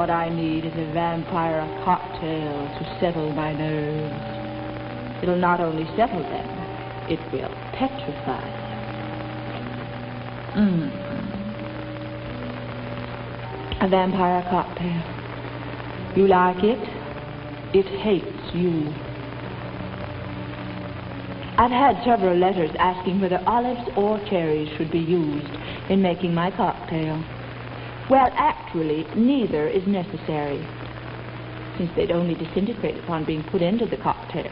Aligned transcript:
What 0.00 0.08
I 0.08 0.30
need 0.30 0.64
is 0.64 0.72
a 0.72 0.86
vampire 0.94 1.60
cocktail 1.84 2.72
to 2.78 2.96
settle 3.00 3.32
my 3.34 3.52
nerves. 3.52 5.22
It'll 5.22 5.36
not 5.36 5.60
only 5.60 5.84
settle 5.94 6.22
them, 6.22 6.48
it 7.10 7.20
will 7.30 7.54
petrify 7.74 8.40
them. 8.40 8.80
Mm. 10.56 10.88
A 13.84 13.88
vampire 13.90 14.42
cocktail. 14.48 15.02
You 16.16 16.28
like 16.28 16.64
it? 16.64 16.80
It 17.76 17.84
hates 18.00 18.54
you. 18.54 18.94
I've 21.58 21.70
had 21.70 22.02
several 22.06 22.38
letters 22.38 22.70
asking 22.78 23.20
whether 23.20 23.42
olives 23.46 23.86
or 23.98 24.18
cherries 24.30 24.74
should 24.78 24.90
be 24.90 24.98
used 24.98 25.52
in 25.90 26.00
making 26.00 26.32
my 26.32 26.50
cocktail. 26.50 27.22
Well, 28.10 28.28
actually, 28.34 29.06
neither 29.14 29.68
is 29.68 29.86
necessary, 29.86 30.66
since 31.78 31.92
they'd 31.94 32.10
only 32.10 32.34
disintegrate 32.34 32.98
upon 32.98 33.24
being 33.24 33.44
put 33.44 33.62
into 33.62 33.86
the 33.86 33.98
cocktail. 33.98 34.50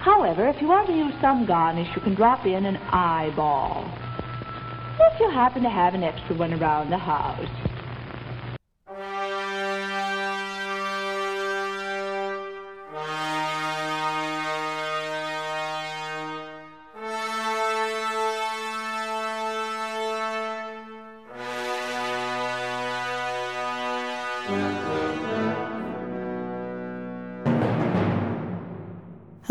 However, 0.00 0.48
if 0.48 0.60
you 0.60 0.66
want 0.66 0.88
to 0.88 0.92
use 0.92 1.14
some 1.20 1.46
garnish, 1.46 1.86
you 1.94 2.02
can 2.02 2.16
drop 2.16 2.44
in 2.46 2.66
an 2.66 2.76
eyeball. 2.90 3.88
If 4.98 5.20
you 5.20 5.30
happen 5.30 5.62
to 5.62 5.70
have 5.70 5.94
an 5.94 6.02
extra 6.02 6.34
one 6.34 6.52
around 6.52 6.90
the 6.90 6.98
house. 6.98 7.69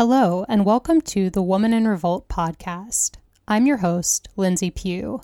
Hello, 0.02 0.46
and 0.48 0.64
welcome 0.64 1.02
to 1.02 1.28
the 1.28 1.42
Woman 1.42 1.74
in 1.74 1.86
Revolt 1.86 2.26
podcast. 2.26 3.16
I'm 3.46 3.66
your 3.66 3.76
host, 3.76 4.30
Lindsay 4.34 4.70
Pugh. 4.70 5.20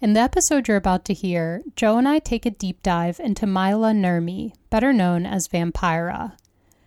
In 0.00 0.12
the 0.12 0.20
episode 0.20 0.68
you're 0.68 0.76
about 0.76 1.04
to 1.06 1.12
hear, 1.12 1.62
Joe 1.74 1.98
and 1.98 2.06
I 2.06 2.20
take 2.20 2.46
a 2.46 2.52
deep 2.52 2.80
dive 2.84 3.18
into 3.18 3.44
Maila 3.44 3.92
Nurmi, 3.92 4.54
better 4.70 4.92
known 4.92 5.26
as 5.26 5.48
Vampira. 5.48 6.36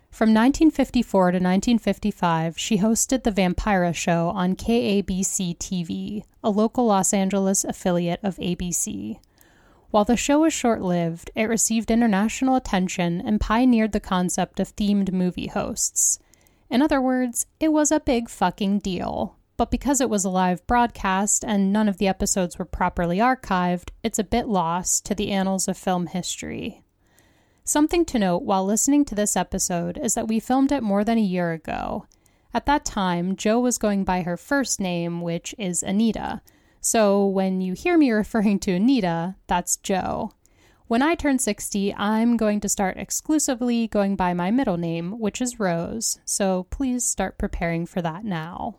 From 0.09 0.29
1954 0.33 1.31
to 1.31 1.35
1955, 1.35 2.57
she 2.57 2.77
hosted 2.77 3.23
The 3.23 3.33
Vampira 3.33 3.93
Show 3.93 4.29
on 4.29 4.55
KABC 4.55 5.57
TV, 5.57 6.23
a 6.41 6.49
local 6.49 6.85
Los 6.85 7.13
Angeles 7.13 7.65
affiliate 7.65 8.21
of 8.23 8.37
ABC. 8.37 9.19
While 9.91 10.05
the 10.05 10.15
show 10.15 10.39
was 10.39 10.53
short 10.53 10.81
lived, 10.81 11.31
it 11.35 11.49
received 11.49 11.91
international 11.91 12.55
attention 12.55 13.19
and 13.19 13.41
pioneered 13.41 13.91
the 13.91 13.99
concept 13.99 14.61
of 14.61 14.73
themed 14.77 15.11
movie 15.11 15.47
hosts. 15.47 16.19
In 16.69 16.81
other 16.81 17.01
words, 17.01 17.45
it 17.59 17.69
was 17.69 17.91
a 17.91 17.99
big 17.99 18.29
fucking 18.29 18.79
deal. 18.79 19.37
But 19.57 19.71
because 19.71 19.99
it 20.01 20.09
was 20.09 20.23
a 20.23 20.29
live 20.29 20.65
broadcast 20.67 21.43
and 21.43 21.73
none 21.73 21.89
of 21.89 21.97
the 21.97 22.07
episodes 22.07 22.59
were 22.59 22.65
properly 22.65 23.17
archived, 23.17 23.89
it's 24.03 24.19
a 24.19 24.23
bit 24.23 24.47
lost 24.47 25.05
to 25.05 25.15
the 25.15 25.31
annals 25.31 25.67
of 25.67 25.77
film 25.77 26.07
history. 26.07 26.83
Something 27.63 28.05
to 28.05 28.19
note 28.19 28.43
while 28.43 28.63
listening 28.63 29.03
to 29.05 29.15
this 29.15 29.35
episode 29.35 29.97
is 29.97 30.13
that 30.13 30.27
we 30.27 30.39
filmed 30.39 30.71
it 30.71 30.83
more 30.83 31.03
than 31.03 31.17
a 31.17 31.21
year 31.21 31.51
ago. 31.51 32.05
At 32.53 32.65
that 32.67 32.85
time, 32.85 33.35
Joe 33.35 33.59
was 33.59 33.77
going 33.77 34.03
by 34.03 34.21
her 34.21 34.37
first 34.37 34.79
name, 34.79 35.21
which 35.21 35.53
is 35.57 35.83
Anita. 35.83 36.41
So 36.79 37.25
when 37.25 37.59
you 37.59 37.73
hear 37.73 37.97
me 37.97 38.11
referring 38.13 38.59
to 38.59 38.73
Anita, 38.73 39.35
that's 39.47 39.77
Joe. 39.77 40.31
When 40.87 41.01
I 41.01 41.15
turn 41.15 41.37
60, 41.37 41.93
I'm 41.95 42.37
going 42.37 42.61
to 42.61 42.69
start 42.69 42.95
exclusively 42.95 43.89
going 43.89 44.15
by 44.15 44.33
my 44.33 44.51
middle 44.51 44.77
name, 44.77 45.19
which 45.19 45.41
is 45.41 45.59
Rose, 45.59 46.21
so 46.23 46.63
please 46.69 47.03
start 47.03 47.37
preparing 47.37 47.85
for 47.85 48.01
that 48.01 48.23
now. 48.23 48.77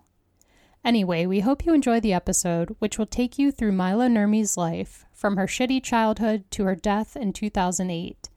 Anyway, 0.82 1.26
we 1.26 1.40
hope 1.40 1.66
you 1.66 1.74
enjoy 1.74 2.00
the 2.00 2.14
episode, 2.14 2.74
which 2.78 2.96
will 2.96 3.04
take 3.04 3.38
you 3.38 3.52
through 3.52 3.72
Mila 3.72 4.08
Nurmi's 4.08 4.56
life, 4.56 5.04
from 5.12 5.36
her 5.36 5.46
shitty 5.46 5.82
childhood 5.82 6.50
to 6.52 6.64
her 6.64 6.74
death 6.74 7.14
in 7.14 7.34
2008. 7.34 8.30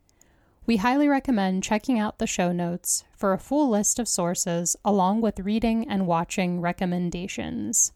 We 0.65 0.75
highly 0.75 1.07
recommend 1.07 1.63
checking 1.63 1.97
out 1.97 2.19
the 2.19 2.27
show 2.27 2.51
notes 2.51 3.05
for 3.15 3.31
a 3.31 3.39
full 3.39 3.69
list 3.69 3.99
of 3.99 4.09
sources, 4.09 4.75
along 4.83 5.21
with 5.21 5.39
reading 5.39 5.87
and 5.87 6.07
watching 6.07 6.59
recommendations. 6.59 7.93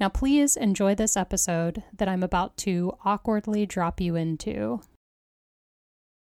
Now, 0.00 0.08
please 0.08 0.56
enjoy 0.56 0.94
this 0.94 1.18
episode 1.18 1.82
that 1.94 2.08
I'm 2.08 2.22
about 2.22 2.56
to 2.58 2.94
awkwardly 3.04 3.66
drop 3.66 4.00
you 4.00 4.16
into. 4.16 4.80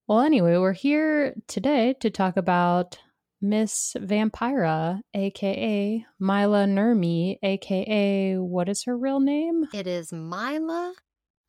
Well, 0.07 0.19
anyway, 0.19 0.57
we're 0.57 0.73
here 0.73 1.33
today 1.47 1.95
to 2.01 2.11
talk 2.11 2.37
about 2.37 2.99
Miss 3.41 3.95
Vampira, 3.99 5.01
aka 5.15 6.05
Mila 6.19 6.65
Nurmi, 6.65 7.39
aka 7.41 8.35
what 8.37 8.69
is 8.69 8.83
her 8.83 8.95
real 8.95 9.19
name? 9.19 9.65
It 9.73 9.87
is 9.87 10.13
Mila 10.13 10.93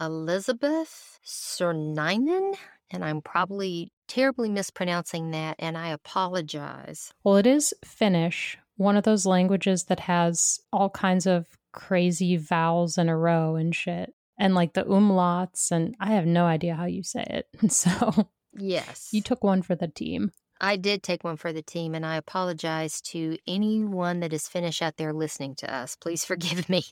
Elizabeth 0.01 1.19
Surninen, 1.23 2.55
and 2.91 3.05
I'm 3.05 3.21
probably 3.21 3.93
terribly 4.09 4.49
mispronouncing 4.49 5.33
that, 5.33 5.57
and 5.59 5.77
I 5.77 5.89
apologize. 5.89 7.13
Well, 7.25 7.37
it 7.37 7.47
is 7.47 7.75
Finnish, 7.85 8.57
one 8.79 8.97
of 8.97 9.05
those 9.05 9.27
languages 9.27 9.85
that 9.85 10.01
has 10.01 10.61
all 10.73 10.89
kinds 10.89 11.27
of 11.27 11.45
crazy 11.75 12.39
vowels 12.39 12.97
in 12.97 13.11
a 13.11 13.19
row 13.19 13.57
and 13.57 13.75
shit. 13.75 14.15
And 14.39 14.55
like 14.55 14.73
the 14.73 14.85
umlauts, 14.85 15.71
and 15.71 15.95
I 16.01 16.13
have 16.13 16.25
no 16.25 16.47
idea 16.47 16.75
how 16.75 16.87
you 16.87 17.03
say 17.03 17.27
it. 17.29 17.49
So 17.71 18.31
Yes. 18.59 19.09
You 19.13 19.23
took 19.23 19.45
one 19.45 19.63
for 19.63 19.75
the 19.75 19.89
team. 19.89 20.33
I 20.61 20.77
did 20.77 21.03
take 21.03 21.23
one 21.23 21.37
for 21.37 21.53
the 21.53 21.63
team, 21.63 21.95
and 21.95 22.05
I 22.07 22.17
apologize 22.17 23.01
to 23.03 23.37
anyone 23.47 24.21
that 24.21 24.33
is 24.33 24.49
Finnish 24.49 24.81
out 24.81 24.97
there 24.97 25.13
listening 25.13 25.55
to 25.57 25.75
us. 25.75 25.97
Please 25.97 26.25
forgive 26.25 26.69
me. 26.69 26.85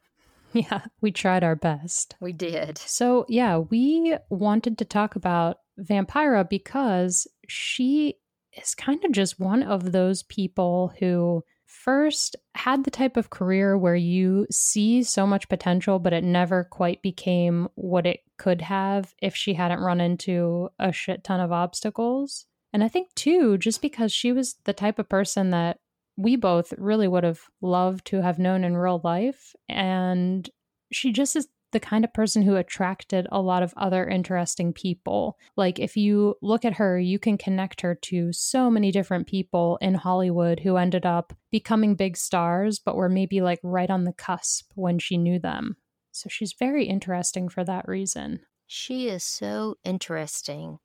Yeah, 0.52 0.82
we 1.00 1.10
tried 1.10 1.42
our 1.42 1.56
best. 1.56 2.14
We 2.20 2.32
did. 2.32 2.78
So, 2.78 3.26
yeah, 3.28 3.58
we 3.58 4.16
wanted 4.30 4.78
to 4.78 4.84
talk 4.84 5.16
about 5.16 5.56
Vampira 5.80 6.48
because 6.48 7.26
she 7.48 8.18
is 8.56 8.74
kind 8.76 9.04
of 9.04 9.10
just 9.10 9.40
one 9.40 9.64
of 9.64 9.90
those 9.90 10.22
people 10.22 10.92
who 11.00 11.42
first 11.74 12.36
had 12.54 12.84
the 12.84 12.90
type 12.90 13.16
of 13.16 13.30
career 13.30 13.76
where 13.76 13.96
you 13.96 14.46
see 14.50 15.02
so 15.02 15.26
much 15.26 15.48
potential, 15.48 15.98
but 15.98 16.12
it 16.12 16.24
never 16.24 16.64
quite 16.64 17.02
became 17.02 17.68
what 17.74 18.06
it 18.06 18.20
could 18.38 18.62
have 18.62 19.12
if 19.20 19.34
she 19.34 19.54
hadn't 19.54 19.80
run 19.80 20.00
into 20.00 20.68
a 20.78 20.92
shit 20.92 21.24
ton 21.24 21.40
of 21.40 21.52
obstacles. 21.52 22.46
And 22.72 22.82
I 22.82 22.88
think, 22.88 23.14
too, 23.14 23.58
just 23.58 23.82
because 23.82 24.12
she 24.12 24.32
was 24.32 24.56
the 24.64 24.72
type 24.72 24.98
of 24.98 25.08
person 25.08 25.50
that 25.50 25.78
we 26.16 26.36
both 26.36 26.72
really 26.78 27.08
would 27.08 27.24
have 27.24 27.40
loved 27.60 28.06
to 28.06 28.22
have 28.22 28.38
known 28.38 28.64
in 28.64 28.76
real 28.76 29.00
life. 29.04 29.54
And 29.68 30.48
she 30.92 31.12
just 31.12 31.36
is 31.36 31.48
the 31.74 31.80
kind 31.80 32.04
of 32.04 32.14
person 32.14 32.40
who 32.40 32.56
attracted 32.56 33.26
a 33.30 33.42
lot 33.42 33.62
of 33.62 33.74
other 33.76 34.08
interesting 34.08 34.72
people. 34.72 35.36
Like, 35.56 35.78
if 35.78 35.96
you 35.96 36.36
look 36.40 36.64
at 36.64 36.74
her, 36.74 36.98
you 36.98 37.18
can 37.18 37.36
connect 37.36 37.82
her 37.82 37.94
to 37.94 38.32
so 38.32 38.70
many 38.70 38.90
different 38.90 39.26
people 39.26 39.76
in 39.82 39.94
Hollywood 39.94 40.60
who 40.60 40.78
ended 40.78 41.04
up 41.04 41.34
becoming 41.50 41.96
big 41.96 42.16
stars, 42.16 42.78
but 42.78 42.96
were 42.96 43.10
maybe 43.10 43.42
like 43.42 43.60
right 43.62 43.90
on 43.90 44.04
the 44.04 44.14
cusp 44.14 44.70
when 44.74 44.98
she 44.98 45.18
knew 45.18 45.38
them. 45.38 45.76
So 46.12 46.28
she's 46.30 46.54
very 46.58 46.86
interesting 46.86 47.48
for 47.48 47.64
that 47.64 47.86
reason. 47.88 48.40
She 48.66 49.08
is 49.08 49.24
so 49.24 49.74
interesting. 49.84 50.78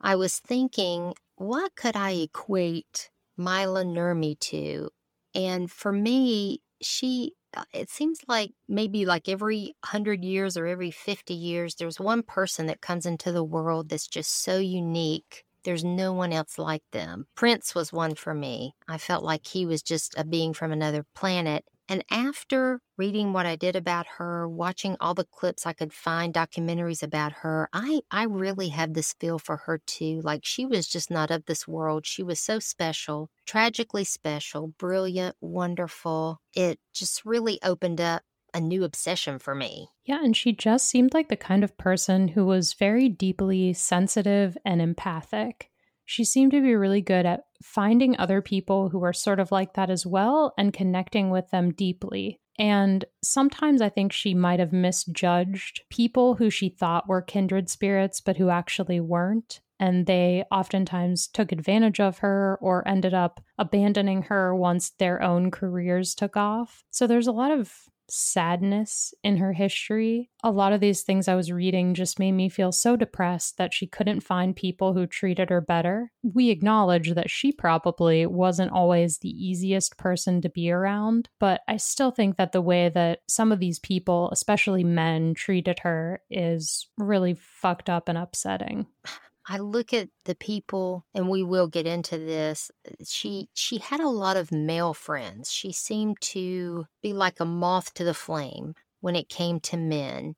I 0.00 0.14
was 0.14 0.38
thinking, 0.38 1.14
what 1.34 1.74
could 1.74 1.96
I 1.96 2.12
equate 2.12 3.10
Maila 3.38 3.84
Nurmi 3.84 4.38
to? 4.40 4.90
And 5.34 5.70
for 5.70 5.92
me, 5.92 6.62
she 6.80 7.32
Uh, 7.56 7.64
it 7.72 7.90
seems 7.90 8.20
like 8.28 8.52
maybe 8.68 9.06
like 9.06 9.28
every 9.28 9.74
100 9.82 10.24
years 10.24 10.56
or 10.56 10.66
every 10.66 10.90
50 10.90 11.34
years 11.34 11.74
there's 11.76 11.98
one 11.98 12.22
person 12.22 12.66
that 12.66 12.80
comes 12.82 13.06
into 13.06 13.32
the 13.32 13.44
world 13.44 13.88
that's 13.88 14.06
just 14.06 14.42
so 14.42 14.58
unique. 14.58 15.44
There's 15.64 15.84
no 15.84 16.12
one 16.12 16.32
else 16.32 16.58
like 16.58 16.82
them. 16.92 17.26
Prince 17.34 17.74
was 17.74 17.92
one 17.92 18.14
for 18.14 18.34
me. 18.34 18.74
I 18.88 18.98
felt 18.98 19.24
like 19.24 19.46
he 19.46 19.66
was 19.66 19.82
just 19.82 20.14
a 20.16 20.24
being 20.24 20.52
from 20.52 20.70
another 20.70 21.04
planet 21.14 21.64
and 21.88 22.04
after 22.10 22.80
reading 22.96 23.32
what 23.32 23.46
I 23.46 23.56
did 23.56 23.76
about 23.76 24.06
her, 24.18 24.48
watching 24.48 24.96
all 25.00 25.14
the 25.14 25.24
clips 25.24 25.66
I 25.66 25.72
could 25.72 25.92
find, 25.92 26.34
documentaries 26.34 27.02
about 27.02 27.32
her, 27.32 27.68
I, 27.72 28.00
I 28.10 28.24
really 28.24 28.68
have 28.68 28.94
this 28.94 29.14
feel 29.20 29.38
for 29.38 29.58
her 29.58 29.80
too. 29.86 30.20
Like 30.22 30.44
she 30.44 30.66
was 30.66 30.88
just 30.88 31.10
not 31.10 31.30
of 31.30 31.44
this 31.46 31.68
world. 31.68 32.06
She 32.06 32.22
was 32.22 32.40
so 32.40 32.58
special, 32.58 33.30
tragically 33.46 34.04
special, 34.04 34.68
brilliant, 34.78 35.36
wonderful. 35.40 36.40
It 36.54 36.80
just 36.92 37.24
really 37.24 37.58
opened 37.62 38.00
up 38.00 38.22
a 38.52 38.60
new 38.60 38.84
obsession 38.84 39.38
for 39.38 39.54
me. 39.54 39.88
Yeah, 40.04 40.24
and 40.24 40.36
she 40.36 40.52
just 40.52 40.88
seemed 40.88 41.12
like 41.14 41.28
the 41.28 41.36
kind 41.36 41.62
of 41.62 41.76
person 41.76 42.28
who 42.28 42.46
was 42.46 42.72
very 42.72 43.08
deeply 43.08 43.72
sensitive 43.74 44.56
and 44.64 44.80
empathic 44.80 45.70
she 46.06 46.24
seemed 46.24 46.52
to 46.52 46.62
be 46.62 46.74
really 46.74 47.02
good 47.02 47.26
at 47.26 47.42
finding 47.62 48.16
other 48.16 48.40
people 48.40 48.88
who 48.88 48.98
were 48.98 49.12
sort 49.12 49.40
of 49.40 49.52
like 49.52 49.74
that 49.74 49.90
as 49.90 50.06
well 50.06 50.54
and 50.56 50.72
connecting 50.72 51.30
with 51.30 51.50
them 51.50 51.72
deeply. 51.72 52.40
And 52.58 53.04
sometimes 53.22 53.82
I 53.82 53.90
think 53.90 54.12
she 54.12 54.32
might 54.32 54.60
have 54.60 54.72
misjudged 54.72 55.82
people 55.90 56.36
who 56.36 56.48
she 56.48 56.70
thought 56.70 57.06
were 57.06 57.20
kindred 57.20 57.68
spirits, 57.68 58.22
but 58.22 58.38
who 58.38 58.48
actually 58.48 59.00
weren't. 59.00 59.60
and 59.78 60.06
they 60.06 60.44
oftentimes 60.50 61.26
took 61.28 61.52
advantage 61.52 62.00
of 62.00 62.18
her 62.18 62.58
or 62.60 62.86
ended 62.88 63.14
up 63.14 63.42
abandoning 63.58 64.22
her 64.22 64.54
once 64.54 64.90
their 64.98 65.22
own 65.22 65.50
careers 65.50 66.14
took 66.14 66.36
off. 66.36 66.84
So 66.90 67.06
there's 67.06 67.26
a 67.26 67.32
lot 67.32 67.50
of 67.50 67.72
sadness 68.08 69.14
in 69.22 69.36
her 69.38 69.52
history. 69.52 70.30
A 70.42 70.50
lot 70.50 70.72
of 70.72 70.80
these 70.80 71.02
things 71.02 71.28
I 71.28 71.34
was 71.34 71.52
reading 71.52 71.94
just 71.94 72.18
made 72.18 72.32
me 72.32 72.48
feel 72.48 72.72
so 72.72 72.96
depressed 72.96 73.58
that 73.58 73.74
she 73.74 73.86
couldn't 73.86 74.20
find 74.20 74.54
people 74.54 74.94
who 74.94 75.06
treated 75.06 75.50
her 75.50 75.60
better. 75.60 76.12
We 76.22 76.50
acknowledge 76.50 77.14
that 77.14 77.30
she 77.30 77.52
probably 77.52 78.26
wasn't 78.26 78.72
always 78.72 79.18
the 79.18 79.30
easiest 79.30 79.96
person 79.96 80.40
to 80.42 80.48
be 80.48 80.70
around, 80.70 81.28
but 81.40 81.62
I 81.68 81.76
still 81.76 82.10
think 82.10 82.36
that 82.36 82.52
the 82.52 82.62
way 82.62 82.88
that 82.90 83.20
some 83.28 83.52
of 83.52 83.60
these 83.60 83.78
people, 83.78 84.30
especially 84.32 84.84
men, 84.84 85.34
treated 85.34 85.80
her 85.80 86.22
is 86.30 86.88
really 86.98 87.34
fucked 87.34 87.90
up 87.90 88.08
and 88.08 88.18
upsetting. 88.18 88.86
I 89.48 89.58
look 89.58 89.92
at 89.94 90.08
the 90.24 90.34
people 90.34 91.04
and 91.14 91.28
we 91.28 91.42
will 91.42 91.68
get 91.68 91.86
into 91.86 92.18
this. 92.18 92.70
Uh, 92.86 93.04
she 93.04 93.48
she 93.54 93.78
had 93.78 94.00
a 94.00 94.08
lot 94.08 94.36
of 94.36 94.50
male 94.50 94.92
friends. 94.92 95.52
She 95.52 95.72
seemed 95.72 96.20
to 96.32 96.86
be 97.02 97.12
like 97.12 97.38
a 97.38 97.44
moth 97.44 97.94
to 97.94 98.04
the 98.04 98.14
flame 98.14 98.74
when 99.00 99.14
it 99.14 99.28
came 99.28 99.60
to 99.60 99.76
men. 99.76 100.34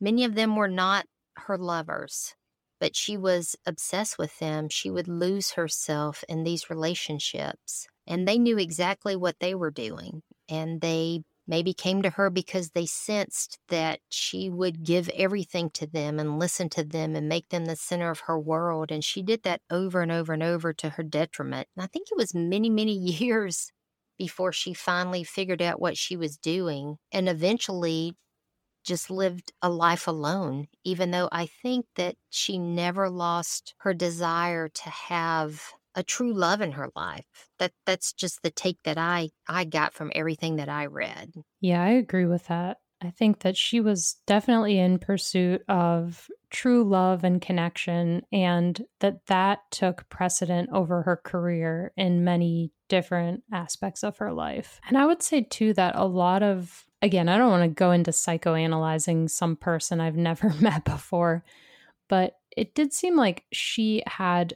Many 0.00 0.24
of 0.24 0.34
them 0.34 0.54
were 0.54 0.68
not 0.68 1.06
her 1.36 1.58
lovers, 1.58 2.34
but 2.78 2.94
she 2.94 3.16
was 3.16 3.56
obsessed 3.66 4.18
with 4.18 4.38
them. 4.38 4.68
She 4.68 4.90
would 4.90 5.08
lose 5.08 5.52
herself 5.52 6.24
in 6.28 6.44
these 6.44 6.70
relationships, 6.70 7.88
and 8.06 8.28
they 8.28 8.38
knew 8.38 8.58
exactly 8.58 9.16
what 9.16 9.40
they 9.40 9.54
were 9.54 9.70
doing, 9.70 10.22
and 10.48 10.80
they 10.80 11.22
maybe 11.46 11.74
came 11.74 12.02
to 12.02 12.10
her 12.10 12.30
because 12.30 12.70
they 12.70 12.86
sensed 12.86 13.58
that 13.68 14.00
she 14.08 14.48
would 14.48 14.84
give 14.84 15.08
everything 15.10 15.70
to 15.70 15.86
them 15.86 16.18
and 16.18 16.38
listen 16.38 16.68
to 16.70 16.84
them 16.84 17.16
and 17.16 17.28
make 17.28 17.48
them 17.48 17.64
the 17.64 17.76
center 17.76 18.10
of 18.10 18.20
her 18.20 18.38
world. 18.38 18.90
And 18.92 19.04
she 19.04 19.22
did 19.22 19.42
that 19.42 19.60
over 19.70 20.02
and 20.02 20.12
over 20.12 20.32
and 20.32 20.42
over 20.42 20.72
to 20.74 20.90
her 20.90 21.02
detriment. 21.02 21.68
And 21.76 21.82
I 21.84 21.86
think 21.86 22.08
it 22.10 22.16
was 22.16 22.34
many, 22.34 22.70
many 22.70 22.92
years 22.96 23.72
before 24.18 24.52
she 24.52 24.74
finally 24.74 25.24
figured 25.24 25.62
out 25.62 25.80
what 25.80 25.96
she 25.96 26.16
was 26.16 26.36
doing 26.36 26.98
and 27.10 27.28
eventually 27.28 28.14
just 28.84 29.10
lived 29.10 29.52
a 29.62 29.70
life 29.70 30.06
alone, 30.06 30.68
even 30.84 31.10
though 31.10 31.28
I 31.30 31.46
think 31.46 31.86
that 31.96 32.16
she 32.30 32.58
never 32.58 33.08
lost 33.08 33.74
her 33.78 33.94
desire 33.94 34.68
to 34.68 34.90
have 34.90 35.72
a 35.94 36.02
true 36.02 36.32
love 36.32 36.60
in 36.60 36.72
her 36.72 36.90
life. 36.96 37.48
That 37.58 37.72
that's 37.86 38.12
just 38.12 38.42
the 38.42 38.50
take 38.50 38.78
that 38.84 38.98
I 38.98 39.30
I 39.48 39.64
got 39.64 39.94
from 39.94 40.12
everything 40.14 40.56
that 40.56 40.68
I 40.68 40.86
read. 40.86 41.32
Yeah, 41.60 41.82
I 41.82 41.90
agree 41.90 42.26
with 42.26 42.46
that. 42.48 42.78
I 43.02 43.10
think 43.10 43.40
that 43.40 43.56
she 43.56 43.80
was 43.80 44.16
definitely 44.26 44.78
in 44.78 44.98
pursuit 44.98 45.62
of 45.68 46.28
true 46.50 46.84
love 46.84 47.24
and 47.24 47.42
connection 47.42 48.22
and 48.30 48.80
that 49.00 49.26
that 49.26 49.58
took 49.70 50.08
precedent 50.08 50.70
over 50.72 51.02
her 51.02 51.16
career 51.16 51.92
in 51.96 52.24
many 52.24 52.70
different 52.88 53.42
aspects 53.52 54.04
of 54.04 54.18
her 54.18 54.32
life. 54.32 54.80
And 54.86 54.96
I 54.96 55.06
would 55.06 55.22
say 55.22 55.42
too 55.42 55.72
that 55.74 55.96
a 55.96 56.06
lot 56.06 56.42
of 56.42 56.84
again, 57.00 57.28
I 57.28 57.36
don't 57.36 57.50
want 57.50 57.64
to 57.64 57.68
go 57.74 57.90
into 57.90 58.12
psychoanalyzing 58.12 59.28
some 59.28 59.56
person 59.56 60.00
I've 60.00 60.16
never 60.30 60.50
met 60.60 60.84
before, 60.84 61.44
but 62.08 62.36
it 62.56 62.74
did 62.74 62.92
seem 62.92 63.16
like 63.16 63.44
she 63.52 64.02
had 64.06 64.54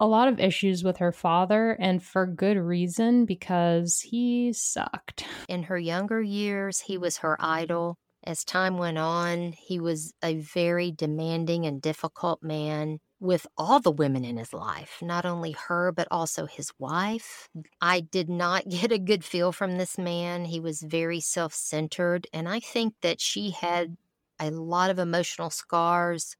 a 0.00 0.06
lot 0.06 0.28
of 0.28 0.38
issues 0.38 0.84
with 0.84 0.98
her 0.98 1.12
father, 1.12 1.72
and 1.72 2.02
for 2.02 2.26
good 2.26 2.56
reason 2.56 3.24
because 3.24 4.00
he 4.00 4.52
sucked. 4.52 5.24
In 5.48 5.64
her 5.64 5.78
younger 5.78 6.22
years, 6.22 6.80
he 6.80 6.98
was 6.98 7.18
her 7.18 7.36
idol. 7.40 7.96
As 8.24 8.44
time 8.44 8.78
went 8.78 8.98
on, 8.98 9.52
he 9.52 9.80
was 9.80 10.12
a 10.22 10.36
very 10.36 10.90
demanding 10.90 11.66
and 11.66 11.80
difficult 11.80 12.42
man 12.42 12.98
with 13.20 13.46
all 13.56 13.80
the 13.80 13.90
women 13.90 14.24
in 14.24 14.36
his 14.36 14.52
life, 14.52 14.98
not 15.02 15.24
only 15.24 15.52
her, 15.52 15.92
but 15.92 16.06
also 16.10 16.46
his 16.46 16.72
wife. 16.78 17.48
Mm. 17.56 17.64
I 17.80 18.00
did 18.00 18.28
not 18.28 18.68
get 18.68 18.92
a 18.92 18.98
good 18.98 19.24
feel 19.24 19.52
from 19.52 19.78
this 19.78 19.98
man. 19.98 20.44
He 20.44 20.60
was 20.60 20.82
very 20.82 21.20
self 21.20 21.54
centered, 21.54 22.26
and 22.32 22.48
I 22.48 22.60
think 22.60 22.94
that 23.02 23.20
she 23.20 23.50
had 23.50 23.96
a 24.40 24.50
lot 24.50 24.90
of 24.90 24.98
emotional 24.98 25.50
scars 25.50 26.36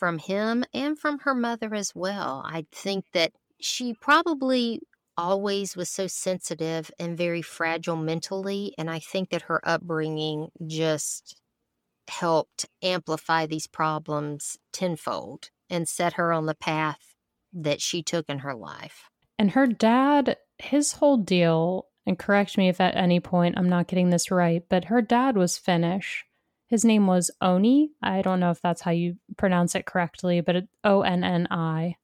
from 0.00 0.18
him 0.18 0.64
and 0.72 0.98
from 0.98 1.20
her 1.20 1.34
mother 1.34 1.74
as 1.74 1.92
well. 1.94 2.42
I 2.46 2.64
think 2.72 3.04
that 3.12 3.32
she 3.60 3.92
probably 3.92 4.80
always 5.18 5.76
was 5.76 5.90
so 5.90 6.06
sensitive 6.06 6.90
and 6.98 7.18
very 7.18 7.42
fragile 7.42 7.96
mentally. 7.96 8.74
And 8.78 8.90
I 8.90 8.98
think 8.98 9.28
that 9.28 9.42
her 9.42 9.60
upbringing 9.62 10.48
just 10.66 11.36
helped 12.08 12.66
amplify 12.82 13.44
these 13.44 13.66
problems 13.66 14.56
tenfold 14.72 15.50
and 15.68 15.86
set 15.86 16.14
her 16.14 16.32
on 16.32 16.46
the 16.46 16.54
path 16.54 17.14
that 17.52 17.82
she 17.82 18.02
took 18.02 18.28
in 18.30 18.38
her 18.38 18.54
life. 18.54 19.10
And 19.38 19.50
her 19.50 19.66
dad, 19.66 20.38
his 20.58 20.92
whole 20.92 21.18
deal, 21.18 21.86
and 22.06 22.18
correct 22.18 22.56
me 22.56 22.68
if 22.68 22.80
at 22.80 22.96
any 22.96 23.20
point 23.20 23.58
I'm 23.58 23.68
not 23.68 23.86
getting 23.86 24.10
this 24.10 24.30
right, 24.30 24.62
but 24.70 24.86
her 24.86 25.02
dad 25.02 25.36
was 25.36 25.58
Finnish. 25.58 26.24
His 26.70 26.84
name 26.84 27.08
was 27.08 27.32
Onni. 27.42 27.88
I 28.00 28.22
don't 28.22 28.38
know 28.38 28.52
if 28.52 28.62
that's 28.62 28.80
how 28.80 28.92
you 28.92 29.16
pronounce 29.36 29.74
it 29.74 29.86
correctly, 29.86 30.40
but 30.40 30.64
O 30.84 31.02
N 31.02 31.24
N 31.24 31.48
I. 31.50 31.96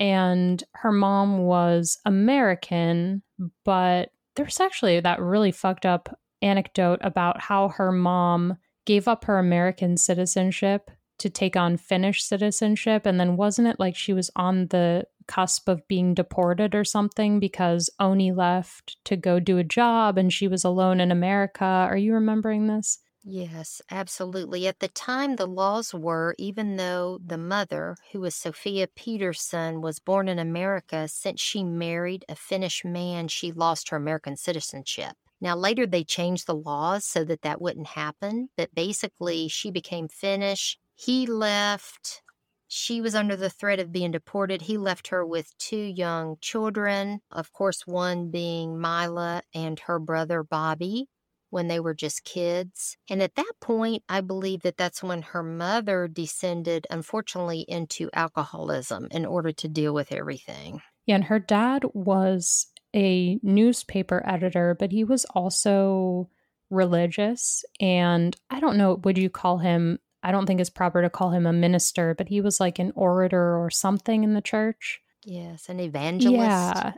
And 0.00 0.62
her 0.74 0.92
mom 0.92 1.38
was 1.38 1.98
American, 2.04 3.22
but 3.64 4.10
there's 4.34 4.60
actually 4.60 4.98
that 5.00 5.20
really 5.20 5.52
fucked 5.52 5.86
up 5.86 6.18
anecdote 6.42 6.98
about 7.02 7.40
how 7.40 7.68
her 7.68 7.92
mom 7.92 8.56
gave 8.84 9.06
up 9.06 9.24
her 9.24 9.38
American 9.38 9.96
citizenship 9.96 10.90
to 11.18 11.30
take 11.30 11.56
on 11.56 11.76
Finnish 11.76 12.24
citizenship. 12.24 13.06
And 13.06 13.18
then 13.18 13.36
wasn't 13.36 13.68
it 13.68 13.78
like 13.78 13.96
she 13.96 14.12
was 14.12 14.30
on 14.34 14.68
the 14.68 15.04
cusp 15.26 15.68
of 15.68 15.86
being 15.86 16.14
deported 16.14 16.74
or 16.74 16.84
something 16.84 17.38
because 17.38 17.90
Onni 18.00 18.34
left 18.34 18.96
to 19.04 19.16
go 19.16 19.38
do 19.38 19.58
a 19.58 19.64
job 19.64 20.18
and 20.18 20.32
she 20.32 20.48
was 20.48 20.64
alone 20.64 21.00
in 21.00 21.12
America? 21.12 21.64
Are 21.64 21.96
you 21.96 22.14
remembering 22.14 22.66
this? 22.66 22.98
Yes, 23.30 23.82
absolutely. 23.90 24.66
At 24.66 24.78
the 24.80 24.88
time, 24.88 25.36
the 25.36 25.46
laws 25.46 25.92
were 25.92 26.34
even 26.38 26.76
though 26.76 27.18
the 27.24 27.36
mother, 27.36 27.96
who 28.12 28.20
was 28.20 28.34
Sophia 28.34 28.86
Peterson, 28.88 29.82
was 29.82 29.98
born 29.98 30.28
in 30.28 30.38
America, 30.38 31.06
since 31.08 31.40
she 31.40 31.62
married 31.62 32.24
a 32.28 32.34
Finnish 32.34 32.84
man, 32.86 33.28
she 33.28 33.52
lost 33.52 33.90
her 33.90 33.96
American 33.98 34.36
citizenship. 34.36 35.14
Now, 35.42 35.54
later 35.56 35.86
they 35.86 36.04
changed 36.04 36.46
the 36.46 36.54
laws 36.54 37.04
so 37.04 37.22
that 37.24 37.42
that 37.42 37.60
wouldn't 37.60 37.88
happen, 37.88 38.48
but 38.56 38.74
basically, 38.74 39.48
she 39.48 39.70
became 39.70 40.08
Finnish. 40.08 40.78
He 40.94 41.26
left. 41.26 42.22
She 42.66 43.00
was 43.00 43.14
under 43.14 43.36
the 43.36 43.50
threat 43.50 43.78
of 43.78 43.92
being 43.92 44.10
deported. 44.10 44.62
He 44.62 44.78
left 44.78 45.08
her 45.08 45.24
with 45.24 45.56
two 45.58 45.76
young 45.76 46.36
children, 46.40 47.20
of 47.30 47.52
course, 47.52 47.86
one 47.86 48.30
being 48.30 48.80
Mila 48.80 49.42
and 49.54 49.78
her 49.80 49.98
brother 49.98 50.42
Bobby 50.42 51.08
when 51.50 51.68
they 51.68 51.80
were 51.80 51.94
just 51.94 52.24
kids. 52.24 52.96
And 53.08 53.22
at 53.22 53.34
that 53.36 53.52
point, 53.60 54.02
I 54.08 54.20
believe 54.20 54.62
that 54.62 54.76
that's 54.76 55.02
when 55.02 55.22
her 55.22 55.42
mother 55.42 56.08
descended, 56.08 56.86
unfortunately, 56.90 57.64
into 57.68 58.10
alcoholism 58.12 59.08
in 59.10 59.24
order 59.24 59.52
to 59.52 59.68
deal 59.68 59.94
with 59.94 60.12
everything. 60.12 60.80
Yeah, 61.06 61.16
and 61.16 61.24
her 61.24 61.38
dad 61.38 61.84
was 61.94 62.66
a 62.94 63.38
newspaper 63.42 64.22
editor, 64.26 64.76
but 64.78 64.92
he 64.92 65.04
was 65.04 65.24
also 65.26 66.28
religious. 66.70 67.64
And 67.80 68.36
I 68.50 68.60
don't 68.60 68.76
know, 68.76 69.00
would 69.04 69.18
you 69.18 69.30
call 69.30 69.58
him? 69.58 69.98
I 70.22 70.32
don't 70.32 70.46
think 70.46 70.60
it's 70.60 70.70
proper 70.70 71.00
to 71.02 71.10
call 71.10 71.30
him 71.30 71.46
a 71.46 71.52
minister, 71.52 72.14
but 72.14 72.28
he 72.28 72.40
was 72.40 72.60
like 72.60 72.78
an 72.78 72.92
orator 72.94 73.56
or 73.56 73.70
something 73.70 74.24
in 74.24 74.34
the 74.34 74.42
church. 74.42 75.00
Yes, 75.24 75.68
an 75.68 75.80
evangelist. 75.80 76.36
Yeah. 76.36 76.92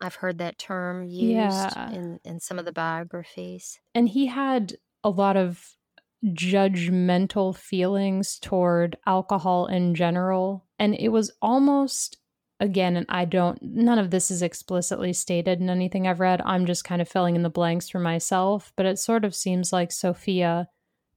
I've 0.00 0.14
heard 0.14 0.38
that 0.38 0.58
term 0.58 1.04
used 1.04 1.32
yeah. 1.32 1.90
in, 1.90 2.20
in 2.24 2.40
some 2.40 2.58
of 2.58 2.64
the 2.64 2.72
biographies. 2.72 3.78
And 3.94 4.08
he 4.08 4.26
had 4.26 4.76
a 5.04 5.10
lot 5.10 5.36
of 5.36 5.76
judgmental 6.24 7.56
feelings 7.56 8.38
toward 8.38 8.96
alcohol 9.06 9.66
in 9.66 9.94
general. 9.94 10.66
And 10.78 10.94
it 10.94 11.08
was 11.08 11.32
almost, 11.40 12.18
again, 12.58 12.96
and 12.96 13.06
I 13.08 13.24
don't, 13.24 13.58
none 13.62 13.98
of 13.98 14.10
this 14.10 14.30
is 14.30 14.42
explicitly 14.42 15.12
stated 15.12 15.60
in 15.60 15.70
anything 15.70 16.06
I've 16.06 16.20
read. 16.20 16.42
I'm 16.44 16.66
just 16.66 16.84
kind 16.84 17.02
of 17.02 17.08
filling 17.08 17.36
in 17.36 17.42
the 17.42 17.50
blanks 17.50 17.88
for 17.88 18.00
myself. 18.00 18.72
But 18.76 18.86
it 18.86 18.98
sort 18.98 19.24
of 19.24 19.34
seems 19.34 19.72
like 19.72 19.92
Sophia 19.92 20.68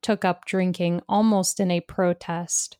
took 0.01 0.25
up 0.25 0.45
drinking 0.45 1.01
almost 1.07 1.59
in 1.59 1.71
a 1.71 1.79
protest 1.81 2.77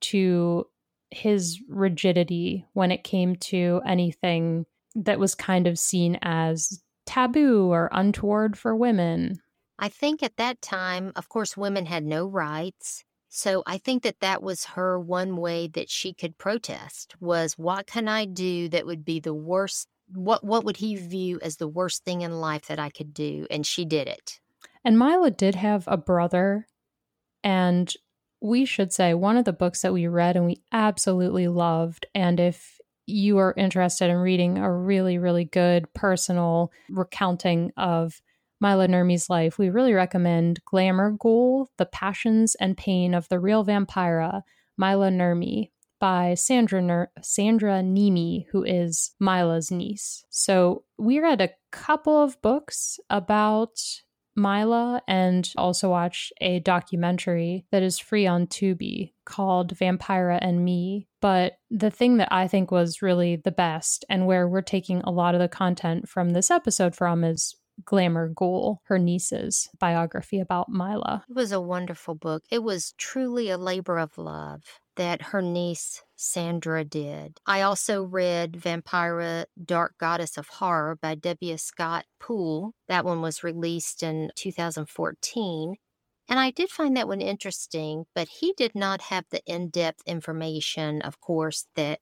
to 0.00 0.66
his 1.10 1.60
rigidity 1.68 2.64
when 2.72 2.92
it 2.92 3.04
came 3.04 3.34
to 3.34 3.80
anything 3.84 4.64
that 4.94 5.18
was 5.18 5.34
kind 5.34 5.66
of 5.66 5.78
seen 5.78 6.18
as 6.22 6.82
taboo 7.06 7.68
or 7.72 7.88
untoward 7.92 8.58
for 8.58 8.74
women. 8.74 9.40
I 9.78 9.88
think 9.88 10.22
at 10.22 10.36
that 10.36 10.60
time, 10.60 11.12
of 11.16 11.28
course, 11.28 11.56
women 11.56 11.86
had 11.86 12.04
no 12.04 12.26
rights. 12.26 13.04
So 13.28 13.62
I 13.66 13.78
think 13.78 14.02
that 14.02 14.20
that 14.20 14.42
was 14.42 14.64
her 14.64 14.98
one 14.98 15.36
way 15.36 15.68
that 15.68 15.88
she 15.88 16.12
could 16.12 16.36
protest 16.36 17.14
was 17.20 17.56
what 17.56 17.86
can 17.86 18.08
I 18.08 18.24
do 18.24 18.68
that 18.70 18.86
would 18.86 19.04
be 19.04 19.20
the 19.20 19.34
worst 19.34 19.88
what 20.12 20.42
what 20.42 20.64
would 20.64 20.76
he 20.76 20.96
view 20.96 21.38
as 21.40 21.56
the 21.56 21.68
worst 21.68 22.04
thing 22.04 22.22
in 22.22 22.40
life 22.40 22.66
that 22.66 22.80
I 22.80 22.90
could 22.90 23.14
do 23.14 23.46
and 23.48 23.64
she 23.64 23.84
did 23.84 24.08
it. 24.08 24.40
And 24.84 24.98
Mila 24.98 25.30
did 25.30 25.54
have 25.54 25.84
a 25.86 25.96
brother 25.96 26.66
and 27.44 27.92
we 28.40 28.64
should 28.64 28.92
say 28.92 29.14
one 29.14 29.36
of 29.36 29.44
the 29.44 29.52
books 29.52 29.82
that 29.82 29.92
we 29.92 30.08
read 30.08 30.36
and 30.36 30.46
we 30.46 30.62
absolutely 30.72 31.46
loved. 31.46 32.06
And 32.14 32.40
if 32.40 32.79
you 33.10 33.38
are 33.38 33.54
interested 33.56 34.10
in 34.10 34.16
reading 34.16 34.58
a 34.58 34.72
really, 34.72 35.18
really 35.18 35.44
good 35.44 35.92
personal 35.94 36.70
recounting 36.88 37.72
of 37.76 38.20
Maila 38.62 38.88
Nurmi's 38.88 39.30
life, 39.30 39.58
we 39.58 39.70
really 39.70 39.94
recommend 39.94 40.60
Glamour 40.66 41.12
Ghoul 41.12 41.70
The 41.78 41.86
Passions 41.86 42.54
and 42.56 42.76
Pain 42.76 43.14
of 43.14 43.28
the 43.28 43.38
Real 43.38 43.64
Vampira, 43.64 44.42
Maila 44.78 45.10
Nurmi 45.10 45.70
by 45.98 46.34
Sandra 46.34 46.82
Ner- 46.82 47.12
Sandra 47.22 47.82
Niemi, 47.82 48.46
who 48.50 48.64
is 48.64 49.12
Mila's 49.20 49.70
niece. 49.70 50.24
So 50.30 50.84
we 50.98 51.20
read 51.20 51.40
a 51.40 51.50
couple 51.70 52.22
of 52.22 52.40
books 52.42 52.98
about 53.08 53.78
Mila 54.36 55.02
and 55.06 55.50
also 55.56 55.90
watched 55.90 56.32
a 56.40 56.60
documentary 56.60 57.66
that 57.70 57.82
is 57.82 57.98
free 57.98 58.26
on 58.26 58.46
Tubi 58.46 59.12
called 59.24 59.76
Vampira 59.76 60.38
and 60.40 60.64
Me. 60.64 61.06
But 61.20 61.54
the 61.70 61.90
thing 61.90 62.16
that 62.16 62.32
I 62.32 62.48
think 62.48 62.70
was 62.70 63.02
really 63.02 63.36
the 63.36 63.50
best 63.50 64.04
and 64.08 64.26
where 64.26 64.48
we're 64.48 64.62
taking 64.62 65.00
a 65.02 65.10
lot 65.10 65.34
of 65.34 65.40
the 65.40 65.48
content 65.48 66.08
from 66.08 66.30
this 66.30 66.50
episode 66.50 66.96
from 66.96 67.24
is 67.24 67.54
Glamour 67.84 68.28
Ghoul, 68.28 68.80
her 68.84 68.98
niece's 68.98 69.68
biography 69.78 70.40
about 70.40 70.70
Maila. 70.70 71.22
It 71.28 71.34
was 71.34 71.52
a 71.52 71.60
wonderful 71.60 72.14
book. 72.14 72.44
It 72.50 72.62
was 72.62 72.94
truly 72.98 73.50
a 73.50 73.58
labor 73.58 73.98
of 73.98 74.18
love 74.18 74.62
that 74.96 75.22
her 75.22 75.40
niece 75.40 76.02
Sandra 76.16 76.84
did. 76.84 77.38
I 77.46 77.62
also 77.62 78.02
read 78.02 78.52
Vampira 78.52 79.46
Dark 79.62 79.94
Goddess 79.98 80.36
of 80.36 80.48
Horror 80.48 80.98
by 81.00 81.14
W. 81.14 81.56
Scott 81.56 82.04
Poole. 82.18 82.74
That 82.88 83.04
one 83.04 83.22
was 83.22 83.42
released 83.42 84.02
in 84.02 84.30
2014. 84.36 85.76
And 86.30 86.38
I 86.38 86.52
did 86.52 86.70
find 86.70 86.96
that 86.96 87.08
one 87.08 87.20
interesting, 87.20 88.06
but 88.14 88.28
he 88.28 88.54
did 88.56 88.76
not 88.76 89.02
have 89.02 89.24
the 89.30 89.42
in 89.46 89.68
depth 89.68 90.02
information, 90.06 91.02
of 91.02 91.20
course, 91.20 91.66
that 91.74 91.98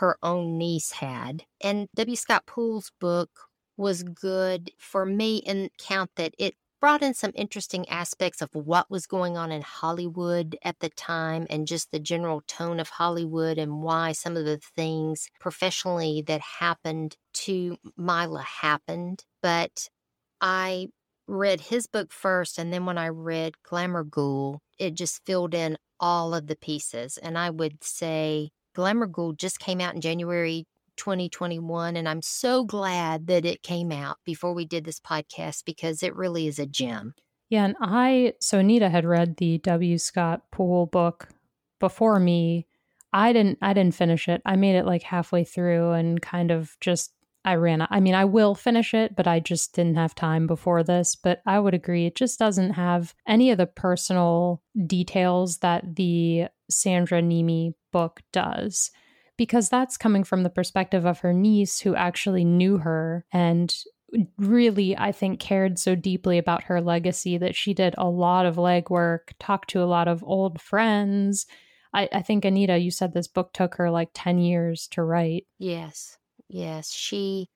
her 0.00 0.18
own 0.22 0.58
niece 0.58 0.92
had. 0.92 1.44
And 1.62 1.88
W. 1.96 2.14
Scott 2.14 2.44
Poole's 2.46 2.92
book 3.00 3.30
was 3.78 4.02
good 4.02 4.70
for 4.78 5.06
me 5.06 5.38
in 5.38 5.70
count 5.78 6.10
that 6.16 6.34
it 6.38 6.56
brought 6.78 7.02
in 7.02 7.14
some 7.14 7.32
interesting 7.34 7.88
aspects 7.88 8.42
of 8.42 8.50
what 8.52 8.90
was 8.90 9.06
going 9.06 9.38
on 9.38 9.50
in 9.50 9.62
Hollywood 9.62 10.58
at 10.62 10.80
the 10.80 10.90
time 10.90 11.46
and 11.48 11.66
just 11.66 11.90
the 11.90 11.98
general 11.98 12.42
tone 12.46 12.78
of 12.78 12.90
Hollywood 12.90 13.56
and 13.56 13.82
why 13.82 14.12
some 14.12 14.36
of 14.36 14.44
the 14.44 14.58
things 14.58 15.30
professionally 15.40 16.22
that 16.26 16.42
happened 16.60 17.16
to 17.32 17.78
Mila 17.96 18.42
happened. 18.42 19.24
But 19.40 19.88
I 20.42 20.88
read 21.26 21.60
his 21.60 21.86
book 21.86 22.12
first, 22.12 22.58
and 22.58 22.72
then 22.72 22.86
when 22.86 22.98
I 22.98 23.08
read 23.08 23.62
Glamour 23.62 24.04
Ghoul, 24.04 24.60
it 24.78 24.94
just 24.94 25.24
filled 25.24 25.54
in 25.54 25.76
all 26.00 26.34
of 26.34 26.46
the 26.46 26.56
pieces. 26.56 27.16
And 27.18 27.38
I 27.38 27.50
would 27.50 27.82
say 27.82 28.50
Glamour 28.74 29.06
Ghoul 29.06 29.32
just 29.32 29.58
came 29.58 29.80
out 29.80 29.94
in 29.94 30.00
January 30.00 30.66
2021. 30.96 31.96
And 31.96 32.08
I'm 32.08 32.22
so 32.22 32.64
glad 32.64 33.26
that 33.28 33.44
it 33.44 33.62
came 33.62 33.90
out 33.92 34.18
before 34.24 34.52
we 34.52 34.64
did 34.64 34.84
this 34.84 35.00
podcast 35.00 35.64
because 35.64 36.02
it 36.02 36.14
really 36.14 36.46
is 36.46 36.58
a 36.58 36.66
gem. 36.66 37.14
Yeah. 37.48 37.66
And 37.66 37.76
I, 37.80 38.34
so 38.40 38.58
Anita 38.58 38.88
had 38.88 39.04
read 39.04 39.36
the 39.36 39.58
W. 39.58 39.98
Scott 39.98 40.42
Poole 40.50 40.86
book 40.86 41.28
before 41.78 42.18
me. 42.18 42.66
I 43.12 43.32
didn't, 43.32 43.58
I 43.62 43.72
didn't 43.72 43.94
finish 43.94 44.28
it. 44.28 44.42
I 44.44 44.56
made 44.56 44.76
it 44.76 44.86
like 44.86 45.02
halfway 45.02 45.44
through 45.44 45.92
and 45.92 46.20
kind 46.20 46.50
of 46.50 46.76
just, 46.80 47.12
I 47.44 47.56
ran. 47.56 47.86
I 47.90 48.00
mean, 48.00 48.14
I 48.14 48.24
will 48.24 48.54
finish 48.54 48.94
it, 48.94 49.14
but 49.16 49.26
I 49.26 49.40
just 49.40 49.74
didn't 49.74 49.96
have 49.96 50.14
time 50.14 50.46
before 50.46 50.82
this. 50.82 51.14
But 51.14 51.42
I 51.46 51.58
would 51.58 51.74
agree, 51.74 52.06
it 52.06 52.14
just 52.14 52.38
doesn't 52.38 52.70
have 52.72 53.14
any 53.26 53.50
of 53.50 53.58
the 53.58 53.66
personal 53.66 54.62
details 54.86 55.58
that 55.58 55.96
the 55.96 56.46
Sandra 56.70 57.20
Niemi 57.20 57.74
book 57.92 58.22
does 58.32 58.90
because 59.36 59.68
that's 59.68 59.96
coming 59.96 60.24
from 60.24 60.42
the 60.42 60.50
perspective 60.50 61.04
of 61.04 61.20
her 61.20 61.32
niece 61.32 61.80
who 61.80 61.94
actually 61.94 62.44
knew 62.44 62.78
her 62.78 63.24
and 63.32 63.76
really, 64.38 64.96
I 64.96 65.12
think, 65.12 65.40
cared 65.40 65.78
so 65.78 65.94
deeply 65.94 66.38
about 66.38 66.64
her 66.64 66.80
legacy 66.80 67.36
that 67.38 67.56
she 67.56 67.74
did 67.74 67.94
a 67.98 68.08
lot 68.08 68.46
of 68.46 68.56
legwork, 68.56 69.32
talked 69.38 69.70
to 69.70 69.82
a 69.82 69.86
lot 69.86 70.08
of 70.08 70.22
old 70.24 70.60
friends. 70.60 71.46
I, 71.92 72.08
I 72.12 72.22
think, 72.22 72.44
Anita, 72.44 72.78
you 72.78 72.90
said 72.90 73.12
this 73.12 73.28
book 73.28 73.52
took 73.52 73.74
her 73.74 73.90
like 73.90 74.10
10 74.14 74.38
years 74.38 74.86
to 74.92 75.02
write. 75.02 75.46
Yes. 75.58 76.16
Yes. 76.54 76.92
She 76.92 77.48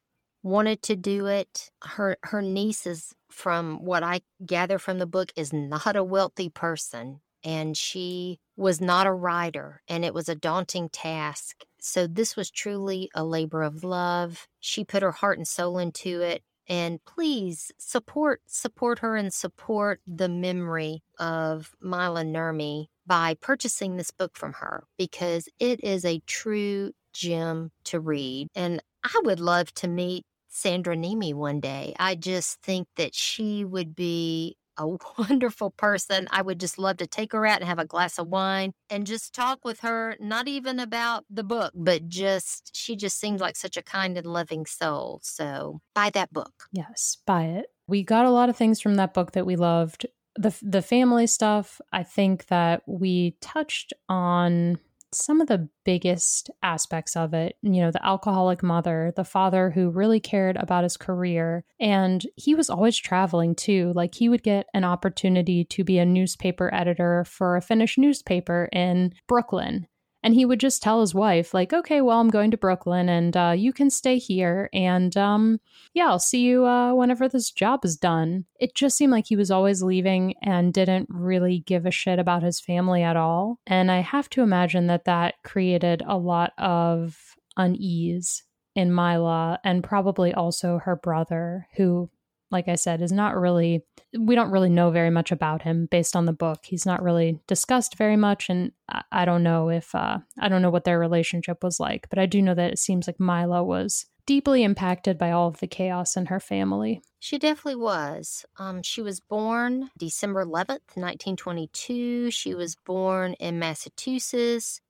wanted 0.43 0.83
to 0.83 0.97
do 0.97 1.27
it. 1.27 1.71
Her 1.85 2.17
her 2.25 2.43
niece 2.43 2.87
is 2.87 3.15
from 3.31 3.85
what 3.85 4.03
I 4.03 4.23
gather 4.45 4.79
from 4.79 4.99
the 4.99 5.07
book 5.07 5.33
is 5.37 5.53
not 5.53 5.97
a 5.97 6.05
wealthy 6.05 6.49
person 6.49 7.21
and 7.45 7.77
she 7.77 8.39
was 8.57 8.81
not 8.81 9.07
a 9.07 9.13
writer 9.13 9.83
and 9.89 10.05
it 10.05 10.15
was 10.15 10.29
a 10.29 10.35
daunting 10.35 10.89
task 10.89 11.65
so 11.81 12.07
this 12.07 12.37
was 12.37 12.51
truly 12.51 13.11
a 13.15 13.25
labor 13.25 13.63
of 13.63 13.85
love. 13.85 14.49
She 14.61 14.85
put 14.85 15.03
her 15.03 15.13
heart 15.13 15.39
and 15.39 15.47
soul 15.47 15.79
into 15.79 16.21
it. 16.23 16.43
And 16.71 17.03
please 17.07 17.73
support 17.79 18.43
support 18.47 18.99
her 18.99 19.17
and 19.17 19.33
support 19.33 20.03
the 20.07 20.29
memory 20.29 21.03
of 21.19 21.75
Maila 21.83 22.27
Nurmi 22.27 22.89
by 23.07 23.37
purchasing 23.41 23.97
this 23.97 24.11
book 24.11 24.37
from 24.37 24.53
her 24.55 24.85
because 24.99 25.49
it 25.59 25.83
is 25.83 26.05
a 26.05 26.21
true 26.27 26.93
gem 27.15 27.71
to 27.85 28.01
read. 28.01 28.49
And 28.55 28.83
I 29.05 29.21
would 29.25 29.41
love 29.41 29.73
to 29.75 29.89
meet 29.89 30.25
Sandra 30.49 30.97
Niemi 30.97 31.35
one 31.35 31.61
day. 31.61 31.95
I 31.99 32.15
just 32.15 32.61
think 32.63 32.89
that 32.97 33.15
she 33.15 33.65
would 33.65 33.95
be 33.95 34.57
a 34.79 34.87
wonderful 35.19 35.71
person. 35.71 36.29
I 36.31 36.43
would 36.43 36.61
just 36.61 36.79
love 36.79 36.97
to 36.99 37.07
take 37.07 37.33
her 37.33 37.47
out 37.47 37.61
and 37.61 37.69
have 37.69 37.79
a 37.79 37.85
glass 37.85 38.19
of 38.19 38.29
wine 38.29 38.73
and 38.89 39.07
just 39.07 39.35
talk 39.35 39.65
with 39.65 39.81
her, 39.81 40.17
not 40.21 40.49
even 40.49 40.79
about 40.79 41.25
the 41.29 41.45
book, 41.45 41.73
but 41.75 42.09
just, 42.09 42.71
she 42.75 42.97
just 42.97 43.19
seems 43.19 43.41
like 43.41 43.57
such 43.57 43.77
a 43.77 43.83
kind 43.83 44.17
and 44.17 44.27
loving 44.27 44.67
soul. 44.67 45.21
So 45.23 45.81
buy 45.95 46.11
that 46.11 46.33
book. 46.33 46.65
Yes, 46.73 47.19
buy 47.27 47.45
it. 47.45 47.67
We 47.87 48.03
got 48.03 48.27
a 48.27 48.31
lot 48.31 48.49
of 48.49 48.57
things 48.57 48.81
from 48.81 48.97
that 48.97 49.15
book 49.15 49.33
that 49.33 49.47
we 49.47 49.57
loved. 49.57 50.07
The, 50.37 50.57
the 50.63 50.83
family 50.83 51.27
stuff, 51.27 51.81
I 51.93 52.05
think 52.05 52.47
that 52.47 52.83
we 52.87 53.37
touched 53.41 53.93
on 54.09 54.79
some 55.13 55.41
of 55.41 55.49
the 55.49 55.69
biggest 55.85 56.51
aspects 56.63 57.17
of 57.17 57.35
it. 57.35 57.57
You 57.63 57.81
know, 57.81 57.91
the 57.91 58.05
alcoholic 58.05 58.63
mother, 58.63 59.13
the 59.17 59.25
father 59.25 59.71
who 59.71 59.91
really 59.91 60.21
cared 60.21 60.57
about 60.57 60.85
his 60.85 60.97
career. 60.97 61.65
And 61.81 62.25
he 62.37 62.55
was 62.55 62.71
always 62.71 62.97
traveling 62.97 63.55
too. 63.55 63.93
Like 63.95 64.15
he 64.15 64.29
would 64.29 64.43
get 64.43 64.67
an 64.75 64.85
opportunity 64.85 65.65
to 65.65 65.85
be 65.85 65.99
a 65.99 66.07
newspaper 66.07 66.73
editor 66.73 67.25
for 67.25 67.57
a 67.57 67.63
Finnish 67.63 67.99
newspaper 67.99 68.69
in 68.73 69.13
Brooklyn. 69.27 69.87
And 70.29 70.35
he 70.35 70.45
would 70.45 70.61
just 70.61 70.83
tell 70.83 71.01
his 71.01 71.15
wife, 71.15 71.55
like, 71.55 71.73
okay, 71.73 72.03
well, 72.03 72.21
I'm 72.21 72.29
going 72.29 72.51
to 72.51 72.59
Brooklyn 72.59 73.09
and 73.09 73.35
uh, 73.35 73.55
you 73.57 73.73
can 73.73 73.89
stay 73.89 74.19
here. 74.19 74.69
And 74.75 75.17
um, 75.17 75.59
yeah, 75.95 76.09
I'll 76.09 76.19
see 76.19 76.43
you 76.43 76.67
uh, 76.67 76.93
whenever 76.93 77.31
this 77.31 77.51
job 77.51 77.83
is 77.83 77.97
done. 77.97 78.45
It 78.61 78.75
just 78.75 78.99
seemed 78.99 79.11
like 79.11 79.25
he 79.27 79.37
was 79.37 79.51
always 79.51 79.83
leaving 79.83 80.35
and 80.43 80.75
didn't 80.75 81.09
really 81.09 81.61
give 81.61 81.87
a 81.87 81.91
shit 81.91 82.19
about 82.19 82.43
his 82.43 82.61
family 82.61 83.03
at 83.03 83.17
all. 83.17 83.59
And 83.67 83.91
I 83.91 84.01
have 84.01 84.29
to 84.29 84.43
imagine 84.43 84.87
that 84.89 85.07
that 85.07 85.37
created 85.45 86.03
a 86.07 86.19
lot 86.19 86.53
of 86.59 87.17
unease 87.57 88.43
in 88.75 88.95
Mila 88.95 89.59
and 89.65 89.83
probably 89.83 90.35
also 90.35 90.77
her 90.85 90.97
brother, 90.97 91.67
who 91.77 92.11
like 92.51 92.69
I 92.69 92.75
said, 92.77 93.03
is 93.03 93.13
not 93.13 93.37
really, 93.37 93.83
we 94.19 94.35
don't 94.35 94.51
really 94.51 94.71
know 94.71 94.91
very 94.91 95.11
much 95.11 95.31
about 95.33 95.63
him 95.63 95.87
based 95.91 96.17
on 96.17 96.25
the 96.25 96.33
book. 96.33 96.61
He's 96.65 96.87
not 96.87 97.03
really 97.03 97.41
discussed 97.47 97.97
very 97.97 98.17
much. 98.17 98.49
And 98.49 98.73
I, 99.11 99.25
don't 99.25 99.43
know 99.43 99.69
if, 99.69 99.95
uh, 99.95 100.19
I 100.39 100.49
don't 100.49 100.63
know 100.63 100.71
what 100.71 100.85
their 100.85 100.99
relationship 100.99 101.63
was 101.63 101.79
like, 101.79 102.09
but 102.09 102.19
I 102.19 102.27
do 102.27 102.41
know 102.41 102.55
that 102.55 102.73
it 102.73 102.79
seems 102.79 103.07
like 103.07 103.19
Maila 103.19 103.65
was 103.65 104.07
deeply 104.27 104.63
impacted 104.63 105.17
by 105.19 105.31
all 105.31 105.49
of 105.49 105.61
the 105.61 105.67
chaos 105.67 106.17
in 106.17 106.27
her 106.27 106.41
family. 106.41 107.03
She 107.19 107.39
definitely 107.39 107.81
was. 107.81 108.45
Um, 108.59 108.83
she 108.83 109.03
was 109.03 109.21
born 109.21 109.91
December 109.99 110.45
11th, 110.45 110.95
1922. 110.95 112.31
She 112.31 112.55
was 112.55 112.77
born 112.77 113.35
in 113.35 113.59
Massachusetts. 113.59 114.81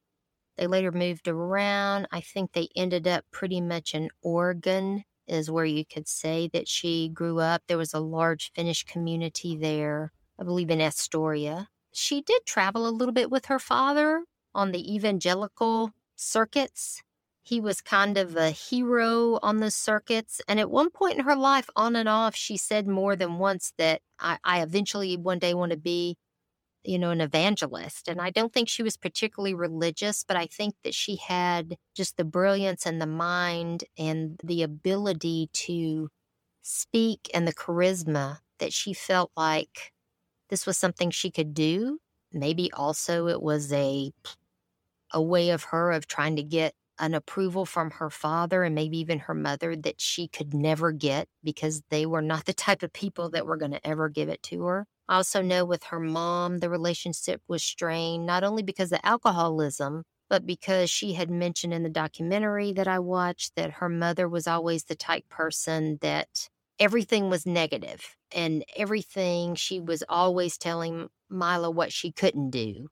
They 0.57 0.67
later 0.67 0.91
moved 0.91 1.29
around. 1.29 2.09
I 2.11 2.21
think 2.21 2.53
they 2.53 2.69
ended 2.75 3.07
up 3.07 3.25
pretty 3.31 3.61
much 3.61 3.95
in 3.95 4.11
Oregon 4.23 5.05
is 5.29 5.51
where 5.51 5.65
you 5.65 5.85
could 5.85 6.09
say 6.09 6.49
that 6.53 6.69
she 6.69 7.09
grew 7.09 7.39
up. 7.39 7.63
There 7.67 7.79
was 7.79 7.95
a 7.95 8.01
large 8.01 8.53
Finnish 8.53 8.85
community 8.85 9.57
there, 9.57 10.13
I 10.39 10.45
believe 10.45 10.71
in 10.71 10.81
Astoria. 10.81 11.69
She 11.93 12.23
did 12.23 12.47
travel 12.47 12.87
a 12.87 12.91
little 12.91 13.13
bit 13.13 13.31
with 13.31 13.47
her 13.47 13.59
father 13.59 14.25
on 14.55 14.73
the 14.73 14.95
evangelical 14.95 15.91
circuits. 16.17 17.03
He 17.43 17.61
was 17.61 17.81
kind 17.81 18.19
of 18.19 18.37
a 18.37 18.51
hero 18.51 19.39
on 19.43 19.59
the 19.59 19.71
circuits. 19.71 20.41
And 20.49 20.61
at 20.61 20.71
one 20.71 20.91
point 20.91 21.19
in 21.19 21.25
her 21.25 21.37
life, 21.37 21.71
on 21.77 21.97
and 21.97 22.09
off, 22.09 22.35
she 22.35 22.57
said 22.57 22.87
more 22.87 23.17
than 23.17 23.39
once 23.39 23.73
that 23.79 24.03
I, 24.19 24.39
I 24.45 24.63
eventually 24.63 25.17
one 25.17 25.39
day 25.39 25.55
want 25.55 25.73
to 25.73 25.79
be 25.79 26.17
you 26.85 26.99
know, 26.99 27.11
an 27.11 27.21
evangelist. 27.21 28.09
And 28.09 28.21
I 28.21 28.31
don't 28.31 28.53
think 28.53 28.69
she 28.69 28.83
was 28.83 28.97
particularly 28.97 29.55
religious, 29.55 30.25
but 30.27 30.37
I 30.37 30.47
think 30.47 30.75
that 30.85 30.95
she 30.95 31.17
had 31.17 31.77
just 31.97 32.17
the 32.17 32.25
brilliance 32.25 32.87
and 32.87 33.01
the 33.01 33.07
mind 33.07 33.85
and 33.99 34.41
the 34.45 34.63
ability 34.63 35.51
to 35.53 36.09
speak 36.63 37.31
and 37.35 37.47
the 37.49 37.55
charisma 37.55 38.39
that 38.59 38.73
she 38.73 38.93
felt 38.93 39.31
like 39.37 39.93
this 40.51 40.67
was 40.67 40.79
something 40.79 41.11
she 41.11 41.31
could 41.31 41.55
do. 41.55 41.99
maybe 42.33 42.71
also 42.73 43.29
it 43.29 43.43
was 43.43 43.73
a 43.73 44.13
a 45.13 45.23
way 45.23 45.51
of 45.51 45.65
her 45.65 45.91
of 45.93 46.07
trying 46.07 46.37
to 46.37 46.43
get 46.43 46.75
an 46.99 47.15
approval 47.15 47.65
from 47.65 47.91
her 47.93 48.11
father 48.11 48.65
and 48.65 48.75
maybe 48.75 48.99
even 48.99 49.21
her 49.21 49.35
mother 49.35 49.77
that 49.77 50.01
she 50.01 50.27
could 50.29 50.53
never 50.53 50.91
get 50.93 51.29
because 51.45 51.83
they 51.91 52.05
were 52.07 52.23
not 52.23 52.45
the 52.45 52.53
type 52.53 52.83
of 52.83 52.93
people 52.93 53.31
that 53.31 53.47
were 53.47 53.57
going 53.57 53.71
to 53.71 53.87
ever 53.87 54.09
give 54.09 54.29
it 54.29 54.43
to 54.43 54.63
her. 54.65 54.87
I 55.09 55.17
also 55.17 55.43
know 55.43 55.65
with 55.65 55.85
her 55.85 56.01
mom, 56.01 56.59
the 56.59 56.71
relationship 56.71 57.43
was 57.49 57.63
strained, 57.63 58.27
not 58.27 58.45
only 58.45 58.63
because 58.63 58.93
of 58.93 59.01
alcoholism, 59.03 60.05
but 60.29 60.45
because 60.47 60.91
she 60.91 61.15
had 61.15 61.31
mentioned 61.31 61.73
in 61.73 61.83
the 61.83 61.89
documentary 61.89 62.73
that 62.75 62.89
I 62.89 62.99
watched 62.99 63.57
that 63.57 63.73
her 63.73 63.89
mother 63.89 64.29
was 64.29 64.47
always 64.47 64.85
the 64.85 64.95
type 64.95 65.29
person 65.31 65.99
that 66.03 66.49
everything 66.79 67.31
was 67.31 67.47
negative 67.47 68.17
and 68.33 68.65
everything 68.77 69.55
she 69.55 69.81
was 69.81 70.05
always 70.09 70.59
telling 70.59 71.09
Mila 71.31 71.71
what 71.71 71.93
she 71.93 72.13
couldn't 72.13 72.51
do 72.51 72.89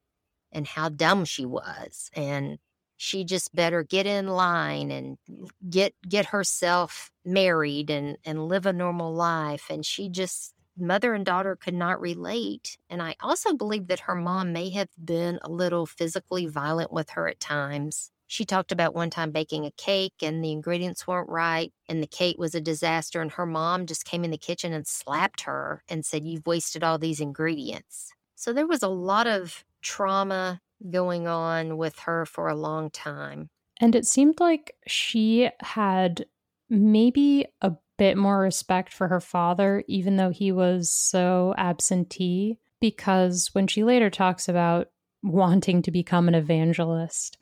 and 0.53 0.67
how 0.67 0.89
dumb 0.89 1.25
she 1.25 1.45
was. 1.45 2.11
And 2.15 2.59
she 2.97 3.25
just 3.25 3.55
better 3.55 3.83
get 3.83 4.07
in 4.07 4.29
line 4.29 4.91
and 4.91 5.19
get 5.69 5.95
get 6.09 6.27
herself 6.27 7.11
married 7.27 7.91
and 7.91 8.17
and 8.25 8.49
live 8.49 8.65
a 8.65 8.73
normal 8.73 9.13
life. 9.15 9.67
And 9.69 9.85
she 9.85 10.09
just 10.09 10.55
mother 10.79 11.15
and 11.15 11.27
daughter 11.27 11.57
could 11.57 11.75
not 11.75 12.01
relate 12.01 12.77
and 12.91 13.03
i 13.03 13.15
also 13.21 13.55
believe 13.55 13.87
that 13.87 14.01
her 14.01 14.15
mom 14.15 14.53
may 14.53 14.71
have 14.71 14.89
been 15.03 15.39
a 15.43 15.51
little 15.51 15.87
physically 15.87 16.47
violent 16.47 16.93
with 16.93 17.11
her 17.11 17.29
at 17.29 17.41
times 17.41 18.11
she 18.29 18.45
talked 18.45 18.73
about 18.73 18.95
one 18.95 19.09
time 19.11 19.31
baking 19.31 19.65
a 19.65 19.71
cake 19.73 20.15
and 20.21 20.43
the 20.43 20.51
ingredients 20.51 21.07
weren't 21.07 21.29
right 21.29 21.73
and 21.89 22.03
the 22.03 22.09
cake 22.09 22.37
was 22.39 22.55
a 22.55 22.61
disaster 22.61 23.21
and 23.21 23.33
her 23.33 23.47
mom 23.47 23.87
just 23.87 24.05
came 24.05 24.25
in 24.25 24.31
the 24.31 24.39
kitchen 24.39 24.73
and 24.73 24.87
slapped 24.87 25.43
her 25.43 25.83
and 25.89 26.05
said 26.05 26.27
you've 26.27 26.47
wasted 26.47 26.83
all 26.83 26.99
these 26.99 27.21
ingredients 27.21 28.13
so 28.35 28.53
there 28.53 28.67
was 28.67 28.83
a 28.83 28.89
lot 28.89 29.27
of 29.27 29.65
trauma 29.83 30.61
going 30.91 31.27
on 31.27 31.77
with 31.77 31.99
her 32.01 32.27
for 32.27 32.49
a 32.49 32.55
long 32.55 32.91
time. 32.91 33.49
And 33.81 33.95
it 33.95 34.07
seemed 34.07 34.41
like 34.41 34.75
she 34.87 35.51
had 35.61 36.27
maybe 36.69 37.47
a 37.63 37.73
bit 37.99 38.17
more 38.17 38.41
respect 38.41 38.93
for 38.93 39.09
her 39.09 39.21
father, 39.21 39.85
even 39.89 40.17
though 40.17 40.31
he 40.31 40.53
was 40.53 40.91
so 40.91 41.55
absentee. 41.57 42.59
Because 42.81 43.51
when 43.53 43.67
she 43.67 43.85
later 43.85 44.11
talks 44.11 44.49
about 44.49 44.89
wanting 45.23 45.83
to 45.83 45.91
become 45.91 46.29
an 46.29 46.35
evangelist, 46.35 47.39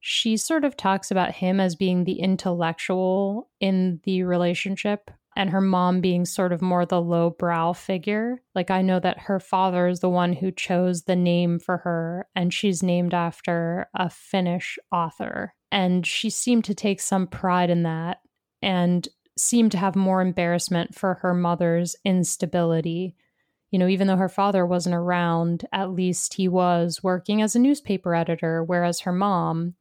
she 0.00 0.36
sort 0.36 0.64
of 0.64 0.76
talks 0.76 1.10
about 1.10 1.32
him 1.32 1.58
as 1.58 1.74
being 1.74 2.04
the 2.04 2.20
intellectual 2.20 3.50
in 3.60 4.00
the 4.04 4.22
relationship 4.22 5.10
and 5.38 5.50
her 5.50 5.60
mom 5.60 6.00
being 6.00 6.24
sort 6.24 6.52
of 6.52 6.60
more 6.60 6.84
the 6.84 7.00
lowbrow 7.00 7.72
figure. 7.72 8.42
Like, 8.54 8.70
I 8.70 8.82
know 8.82 8.98
that 8.98 9.20
her 9.20 9.38
father 9.38 9.86
is 9.86 10.00
the 10.00 10.08
one 10.08 10.32
who 10.32 10.50
chose 10.50 11.02
the 11.02 11.14
name 11.14 11.60
for 11.60 11.78
her, 11.78 12.26
and 12.34 12.52
she's 12.52 12.82
named 12.82 13.14
after 13.14 13.88
a 13.94 14.10
Finnish 14.10 14.78
author. 14.90 15.54
And 15.70 16.04
she 16.04 16.28
seemed 16.28 16.64
to 16.64 16.74
take 16.74 17.00
some 17.00 17.28
pride 17.28 17.70
in 17.70 17.84
that 17.84 18.18
and 18.62 19.06
seemed 19.40 19.72
to 19.72 19.78
have 19.78 19.96
more 19.96 20.20
embarrassment 20.20 20.94
for 20.94 21.14
her 21.14 21.34
mother's 21.34 21.96
instability. 22.04 23.14
You 23.70 23.78
know, 23.78 23.88
even 23.88 24.06
though 24.06 24.16
her 24.16 24.28
father 24.28 24.64
wasn't 24.64 24.94
around, 24.94 25.66
at 25.72 25.90
least 25.90 26.34
he 26.34 26.48
was 26.48 27.02
working 27.02 27.42
as 27.42 27.54
a 27.54 27.58
newspaper 27.58 28.14
editor, 28.14 28.64
whereas 28.64 29.00
her 29.00 29.12
mom, 29.12 29.74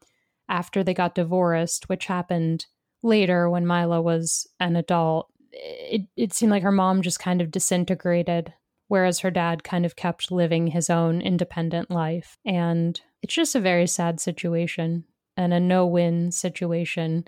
after 0.50 0.84
they 0.84 0.94
got 0.94 1.16
divorced, 1.16 1.88
which 1.88 2.06
happened 2.06 2.66
later 3.02 3.50
when 3.50 3.66
Mila 3.68 4.02
was 4.02 4.48
an 4.60 4.76
adult, 4.76 5.30
it, 5.52 6.02
it 6.16 6.34
seemed 6.34 6.52
like 6.52 6.64
her 6.64 6.72
mom 6.72 7.02
just 7.02 7.20
kind 7.20 7.42
of 7.42 7.52
disintegrated, 7.52 8.54
whereas 8.88 9.20
her 9.20 9.32
dad 9.32 9.64
kind 9.64 9.86
of 9.86 9.96
kept 9.96 10.32
living 10.32 10.68
his 10.68 10.90
own 10.90 11.22
independent 11.22 11.90
life. 11.90 12.38
And 12.46 13.00
it's 13.22 13.34
just 13.34 13.56
a 13.56 13.60
very 13.60 13.88
sad 13.88 14.20
situation 14.20 15.06
and 15.36 15.54
a 15.54 15.60
no 15.60 15.86
win 15.86 16.32
situation. 16.32 17.26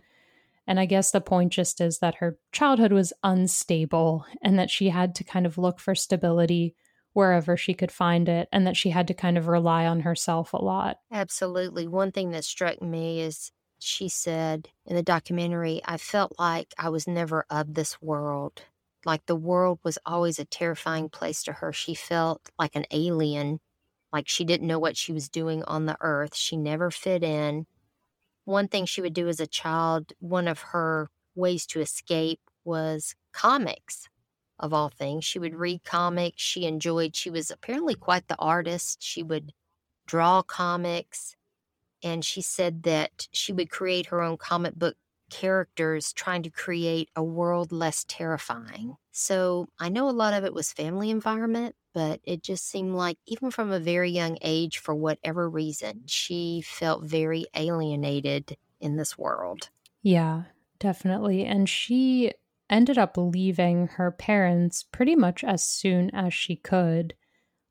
And 0.69 0.79
I 0.79 0.85
guess 0.85 1.09
the 1.09 1.19
point 1.19 1.51
just 1.51 1.81
is 1.81 1.97
that 1.97 2.15
her 2.19 2.37
childhood 2.51 2.93
was 2.93 3.11
unstable 3.23 4.27
and 4.43 4.59
that 4.59 4.69
she 4.69 4.89
had 4.89 5.15
to 5.15 5.23
kind 5.23 5.47
of 5.47 5.57
look 5.57 5.79
for 5.79 5.95
stability 5.95 6.75
wherever 7.13 7.57
she 7.57 7.73
could 7.73 7.91
find 7.91 8.29
it 8.29 8.47
and 8.51 8.67
that 8.67 8.77
she 8.77 8.91
had 8.91 9.07
to 9.07 9.15
kind 9.15 9.35
of 9.35 9.47
rely 9.47 9.87
on 9.87 10.01
herself 10.01 10.53
a 10.53 10.63
lot. 10.63 10.97
Absolutely. 11.11 11.87
One 11.87 12.11
thing 12.11 12.29
that 12.31 12.45
struck 12.45 12.83
me 12.83 13.19
is 13.19 13.51
she 13.79 14.09
said 14.09 14.69
in 14.85 14.95
the 14.95 15.01
documentary, 15.01 15.81
I 15.85 15.97
felt 15.97 16.35
like 16.37 16.71
I 16.77 16.89
was 16.89 17.07
never 17.07 17.47
of 17.49 17.73
this 17.73 17.99
world. 17.99 18.61
Like 19.05 19.25
the 19.25 19.35
world 19.35 19.79
was 19.83 19.97
always 20.05 20.37
a 20.37 20.45
terrifying 20.45 21.09
place 21.09 21.41
to 21.45 21.53
her. 21.53 21.73
She 21.73 21.95
felt 21.95 22.51
like 22.59 22.75
an 22.75 22.85
alien, 22.91 23.59
like 24.13 24.27
she 24.27 24.45
didn't 24.45 24.67
know 24.67 24.77
what 24.77 24.97
she 24.97 25.13
was 25.13 25.29
doing 25.29 25.63
on 25.63 25.87
the 25.87 25.97
earth. 25.99 26.35
She 26.35 26.57
never 26.57 26.91
fit 26.91 27.23
in. 27.23 27.65
One 28.49 28.67
thing 28.67 28.85
she 28.85 29.01
would 29.01 29.13
do 29.13 29.27
as 29.27 29.39
a 29.39 29.45
child, 29.45 30.11
one 30.17 30.47
of 30.47 30.59
her 30.73 31.11
ways 31.35 31.67
to 31.67 31.81
escape 31.81 32.41
was 32.65 33.13
comics 33.31 34.09
of 34.57 34.73
all 34.73 34.89
things. 34.89 35.23
She 35.23 35.37
would 35.37 35.53
read 35.53 35.83
comics. 35.83 36.41
She 36.41 36.65
enjoyed, 36.65 37.15
she 37.15 37.29
was 37.29 37.51
apparently 37.51 37.93
quite 37.93 38.27
the 38.27 38.35
artist. 38.39 39.03
She 39.03 39.21
would 39.21 39.53
draw 40.07 40.41
comics 40.41 41.35
and 42.01 42.25
she 42.25 42.41
said 42.41 42.81
that 42.83 43.27
she 43.31 43.53
would 43.53 43.69
create 43.69 44.07
her 44.07 44.19
own 44.19 44.37
comic 44.37 44.73
book 44.73 44.97
characters 45.29 46.13
trying 46.13 46.43
to 46.43 46.49
create 46.49 47.09
a 47.15 47.23
world 47.23 47.71
less 47.71 48.05
terrifying. 48.07 48.95
So 49.11 49.67
I 49.79 49.89
know 49.89 50.09
a 50.09 50.11
lot 50.11 50.33
of 50.33 50.43
it 50.43 50.53
was 50.53 50.71
family 50.71 51.09
environment, 51.09 51.75
but 51.93 52.21
it 52.23 52.43
just 52.43 52.67
seemed 52.67 52.95
like 52.95 53.17
even 53.25 53.51
from 53.51 53.71
a 53.71 53.79
very 53.79 54.11
young 54.11 54.37
age, 54.41 54.77
for 54.77 54.95
whatever 54.95 55.49
reason, 55.49 56.03
she 56.07 56.61
felt 56.61 57.03
very 57.03 57.45
alienated 57.55 58.57
in 58.79 58.95
this 58.97 59.17
world. 59.17 59.69
Yeah, 60.01 60.45
definitely. 60.79 61.45
And 61.45 61.67
she 61.67 62.33
ended 62.69 62.97
up 62.97 63.17
leaving 63.17 63.87
her 63.87 64.11
parents 64.11 64.83
pretty 64.83 65.15
much 65.15 65.43
as 65.43 65.65
soon 65.65 66.09
as 66.11 66.33
she 66.33 66.55
could. 66.55 67.15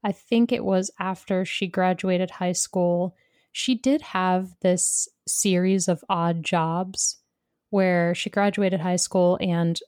I 0.04 0.12
think 0.12 0.52
it 0.52 0.64
was 0.64 0.90
after 0.98 1.44
she 1.44 1.66
graduated 1.68 2.32
high 2.32 2.52
school 2.52 3.16
she 3.52 3.74
did 3.74 4.02
have 4.02 4.54
this 4.60 5.08
series 5.26 5.88
of 5.88 6.04
odd 6.08 6.44
jobs 6.44 7.18
where 7.70 8.14
she 8.14 8.30
graduated 8.30 8.80
high 8.80 8.96
school 8.96 9.38
and 9.40 9.78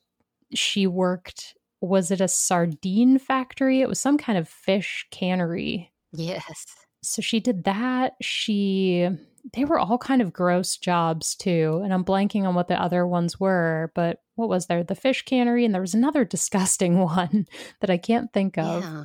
she 0.55 0.87
worked 0.87 1.55
was 1.83 2.11
it 2.11 2.21
a 2.21 2.29
sardine 2.29 3.19
factory? 3.19 3.81
It 3.81 3.89
was 3.89 3.99
some 3.99 4.19
kind 4.19 4.37
of 4.37 4.49
fish 4.49 5.07
cannery. 5.11 5.91
Yes. 6.13 6.67
So 7.03 7.23
she 7.23 7.41
did 7.41 7.65
that. 7.65 8.15
She 8.21 9.09
they 9.55 9.65
were 9.65 9.79
all 9.79 9.97
kind 9.97 10.21
of 10.21 10.35
gross 10.35 10.77
jobs 10.77 11.35
too 11.35 11.81
and 11.83 11.95
i'm 11.95 12.05
blanking 12.05 12.45
on 12.45 12.55
what 12.55 12.69
the 12.69 12.79
other 12.79 13.07
ones 13.07 13.41
were 13.41 13.91
but 13.95 14.21
what 14.35 14.51
was 14.51 14.67
there? 14.67 14.85
The 14.85 14.95
fish 14.95 15.23
cannery 15.23 15.65
and 15.65 15.75
there 15.75 15.81
was 15.81 15.95
another 15.95 16.25
disgusting 16.27 16.99
one 16.99 17.47
that 17.81 17.91
i 17.91 17.97
can't 17.97 18.33
think 18.33 18.59
of. 18.59 18.83
Yeah. 18.83 19.05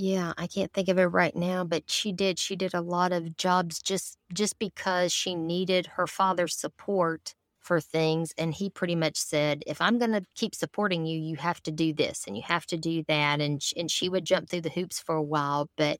Yeah, 0.00 0.32
I 0.38 0.46
can't 0.46 0.72
think 0.72 0.88
of 0.88 0.96
it 1.00 1.06
right 1.06 1.34
now, 1.34 1.64
but 1.64 1.90
she 1.90 2.12
did. 2.12 2.38
She 2.38 2.54
did 2.54 2.72
a 2.72 2.80
lot 2.80 3.10
of 3.10 3.36
jobs 3.36 3.82
just 3.82 4.16
just 4.32 4.56
because 4.60 5.12
she 5.12 5.34
needed 5.34 5.86
her 5.96 6.06
father's 6.06 6.56
support 6.56 7.34
for 7.68 7.80
things 7.80 8.32
and 8.38 8.54
he 8.54 8.70
pretty 8.70 8.96
much 8.96 9.16
said, 9.16 9.62
"If 9.66 9.80
I'm 9.80 9.98
going 9.98 10.12
to 10.12 10.24
keep 10.34 10.54
supporting 10.54 11.06
you, 11.06 11.18
you 11.20 11.36
have 11.36 11.62
to 11.64 11.72
do 11.72 11.92
this 11.92 12.24
and 12.26 12.36
you 12.36 12.42
have 12.46 12.66
to 12.66 12.76
do 12.76 13.04
that." 13.08 13.40
And 13.40 13.62
and 13.76 13.90
she 13.90 14.08
would 14.08 14.24
jump 14.24 14.48
through 14.48 14.62
the 14.62 14.70
hoops 14.70 15.00
for 15.00 15.14
a 15.14 15.22
while, 15.22 15.70
but 15.76 15.98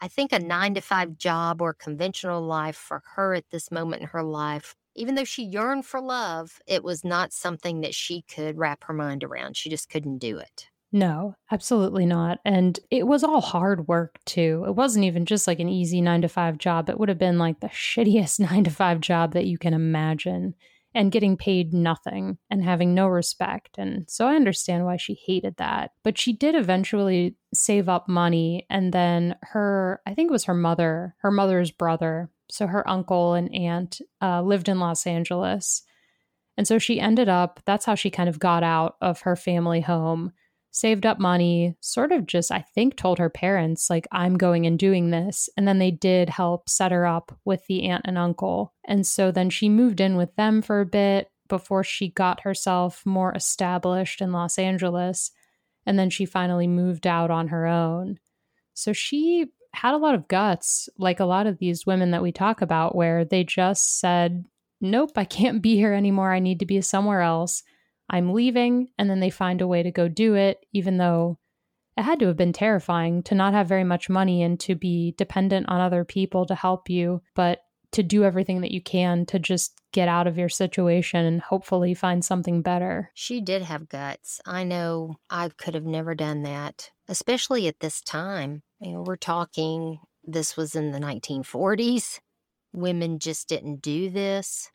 I 0.00 0.08
think 0.08 0.32
a 0.32 0.38
9 0.38 0.74
to 0.74 0.80
5 0.80 1.18
job 1.18 1.62
or 1.62 1.74
conventional 1.74 2.42
life 2.42 2.76
for 2.76 3.02
her 3.16 3.34
at 3.34 3.50
this 3.50 3.70
moment 3.70 4.02
in 4.02 4.08
her 4.08 4.22
life 4.22 4.74
even 4.96 5.14
though 5.14 5.24
she 5.24 5.44
yearned 5.44 5.86
for 5.86 6.00
love, 6.00 6.58
it 6.66 6.82
was 6.82 7.04
not 7.04 7.32
something 7.32 7.80
that 7.80 7.94
she 7.94 8.22
could 8.22 8.58
wrap 8.58 8.84
her 8.84 8.92
mind 8.92 9.22
around. 9.22 9.56
She 9.56 9.70
just 9.70 9.88
couldn't 9.88 10.18
do 10.18 10.38
it. 10.38 10.66
No, 10.92 11.36
absolutely 11.52 12.04
not. 12.04 12.40
And 12.44 12.78
it 12.90 13.06
was 13.06 13.22
all 13.22 13.40
hard 13.40 13.86
work 13.86 14.18
too. 14.26 14.64
It 14.66 14.72
wasn't 14.72 15.04
even 15.04 15.24
just 15.24 15.46
like 15.46 15.60
an 15.60 15.68
easy 15.68 16.00
nine 16.00 16.22
to 16.22 16.28
five 16.28 16.58
job. 16.58 16.90
It 16.90 16.98
would 16.98 17.08
have 17.08 17.18
been 17.18 17.38
like 17.38 17.60
the 17.60 17.68
shittiest 17.68 18.40
nine 18.50 18.64
to 18.64 18.70
five 18.70 19.00
job 19.00 19.32
that 19.34 19.46
you 19.46 19.56
can 19.56 19.72
imagine 19.72 20.54
and 20.94 21.12
getting 21.12 21.36
paid 21.36 21.72
nothing 21.72 22.38
and 22.50 22.64
having 22.64 22.94
no 22.94 23.06
respect. 23.06 23.78
And 23.78 24.08
so 24.08 24.26
I 24.26 24.34
understand 24.34 24.84
why 24.84 24.96
she 24.96 25.20
hated 25.26 25.56
that. 25.58 25.92
But 26.02 26.18
she 26.18 26.32
did 26.32 26.54
eventually 26.54 27.36
save 27.54 27.88
up 27.88 28.08
money. 28.08 28.66
And 28.68 28.92
then 28.92 29.36
her, 29.42 30.00
I 30.06 30.14
think 30.14 30.30
it 30.30 30.32
was 30.32 30.44
her 30.44 30.54
mother, 30.54 31.14
her 31.20 31.30
mother's 31.30 31.70
brother, 31.70 32.30
so 32.50 32.66
her 32.66 32.88
uncle 32.88 33.34
and 33.34 33.54
aunt 33.54 34.00
uh, 34.20 34.42
lived 34.42 34.68
in 34.68 34.80
Los 34.80 35.06
Angeles. 35.06 35.82
And 36.56 36.66
so 36.66 36.78
she 36.78 37.00
ended 37.00 37.28
up, 37.28 37.60
that's 37.64 37.84
how 37.84 37.94
she 37.94 38.10
kind 38.10 38.28
of 38.28 38.40
got 38.40 38.62
out 38.62 38.96
of 39.00 39.20
her 39.20 39.36
family 39.36 39.80
home 39.80 40.32
saved 40.70 41.04
up 41.04 41.18
money, 41.18 41.76
sort 41.80 42.12
of 42.12 42.26
just, 42.26 42.52
I 42.52 42.64
think, 42.74 42.96
told 42.96 43.18
her 43.18 43.28
parents, 43.28 43.90
like, 43.90 44.06
I'm 44.12 44.36
going 44.38 44.66
and 44.66 44.78
doing 44.78 45.10
this. 45.10 45.48
And 45.56 45.66
then 45.66 45.78
they 45.78 45.90
did 45.90 46.28
help 46.28 46.68
set 46.68 46.92
her 46.92 47.06
up 47.06 47.36
with 47.44 47.66
the 47.66 47.84
aunt 47.84 48.02
and 48.04 48.16
uncle. 48.16 48.72
And 48.84 49.06
so 49.06 49.32
then 49.32 49.50
she 49.50 49.68
moved 49.68 50.00
in 50.00 50.16
with 50.16 50.34
them 50.36 50.62
for 50.62 50.80
a 50.80 50.86
bit 50.86 51.30
before 51.48 51.82
she 51.82 52.08
got 52.08 52.40
herself 52.40 53.04
more 53.04 53.34
established 53.34 54.20
in 54.20 54.32
Los 54.32 54.58
Angeles. 54.58 55.32
And 55.86 55.98
then 55.98 56.10
she 56.10 56.24
finally 56.24 56.68
moved 56.68 57.06
out 57.06 57.30
on 57.30 57.48
her 57.48 57.66
own. 57.66 58.18
So 58.74 58.92
she 58.92 59.46
had 59.74 59.94
a 59.94 59.98
lot 59.98 60.14
of 60.14 60.28
guts, 60.28 60.88
like 60.98 61.20
a 61.20 61.24
lot 61.24 61.46
of 61.46 61.58
these 61.58 61.86
women 61.86 62.12
that 62.12 62.22
we 62.22 62.32
talk 62.32 62.62
about, 62.62 62.94
where 62.94 63.24
they 63.24 63.44
just 63.44 63.98
said, 63.98 64.44
Nope, 64.80 65.12
I 65.16 65.24
can't 65.24 65.60
be 65.60 65.76
here 65.76 65.92
anymore. 65.92 66.32
I 66.32 66.38
need 66.38 66.60
to 66.60 66.66
be 66.66 66.80
somewhere 66.80 67.20
else. 67.20 67.62
I'm 68.10 68.32
leaving. 68.32 68.88
And 68.98 69.08
then 69.08 69.20
they 69.20 69.30
find 69.30 69.60
a 69.60 69.66
way 69.66 69.82
to 69.82 69.90
go 69.90 70.08
do 70.08 70.34
it, 70.34 70.66
even 70.72 70.98
though 70.98 71.38
it 71.96 72.02
had 72.02 72.18
to 72.20 72.26
have 72.26 72.36
been 72.36 72.52
terrifying 72.52 73.22
to 73.24 73.34
not 73.34 73.54
have 73.54 73.68
very 73.68 73.84
much 73.84 74.08
money 74.08 74.42
and 74.42 74.58
to 74.60 74.74
be 74.74 75.14
dependent 75.16 75.68
on 75.68 75.80
other 75.80 76.04
people 76.04 76.46
to 76.46 76.54
help 76.54 76.90
you. 76.90 77.22
But 77.34 77.60
to 77.92 78.02
do 78.02 78.24
everything 78.24 78.60
that 78.60 78.70
you 78.70 78.80
can 78.80 79.26
to 79.26 79.38
just 79.38 79.72
get 79.92 80.08
out 80.08 80.26
of 80.26 80.38
your 80.38 80.48
situation 80.48 81.24
and 81.24 81.40
hopefully 81.40 81.94
find 81.94 82.24
something 82.24 82.62
better. 82.62 83.10
She 83.14 83.40
did 83.40 83.62
have 83.62 83.88
guts. 83.88 84.40
I 84.46 84.64
know 84.64 85.16
I 85.28 85.48
could 85.48 85.74
have 85.74 85.84
never 85.84 86.14
done 86.14 86.42
that, 86.42 86.90
especially 87.08 87.66
at 87.66 87.80
this 87.80 88.00
time. 88.00 88.62
You 88.80 88.92
know, 88.92 89.02
we're 89.02 89.16
talking, 89.16 89.98
this 90.24 90.56
was 90.56 90.76
in 90.76 90.92
the 90.92 91.00
1940s. 91.00 92.20
Women 92.72 93.18
just 93.18 93.48
didn't 93.48 93.82
do 93.82 94.10
this. 94.10 94.70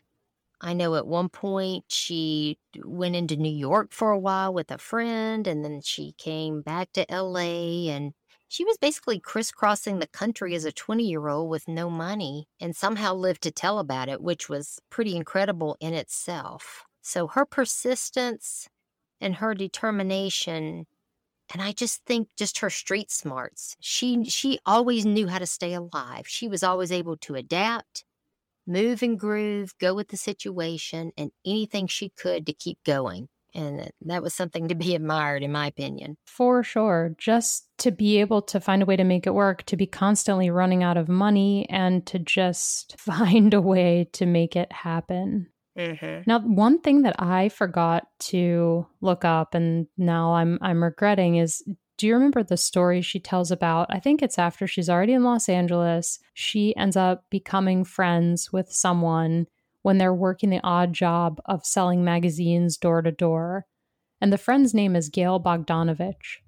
I 0.62 0.74
know 0.74 0.96
at 0.96 1.08
one 1.08 1.30
point 1.30 1.86
she 1.90 2.58
went 2.84 3.16
into 3.16 3.36
New 3.36 3.52
York 3.54 3.92
for 3.92 4.12
a 4.12 4.20
while 4.20 4.54
with 4.54 4.72
a 4.72 4.78
friend, 4.78 5.48
and 5.48 5.64
then 5.64 5.82
she 5.82 6.14
came 6.18 6.62
back 6.62 6.92
to 6.94 7.06
LA 7.10 7.90
and 7.92 8.14
she 8.48 8.64
was 8.64 8.78
basically 8.78 9.20
crisscrossing 9.20 10.00
the 10.00 10.08
country 10.08 10.56
as 10.56 10.66
a 10.66 10.72
20 10.72 11.04
year 11.04 11.28
old 11.28 11.50
with 11.50 11.68
no 11.68 11.90
money 11.90 12.48
and 12.60 12.76
somehow 12.76 13.14
lived 13.14 13.42
to 13.44 13.52
tell 13.52 13.80
about 13.80 14.10
it, 14.10 14.22
which 14.22 14.50
was 14.50 14.80
pretty 14.90 15.16
incredible 15.16 15.78
in 15.80 15.94
itself. 15.94 16.84
So 17.02 17.28
her 17.28 17.46
persistence 17.46 18.68
and 19.20 19.36
her 19.36 19.54
determination 19.54 20.86
and 21.54 21.62
I 21.62 21.74
just 21.74 22.04
think 22.06 22.30
just 22.36 22.60
her 22.60 22.70
street 22.70 23.12
smarts. 23.12 23.78
She 23.80 24.26
she 24.26 24.60
always 24.66 25.06
knew 25.06 25.28
how 25.28 25.40
to 25.40 25.46
stay 25.46 25.74
alive. 25.74 26.28
She 26.28 26.48
was 26.48 26.64
always 26.64 26.92
able 26.92 27.18
to 27.18 27.36
adapt, 27.36 28.04
move 28.68 29.02
and 29.02 29.20
groove, 29.20 29.74
go 29.80 29.94
with 29.94 30.10
the 30.10 30.18
situation 30.18 31.12
and 31.18 31.32
anything 31.46 31.88
she 31.88 32.10
could 32.10 32.46
to 32.46 32.54
keep 32.54 32.80
going. 32.84 33.28
And 33.54 33.90
that 34.02 34.22
was 34.22 34.34
something 34.34 34.68
to 34.68 34.76
be 34.76 34.96
admired, 34.96 35.42
in 35.42 35.52
my 35.52 35.68
opinion. 35.68 36.18
For 36.26 36.62
sure. 36.62 37.16
Just 37.18 37.68
to 37.80 37.92
be 37.92 38.20
able 38.20 38.42
to 38.44 38.60
find 38.60 38.84
a 38.84 38.86
way 38.86 38.98
to 38.98 39.04
make 39.04 39.26
it 39.26 39.34
work, 39.34 39.64
to 39.64 39.78
be 39.78 39.88
constantly 39.88 40.50
running 40.50 40.84
out 40.84 40.98
of 40.98 41.08
money, 41.08 41.68
and 41.70 42.06
to 42.08 42.20
just 42.20 42.96
find 43.00 43.54
a 43.54 43.62
way 43.62 44.10
to 44.14 44.26
make 44.26 44.56
it 44.56 44.72
happen. 44.72 45.48
Mm-hmm. 45.78 46.22
Now, 46.26 46.40
one 46.40 46.80
thing 46.80 47.02
that 47.02 47.16
I 47.20 47.50
forgot 47.50 48.08
to 48.20 48.88
look 49.02 49.26
up, 49.26 49.56
and 49.56 49.88
now 49.98 50.34
I'm 50.36 50.58
I'm 50.62 50.82
regretting, 50.82 51.36
is 51.36 51.64
do 51.98 52.08
you 52.08 52.14
remember 52.14 52.44
the 52.44 52.58
story 52.58 53.02
she 53.02 53.20
tells 53.20 53.52
about? 53.52 53.88
I 53.90 54.00
think 54.00 54.22
it's 54.22 54.38
after 54.38 54.68
she's 54.68 54.90
already 54.90 55.14
in 55.14 55.24
Los 55.24 55.48
Angeles. 55.48 56.20
She 56.34 56.76
ends 56.76 56.98
up 56.98 57.26
becoming 57.30 57.84
friends 57.84 58.52
with 58.52 58.72
someone 58.72 59.48
when 59.82 59.98
they're 59.98 60.14
working 60.14 60.50
the 60.50 60.60
odd 60.64 60.94
job 60.94 61.40
of 61.46 61.66
selling 61.66 62.04
magazines 62.04 62.78
door 62.78 63.02
to 63.02 63.12
door. 63.12 63.66
And 64.20 64.34
the 64.34 64.38
friend's 64.38 64.74
name 64.74 64.96
is 64.96 65.10
Gail 65.10 65.40
Bogdanovich. 65.40 66.40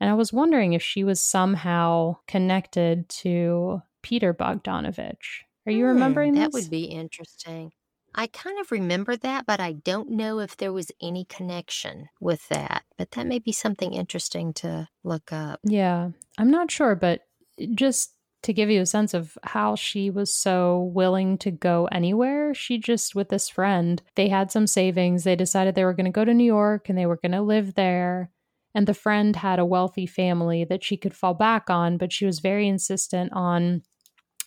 And 0.00 0.10
I 0.10 0.14
was 0.14 0.32
wondering 0.32 0.72
if 0.72 0.82
she 0.82 1.04
was 1.04 1.20
somehow 1.20 2.16
connected 2.26 3.08
to 3.08 3.82
Peter 4.02 4.34
Bogdanovich. 4.34 5.44
Are 5.66 5.72
you 5.72 5.84
hmm, 5.84 5.92
remembering 5.92 6.34
That 6.34 6.52
would 6.52 6.70
be 6.70 6.84
interesting. 6.84 7.72
I 8.14 8.26
kind 8.26 8.58
of 8.58 8.72
remember 8.72 9.16
that, 9.16 9.46
but 9.46 9.60
I 9.60 9.72
don't 9.72 10.10
know 10.10 10.40
if 10.40 10.56
there 10.56 10.72
was 10.72 10.90
any 11.00 11.24
connection 11.24 12.08
with 12.20 12.48
that. 12.48 12.84
But 12.98 13.12
that 13.12 13.26
may 13.26 13.38
be 13.38 13.52
something 13.52 13.92
interesting 13.92 14.52
to 14.54 14.88
look 15.04 15.32
up. 15.32 15.60
Yeah, 15.64 16.10
I'm 16.38 16.50
not 16.50 16.70
sure, 16.70 16.94
but 16.94 17.22
eh, 17.58 17.66
just 17.74 18.14
to 18.42 18.52
give 18.52 18.70
you 18.70 18.80
a 18.80 18.86
sense 18.86 19.12
of 19.12 19.36
how 19.42 19.76
she 19.76 20.10
was 20.10 20.32
so 20.32 20.90
willing 20.94 21.36
to 21.38 21.50
go 21.50 21.88
anywhere, 21.92 22.54
she 22.54 22.78
just, 22.78 23.14
with 23.14 23.28
this 23.28 23.48
friend, 23.48 24.02
they 24.16 24.28
had 24.28 24.50
some 24.50 24.66
savings. 24.66 25.24
They 25.24 25.36
decided 25.36 25.74
they 25.74 25.84
were 25.84 25.92
going 25.92 26.06
to 26.06 26.10
go 26.10 26.24
to 26.24 26.34
New 26.34 26.44
York 26.44 26.88
and 26.88 26.96
they 26.96 27.06
were 27.06 27.18
going 27.18 27.32
to 27.32 27.42
live 27.42 27.74
there. 27.74 28.30
And 28.74 28.86
the 28.86 28.94
friend 28.94 29.36
had 29.36 29.58
a 29.58 29.64
wealthy 29.64 30.06
family 30.06 30.64
that 30.64 30.84
she 30.84 30.96
could 30.96 31.14
fall 31.14 31.34
back 31.34 31.68
on, 31.68 31.98
but 31.98 32.12
she 32.12 32.24
was 32.24 32.40
very 32.40 32.66
insistent 32.66 33.32
on, 33.32 33.82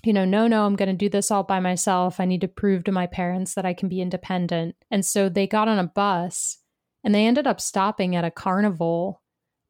you 0.05 0.13
know, 0.13 0.25
no, 0.25 0.47
no, 0.47 0.65
I'm 0.65 0.75
going 0.75 0.89
to 0.89 0.95
do 0.95 1.09
this 1.09 1.31
all 1.31 1.43
by 1.43 1.59
myself. 1.59 2.19
I 2.19 2.25
need 2.25 2.41
to 2.41 2.47
prove 2.47 2.83
to 2.85 2.91
my 2.91 3.07
parents 3.07 3.53
that 3.55 3.65
I 3.65 3.73
can 3.73 3.89
be 3.89 4.01
independent. 4.01 4.75
And 4.91 5.05
so 5.05 5.29
they 5.29 5.47
got 5.47 5.67
on 5.67 5.79
a 5.79 5.87
bus 5.87 6.57
and 7.03 7.13
they 7.13 7.25
ended 7.25 7.47
up 7.47 7.61
stopping 7.61 8.15
at 8.15 8.25
a 8.25 8.31
carnival 8.31 9.21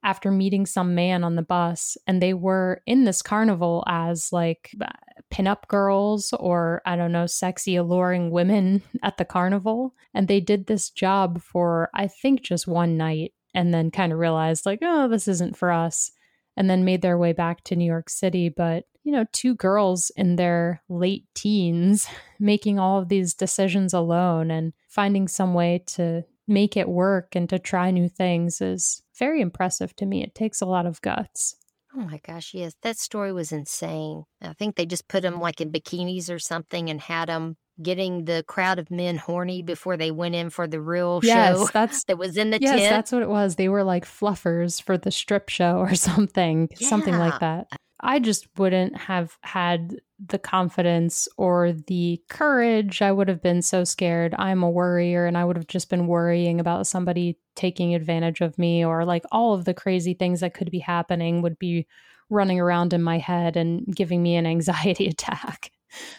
after 0.04 0.32
meeting 0.32 0.66
some 0.66 0.96
man 0.96 1.24
on 1.24 1.36
the 1.36 1.42
bus 1.42 1.98
and 2.08 2.22
they 2.22 2.34
were 2.34 2.82
in 2.86 3.06
this 3.06 3.22
carnival 3.22 3.84
as 3.88 4.34
like 4.34 4.72
uh, 4.82 4.88
pinup 5.32 5.68
girls 5.68 6.34
or 6.40 6.82
I 6.86 6.96
don't 6.96 7.12
know, 7.12 7.26
sexy, 7.26 7.76
alluring 7.76 8.30
women 8.30 8.84
at 9.04 9.18
the 9.18 9.26
carnival. 9.26 9.94
And 10.14 10.28
they 10.28 10.40
did 10.40 10.68
this 10.68 10.90
job 10.90 11.42
for, 11.42 11.90
I 11.94 12.08
think, 12.08 12.42
just 12.42 12.68
one 12.68 12.98
night 12.98 13.34
and 13.54 13.74
then 13.74 13.92
kind 13.92 14.12
of 14.12 14.20
realized, 14.20 14.66
like, 14.66 14.80
oh, 14.82 15.08
this 15.08 15.28
isn't 15.28 15.56
for 15.56 15.72
us. 15.72 16.12
And 16.58 16.70
then 16.70 16.86
made 16.86 17.02
their 17.02 17.18
way 17.18 17.34
back 17.34 17.64
to 17.66 17.76
New 17.76 17.86
York 17.86 18.10
City. 18.10 18.50
But, 18.50 18.86
you 19.04 19.12
know, 19.12 19.26
two 19.32 19.56
girls 19.56 20.12
in 20.16 20.36
their 20.36 20.82
late 20.90 21.26
teens 21.36 22.08
making 22.40 22.80
all 22.80 23.00
of 23.00 23.10
these 23.10 23.34
decisions 23.34 23.94
alone 23.94 24.52
and 24.52 24.74
finding 24.88 25.28
some 25.28 25.54
way 25.54 25.84
to 25.86 26.24
make 26.48 26.76
it 26.76 26.90
work 26.90 27.36
and 27.36 27.50
to 27.50 27.60
try 27.60 27.92
new 27.92 28.10
things 28.10 28.62
is 28.62 29.02
very 29.18 29.42
impressive 29.42 29.96
to 29.96 30.06
me. 30.06 30.24
It 30.24 30.36
takes 30.36 30.62
a 30.62 30.66
lot 30.66 30.86
of 30.86 31.02
guts. 31.02 31.56
Oh 31.96 32.02
my 32.02 32.20
gosh, 32.26 32.54
yes. 32.54 32.74
That 32.82 32.98
story 32.98 33.32
was 33.32 33.52
insane. 33.52 34.24
I 34.42 34.54
think 34.54 34.76
they 34.76 34.86
just 34.86 35.08
put 35.08 35.22
them 35.22 35.40
like 35.40 35.62
in 35.62 35.72
bikinis 35.72 36.34
or 36.34 36.40
something 36.40 36.90
and 36.90 37.00
had 37.00 37.30
them 37.30 37.56
getting 37.82 38.26
the 38.26 38.44
crowd 38.48 38.80
of 38.80 38.92
men 38.92 39.16
horny 39.16 39.62
before 39.62 39.98
they 39.98 40.12
went 40.12 40.36
in 40.36 40.50
for 40.50 40.68
the 40.68 40.82
real 40.82 41.20
yes, 41.24 41.58
show 41.58 41.68
that's, 41.74 42.04
that 42.08 42.18
was 42.18 42.38
in 42.38 42.50
the 42.50 42.60
yes, 42.60 42.80
tent. 42.80 42.90
that's 42.90 43.12
what 43.12 43.22
it 43.22 43.30
was. 43.30 43.56
They 43.56 43.70
were 43.70 43.84
like 43.84 44.06
fluffers 44.06 44.82
for 44.82 44.98
the 44.98 45.12
strip 45.12 45.50
show 45.50 45.78
or 45.78 45.96
something, 45.96 46.70
yeah. 46.78 46.88
something 46.88 47.18
like 47.18 47.40
that. 47.40 47.68
I 48.06 48.20
just 48.20 48.48
wouldn't 48.58 48.98
have 48.98 49.38
had 49.42 50.02
the 50.28 50.38
confidence 50.38 51.30
or 51.38 51.72
the 51.72 52.22
courage. 52.30 53.02
I 53.02 53.14
would 53.14 53.30
have 53.30 53.42
been 53.42 53.62
so 53.62 53.86
scared. 53.86 54.36
I'm 54.38 54.62
a 54.62 54.70
worrier 54.70 55.26
and 55.26 55.38
I 55.38 55.46
would 55.46 55.56
have 55.56 55.68
just 55.68 55.90
been 55.90 56.08
worrying 56.08 56.60
about 56.60 56.86
somebody 56.86 57.38
taking 57.56 57.96
advantage 57.96 58.42
of 58.42 58.58
me 58.58 58.84
or 58.84 59.06
like 59.06 59.24
all 59.32 59.54
of 59.54 59.64
the 59.64 59.74
crazy 59.74 60.14
things 60.14 60.42
that 60.42 60.54
could 60.54 60.70
be 60.70 60.80
happening 60.80 61.42
would 61.42 61.58
be 61.58 61.88
running 62.30 62.60
around 62.60 62.92
in 62.94 63.02
my 63.02 63.20
head 63.20 63.56
and 63.56 63.86
giving 63.96 64.22
me 64.22 64.36
an 64.36 64.46
anxiety 64.46 65.08
attack. 65.08 65.72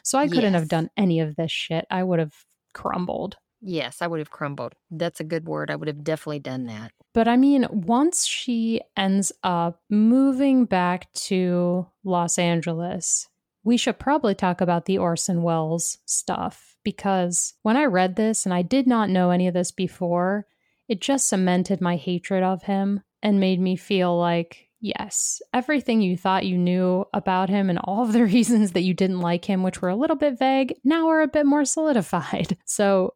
So 0.03 0.19
I 0.19 0.27
couldn't 0.29 0.55
yes. 0.55 0.63
have 0.63 0.69
done 0.69 0.89
any 0.97 1.21
of 1.21 1.37
this 1.37 1.53
shit. 1.53 1.85
I 1.91 2.03
would 2.03 2.19
have 2.19 2.35
crumbled. 2.73 3.37
Yes, 3.67 4.03
I 4.03 4.07
would 4.07 4.19
have 4.19 4.31
crumbled. 4.31 4.75
That's 4.91 5.21
a 5.21 5.25
good 5.25 5.47
word. 5.47 5.71
I 5.71 5.77
would 5.77 5.89
have 5.89 6.05
definitely 6.05 6.39
done 6.39 6.67
that. 6.67 6.93
But 7.15 7.29
I 7.29 7.37
mean, 7.37 7.67
once 7.71 8.27
she 8.27 8.83
ends 8.95 9.33
up 9.43 9.81
moving 9.89 10.67
back 10.67 11.11
to 11.15 11.87
Los 12.05 12.39
Angeles, 12.39 13.27
we 13.63 13.79
should 13.79 13.99
probably 13.99 14.35
talk 14.35 14.61
about 14.61 14.85
the 14.85 14.99
Orson 14.99 15.43
Welles 15.43 15.99
stuff 16.05 16.77
because 16.85 17.55
when 17.63 17.79
I 17.79 17.85
read 17.85 18.17
this, 18.17 18.45
and 18.45 18.53
I 18.53 18.61
did 18.61 18.87
not 18.87 19.09
know 19.09 19.31
any 19.31 19.49
of 19.49 19.55
this 19.55 19.73
before, 19.73 20.47
it 20.87 21.01
just 21.01 21.29
cemented 21.29 21.81
my 21.81 21.97
hatred 21.97 22.43
of 22.43 22.65
him 22.65 23.01
and 23.23 23.41
made 23.41 23.59
me 23.59 23.77
feel 23.77 24.19
like, 24.19 24.69
yes, 24.81 25.41
everything 25.55 26.03
you 26.03 26.19
thought 26.19 26.45
you 26.45 26.59
knew 26.59 27.07
about 27.15 27.49
him 27.49 27.71
and 27.71 27.79
all 27.85 28.03
of 28.03 28.13
the 28.13 28.25
reasons 28.27 28.73
that 28.73 28.83
you 28.83 28.93
didn't 28.93 29.21
like 29.21 29.47
him, 29.47 29.63
which 29.63 29.81
were 29.81 29.89
a 29.89 29.97
little 29.97 30.17
bit 30.17 30.39
vague, 30.39 30.75
now 30.85 31.09
are 31.09 31.23
a 31.23 31.29
bit 31.29 31.47
more 31.47 31.65
solidified. 31.65 32.59
So 32.67 33.15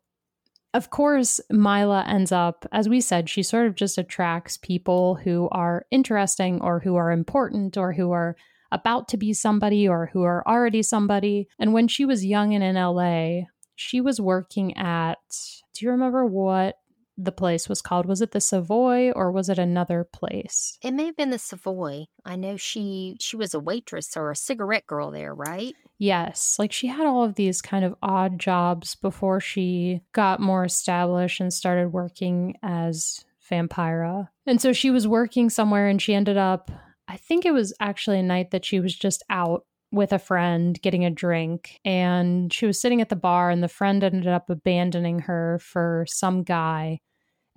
of 0.75 0.91
course, 0.91 1.41
Mila 1.51 2.05
ends 2.07 2.31
up, 2.31 2.67
as 2.73 2.89
we 2.89 3.01
said, 3.01 3.29
she 3.29 3.43
sort 3.43 3.67
of 3.67 3.75
just 3.75 3.97
attracts 3.97 4.57
people 4.57 5.15
who 5.15 5.49
are 5.51 5.87
interesting 5.91 6.61
or 6.61 6.81
who 6.81 6.97
are 6.97 7.11
important 7.11 7.77
or 7.77 7.93
who 7.93 8.11
are 8.13 8.37
about 8.71 9.09
to 9.09 9.17
be 9.17 9.33
somebody 9.33 9.89
or 9.89 10.11
who 10.13 10.23
are 10.23 10.47
already 10.47 10.83
somebody. 10.83 11.49
And 11.59 11.73
when 11.73 11.89
she 11.89 12.05
was 12.05 12.25
young 12.25 12.55
and 12.55 12.63
in 12.63 12.75
LA, 12.75 13.47
she 13.77 14.01
was 14.01 14.21
working 14.21 14.77
at, 14.77 15.19
do 15.75 15.85
you 15.85 15.91
remember 15.91 16.27
what 16.27 16.77
the 17.19 17.33
place 17.33 17.69
was 17.69 17.83
called. 17.83 18.07
Was 18.07 18.23
it 18.23 18.31
the 18.31 18.41
Savoy 18.41 19.11
or 19.11 19.33
was 19.33 19.49
it 19.49 19.59
another 19.59 20.05
place? 20.05 20.79
It 20.83 20.93
may 20.93 21.07
have 21.07 21.17
been 21.17 21.31
the 21.31 21.39
Savoy. 21.39 22.07
I 22.25 22.37
know 22.37 22.57
she 22.57 23.17
she 23.21 23.37
was 23.37 23.53
a 23.53 23.61
waitress 23.61 24.17
or 24.17 24.31
a 24.31 24.37
cigarette 24.37 24.87
girl 24.87 25.11
there, 25.11 25.35
right? 25.35 25.75
Yes. 25.99 26.57
Like 26.59 26.73
she 26.73 26.87
had 26.87 27.07
all 27.07 27.25
of 27.25 27.35
these 27.35 27.61
kind 27.61 27.85
of 27.85 27.97
odd 28.03 28.39
jobs 28.39 28.95
before 28.95 29.41
she 29.41 30.01
got 30.13 30.41
more 30.41 30.65
established 30.65 31.41
and 31.41 31.53
started 31.53 31.93
working 31.93 32.55
as 32.63 33.25
Vampira. 33.51 34.29
And 34.47 34.61
so 34.61 34.73
she 34.73 34.91
was 34.91 35.09
working 35.09 35.51
somewhere 35.51 35.89
and 35.89 36.01
she 36.01 36.15
ended 36.15 36.37
up 36.37 36.71
I 37.09 37.17
think 37.17 37.45
it 37.45 37.53
was 37.53 37.75
actually 37.81 38.21
a 38.21 38.23
night 38.23 38.51
that 38.53 38.65
she 38.65 38.81
was 38.81 38.95
just 38.95 39.25
out 39.31 39.65
with 39.91 40.13
a 40.13 40.19
friend 40.19 40.81
getting 40.83 41.05
a 41.05 41.11
drink 41.11 41.81
and 41.85 42.53
she 42.53 42.67
was 42.67 42.79
sitting 42.79 43.01
at 43.01 43.09
the 43.09 43.17
bar 43.17 43.49
and 43.51 43.63
the 43.63 43.69
friend 43.69 44.05
ended 44.05 44.27
up 44.27 44.51
abandoning 44.51 45.21
her 45.21 45.59
for 45.63 46.05
some 46.07 46.43
guy 46.43 46.99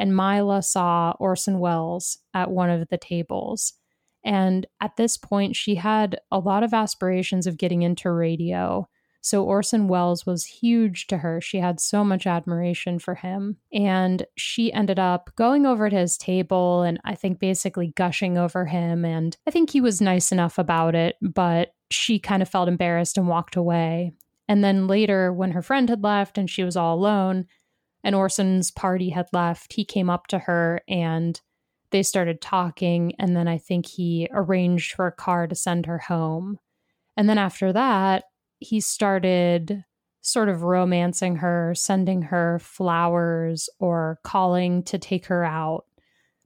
and 0.01 0.15
Mila 0.15 0.63
saw 0.63 1.13
Orson 1.19 1.59
Welles 1.59 2.17
at 2.33 2.49
one 2.49 2.71
of 2.71 2.87
the 2.89 2.97
tables. 2.97 3.73
And 4.25 4.65
at 4.81 4.97
this 4.97 5.15
point, 5.15 5.55
she 5.55 5.75
had 5.75 6.19
a 6.31 6.39
lot 6.39 6.63
of 6.63 6.73
aspirations 6.73 7.45
of 7.45 7.59
getting 7.59 7.83
into 7.83 8.11
radio. 8.11 8.89
So 9.21 9.43
Orson 9.43 9.87
Welles 9.87 10.25
was 10.25 10.43
huge 10.43 11.05
to 11.07 11.19
her. 11.19 11.39
She 11.39 11.59
had 11.59 11.79
so 11.79 12.03
much 12.03 12.25
admiration 12.25 12.97
for 12.97 13.13
him. 13.13 13.57
And 13.71 14.25
she 14.35 14.73
ended 14.73 14.97
up 14.97 15.29
going 15.35 15.67
over 15.67 15.87
to 15.87 15.95
his 15.95 16.17
table 16.17 16.81
and 16.81 16.99
I 17.05 17.13
think 17.13 17.37
basically 17.37 17.93
gushing 17.95 18.39
over 18.39 18.65
him. 18.65 19.05
And 19.05 19.37
I 19.47 19.51
think 19.51 19.69
he 19.69 19.81
was 19.81 20.01
nice 20.01 20.31
enough 20.31 20.57
about 20.57 20.95
it, 20.95 21.15
but 21.21 21.75
she 21.91 22.17
kind 22.17 22.41
of 22.41 22.49
felt 22.49 22.67
embarrassed 22.67 23.19
and 23.19 23.27
walked 23.27 23.55
away. 23.55 24.13
And 24.47 24.63
then 24.63 24.87
later, 24.87 25.31
when 25.31 25.51
her 25.51 25.61
friend 25.61 25.87
had 25.89 26.03
left 26.03 26.39
and 26.39 26.49
she 26.49 26.63
was 26.63 26.75
all 26.75 26.97
alone, 26.97 27.45
and 28.03 28.15
Orson's 28.15 28.71
party 28.71 29.09
had 29.09 29.27
left, 29.31 29.73
he 29.73 29.85
came 29.85 30.09
up 30.09 30.27
to 30.27 30.39
her 30.39 30.81
and 30.87 31.39
they 31.91 32.03
started 32.03 32.41
talking. 32.41 33.13
And 33.19 33.35
then 33.35 33.47
I 33.47 33.57
think 33.57 33.85
he 33.85 34.27
arranged 34.31 34.93
for 34.93 35.07
a 35.07 35.11
car 35.11 35.47
to 35.47 35.55
send 35.55 35.85
her 35.85 35.99
home. 35.99 36.59
And 37.15 37.29
then 37.29 37.37
after 37.37 37.71
that, 37.73 38.23
he 38.59 38.79
started 38.79 39.83
sort 40.21 40.49
of 40.49 40.63
romancing 40.63 41.37
her, 41.37 41.73
sending 41.75 42.21
her 42.23 42.59
flowers 42.59 43.69
or 43.79 44.19
calling 44.23 44.83
to 44.83 44.97
take 44.97 45.25
her 45.25 45.43
out, 45.43 45.85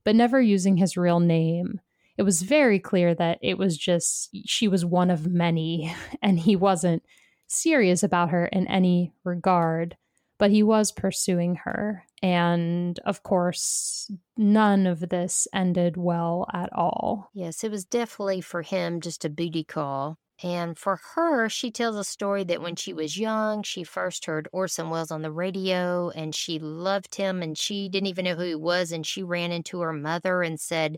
but 0.04 0.15
never 0.15 0.41
using 0.41 0.78
his 0.78 0.98
real 0.98 1.20
name. 1.20 1.80
It 2.18 2.24
was 2.24 2.41
very 2.41 2.80
clear 2.80 3.13
that 3.15 3.39
it 3.41 3.58
was 3.58 3.78
just 3.78 4.30
she 4.46 4.68
was 4.70 4.86
one 4.86 5.12
of 5.12 5.28
many, 5.28 5.94
and 6.22 6.39
he 6.39 6.56
wasn't 6.56 7.04
serious 7.48 8.02
about 8.02 8.30
her 8.30 8.46
in 8.48 8.68
any 8.68 9.13
regard, 9.24 9.98
but 10.38 10.52
he 10.52 10.63
was 10.63 10.91
pursuing 10.91 11.56
her. 11.63 12.06
And 12.21 13.00
of 13.06 13.24
course, 13.24 14.10
none 14.38 14.88
of 14.88 15.10
this 15.10 15.48
ended 15.54 15.98
well 15.98 16.48
at 16.54 16.71
all. 16.74 17.30
Yes, 17.34 17.63
it 17.63 17.71
was 17.71 17.86
definitely 17.86 18.41
for 18.41 18.62
him 18.62 19.02
just 19.02 19.26
a 19.26 19.30
booty 19.30 19.63
call. 19.63 20.17
And 20.43 20.78
for 20.78 21.00
her, 21.15 21.48
she 21.48 21.71
tells 21.71 21.95
a 21.95 22.04
story 22.04 22.43
that 22.45 22.62
when 22.62 22.76
she 22.76 22.91
was 22.93 23.17
young, 23.17 23.63
she 23.63 23.84
first 23.86 24.26
heard 24.26 24.50
Orson 24.52 24.89
Welles 24.89 25.12
on 25.12 25.21
the 25.21 25.32
radio 25.32 26.10
and 26.10 26.36
she 26.36 26.60
loved 26.60 27.15
him 27.15 27.41
and 27.41 27.58
she 27.58 27.88
didn't 27.88 28.08
even 28.08 28.26
know 28.26 28.36
who 28.36 28.43
he 28.43 28.56
was. 28.56 28.91
And 28.91 29.06
she 29.06 29.24
ran 29.24 29.54
into 29.54 29.80
her 29.80 29.93
mother 29.93 30.41
and 30.41 30.60
said, 30.60 30.98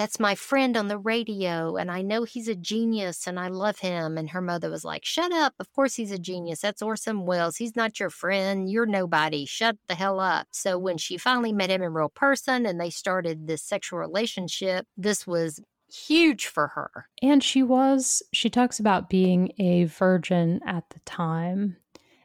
That's 0.00 0.18
my 0.18 0.34
friend 0.34 0.78
on 0.78 0.88
the 0.88 0.96
radio. 0.96 1.76
And 1.76 1.90
I 1.90 2.00
know 2.00 2.24
he's 2.24 2.48
a 2.48 2.54
genius 2.54 3.26
and 3.26 3.38
I 3.38 3.48
love 3.48 3.80
him. 3.80 4.16
And 4.16 4.30
her 4.30 4.40
mother 4.40 4.70
was 4.70 4.82
like, 4.82 5.04
Shut 5.04 5.30
up. 5.30 5.52
Of 5.60 5.70
course 5.74 5.94
he's 5.94 6.10
a 6.10 6.18
genius. 6.18 6.62
That's 6.62 6.80
Orson 6.80 7.26
Welles. 7.26 7.58
He's 7.58 7.76
not 7.76 8.00
your 8.00 8.08
friend. 8.08 8.70
You're 8.70 8.86
nobody. 8.86 9.44
Shut 9.44 9.76
the 9.88 9.94
hell 9.94 10.18
up. 10.18 10.46
So 10.52 10.78
when 10.78 10.96
she 10.96 11.18
finally 11.18 11.52
met 11.52 11.68
him 11.68 11.82
in 11.82 11.92
real 11.92 12.08
person 12.08 12.64
and 12.64 12.80
they 12.80 12.88
started 12.88 13.46
this 13.46 13.62
sexual 13.62 13.98
relationship, 13.98 14.86
this 14.96 15.26
was 15.26 15.60
huge 15.92 16.46
for 16.46 16.68
her. 16.68 17.06
And 17.20 17.44
she 17.44 17.62
was, 17.62 18.22
she 18.32 18.48
talks 18.48 18.80
about 18.80 19.10
being 19.10 19.52
a 19.58 19.84
virgin 19.84 20.62
at 20.66 20.88
the 20.88 21.00
time. 21.00 21.76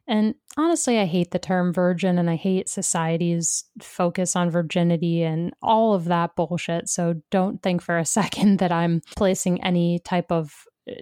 And 0.07 0.35
honestly, 0.57 0.99
I 0.99 1.05
hate 1.05 1.31
the 1.31 1.39
term 1.39 1.73
virgin 1.73 2.19
and 2.19 2.29
I 2.29 2.35
hate 2.35 2.69
society's 2.69 3.65
focus 3.81 4.35
on 4.35 4.51
virginity 4.51 5.23
and 5.23 5.53
all 5.61 5.93
of 5.93 6.05
that 6.05 6.35
bullshit. 6.35 6.89
So 6.89 7.21
don't 7.31 7.61
think 7.63 7.81
for 7.81 7.97
a 7.97 8.05
second 8.19 8.59
that 8.59 8.71
I'm 8.71 9.01
placing 9.15 9.63
any 9.63 9.99
type 9.99 10.31
of 10.31 10.53
uh, 10.89 10.93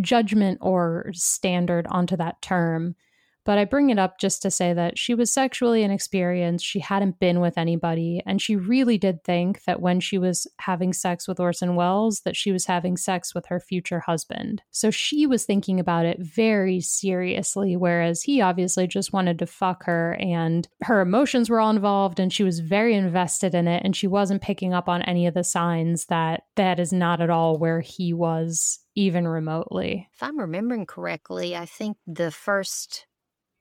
judgment 0.00 0.58
or 0.60 1.10
standard 1.14 1.86
onto 1.90 2.16
that 2.16 2.42
term. 2.42 2.96
But 3.44 3.58
I 3.58 3.64
bring 3.64 3.90
it 3.90 3.98
up 3.98 4.18
just 4.18 4.42
to 4.42 4.50
say 4.50 4.72
that 4.74 4.98
she 4.98 5.14
was 5.14 5.32
sexually 5.32 5.82
inexperienced. 5.82 6.64
She 6.64 6.80
hadn't 6.80 7.18
been 7.18 7.40
with 7.40 7.56
anybody. 7.56 8.22
And 8.26 8.40
she 8.40 8.54
really 8.56 8.98
did 8.98 9.24
think 9.24 9.64
that 9.64 9.80
when 9.80 10.00
she 10.00 10.18
was 10.18 10.46
having 10.58 10.92
sex 10.92 11.26
with 11.26 11.40
Orson 11.40 11.74
Welles, 11.74 12.20
that 12.20 12.36
she 12.36 12.52
was 12.52 12.66
having 12.66 12.96
sex 12.96 13.34
with 13.34 13.46
her 13.46 13.58
future 13.58 14.00
husband. 14.00 14.62
So 14.70 14.90
she 14.90 15.26
was 15.26 15.44
thinking 15.44 15.80
about 15.80 16.06
it 16.06 16.18
very 16.20 16.80
seriously, 16.80 17.76
whereas 17.76 18.22
he 18.22 18.40
obviously 18.40 18.86
just 18.86 19.12
wanted 19.12 19.38
to 19.38 19.46
fuck 19.46 19.84
her 19.84 20.16
and 20.20 20.68
her 20.82 21.00
emotions 21.00 21.48
were 21.48 21.60
all 21.60 21.70
involved 21.70 22.20
and 22.20 22.32
she 22.32 22.44
was 22.44 22.60
very 22.60 22.94
invested 22.94 23.54
in 23.54 23.66
it. 23.66 23.82
And 23.84 23.96
she 23.96 24.06
wasn't 24.06 24.42
picking 24.42 24.74
up 24.74 24.88
on 24.88 25.02
any 25.02 25.26
of 25.26 25.34
the 25.34 25.44
signs 25.44 26.06
that 26.06 26.42
that 26.56 26.78
is 26.78 26.92
not 26.92 27.20
at 27.20 27.30
all 27.30 27.58
where 27.58 27.80
he 27.80 28.12
was 28.12 28.80
even 28.94 29.26
remotely. 29.26 30.08
If 30.12 30.22
I'm 30.22 30.38
remembering 30.38 30.86
correctly, 30.86 31.56
I 31.56 31.66
think 31.66 31.96
the 32.06 32.30
first 32.30 33.06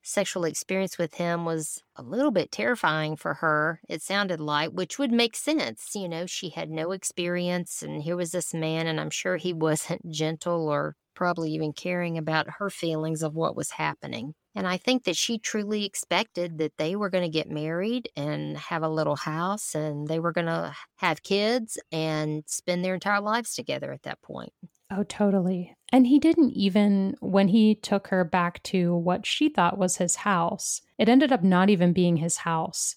sexual 0.03 0.45
experience 0.45 0.97
with 0.97 1.15
him 1.15 1.45
was 1.45 1.81
a 1.95 2.03
little 2.03 2.31
bit 2.31 2.51
terrifying 2.51 3.15
for 3.15 3.35
her, 3.35 3.81
it 3.89 4.01
sounded 4.01 4.39
like, 4.39 4.71
which 4.71 4.97
would 4.99 5.11
make 5.11 5.35
sense. 5.35 5.91
You 5.95 6.09
know, 6.09 6.25
she 6.25 6.49
had 6.49 6.69
no 6.69 6.91
experience, 6.91 7.81
and 7.81 8.01
here 8.03 8.15
was 8.15 8.31
this 8.31 8.53
man, 8.53 8.87
and 8.87 8.99
I'm 8.99 9.09
sure 9.09 9.37
he 9.37 9.53
wasn't 9.69 10.09
gentle 10.11 10.67
or 10.69 10.95
probably 11.15 11.51
even 11.51 11.73
caring 11.73 12.17
about 12.17 12.47
her 12.59 12.69
feelings 12.69 13.21
of 13.21 13.35
what 13.35 13.55
was 13.55 13.71
happening. 13.71 14.33
And 14.55 14.65
I 14.65 14.77
think 14.77 15.03
that 15.03 15.17
she 15.17 15.37
truly 15.37 15.85
expected 15.85 16.57
that 16.59 16.77
they 16.77 16.95
were 16.95 17.09
going 17.09 17.23
to 17.23 17.29
get 17.29 17.49
married 17.49 18.09
and 18.15 18.57
have 18.57 18.83
a 18.83 18.89
little 18.89 19.17
house 19.17 19.75
and 19.75 20.07
they 20.07 20.19
were 20.19 20.31
going 20.31 20.47
to 20.47 20.73
have 20.97 21.21
kids 21.21 21.77
and 21.91 22.43
spend 22.47 22.83
their 22.83 22.93
entire 22.93 23.21
lives 23.21 23.53
together 23.53 23.91
at 23.91 24.03
that 24.03 24.21
point. 24.21 24.53
Oh, 24.91 25.03
totally. 25.03 25.75
And 25.91 26.07
he 26.07 26.19
didn't 26.19 26.51
even, 26.51 27.15
when 27.19 27.47
he 27.47 27.75
took 27.75 28.07
her 28.07 28.23
back 28.23 28.61
to 28.63 28.95
what 28.95 29.25
she 29.25 29.49
thought 29.49 29.77
was 29.77 29.97
his 29.97 30.17
house, 30.17 30.81
it 30.97 31.09
ended 31.09 31.31
up 31.31 31.43
not 31.43 31.69
even 31.69 31.93
being 31.93 32.17
his 32.17 32.37
house. 32.37 32.95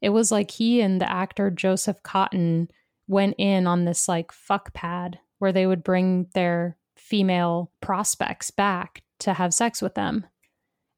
It 0.00 0.10
was 0.10 0.32
like 0.32 0.50
he 0.50 0.80
and 0.80 1.00
the 1.00 1.10
actor 1.10 1.50
Joseph 1.50 2.02
Cotten 2.02 2.68
went 3.08 3.34
in 3.38 3.66
on 3.66 3.84
this 3.84 4.08
like 4.08 4.32
fuck 4.32 4.72
pad 4.72 5.18
where 5.38 5.52
they 5.52 5.66
would 5.66 5.82
bring 5.82 6.28
their 6.34 6.76
female 6.96 7.70
prospects 7.80 8.50
back 8.50 9.02
to 9.20 9.34
have 9.34 9.54
sex 9.54 9.82
with 9.82 9.94
them. 9.94 10.26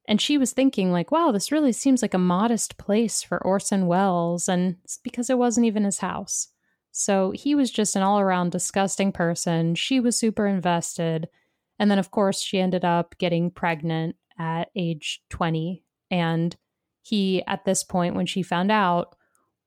And 0.06 0.20
she 0.20 0.36
was 0.36 0.52
thinking, 0.52 0.92
like, 0.92 1.10
wow, 1.10 1.32
this 1.32 1.50
really 1.50 1.72
seems 1.72 2.02
like 2.02 2.12
a 2.12 2.18
modest 2.18 2.76
place 2.76 3.22
for 3.22 3.42
Orson 3.42 3.86
Welles. 3.86 4.48
And 4.48 4.76
it's 4.84 4.98
because 4.98 5.30
it 5.30 5.38
wasn't 5.38 5.66
even 5.66 5.84
his 5.84 6.00
house. 6.00 6.48
So 6.96 7.32
he 7.32 7.56
was 7.56 7.72
just 7.72 7.96
an 7.96 8.02
all 8.02 8.20
around 8.20 8.52
disgusting 8.52 9.10
person. 9.10 9.74
She 9.74 9.98
was 9.98 10.16
super 10.16 10.46
invested. 10.46 11.28
And 11.76 11.90
then, 11.90 11.98
of 11.98 12.12
course, 12.12 12.40
she 12.40 12.60
ended 12.60 12.84
up 12.84 13.18
getting 13.18 13.50
pregnant 13.50 14.14
at 14.38 14.68
age 14.76 15.20
20. 15.30 15.82
And 16.12 16.54
he, 17.02 17.42
at 17.48 17.64
this 17.64 17.82
point, 17.82 18.14
when 18.14 18.26
she 18.26 18.44
found 18.44 18.70
out, 18.70 19.16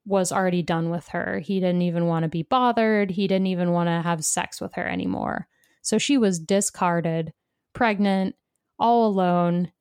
was 0.05 0.31
already 0.31 0.61
done 0.61 0.89
with 0.89 1.09
her. 1.09 1.39
He 1.39 1.59
didn't 1.59 1.81
even 1.81 2.05
want 2.05 2.23
to 2.23 2.29
be 2.29 2.43
bothered. 2.43 3.11
He 3.11 3.27
didn't 3.27 3.47
even 3.47 3.73
want 3.73 3.87
to 3.87 4.01
have 4.01 4.23
sex 4.23 4.61
with 4.61 4.75
her 4.75 4.87
anymore. 4.87 5.49
So 5.81 5.97
she 5.97 6.17
was 6.17 6.39
discarded, 6.39 7.33
pregnant, 7.73 8.35
all 8.79 9.05
alone, 9.05 9.73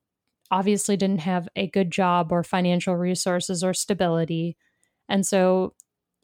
obviously 0.51 0.97
didn't 0.97 1.21
have 1.21 1.47
a 1.55 1.67
good 1.67 1.91
job 1.91 2.33
or 2.33 2.43
financial 2.43 2.97
resources 2.97 3.63
or 3.63 3.73
stability. 3.73 4.57
And 5.07 5.25
so 5.25 5.75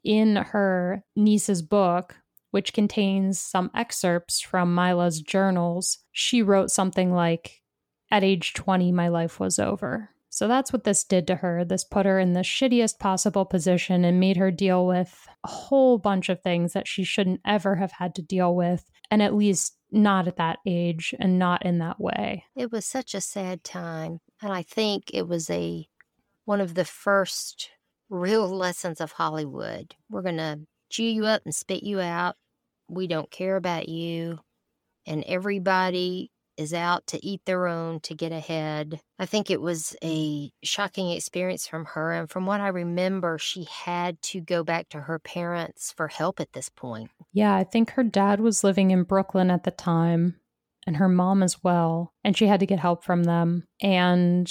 in 0.03 0.35
her 0.35 1.03
niece's 1.15 1.61
book, 1.61 2.15
which 2.51 2.73
contains 2.73 3.39
some 3.39 3.71
excerpts 3.75 4.39
from 4.41 4.75
Mila's 4.75 5.21
journals, 5.21 5.99
she 6.11 6.41
wrote 6.41 6.69
something 6.69 7.11
like, 7.11 7.61
At 8.11 8.23
age 8.23 8.53
20, 8.53 8.91
my 8.91 9.07
life 9.07 9.39
was 9.39 9.59
over. 9.59 10.09
So 10.29 10.47
that's 10.47 10.73
what 10.73 10.83
this 10.83 11.03
did 11.03 11.27
to 11.27 11.35
her. 11.35 11.63
This 11.63 11.83
put 11.83 12.07
her 12.07 12.19
in 12.19 12.33
the 12.33 12.39
shittiest 12.39 12.97
possible 12.97 13.45
position 13.45 14.03
and 14.03 14.19
made 14.19 14.37
her 14.37 14.49
deal 14.49 14.87
with 14.87 15.27
a 15.43 15.47
whole 15.47 15.99
bunch 15.99 16.27
of 16.27 16.41
things 16.41 16.73
that 16.73 16.87
she 16.87 17.03
shouldn't 17.03 17.41
ever 17.45 17.75
have 17.75 17.91
had 17.91 18.15
to 18.15 18.23
deal 18.23 18.55
with, 18.55 18.89
and 19.11 19.21
at 19.21 19.35
least 19.35 19.77
not 19.91 20.27
at 20.27 20.37
that 20.37 20.57
age 20.65 21.13
and 21.19 21.37
not 21.37 21.63
in 21.63 21.77
that 21.77 21.99
way. 21.99 22.45
It 22.55 22.71
was 22.71 22.83
such 22.83 23.13
a 23.13 23.21
sad 23.21 23.63
time. 23.63 24.21
And 24.41 24.51
I 24.51 24.63
think 24.63 25.11
it 25.13 25.27
was 25.27 25.51
a 25.51 25.87
one 26.45 26.59
of 26.59 26.73
the 26.73 26.85
first 26.85 27.69
real 28.13 28.47
lessons 28.47 29.01
of 29.01 29.11
Hollywood. 29.13 29.95
We're 30.09 30.21
going 30.21 30.37
to 30.37 30.59
chew 30.89 31.03
you 31.03 31.25
up 31.25 31.41
and 31.45 31.53
spit 31.53 31.83
you 31.83 31.99
out. 31.99 32.35
We 32.87 33.07
don't 33.07 33.31
care 33.31 33.55
about 33.55 33.89
you. 33.89 34.39
And 35.05 35.23
everybody 35.25 36.31
is 36.55 36.73
out 36.73 37.07
to 37.07 37.25
eat 37.25 37.41
their 37.45 37.67
own 37.67 37.99
to 38.01 38.13
get 38.13 38.31
ahead. 38.31 39.01
I 39.17 39.25
think 39.25 39.49
it 39.49 39.59
was 39.59 39.95
mm. 40.03 40.07
a 40.07 40.65
shocking 40.65 41.09
experience 41.09 41.67
from 41.67 41.85
her. 41.85 42.11
And 42.11 42.29
from 42.29 42.45
what 42.45 42.61
I 42.61 42.67
remember, 42.67 43.39
she 43.39 43.63
had 43.63 44.21
to 44.23 44.39
go 44.39 44.63
back 44.63 44.89
to 44.89 45.01
her 45.01 45.17
parents 45.17 45.91
for 45.91 46.07
help 46.07 46.39
at 46.39 46.53
this 46.53 46.69
point. 46.69 47.09
Yeah, 47.33 47.55
I 47.55 47.63
think 47.63 47.91
her 47.91 48.03
dad 48.03 48.39
was 48.39 48.63
living 48.63 48.91
in 48.91 49.03
Brooklyn 49.03 49.49
at 49.49 49.63
the 49.63 49.71
time 49.71 50.35
and 50.85 50.97
her 50.97 51.09
mom 51.09 51.41
as 51.41 51.63
well. 51.63 52.13
And 52.23 52.37
she 52.37 52.45
had 52.45 52.59
to 52.59 52.67
get 52.67 52.79
help 52.79 53.03
from 53.03 53.23
them. 53.23 53.67
And 53.81 54.47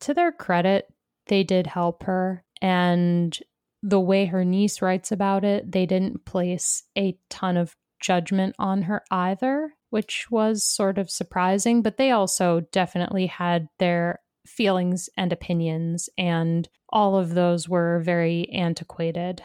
to 0.00 0.12
their 0.12 0.32
credit, 0.32 0.92
they 1.28 1.44
did 1.44 1.66
help 1.66 2.02
her. 2.04 2.44
And 2.60 3.38
the 3.82 4.00
way 4.00 4.26
her 4.26 4.44
niece 4.44 4.82
writes 4.82 5.12
about 5.12 5.44
it, 5.44 5.70
they 5.70 5.86
didn't 5.86 6.24
place 6.24 6.82
a 6.96 7.16
ton 7.30 7.56
of 7.56 7.76
judgment 8.00 8.54
on 8.58 8.82
her 8.82 9.02
either, 9.10 9.74
which 9.90 10.26
was 10.30 10.64
sort 10.64 10.98
of 10.98 11.10
surprising. 11.10 11.82
But 11.82 11.96
they 11.96 12.10
also 12.10 12.60
definitely 12.72 13.26
had 13.26 13.68
their 13.78 14.20
feelings 14.46 15.08
and 15.16 15.32
opinions, 15.32 16.08
and 16.16 16.68
all 16.88 17.16
of 17.16 17.34
those 17.34 17.68
were 17.68 18.00
very 18.00 18.48
antiquated. 18.50 19.42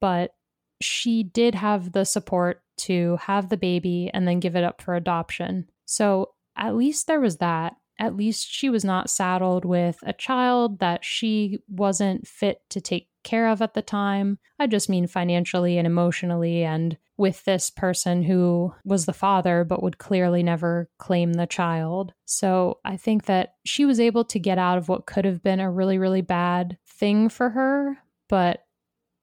But 0.00 0.32
she 0.80 1.22
did 1.22 1.54
have 1.54 1.92
the 1.92 2.04
support 2.04 2.62
to 2.78 3.16
have 3.22 3.48
the 3.48 3.56
baby 3.56 4.10
and 4.12 4.26
then 4.26 4.40
give 4.40 4.56
it 4.56 4.64
up 4.64 4.82
for 4.82 4.94
adoption. 4.94 5.68
So 5.84 6.30
at 6.56 6.76
least 6.76 7.06
there 7.06 7.20
was 7.20 7.38
that. 7.38 7.74
At 7.98 8.16
least 8.16 8.50
she 8.50 8.68
was 8.68 8.84
not 8.84 9.10
saddled 9.10 9.64
with 9.64 9.98
a 10.02 10.12
child 10.12 10.80
that 10.80 11.04
she 11.04 11.60
wasn't 11.68 12.26
fit 12.26 12.60
to 12.70 12.80
take 12.80 13.08
care 13.24 13.48
of 13.48 13.60
at 13.62 13.74
the 13.74 13.82
time. 13.82 14.38
I 14.58 14.66
just 14.66 14.88
mean 14.88 15.06
financially 15.06 15.78
and 15.78 15.86
emotionally, 15.86 16.62
and 16.62 16.96
with 17.16 17.44
this 17.44 17.70
person 17.70 18.22
who 18.22 18.74
was 18.84 19.06
the 19.06 19.12
father 19.12 19.64
but 19.64 19.82
would 19.82 19.98
clearly 19.98 20.42
never 20.42 20.88
claim 20.98 21.32
the 21.32 21.46
child. 21.46 22.12
So 22.26 22.78
I 22.84 22.96
think 22.96 23.24
that 23.24 23.54
she 23.64 23.84
was 23.84 23.98
able 23.98 24.24
to 24.26 24.38
get 24.38 24.58
out 24.58 24.78
of 24.78 24.88
what 24.88 25.06
could 25.06 25.24
have 25.24 25.42
been 25.42 25.60
a 25.60 25.70
really, 25.70 25.98
really 25.98 26.20
bad 26.20 26.76
thing 26.86 27.28
for 27.28 27.50
her. 27.50 27.98
But 28.28 28.64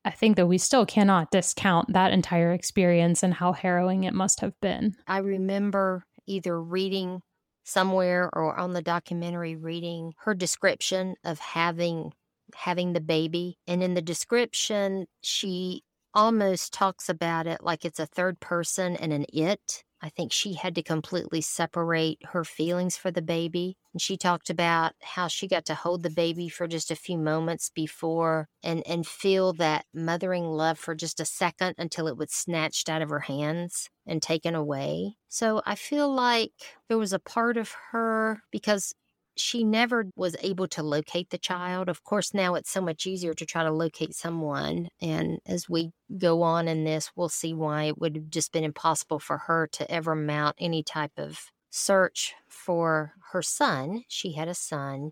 I 0.06 0.12
think 0.12 0.36
that 0.36 0.48
we 0.48 0.58
still 0.58 0.86
cannot 0.86 1.32
discount 1.32 1.94
that 1.94 2.12
entire 2.12 2.52
experience 2.52 3.24
and 3.24 3.34
how 3.34 3.54
harrowing 3.54 4.04
it 4.04 4.14
must 4.14 4.42
have 4.42 4.60
been. 4.60 4.96
I 5.08 5.20
remember 5.20 6.06
either 6.26 6.62
reading 6.62 7.22
somewhere 7.63 8.30
or 8.34 8.56
on 8.58 8.73
the 8.73 8.82
documentary 8.82 9.56
reading 9.56 10.13
her 10.19 10.34
description 10.34 11.15
of 11.23 11.39
having 11.39 12.13
having 12.56 12.93
the 12.93 13.02
baby. 13.02 13.58
And 13.67 13.82
in 13.82 13.93
the 13.93 14.02
description 14.02 15.08
she 15.21 15.84
almost 16.13 16.73
talks 16.73 17.10
about 17.10 17.47
it 17.47 17.63
like 17.63 17.86
it's 17.86 17.99
a 17.99 18.06
third 18.06 18.39
person 18.39 18.95
and 18.95 19.12
an 19.12 19.26
it 19.34 19.84
I 20.04 20.10
think 20.10 20.34
she 20.34 20.54
had 20.56 20.76
to 20.76 20.84
completely 20.84 21.39
separate 21.39 22.20
her 22.26 22.44
feelings 22.44 22.98
for 22.98 23.10
the 23.10 23.22
baby. 23.22 23.78
And 23.94 24.02
she 24.02 24.18
talked 24.18 24.50
about 24.50 24.96
how 25.02 25.30
she 25.30 25.48
got 25.48 25.63
to 25.68 25.76
hold 25.76 26.04
the 26.04 26.10
baby 26.10 26.50
for 26.50 26.68
just 26.68 26.92
a 26.92 26.96
few 26.96 27.18
moments 27.18 27.70
before 27.70 28.50
and, 28.62 28.86
and 28.86 29.08
feel 29.08 29.54
that 29.54 29.86
mothering 29.94 30.44
love 30.44 30.78
for 30.78 30.94
just 30.94 31.22
a 31.22 31.26
second 31.26 31.76
until 31.78 32.08
it 32.10 32.18
was 32.18 32.32
snatched 32.32 32.89
out 32.89 33.02
of 33.02 33.10
her 33.10 33.22
hands 33.22 33.89
and 34.06 34.22
taken 34.22 34.56
away. 34.56 35.16
So 35.30 35.62
I 35.66 35.76
feel 35.76 36.13
like 36.13 36.52
there 36.89 36.98
was 36.98 37.13
a 37.13 37.20
part 37.20 37.56
of 37.56 37.72
her 37.92 38.44
because 38.52 38.94
she 39.36 39.63
never 39.63 40.08
was 40.15 40.36
able 40.41 40.67
to 40.69 40.84
locate 40.84 41.30
the 41.30 41.38
child. 41.38 41.89
Of 41.89 42.04
course, 42.04 42.34
now 42.34 42.56
it's 42.56 42.72
so 42.72 42.82
much 42.82 43.08
easier 43.08 43.34
to 43.34 43.46
try 43.46 43.63
to 43.63 43.72
locate 43.72 44.15
someone. 44.15 44.89
And 45.02 45.39
as 45.46 45.69
we 45.69 45.91
go 46.17 46.41
on 46.41 46.67
in 46.67 46.84
this, 46.84 47.12
we'll 47.15 47.30
see 47.30 47.54
why 47.54 47.84
it 47.86 48.00
would 48.00 48.15
have 48.15 48.30
just 48.30 48.52
been 48.52 48.63
impossible 48.63 49.19
for 49.19 49.38
her 49.39 49.67
to 49.74 49.89
ever 49.91 50.15
mount 50.15 50.56
any 50.60 50.84
type 50.84 51.13
of 51.17 51.52
search 51.69 52.36
for 52.48 53.13
her 53.32 53.41
son. 53.41 54.04
She 54.08 54.34
had 54.34 54.48
a 54.48 54.54
son 54.54 55.12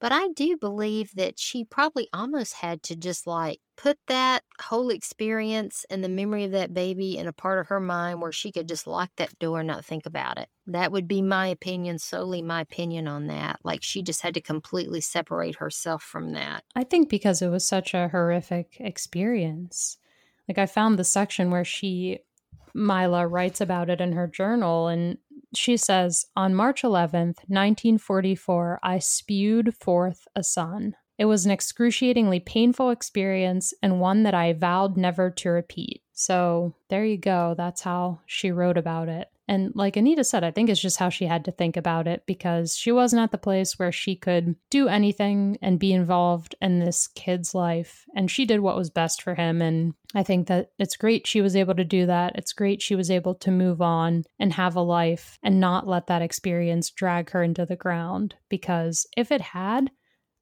but 0.00 0.12
I 0.12 0.28
do 0.28 0.56
believe 0.56 1.12
that 1.16 1.38
she 1.38 1.64
probably 1.64 2.08
almost 2.12 2.54
had 2.54 2.82
to 2.84 2.96
just 2.96 3.26
like 3.26 3.60
put 3.76 3.98
that 4.06 4.42
whole 4.60 4.90
experience 4.90 5.84
and 5.90 6.02
the 6.02 6.08
memory 6.08 6.44
of 6.44 6.52
that 6.52 6.74
baby 6.74 7.16
in 7.16 7.26
a 7.26 7.32
part 7.32 7.58
of 7.58 7.68
her 7.68 7.80
mind 7.80 8.20
where 8.20 8.32
she 8.32 8.52
could 8.52 8.68
just 8.68 8.86
lock 8.86 9.10
that 9.16 9.38
door 9.38 9.60
and 9.60 9.66
not 9.66 9.84
think 9.84 10.06
about 10.06 10.38
it. 10.38 10.48
That 10.66 10.92
would 10.92 11.08
be 11.08 11.22
my 11.22 11.48
opinion, 11.48 11.98
solely 11.98 12.42
my 12.42 12.60
opinion 12.60 13.08
on 13.08 13.26
that. 13.28 13.60
Like 13.64 13.82
she 13.82 14.02
just 14.02 14.22
had 14.22 14.34
to 14.34 14.40
completely 14.40 15.00
separate 15.00 15.56
herself 15.56 16.02
from 16.02 16.32
that. 16.32 16.64
I 16.74 16.84
think 16.84 17.08
because 17.08 17.42
it 17.42 17.48
was 17.48 17.66
such 17.66 17.94
a 17.94 18.08
horrific 18.08 18.76
experience. 18.80 19.98
Like 20.48 20.58
I 20.58 20.66
found 20.66 20.98
the 20.98 21.04
section 21.04 21.50
where 21.50 21.64
she 21.64 22.20
Mila 22.74 23.26
writes 23.26 23.60
about 23.60 23.90
it 23.90 24.00
in 24.00 24.12
her 24.12 24.26
journal 24.26 24.88
and 24.88 25.18
she 25.54 25.76
says, 25.76 26.26
On 26.36 26.54
March 26.54 26.82
11th, 26.82 27.38
1944, 27.48 28.80
I 28.82 28.98
spewed 28.98 29.74
forth 29.74 30.26
a 30.34 30.42
son. 30.42 30.94
It 31.18 31.24
was 31.24 31.44
an 31.44 31.50
excruciatingly 31.50 32.40
painful 32.40 32.90
experience 32.90 33.74
and 33.82 34.00
one 34.00 34.22
that 34.22 34.34
I 34.34 34.52
vowed 34.52 34.96
never 34.96 35.30
to 35.30 35.50
repeat. 35.50 36.02
So 36.12 36.74
there 36.90 37.04
you 37.04 37.16
go. 37.16 37.54
That's 37.56 37.82
how 37.82 38.20
she 38.26 38.50
wrote 38.50 38.78
about 38.78 39.08
it. 39.08 39.28
And 39.48 39.72
like 39.74 39.96
Anita 39.96 40.24
said, 40.24 40.44
I 40.44 40.50
think 40.50 40.68
it's 40.68 40.80
just 40.80 40.98
how 40.98 41.08
she 41.08 41.24
had 41.24 41.46
to 41.46 41.50
think 41.50 41.76
about 41.78 42.06
it 42.06 42.24
because 42.26 42.76
she 42.76 42.92
wasn't 42.92 43.22
at 43.22 43.30
the 43.30 43.38
place 43.38 43.78
where 43.78 43.90
she 43.90 44.14
could 44.14 44.54
do 44.70 44.88
anything 44.88 45.56
and 45.62 45.78
be 45.78 45.92
involved 45.92 46.54
in 46.60 46.80
this 46.80 47.08
kid's 47.08 47.54
life. 47.54 48.04
And 48.14 48.30
she 48.30 48.44
did 48.44 48.60
what 48.60 48.76
was 48.76 48.90
best 48.90 49.22
for 49.22 49.34
him. 49.34 49.62
And 49.62 49.94
I 50.14 50.22
think 50.22 50.48
that 50.48 50.72
it's 50.78 50.96
great 50.96 51.26
she 51.26 51.40
was 51.40 51.56
able 51.56 51.74
to 51.76 51.84
do 51.84 52.04
that. 52.06 52.36
It's 52.36 52.52
great 52.52 52.82
she 52.82 52.94
was 52.94 53.10
able 53.10 53.34
to 53.36 53.50
move 53.50 53.80
on 53.80 54.24
and 54.38 54.52
have 54.52 54.76
a 54.76 54.82
life 54.82 55.38
and 55.42 55.58
not 55.58 55.88
let 55.88 56.08
that 56.08 56.22
experience 56.22 56.90
drag 56.90 57.30
her 57.30 57.42
into 57.42 57.64
the 57.64 57.76
ground. 57.76 58.34
Because 58.50 59.06
if 59.16 59.32
it 59.32 59.40
had, 59.40 59.90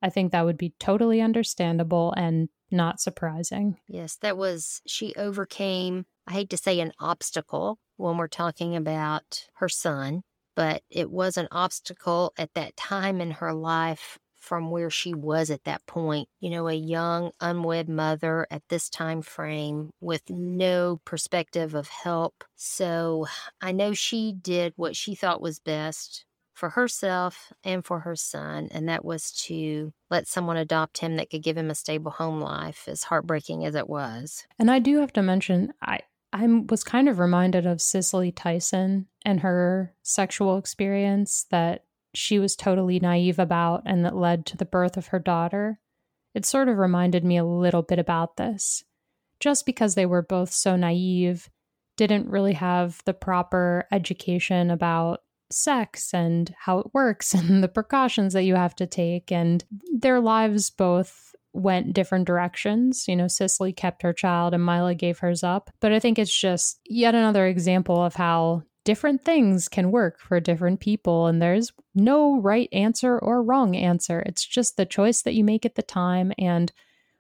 I 0.03 0.11
think 0.11 0.33
that 0.33 0.45
would 0.45 0.59
be 0.59 0.75
totally 0.81 1.21
understandable 1.21 2.13
and 2.17 2.49
not 2.73 3.01
surprising. 3.01 3.79
Yes, 3.89 4.17
that 4.17 4.37
was, 4.37 4.83
she 4.87 5.15
overcame, 5.15 6.07
I 6.27 6.33
hate 6.33 6.51
to 6.51 6.57
say 6.57 6.81
an 6.81 6.93
obstacle 6.99 7.79
when 7.97 8.17
we're 8.17 8.27
talking 8.27 8.75
about 8.77 9.47
her 9.55 9.69
son, 9.69 10.23
but 10.55 10.83
it 10.91 11.11
was 11.11 11.37
an 11.37 11.49
obstacle 11.51 12.33
at 12.37 12.55
that 12.55 12.77
time 12.77 13.21
in 13.21 13.33
her 13.33 13.53
life 13.53 14.19
from 14.35 14.71
where 14.71 14.91
she 14.91 15.13
was 15.15 15.51
at 15.51 15.65
that 15.65 15.85
point. 15.87 16.29
You 16.41 16.51
know, 16.51 16.69
a 16.69 16.75
young, 16.75 17.33
unwed 17.41 17.89
mother 17.89 18.47
at 18.51 18.63
this 18.69 18.89
time 18.89 19.23
frame 19.23 19.91
with 20.01 20.23
no 20.29 21.01
perspective 21.05 21.75
of 21.75 21.89
help. 21.89 22.45
So 22.55 23.27
I 23.61 23.73
know 23.73 23.93
she 23.93 24.33
did 24.33 24.73
what 24.77 24.95
she 24.95 25.15
thought 25.15 25.41
was 25.41 25.59
best 25.59 26.25
for 26.55 26.71
herself 26.71 27.53
and 27.65 27.85
for 27.85 28.01
her 28.01 28.17
son, 28.17 28.69
and 28.71 28.89
that 28.89 29.05
was 29.05 29.31
to 29.31 29.93
let 30.11 30.27
someone 30.27 30.57
adopt 30.57 30.99
him 30.99 31.17
that 31.17 31.29
could 31.29 31.43
give 31.43 31.57
him 31.57 31.71
a 31.71 31.75
stable 31.75 32.13
home 32.13 32.41
life, 32.41 32.85
as 32.89 33.03
heartbreaking 33.03 33.67
as 33.67 33.75
it 33.75 33.89
was. 33.89 34.47
And 34.59 34.71
I 34.71 34.79
do 34.79 34.99
have 35.01 35.13
to 35.15 35.23
mention, 35.23 35.75
I 35.83 36.01
I 36.33 36.47
was 36.47 36.85
kind 36.85 37.09
of 37.09 37.19
reminded 37.19 37.67
of 37.67 37.81
Cicely 37.81 38.33
Tyson 38.33 39.07
and 39.25 39.41
her 39.41 39.95
sexual 40.03 40.59
experience 40.59 41.47
that 41.51 41.85
she 42.15 42.39
was 42.39 42.57
totally 42.57 42.99
naive 42.99 43.39
about 43.39 43.83
and 43.87 44.05
that 44.05 44.17
led 44.17 44.47
to 44.47 44.57
the 44.57 44.65
birth 44.65 44.97
of 44.97 45.09
her 45.09 45.19
daughter. 45.19 45.81
It 46.35 46.45
sort 46.45 46.69
of 46.69 46.79
reminded 46.79 47.25
me 47.25 47.37
a 47.37 47.45
little 47.45 47.83
bit 47.83 47.99
about 47.99 48.37
this. 48.37 48.85
Just 49.39 49.67
because 49.67 49.95
they 49.95 50.07
were 50.07 50.23
both 50.23 50.51
so 50.51 50.77
naive, 50.77 51.49
didn't 51.97 52.29
really 52.29 52.55
have 52.55 53.03
the 53.05 53.15
proper 53.15 53.87
education 53.91 54.71
about 54.71 55.23
sex 55.51 56.13
and 56.13 56.55
how 56.59 56.79
it 56.79 56.93
works 56.93 57.35
and 57.35 57.63
the 57.63 57.69
precautions 57.69 58.33
that 58.33 58.45
you 58.45 58.55
have 58.55 58.75
to 58.77 58.87
take. 58.87 59.31
And 59.33 59.65
their 59.93 60.21
lives 60.21 60.71
both 60.71 61.26
went 61.57 61.93
different 61.93 62.27
directions. 62.27 63.07
You 63.09 63.17
know, 63.17 63.29
Cicely 63.29 63.73
kept 63.73 64.03
her 64.03 64.13
child 64.13 64.55
and 64.55 64.65
Mila 64.65 64.95
gave 64.95 65.19
hers 65.19 65.43
up. 65.43 65.71
But 65.81 65.93
I 65.93 65.99
think 65.99 66.19
it's 66.19 66.39
just 66.39 66.81
yet 66.85 67.15
another 67.15 67.47
example 67.47 68.03
of 68.03 68.15
how 68.15 68.63
different 68.85 69.25
things 69.25 69.69
can 69.69 69.91
work 69.91 70.21
for 70.21 70.39
different 70.39 70.81
people. 70.81 71.27
And 71.27 71.43
there's 71.43 71.73
no 71.95 72.41
right 72.41 72.69
answer 72.73 73.19
or 73.19 73.43
wrong 73.43 73.75
answer. 73.75 74.21
It's 74.21 74.45
just 74.45 74.77
the 74.77 74.87
choice 74.87 75.23
that 75.23 75.35
you 75.35 75.43
make 75.43 75.67
at 75.67 75.75
the 75.75 75.83
time. 75.83 76.33
And 76.39 76.73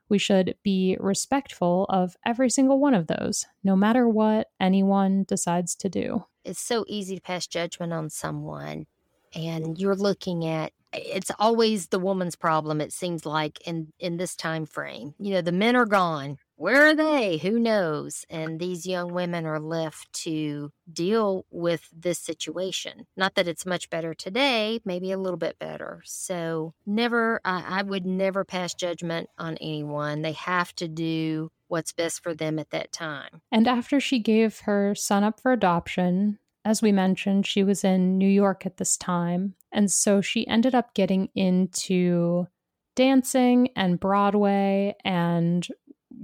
we 0.09 0.18
should 0.18 0.55
be 0.62 0.96
respectful 1.01 1.87
of 1.88 2.16
every 2.25 2.51
single 2.51 2.79
one 2.79 2.94
of 2.94 3.09
those, 3.09 3.44
no 3.64 3.75
matter 3.75 4.09
what 4.09 4.49
anyone 4.61 5.25
decides 5.27 5.75
to 5.77 5.88
do 5.88 6.25
it's 6.46 6.61
so 6.61 6.85
easy 6.87 7.16
to 7.16 7.20
pass 7.20 7.46
judgment 7.46 7.92
on 7.92 8.09
someone 8.09 8.87
and 9.35 9.79
you're 9.79 9.96
looking 9.96 10.46
at 10.46 10.72
it's 10.96 11.30
always 11.38 11.88
the 11.88 11.98
woman's 11.98 12.37
problem 12.37 12.80
it 12.80 12.92
seems 12.92 13.26
like 13.26 13.61
in 13.66 13.92
in 13.98 14.16
this 14.16 14.35
time 14.35 14.66
frame. 14.66 15.14
You 15.18 15.35
know 15.35 15.40
the 15.40 15.52
men 15.52 15.76
are 15.76 15.87
gone. 15.87 16.38
Where 16.59 16.87
are 16.87 16.94
they? 16.94 17.37
Who 17.37 17.59
knows? 17.59 18.24
And 18.30 18.59
these 18.59 18.87
young 18.87 19.12
women 19.12 19.44
are 19.44 19.61
left 19.61 20.11
to 20.24 20.70
deal 20.90 21.44
with 21.50 21.87
this 21.94 22.18
situation. 22.18 23.06
Not 23.14 23.35
that 23.35 23.46
it's 23.46 23.66
much 23.66 23.90
better 23.90 24.14
today 24.14 24.80
maybe 24.85 25.12
a 25.12 25.18
little 25.18 25.37
bit 25.37 25.59
better. 25.59 26.02
So 26.04 26.74
never 26.87 27.40
I, 27.44 27.80
I 27.80 27.82
would 27.82 28.06
never 28.06 28.44
pass 28.44 28.74
judgment 28.74 29.28
on 29.38 29.56
anyone. 29.59 30.22
They 30.22 30.32
have 30.32 30.74
to 30.76 30.88
do 30.88 31.50
what's 31.68 31.92
best 31.92 32.22
for 32.22 32.35
them 32.35 32.59
at 32.59 32.70
that 32.70 32.92
time. 32.92 33.42
And 33.50 33.66
after 33.66 34.00
she 34.00 34.18
gave 34.18 34.61
her 34.61 34.94
son 34.94 35.24
up 35.24 35.40
for 35.40 35.52
adoption, 35.52 36.38
as 36.67 36.83
we 36.83 36.90
mentioned, 36.90 37.46
she 37.46 37.62
was 37.62 37.85
in 37.85 38.19
New 38.19 38.29
York 38.29 38.67
at 38.67 38.77
this 38.77 38.96
time. 38.96 39.54
And 39.71 39.88
so 39.88 40.21
she 40.21 40.48
ended 40.48 40.75
up 40.75 40.94
getting 40.94 41.29
into 41.37 42.48
dancing 42.96 43.69
and 43.77 44.00
Broadway 44.00 44.96
and 45.04 45.67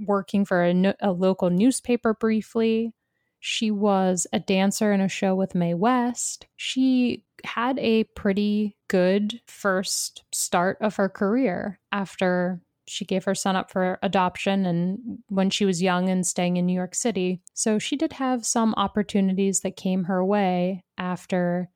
working 0.05 0.43
for 0.43 0.61
a, 0.61 0.73
no- 0.73 0.95
a 0.99 1.13
local 1.13 1.49
newspaper 1.49 2.13
briefly. 2.13 2.93
She 3.39 3.71
was 3.71 4.27
a 4.33 4.39
dancer 4.39 4.91
in 4.91 4.99
a 4.99 5.07
show 5.07 5.33
with 5.33 5.55
Mae 5.55 5.75
West. 5.75 6.45
She 6.57 7.23
had 7.45 7.79
a 7.79 8.03
pretty 8.03 8.75
good 8.89 9.39
first 9.47 10.23
start 10.33 10.77
of 10.81 10.97
her 10.97 11.07
career 11.07 11.79
after 11.93 12.61
she 12.87 13.05
gave 13.05 13.23
her 13.25 13.35
son 13.35 13.55
up 13.55 13.71
for 13.71 13.99
adoption 14.01 14.65
and 14.65 15.19
when 15.27 15.49
she 15.49 15.65
was 15.65 15.81
young 15.81 16.09
and 16.09 16.25
staying 16.25 16.57
in 16.57 16.65
New 16.65 16.73
York 16.73 16.95
City. 16.95 17.41
So 17.53 17.79
she 17.79 17.95
did 17.95 18.13
have 18.13 18.45
some 18.45 18.73
opportunities 18.75 19.61
that 19.61 19.77
came 19.77 20.05
her 20.05 20.23
way 20.23 20.83
after 20.97 21.69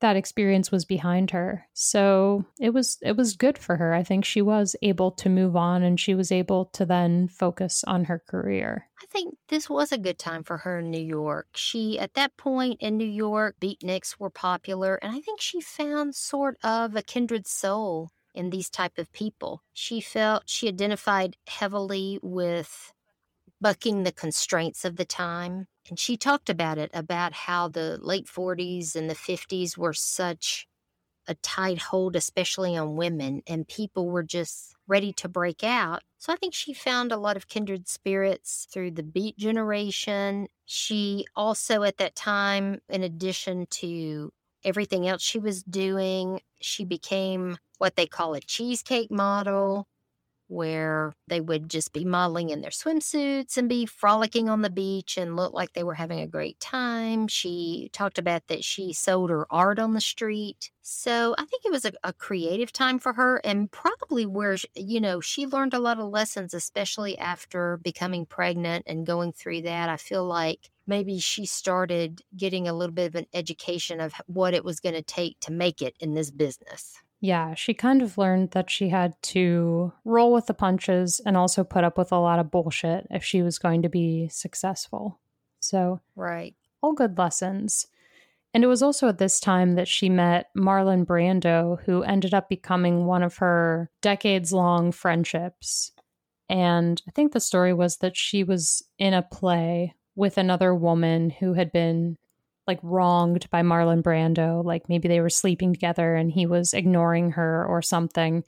that 0.00 0.16
experience 0.16 0.70
was 0.70 0.84
behind 0.84 1.30
her. 1.32 1.66
So 1.72 2.44
it 2.60 2.70
was 2.70 2.98
it 3.02 3.16
was 3.16 3.36
good 3.36 3.58
for 3.58 3.76
her. 3.76 3.94
I 3.94 4.02
think 4.02 4.24
she 4.24 4.42
was 4.42 4.76
able 4.82 5.10
to 5.12 5.28
move 5.28 5.56
on 5.56 5.82
and 5.82 5.98
she 5.98 6.14
was 6.14 6.30
able 6.30 6.66
to 6.66 6.86
then 6.86 7.28
focus 7.28 7.84
on 7.84 8.04
her 8.04 8.22
career. 8.28 8.88
I 9.02 9.06
think 9.06 9.36
this 9.48 9.68
was 9.68 9.92
a 9.92 9.98
good 9.98 10.18
time 10.18 10.44
for 10.44 10.58
her 10.58 10.78
in 10.78 10.90
New 10.90 11.02
York. 11.02 11.48
She 11.54 11.98
at 11.98 12.14
that 12.14 12.36
point 12.36 12.80
in 12.80 12.96
New 12.96 13.08
York, 13.08 13.56
beatniks 13.60 14.18
were 14.18 14.30
popular 14.30 14.96
and 14.96 15.14
I 15.14 15.20
think 15.20 15.40
she 15.40 15.60
found 15.60 16.14
sort 16.14 16.58
of 16.62 16.94
a 16.94 17.02
kindred 17.02 17.46
soul 17.46 18.10
in 18.38 18.50
these 18.50 18.70
type 18.70 18.98
of 18.98 19.12
people. 19.12 19.62
She 19.72 20.00
felt 20.00 20.44
she 20.46 20.68
identified 20.68 21.36
heavily 21.46 22.18
with 22.22 22.92
bucking 23.60 24.04
the 24.04 24.12
constraints 24.12 24.84
of 24.84 24.96
the 24.96 25.04
time 25.04 25.66
and 25.88 25.98
she 25.98 26.16
talked 26.16 26.50
about 26.50 26.78
it 26.78 26.90
about 26.92 27.32
how 27.32 27.68
the 27.68 27.98
late 28.00 28.26
40s 28.26 28.94
and 28.94 29.08
the 29.08 29.14
50s 29.14 29.76
were 29.76 29.94
such 29.94 30.66
a 31.26 31.34
tight 31.36 31.78
hold, 31.78 32.16
especially 32.16 32.76
on 32.76 32.96
women, 32.96 33.42
and 33.46 33.68
people 33.68 34.08
were 34.08 34.22
just 34.22 34.74
ready 34.86 35.12
to 35.12 35.28
break 35.28 35.62
out. 35.62 36.02
So 36.16 36.32
I 36.32 36.36
think 36.36 36.54
she 36.54 36.72
found 36.72 37.12
a 37.12 37.18
lot 37.18 37.36
of 37.36 37.48
kindred 37.48 37.86
spirits 37.86 38.66
through 38.72 38.92
the 38.92 39.02
beat 39.02 39.36
generation. 39.36 40.48
She 40.64 41.26
also, 41.36 41.82
at 41.82 41.98
that 41.98 42.16
time, 42.16 42.80
in 42.88 43.02
addition 43.02 43.66
to 43.70 44.32
everything 44.64 45.08
else 45.08 45.22
she 45.22 45.38
was 45.38 45.62
doing, 45.62 46.40
she 46.60 46.84
became 46.84 47.58
what 47.78 47.96
they 47.96 48.06
call 48.06 48.34
a 48.34 48.40
cheesecake 48.40 49.10
model 49.10 49.86
where 50.48 51.12
they 51.28 51.40
would 51.40 51.68
just 51.68 51.92
be 51.92 52.04
modeling 52.04 52.50
in 52.50 52.60
their 52.60 52.70
swimsuits 52.70 53.56
and 53.56 53.68
be 53.68 53.86
frolicking 53.86 54.48
on 54.48 54.62
the 54.62 54.70
beach 54.70 55.16
and 55.16 55.36
look 55.36 55.52
like 55.52 55.72
they 55.72 55.84
were 55.84 55.94
having 55.94 56.20
a 56.20 56.26
great 56.26 56.58
time. 56.58 57.28
She 57.28 57.90
talked 57.92 58.18
about 58.18 58.46
that 58.48 58.64
she 58.64 58.92
sold 58.92 59.30
her 59.30 59.46
art 59.50 59.78
on 59.78 59.92
the 59.92 60.00
street. 60.00 60.70
So 60.82 61.34
I 61.36 61.44
think 61.44 61.64
it 61.64 61.70
was 61.70 61.84
a, 61.84 61.92
a 62.02 62.14
creative 62.14 62.72
time 62.72 62.98
for 62.98 63.12
her 63.12 63.36
and 63.44 63.70
probably 63.70 64.24
where, 64.24 64.56
you 64.74 65.00
know, 65.00 65.20
she 65.20 65.46
learned 65.46 65.74
a 65.74 65.78
lot 65.78 66.00
of 66.00 66.08
lessons, 66.08 66.54
especially 66.54 67.18
after 67.18 67.76
becoming 67.76 68.24
pregnant 68.24 68.84
and 68.86 69.06
going 69.06 69.32
through 69.32 69.62
that. 69.62 69.90
I 69.90 69.98
feel 69.98 70.24
like 70.24 70.70
maybe 70.86 71.18
she 71.18 71.44
started 71.44 72.22
getting 72.34 72.66
a 72.66 72.72
little 72.72 72.94
bit 72.94 73.08
of 73.08 73.14
an 73.16 73.26
education 73.34 74.00
of 74.00 74.14
what 74.26 74.54
it 74.54 74.64
was 74.64 74.80
going 74.80 74.94
to 74.94 75.02
take 75.02 75.38
to 75.40 75.52
make 75.52 75.82
it 75.82 75.94
in 76.00 76.14
this 76.14 76.30
business. 76.30 76.96
Yeah, 77.20 77.54
she 77.54 77.74
kind 77.74 78.00
of 78.00 78.16
learned 78.16 78.52
that 78.52 78.70
she 78.70 78.90
had 78.90 79.20
to 79.22 79.92
roll 80.04 80.32
with 80.32 80.46
the 80.46 80.54
punches 80.54 81.20
and 81.26 81.36
also 81.36 81.64
put 81.64 81.82
up 81.82 81.98
with 81.98 82.12
a 82.12 82.18
lot 82.18 82.38
of 82.38 82.50
bullshit 82.50 83.06
if 83.10 83.24
she 83.24 83.42
was 83.42 83.58
going 83.58 83.82
to 83.82 83.88
be 83.88 84.28
successful. 84.28 85.18
So, 85.60 86.00
right. 86.14 86.54
All 86.80 86.92
good 86.92 87.18
lessons. 87.18 87.88
And 88.54 88.64
it 88.64 88.68
was 88.68 88.82
also 88.82 89.08
at 89.08 89.18
this 89.18 89.40
time 89.40 89.74
that 89.74 89.88
she 89.88 90.08
met 90.08 90.46
Marlon 90.56 91.04
Brando, 91.04 91.82
who 91.84 92.02
ended 92.02 92.32
up 92.32 92.48
becoming 92.48 93.04
one 93.04 93.22
of 93.22 93.38
her 93.38 93.90
decades 94.00 94.52
long 94.52 94.92
friendships. 94.92 95.92
And 96.48 97.02
I 97.06 97.10
think 97.10 97.32
the 97.32 97.40
story 97.40 97.74
was 97.74 97.98
that 97.98 98.16
she 98.16 98.44
was 98.44 98.82
in 98.98 99.12
a 99.12 99.22
play 99.22 99.94
with 100.14 100.38
another 100.38 100.74
woman 100.74 101.30
who 101.30 101.52
had 101.54 101.72
been 101.72 102.16
like 102.68 102.78
wronged 102.82 103.50
by 103.50 103.62
Marlon 103.62 104.02
Brando. 104.02 104.64
Like 104.64 104.88
maybe 104.88 105.08
they 105.08 105.20
were 105.20 105.30
sleeping 105.30 105.72
together 105.72 106.14
and 106.14 106.30
he 106.30 106.46
was 106.46 106.74
ignoring 106.74 107.32
her 107.32 107.66
or 107.66 107.82
something. 107.82 108.44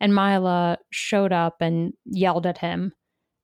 And 0.00 0.14
Mila 0.14 0.78
showed 0.90 1.32
up 1.32 1.62
and 1.62 1.94
yelled 2.04 2.44
at 2.44 2.58
him. 2.58 2.92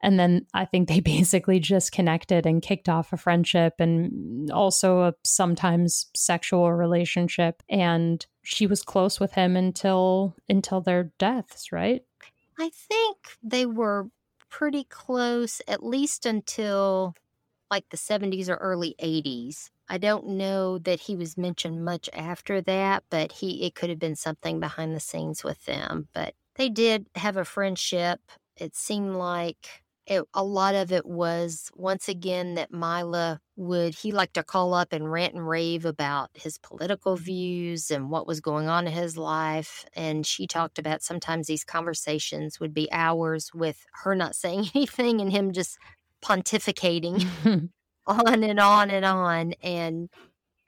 And 0.03 0.19
then 0.19 0.47
I 0.53 0.65
think 0.65 0.89
they 0.89 1.01
basically 1.17 1.61
just 1.61 1.93
connected 1.93 2.45
and 2.45 2.61
kicked 2.61 2.89
off 2.89 3.13
a 3.13 3.17
friendship 3.17 3.75
and 3.79 4.51
also 4.51 5.03
a 5.03 5.15
sometimes 5.25 6.07
sexual 6.15 6.73
relationship. 6.73 7.63
And 7.71 8.25
she 8.43 8.67
was 8.67 8.83
close 8.83 9.21
with 9.21 9.33
him 9.33 9.57
until 9.57 10.35
until 10.49 10.81
their 10.81 11.13
deaths, 11.19 11.73
right? 11.73 12.03
I 12.59 12.71
think 12.71 13.17
they 13.43 13.67
were 13.67 14.09
pretty 14.51 14.85
close, 14.85 15.63
at 15.69 15.85
least 15.85 16.27
until 16.27 17.15
like 17.71 17.89
the 17.91 17.97
70s 17.97 18.49
or 18.49 18.57
early 18.57 18.97
80s. 19.01 19.71
I 19.89 19.99
don't 19.99 20.27
know 20.29 20.79
that 20.79 21.01
he 21.01 21.17
was 21.17 21.39
mentioned 21.39 21.85
much 21.85 22.11
after 22.13 22.61
that, 22.63 23.05
but 23.11 23.33
he 23.33 23.65
it 23.65 23.75
could 23.75 23.91
have 23.91 23.99
been 23.99 24.17
something 24.17 24.61
behind 24.61 24.95
the 24.95 25.01
scenes 25.01 25.43
with 25.43 25.65
them. 25.65 26.09
But 26.13 26.35
they 26.57 26.69
did 26.69 27.07
have 27.15 27.37
a 27.37 27.45
friendship. 27.45 28.21
It 28.57 28.75
seemed 28.75 29.15
like 29.15 29.83
it, 30.09 30.25
a 30.33 30.43
lot 30.43 30.75
of 30.75 30.91
it 30.91 31.07
was 31.07 31.71
once 31.75 32.09
again 32.09 32.55
that 32.55 32.73
Mila 32.73 33.41
would 33.57 33.95
he 33.95 34.11
liked 34.11 34.35
to 34.35 34.43
call 34.43 34.73
up 34.73 34.93
and 34.93 35.11
rant 35.13 35.35
and 35.35 35.47
rave 35.47 35.85
about 35.85 36.31
his 36.35 36.59
political 36.59 37.15
mm-hmm. 37.15 37.25
views 37.25 37.91
and 37.91 38.11
what 38.11 38.27
was 38.27 38.41
going 38.41 38.69
on 38.69 38.87
in 38.87 38.93
his 38.93 39.17
life 39.19 39.85
and 39.95 40.27
she 40.27 40.47
talked 40.47 40.79
about 40.79 41.03
sometimes 41.03 41.47
these 41.47 41.65
conversations 41.65 42.59
would 42.59 42.73
be 42.73 42.91
hours 42.91 43.53
with 43.53 43.85
her 44.03 44.15
not 44.15 44.35
saying 44.35 44.71
anything 44.75 45.21
and 45.21 45.31
him 45.31 45.53
just 45.53 45.77
pontificating 46.25 47.71
on 48.09 48.43
and 48.43 48.59
on 48.59 48.91
and 48.91 49.05
on. 49.05 49.53
And 49.63 50.09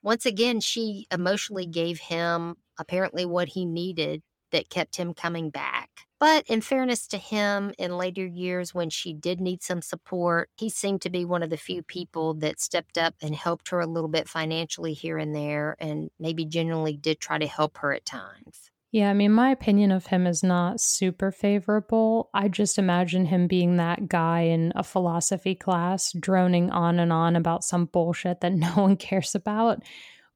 once 0.02 0.26
again, 0.26 0.60
she 0.60 1.06
emotionally 1.10 1.66
gave 1.66 1.98
him 1.98 2.56
apparently 2.78 3.24
what 3.24 3.48
he 3.48 3.64
needed 3.64 4.22
that 4.52 4.70
kept 4.70 4.96
him 4.96 5.14
coming 5.14 5.50
back. 5.50 5.88
But 6.18 6.44
in 6.48 6.60
fairness 6.60 7.06
to 7.08 7.18
him, 7.18 7.72
in 7.78 7.96
later 7.96 8.26
years 8.26 8.74
when 8.74 8.90
she 8.90 9.14
did 9.14 9.40
need 9.40 9.62
some 9.62 9.80
support, 9.80 10.50
he 10.56 10.68
seemed 10.68 11.00
to 11.02 11.10
be 11.10 11.24
one 11.24 11.42
of 11.42 11.48
the 11.48 11.56
few 11.56 11.82
people 11.82 12.34
that 12.34 12.60
stepped 12.60 12.98
up 12.98 13.14
and 13.22 13.34
helped 13.34 13.70
her 13.70 13.80
a 13.80 13.86
little 13.86 14.08
bit 14.08 14.28
financially 14.28 14.92
here 14.92 15.16
and 15.16 15.34
there, 15.34 15.76
and 15.78 16.10
maybe 16.18 16.44
genuinely 16.44 16.96
did 16.96 17.20
try 17.20 17.38
to 17.38 17.46
help 17.46 17.78
her 17.78 17.94
at 17.94 18.04
times. 18.04 18.70
Yeah, 18.92 19.10
I 19.10 19.14
mean, 19.14 19.30
my 19.32 19.50
opinion 19.50 19.92
of 19.92 20.06
him 20.06 20.26
is 20.26 20.42
not 20.42 20.80
super 20.80 21.30
favorable. 21.30 22.28
I 22.34 22.48
just 22.48 22.76
imagine 22.76 23.26
him 23.26 23.46
being 23.46 23.76
that 23.76 24.08
guy 24.08 24.40
in 24.42 24.72
a 24.74 24.82
philosophy 24.82 25.54
class, 25.54 26.12
droning 26.12 26.70
on 26.70 26.98
and 26.98 27.12
on 27.12 27.36
about 27.36 27.62
some 27.62 27.84
bullshit 27.86 28.40
that 28.40 28.52
no 28.54 28.70
one 28.70 28.96
cares 28.96 29.34
about. 29.34 29.82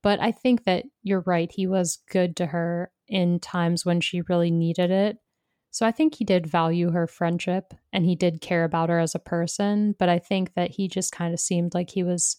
But 0.02 0.20
I 0.20 0.30
think 0.30 0.64
that 0.64 0.84
you're 1.02 1.24
right. 1.26 1.50
He 1.50 1.66
was 1.66 1.98
good 2.10 2.36
to 2.36 2.46
her 2.46 2.92
in 3.08 3.40
times 3.40 3.84
when 3.84 4.00
she 4.00 4.22
really 4.22 4.50
needed 4.50 4.90
it. 4.90 5.18
So 5.70 5.84
I 5.84 5.90
think 5.90 6.14
he 6.14 6.24
did 6.24 6.46
value 6.46 6.92
her 6.92 7.08
friendship 7.08 7.74
and 7.92 8.06
he 8.06 8.14
did 8.14 8.40
care 8.40 8.62
about 8.62 8.88
her 8.90 9.00
as 9.00 9.16
a 9.16 9.18
person. 9.18 9.96
But 9.98 10.08
I 10.08 10.20
think 10.20 10.54
that 10.54 10.70
he 10.70 10.86
just 10.86 11.10
kind 11.10 11.34
of 11.34 11.40
seemed 11.40 11.74
like 11.74 11.90
he 11.90 12.04
was 12.04 12.36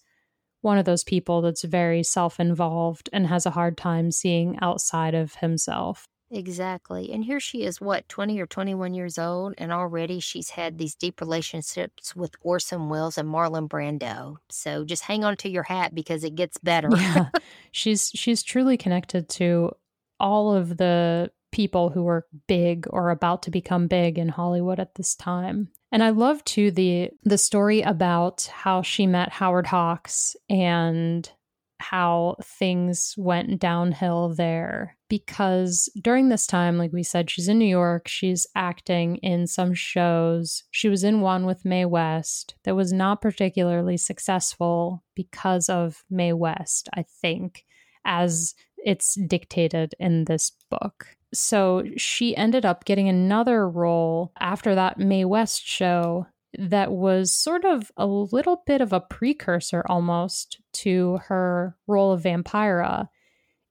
one 0.61 0.77
of 0.77 0.85
those 0.85 1.03
people 1.03 1.41
that's 1.41 1.63
very 1.63 2.03
self 2.03 2.39
involved 2.39 3.09
and 3.13 3.27
has 3.27 3.45
a 3.45 3.51
hard 3.51 3.77
time 3.77 4.11
seeing 4.11 4.57
outside 4.61 5.13
of 5.13 5.35
himself. 5.35 6.07
Exactly. 6.31 7.11
And 7.11 7.23
here 7.23 7.39
she 7.39 7.63
is, 7.63 7.79
what, 7.79 8.09
20 8.09 8.39
or 8.39 8.47
21 8.47 8.93
years 8.93 9.17
old, 9.17 9.53
and 9.57 9.71
already 9.71 10.19
she's 10.19 10.49
had 10.49 10.77
these 10.77 10.95
deep 10.95 11.21
relationships 11.21 12.15
with 12.15 12.31
Orson 12.41 12.89
Welles 12.89 13.17
and 13.17 13.29
Marlon 13.29 13.69
Brando. 13.69 14.37
So 14.49 14.83
just 14.83 15.03
hang 15.03 15.23
on 15.23 15.37
to 15.37 15.49
your 15.49 15.63
hat 15.63 15.93
because 15.93 16.23
it 16.23 16.35
gets 16.35 16.57
better. 16.57 16.89
yeah. 16.91 17.29
She's 17.71 18.09
she's 18.15 18.41
truly 18.41 18.77
connected 18.77 19.27
to 19.31 19.71
all 20.17 20.55
of 20.55 20.77
the 20.77 21.29
people 21.51 21.89
who 21.89 22.03
were 22.03 22.25
big 22.47 22.87
or 22.89 23.09
about 23.09 23.43
to 23.43 23.51
become 23.51 23.87
big 23.87 24.17
in 24.17 24.29
Hollywood 24.29 24.79
at 24.79 24.95
this 24.95 25.13
time. 25.15 25.69
And 25.95 26.03
I 26.03 26.09
love 26.09 26.43
too 26.43 26.71
the 26.71 27.11
the 27.23 27.37
story 27.37 27.79
about 27.79 28.51
how 28.53 28.81
she 28.81 29.07
met 29.07 29.29
Howard 29.31 29.65
Hawks 29.65 30.35
and 30.49 31.31
how 31.79 32.35
things 32.43 33.15
went 33.17 33.61
downhill 33.61 34.33
there. 34.33 34.97
Because 35.07 35.87
during 36.01 36.27
this 36.27 36.47
time 36.47 36.77
like 36.77 36.91
we 36.91 37.01
said 37.01 37.29
she's 37.29 37.47
in 37.47 37.59
New 37.59 37.63
York. 37.63 38.09
She's 38.09 38.45
acting 38.57 39.15
in 39.23 39.47
some 39.47 39.73
shows. 39.73 40.65
She 40.69 40.89
was 40.89 41.05
in 41.05 41.21
one 41.21 41.45
with 41.45 41.63
Mae 41.63 41.85
West 41.85 42.55
that 42.65 42.75
was 42.75 42.91
not 42.91 43.21
particularly 43.21 43.95
successful 43.95 45.01
because 45.15 45.69
of 45.69 46.03
Mae 46.09 46.33
West 46.33 46.89
I 46.93 47.05
think 47.21 47.63
as 48.03 48.53
it's 48.77 49.15
dictated 49.15 49.95
in 49.97 50.25
this 50.25 50.51
book 50.69 51.15
so 51.37 51.83
she 51.97 52.35
ended 52.35 52.65
up 52.65 52.85
getting 52.85 53.09
another 53.09 53.69
role 53.69 54.31
after 54.39 54.75
that 54.75 54.97
Mae 54.99 55.25
West 55.25 55.65
show 55.65 56.27
that 56.57 56.91
was 56.91 57.33
sort 57.33 57.65
of 57.65 57.91
a 57.97 58.05
little 58.05 58.63
bit 58.65 58.81
of 58.81 58.93
a 58.93 58.99
precursor 58.99 59.83
almost 59.87 60.61
to 60.73 61.19
her 61.25 61.75
role 61.87 62.11
of 62.11 62.23
Vampira. 62.23 63.09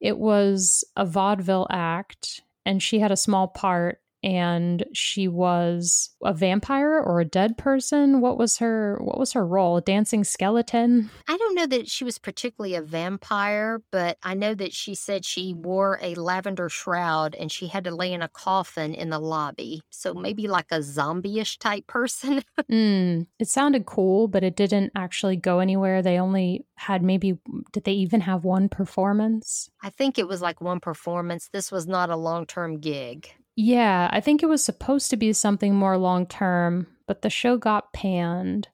It 0.00 0.18
was 0.18 0.84
a 0.96 1.06
vaudeville 1.06 1.66
act, 1.70 2.42
and 2.66 2.82
she 2.82 2.98
had 2.98 3.10
a 3.10 3.16
small 3.16 3.48
part, 3.48 4.00
and 4.24 4.86
she 4.94 5.28
was 5.28 6.16
a 6.22 6.32
vampire 6.32 6.98
or 6.98 7.20
a 7.20 7.26
dead 7.26 7.58
person. 7.58 8.22
What 8.22 8.38
was 8.38 8.56
her 8.56 8.98
what 9.02 9.18
was 9.18 9.34
her 9.34 9.46
role? 9.46 9.76
A 9.76 9.82
dancing 9.82 10.24
skeleton? 10.24 11.10
I 11.28 11.36
don't 11.36 11.54
know 11.54 11.66
that 11.66 11.90
she 11.90 12.04
was 12.04 12.18
particularly 12.18 12.74
a 12.74 12.80
vampire, 12.80 13.82
but 13.92 14.16
I 14.22 14.32
know 14.32 14.54
that 14.54 14.72
she 14.72 14.94
said 14.94 15.26
she 15.26 15.52
wore 15.52 15.98
a 16.00 16.14
lavender 16.14 16.70
shroud 16.70 17.34
and 17.34 17.52
she 17.52 17.66
had 17.66 17.84
to 17.84 17.94
lay 17.94 18.14
in 18.14 18.22
a 18.22 18.28
coffin 18.28 18.94
in 18.94 19.10
the 19.10 19.18
lobby. 19.18 19.82
So 19.90 20.14
maybe 20.14 20.48
like 20.48 20.72
a 20.72 20.82
zombie-ish 20.82 21.58
type 21.58 21.86
person. 21.86 22.42
mm, 22.62 23.26
it 23.38 23.48
sounded 23.48 23.84
cool, 23.84 24.26
but 24.26 24.42
it 24.42 24.56
didn't 24.56 24.92
actually 24.96 25.36
go 25.36 25.58
anywhere. 25.58 26.00
They 26.00 26.18
only 26.18 26.64
had 26.76 27.02
maybe 27.02 27.38
did 27.72 27.84
they 27.84 27.92
even 27.92 28.22
have 28.22 28.42
one 28.42 28.70
performance? 28.70 29.68
I 29.82 29.90
think 29.90 30.18
it 30.18 30.26
was 30.26 30.40
like 30.40 30.62
one 30.62 30.80
performance. 30.80 31.50
This 31.52 31.70
was 31.70 31.86
not 31.86 32.08
a 32.08 32.16
long-term 32.16 32.80
gig. 32.80 33.30
Yeah, 33.56 34.08
I 34.12 34.20
think 34.20 34.42
it 34.42 34.48
was 34.48 34.64
supposed 34.64 35.10
to 35.10 35.16
be 35.16 35.32
something 35.32 35.74
more 35.74 35.96
long 35.96 36.26
term, 36.26 36.88
but 37.06 37.22
the 37.22 37.30
show 37.30 37.56
got 37.56 37.92
panned. 37.92 38.68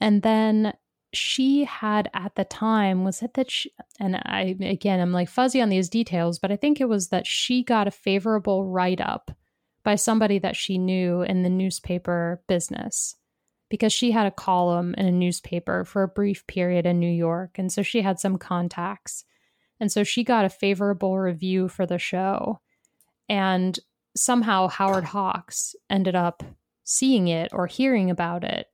And 0.00 0.22
then 0.22 0.74
she 1.12 1.64
had 1.64 2.08
at 2.14 2.36
the 2.36 2.44
time 2.44 3.02
was 3.02 3.22
it 3.22 3.34
that 3.34 3.50
she, 3.50 3.72
and 3.98 4.16
I 4.16 4.54
again 4.60 5.00
I'm 5.00 5.12
like 5.12 5.28
fuzzy 5.28 5.60
on 5.60 5.68
these 5.68 5.88
details, 5.88 6.38
but 6.38 6.52
I 6.52 6.56
think 6.56 6.80
it 6.80 6.88
was 6.88 7.08
that 7.08 7.26
she 7.26 7.64
got 7.64 7.88
a 7.88 7.92
favorable 7.92 8.64
write 8.64 9.00
up 9.00 9.32
by 9.82 9.96
somebody 9.96 10.38
that 10.38 10.54
she 10.54 10.78
knew 10.78 11.22
in 11.22 11.42
the 11.42 11.50
newspaper 11.50 12.42
business 12.46 13.16
because 13.68 13.92
she 13.92 14.12
had 14.12 14.26
a 14.26 14.30
column 14.30 14.94
in 14.94 15.06
a 15.06 15.10
newspaper 15.10 15.84
for 15.84 16.04
a 16.04 16.08
brief 16.08 16.46
period 16.46 16.86
in 16.86 17.00
New 17.00 17.10
York 17.10 17.58
and 17.58 17.72
so 17.72 17.82
she 17.82 18.02
had 18.02 18.20
some 18.20 18.38
contacts. 18.38 19.24
And 19.80 19.90
so 19.90 20.04
she 20.04 20.22
got 20.22 20.44
a 20.44 20.50
favorable 20.50 21.18
review 21.18 21.66
for 21.66 21.86
the 21.86 21.98
show. 21.98 22.60
And 23.30 23.78
somehow 24.16 24.68
Howard 24.68 25.04
Hawks 25.04 25.74
ended 25.88 26.14
up 26.14 26.42
seeing 26.84 27.28
it 27.28 27.52
or 27.52 27.66
hearing 27.66 28.10
about 28.10 28.44
it, 28.44 28.66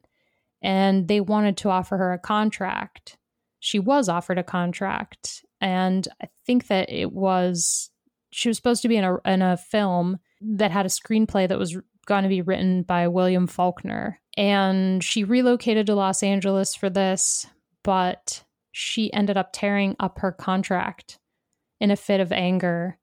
and 0.62 1.08
they 1.08 1.20
wanted 1.20 1.56
to 1.58 1.70
offer 1.70 1.96
her 1.96 2.12
a 2.12 2.18
contract. 2.18 3.18
She 3.60 3.78
was 3.78 4.08
offered 4.08 4.38
a 4.38 4.42
contract, 4.42 5.44
and 5.60 6.06
I 6.22 6.28
think 6.46 6.68
that 6.68 6.90
it 6.90 7.12
was 7.12 7.90
she 8.30 8.48
was 8.48 8.56
supposed 8.56 8.82
to 8.82 8.88
be 8.88 8.96
in 8.96 9.04
a 9.04 9.16
in 9.24 9.42
a 9.42 9.56
film 9.56 10.18
that 10.40 10.70
had 10.70 10.86
a 10.86 10.90
screenplay 10.90 11.48
that 11.48 11.58
was 11.58 11.76
going 12.06 12.22
to 12.22 12.28
be 12.28 12.42
written 12.42 12.82
by 12.82 13.08
William 13.08 13.46
Faulkner, 13.46 14.20
and 14.36 15.02
she 15.02 15.24
relocated 15.24 15.86
to 15.86 15.94
Los 15.94 16.22
Angeles 16.22 16.74
for 16.74 16.88
this, 16.88 17.46
but 17.82 18.44
she 18.72 19.12
ended 19.12 19.36
up 19.36 19.50
tearing 19.52 19.96
up 19.98 20.18
her 20.18 20.32
contract 20.32 21.18
in 21.80 21.90
a 21.90 21.96
fit 21.96 22.20
of 22.20 22.32
anger 22.32 22.98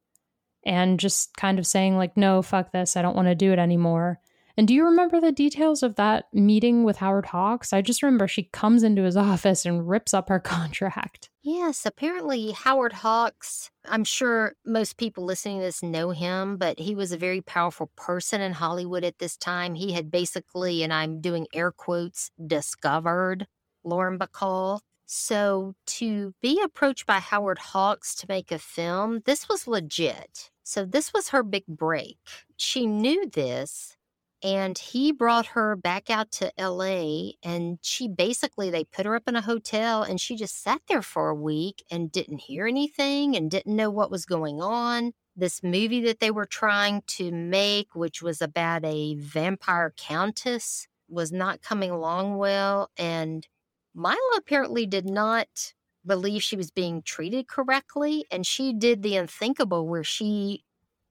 and 0.65 0.99
just 0.99 1.35
kind 1.35 1.59
of 1.59 1.67
saying 1.67 1.97
like 1.97 2.17
no 2.17 2.41
fuck 2.41 2.71
this. 2.71 2.95
I 2.95 3.01
don't 3.01 3.15
want 3.15 3.27
to 3.27 3.35
do 3.35 3.51
it 3.51 3.59
anymore. 3.59 4.19
And 4.55 4.67
do 4.67 4.75
you 4.75 4.85
remember 4.85 5.19
the 5.19 5.31
details 5.31 5.81
of 5.81 5.95
that 5.95 6.25
meeting 6.31 6.83
with 6.83 6.97
howard 6.97 7.25
hawks? 7.25 7.73
I 7.73 7.81
just 7.81 8.03
remember 8.03 8.27
she 8.27 8.43
comes 8.43 8.83
into 8.83 9.01
his 9.01 9.17
office 9.31 9.65
and 9.65 9.87
rips 9.87 10.13
up 10.13 10.29
her 10.29 10.39
contract. 10.39 11.29
Yes 11.41 11.85
apparently 11.85 12.51
howard 12.51 12.93
hawks 12.93 13.69
i'm 13.85 14.05
sure 14.05 14.53
most 14.65 14.95
people 14.95 15.25
listening 15.25 15.59
to 15.59 15.65
this 15.65 15.83
know 15.83 16.11
him 16.11 16.55
but 16.55 16.79
he 16.79 16.95
was 16.95 17.11
a 17.11 17.17
very 17.17 17.41
powerful 17.41 17.91
person 17.97 18.39
in 18.39 18.53
hollywood 18.53 19.03
at 19.03 19.19
this 19.19 19.35
time. 19.35 19.75
He 19.75 19.91
had 19.91 20.09
basically 20.09 20.83
and 20.83 20.93
i'm 20.93 21.19
doing 21.19 21.47
air 21.53 21.71
quotes 21.71 22.31
discovered 22.47 23.45
lauren 23.83 24.17
bacall 24.17 24.79
so 25.13 25.75
to 25.85 26.33
be 26.41 26.59
approached 26.63 27.05
by 27.05 27.19
Howard 27.19 27.59
Hawks 27.59 28.15
to 28.15 28.25
make 28.27 28.51
a 28.51 28.57
film, 28.57 29.21
this 29.25 29.47
was 29.47 29.67
legit. 29.67 30.49
So 30.63 30.85
this 30.85 31.13
was 31.13 31.29
her 31.29 31.43
big 31.43 31.65
break. 31.67 32.17
She 32.57 32.87
knew 32.87 33.29
this 33.29 33.95
and 34.41 34.75
he 34.75 35.11
brought 35.11 35.45
her 35.47 35.75
back 35.75 36.09
out 36.09 36.31
to 36.31 36.51
LA 36.57 37.33
and 37.43 37.77
she 37.81 38.07
basically 38.07 38.71
they 38.71 38.83
put 38.85 39.05
her 39.05 39.15
up 39.15 39.27
in 39.27 39.35
a 39.35 39.41
hotel 39.41 40.01
and 40.01 40.19
she 40.19 40.35
just 40.35 40.63
sat 40.63 40.81
there 40.87 41.03
for 41.03 41.29
a 41.29 41.35
week 41.35 41.83
and 41.91 42.11
didn't 42.11 42.39
hear 42.39 42.65
anything 42.65 43.35
and 43.35 43.51
didn't 43.51 43.75
know 43.75 43.91
what 43.91 44.09
was 44.09 44.25
going 44.25 44.61
on. 44.61 45.13
This 45.35 45.61
movie 45.61 46.01
that 46.05 46.21
they 46.21 46.31
were 46.31 46.45
trying 46.45 47.03
to 47.07 47.31
make 47.31 47.93
which 47.93 48.23
was 48.23 48.41
about 48.41 48.83
a 48.83 49.13
vampire 49.15 49.93
countess 49.95 50.87
was 51.07 51.31
not 51.31 51.61
coming 51.61 51.91
along 51.91 52.37
well 52.37 52.89
and 52.97 53.47
Mila 53.95 54.17
apparently 54.37 54.85
did 54.85 55.05
not 55.05 55.73
believe 56.05 56.43
she 56.43 56.55
was 56.55 56.71
being 56.71 57.01
treated 57.01 57.47
correctly. 57.47 58.25
And 58.31 58.45
she 58.45 58.73
did 58.73 59.03
the 59.03 59.15
unthinkable 59.15 59.87
where 59.87 60.03
she 60.03 60.63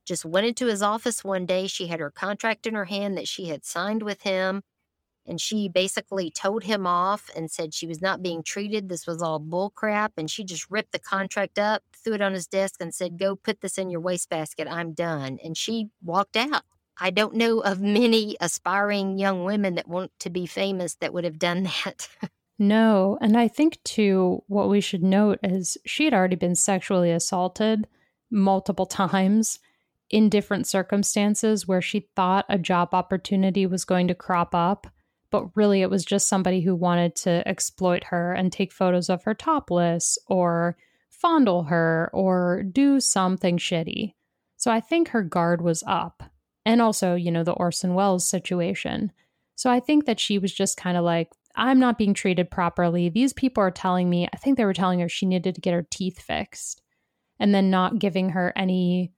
just 0.04 0.24
went 0.24 0.46
into 0.46 0.66
his 0.66 0.82
office 0.82 1.24
one 1.24 1.46
day. 1.46 1.66
She 1.66 1.86
had 1.86 2.00
her 2.00 2.10
contract 2.10 2.66
in 2.66 2.74
her 2.74 2.86
hand 2.86 3.16
that 3.16 3.28
she 3.28 3.46
had 3.48 3.64
signed 3.64 4.02
with 4.02 4.22
him. 4.22 4.62
And 5.24 5.40
she 5.40 5.68
basically 5.68 6.30
told 6.32 6.64
him 6.64 6.84
off 6.84 7.30
and 7.36 7.48
said 7.48 7.72
she 7.72 7.86
was 7.86 8.02
not 8.02 8.22
being 8.22 8.42
treated. 8.42 8.88
This 8.88 9.06
was 9.06 9.22
all 9.22 9.38
bullcrap. 9.40 10.10
And 10.16 10.28
she 10.28 10.42
just 10.42 10.68
ripped 10.68 10.90
the 10.90 10.98
contract 10.98 11.60
up, 11.60 11.82
threw 11.94 12.14
it 12.14 12.20
on 12.20 12.32
his 12.32 12.48
desk, 12.48 12.80
and 12.80 12.92
said, 12.92 13.18
Go 13.18 13.36
put 13.36 13.60
this 13.60 13.78
in 13.78 13.88
your 13.88 14.00
wastebasket. 14.00 14.66
I'm 14.66 14.92
done. 14.92 15.38
And 15.44 15.56
she 15.56 15.90
walked 16.02 16.36
out. 16.36 16.64
I 16.98 17.10
don't 17.10 17.34
know 17.34 17.60
of 17.60 17.80
many 17.80 18.36
aspiring 18.40 19.16
young 19.16 19.44
women 19.44 19.76
that 19.76 19.88
want 19.88 20.10
to 20.20 20.30
be 20.30 20.44
famous 20.46 20.96
that 20.96 21.14
would 21.14 21.24
have 21.24 21.38
done 21.38 21.62
that. 21.84 22.08
No. 22.58 23.18
And 23.20 23.36
I 23.36 23.48
think, 23.48 23.78
too, 23.84 24.42
what 24.46 24.68
we 24.68 24.80
should 24.80 25.02
note 25.02 25.38
is 25.42 25.76
she 25.84 26.04
had 26.04 26.14
already 26.14 26.36
been 26.36 26.54
sexually 26.54 27.10
assaulted 27.10 27.86
multiple 28.30 28.86
times 29.02 29.58
in 30.10 30.28
different 30.28 30.66
circumstances 30.66 31.66
where 31.66 31.80
she 31.80 32.08
thought 32.14 32.44
a 32.48 32.58
job 32.58 32.90
opportunity 32.92 33.66
was 33.66 33.84
going 33.84 34.08
to 34.08 34.14
crop 34.14 34.54
up, 34.54 34.86
but 35.30 35.56
really 35.56 35.80
it 35.80 35.90
was 35.90 36.04
just 36.04 36.28
somebody 36.28 36.60
who 36.60 36.74
wanted 36.74 37.16
to 37.16 37.46
exploit 37.48 38.04
her 38.04 38.34
and 38.34 38.52
take 38.52 38.72
photos 38.72 39.08
of 39.08 39.24
her 39.24 39.34
topless 39.34 40.18
or 40.26 40.76
fondle 41.08 41.64
her 41.64 42.10
or 42.12 42.62
do 42.62 43.00
something 43.00 43.56
shitty. 43.56 44.12
So 44.56 44.70
I 44.70 44.80
think 44.80 45.08
her 45.08 45.22
guard 45.22 45.62
was 45.62 45.82
up. 45.86 46.22
And 46.64 46.80
also, 46.80 47.14
you 47.14 47.32
know, 47.32 47.42
the 47.42 47.52
Orson 47.52 47.94
Welles 47.94 48.28
situation. 48.28 49.10
So 49.56 49.70
I 49.70 49.80
think 49.80 50.04
that 50.06 50.20
she 50.20 50.38
was 50.38 50.52
just 50.52 50.76
kind 50.76 50.96
of 50.96 51.04
like, 51.04 51.30
I'm 51.54 51.78
not 51.78 51.98
being 51.98 52.14
treated 52.14 52.50
properly. 52.50 53.08
These 53.08 53.32
people 53.32 53.62
are 53.62 53.70
telling 53.70 54.08
me, 54.08 54.28
I 54.32 54.36
think 54.36 54.56
they 54.56 54.64
were 54.64 54.72
telling 54.72 55.00
her 55.00 55.08
she 55.08 55.26
needed 55.26 55.54
to 55.54 55.60
get 55.60 55.74
her 55.74 55.86
teeth 55.90 56.20
fixed 56.20 56.82
and 57.38 57.54
then 57.54 57.70
not 57.70 57.98
giving 57.98 58.30
her 58.30 58.52
any 58.56 59.12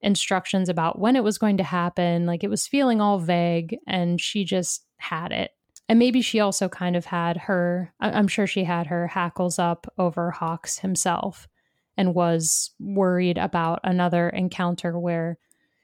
instructions 0.00 0.68
about 0.68 0.98
when 0.98 1.16
it 1.16 1.24
was 1.24 1.38
going 1.38 1.56
to 1.58 1.64
happen. 1.64 2.26
Like 2.26 2.44
it 2.44 2.50
was 2.50 2.66
feeling 2.66 3.00
all 3.00 3.18
vague 3.18 3.76
and 3.86 4.20
she 4.20 4.44
just 4.44 4.84
had 4.98 5.32
it. 5.32 5.50
And 5.88 5.98
maybe 5.98 6.22
she 6.22 6.38
also 6.38 6.68
kind 6.68 6.94
of 6.94 7.06
had 7.06 7.36
her, 7.36 7.92
I'm 8.00 8.28
sure 8.28 8.46
she 8.46 8.62
had 8.62 8.86
her 8.86 9.08
hackles 9.08 9.58
up 9.58 9.92
over 9.98 10.30
Hawks 10.30 10.78
himself 10.78 11.48
and 11.96 12.14
was 12.14 12.70
worried 12.78 13.38
about 13.38 13.80
another 13.82 14.28
encounter 14.28 14.96
where 14.98 15.38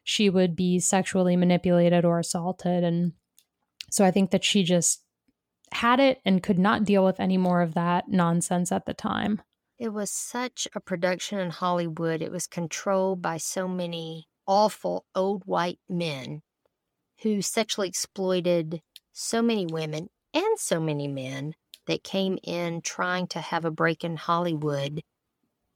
she 0.04 0.30
would 0.30 0.54
be 0.54 0.78
sexually 0.78 1.34
manipulated 1.34 2.04
or 2.04 2.20
assaulted. 2.20 2.84
And 2.84 3.14
so 3.90 4.04
I 4.04 4.12
think 4.12 4.30
that 4.30 4.44
she 4.44 4.62
just 4.62 5.02
had 5.72 6.00
it 6.00 6.20
and 6.24 6.42
could 6.42 6.58
not 6.58 6.84
deal 6.84 7.04
with 7.04 7.20
any 7.20 7.36
more 7.36 7.62
of 7.62 7.74
that 7.74 8.08
nonsense 8.08 8.72
at 8.72 8.86
the 8.86 8.94
time. 8.94 9.42
It 9.78 9.90
was 9.90 10.10
such 10.10 10.66
a 10.74 10.80
production 10.80 11.38
in 11.38 11.50
Hollywood. 11.50 12.22
It 12.22 12.32
was 12.32 12.46
controlled 12.46 13.20
by 13.20 13.36
so 13.36 13.68
many 13.68 14.28
awful 14.46 15.04
old 15.14 15.42
white 15.44 15.80
men 15.88 16.42
who 17.22 17.42
sexually 17.42 17.88
exploited 17.88 18.80
so 19.12 19.42
many 19.42 19.66
women 19.66 20.08
and 20.32 20.58
so 20.58 20.80
many 20.80 21.08
men 21.08 21.54
that 21.86 22.04
came 22.04 22.38
in 22.42 22.80
trying 22.80 23.26
to 23.28 23.40
have 23.40 23.64
a 23.64 23.70
break 23.70 24.04
in 24.04 24.16
Hollywood. 24.16 25.02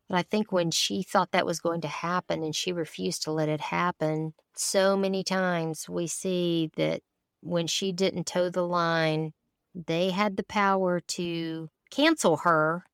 But 0.08 0.18
I 0.18 0.22
think 0.22 0.50
when 0.50 0.70
she 0.70 1.02
thought 1.02 1.30
that 1.32 1.46
was 1.46 1.60
going 1.60 1.82
to 1.82 1.88
happen 1.88 2.42
and 2.42 2.54
she 2.54 2.72
refused 2.72 3.22
to 3.22 3.32
let 3.32 3.48
it 3.48 3.60
happen, 3.60 4.34
so 4.56 4.96
many 4.96 5.22
times 5.22 5.88
we 5.88 6.06
see 6.06 6.70
that 6.76 7.02
when 7.42 7.66
she 7.66 7.92
didn't 7.92 8.26
toe 8.26 8.50
the 8.50 8.66
line, 8.66 9.32
they 9.74 10.10
had 10.10 10.36
the 10.36 10.42
power 10.42 11.00
to 11.00 11.70
cancel 11.90 12.38
her, 12.38 12.84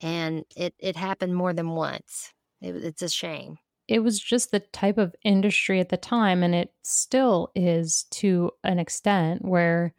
and 0.00 0.44
it, 0.56 0.74
it 0.78 0.96
happened 0.96 1.34
more 1.34 1.52
than 1.52 1.70
once. 1.70 2.32
It, 2.60 2.76
it's 2.76 3.02
a 3.02 3.08
shame. 3.08 3.58
It 3.86 3.98
was 3.98 4.18
just 4.18 4.50
the 4.50 4.60
type 4.60 4.96
of 4.96 5.14
industry 5.24 5.80
at 5.80 5.90
the 5.90 5.96
time, 5.96 6.42
and 6.42 6.54
it 6.54 6.72
still 6.82 7.50
is 7.54 8.04
to 8.12 8.50
an 8.62 8.78
extent 8.78 9.44
where 9.44 9.92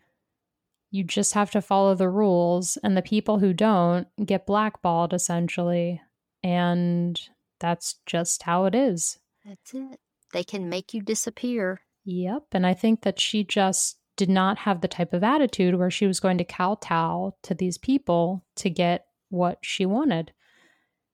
you 0.91 1.03
just 1.03 1.33
have 1.33 1.51
to 1.51 1.61
follow 1.61 1.93
the 1.93 2.09
rules, 2.09 2.77
and 2.83 2.95
the 2.95 3.01
people 3.01 3.39
who 3.39 3.53
don't 3.53 4.07
get 4.25 4.45
blackballed 4.45 5.13
essentially. 5.13 6.01
And 6.41 7.19
that's 7.59 7.95
just 8.05 8.43
how 8.43 8.65
it 8.65 8.75
is. 8.75 9.17
That's 9.45 9.73
it. 9.73 9.99
They 10.31 10.43
can 10.43 10.69
make 10.69 10.93
you 10.93 11.01
disappear. 11.01 11.81
Yep. 12.05 12.43
And 12.51 12.65
I 12.65 12.73
think 12.73 13.01
that 13.01 13.19
she 13.19 13.43
just 13.43 13.97
did 14.15 14.29
not 14.29 14.59
have 14.59 14.81
the 14.81 14.87
type 14.87 15.13
of 15.13 15.23
attitude 15.23 15.75
where 15.75 15.91
she 15.91 16.07
was 16.07 16.19
going 16.19 16.37
to 16.37 16.43
kowtow 16.43 17.35
to 17.43 17.53
these 17.53 17.77
people 17.77 18.43
to 18.55 18.69
get 18.69 19.05
what 19.29 19.59
she 19.61 19.85
wanted. 19.85 20.31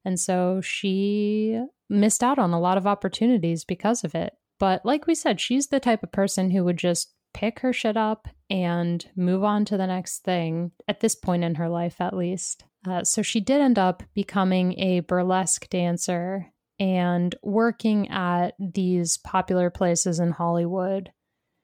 And 0.05 0.19
so 0.19 0.61
she 0.61 1.63
missed 1.89 2.23
out 2.23 2.39
on 2.39 2.51
a 2.51 2.59
lot 2.59 2.77
of 2.77 2.87
opportunities 2.87 3.63
because 3.63 4.03
of 4.03 4.15
it. 4.15 4.33
But 4.59 4.85
like 4.85 5.07
we 5.07 5.15
said, 5.15 5.39
she's 5.39 5.67
the 5.67 5.79
type 5.79 6.03
of 6.03 6.11
person 6.11 6.51
who 6.51 6.63
would 6.63 6.77
just 6.77 7.13
pick 7.33 7.59
her 7.59 7.73
shit 7.73 7.97
up 7.97 8.27
and 8.49 9.05
move 9.15 9.43
on 9.43 9.65
to 9.65 9.77
the 9.77 9.87
next 9.87 10.19
thing, 10.19 10.71
at 10.87 10.99
this 10.99 11.15
point 11.15 11.43
in 11.43 11.55
her 11.55 11.69
life, 11.69 11.99
at 11.99 12.15
least. 12.15 12.65
Uh, 12.87 13.03
so 13.03 13.21
she 13.21 13.39
did 13.39 13.61
end 13.61 13.79
up 13.79 14.03
becoming 14.13 14.77
a 14.79 14.99
burlesque 15.01 15.69
dancer 15.69 16.51
and 16.79 17.35
working 17.43 18.09
at 18.09 18.55
these 18.59 19.17
popular 19.17 19.69
places 19.69 20.19
in 20.19 20.31
Hollywood 20.31 21.11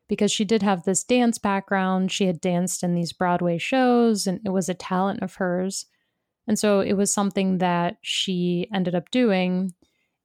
because 0.07 0.31
she 0.31 0.45
did 0.45 0.63
have 0.63 0.83
this 0.83 1.03
dance 1.03 1.37
background. 1.37 2.11
She 2.11 2.25
had 2.25 2.41
danced 2.41 2.83
in 2.83 2.95
these 2.95 3.13
Broadway 3.13 3.57
shows 3.57 4.27
and 4.27 4.39
it 4.45 4.49
was 4.49 4.69
a 4.69 4.73
talent 4.73 5.21
of 5.21 5.35
hers. 5.35 5.85
And 6.47 6.57
so 6.57 6.79
it 6.79 6.93
was 6.93 7.13
something 7.13 7.57
that 7.57 7.97
she 8.01 8.67
ended 8.73 8.95
up 8.95 9.11
doing. 9.11 9.73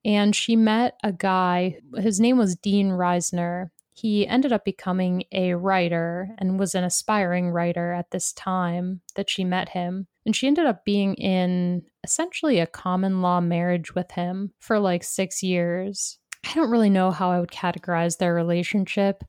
And 0.04 0.34
she 0.34 0.56
met 0.56 0.98
a 1.02 1.12
guy, 1.12 1.78
his 1.96 2.20
name 2.20 2.38
was 2.38 2.56
Dean 2.56 2.90
Riesner. 2.90 3.70
He 3.94 4.26
ended 4.26 4.52
up 4.52 4.64
becoming 4.64 5.24
a 5.32 5.54
writer 5.54 6.30
and 6.38 6.58
was 6.58 6.74
an 6.74 6.82
aspiring 6.82 7.50
writer 7.50 7.92
at 7.92 8.10
this 8.10 8.32
time 8.32 9.00
that 9.16 9.28
she 9.28 9.44
met 9.44 9.70
him. 9.70 10.06
And 10.24 10.34
she 10.34 10.46
ended 10.46 10.66
up 10.66 10.84
being 10.84 11.14
in 11.14 11.82
essentially 12.02 12.58
a 12.58 12.66
common 12.66 13.20
law 13.20 13.40
marriage 13.40 13.94
with 13.94 14.12
him 14.12 14.52
for 14.60 14.78
like 14.78 15.04
six 15.04 15.42
years. 15.42 16.18
I 16.44 16.54
don't 16.54 16.70
really 16.70 16.90
know 16.90 17.10
how 17.10 17.30
I 17.30 17.40
would 17.40 17.50
categorize 17.50 18.18
their 18.18 18.34
relationship. 18.34 19.22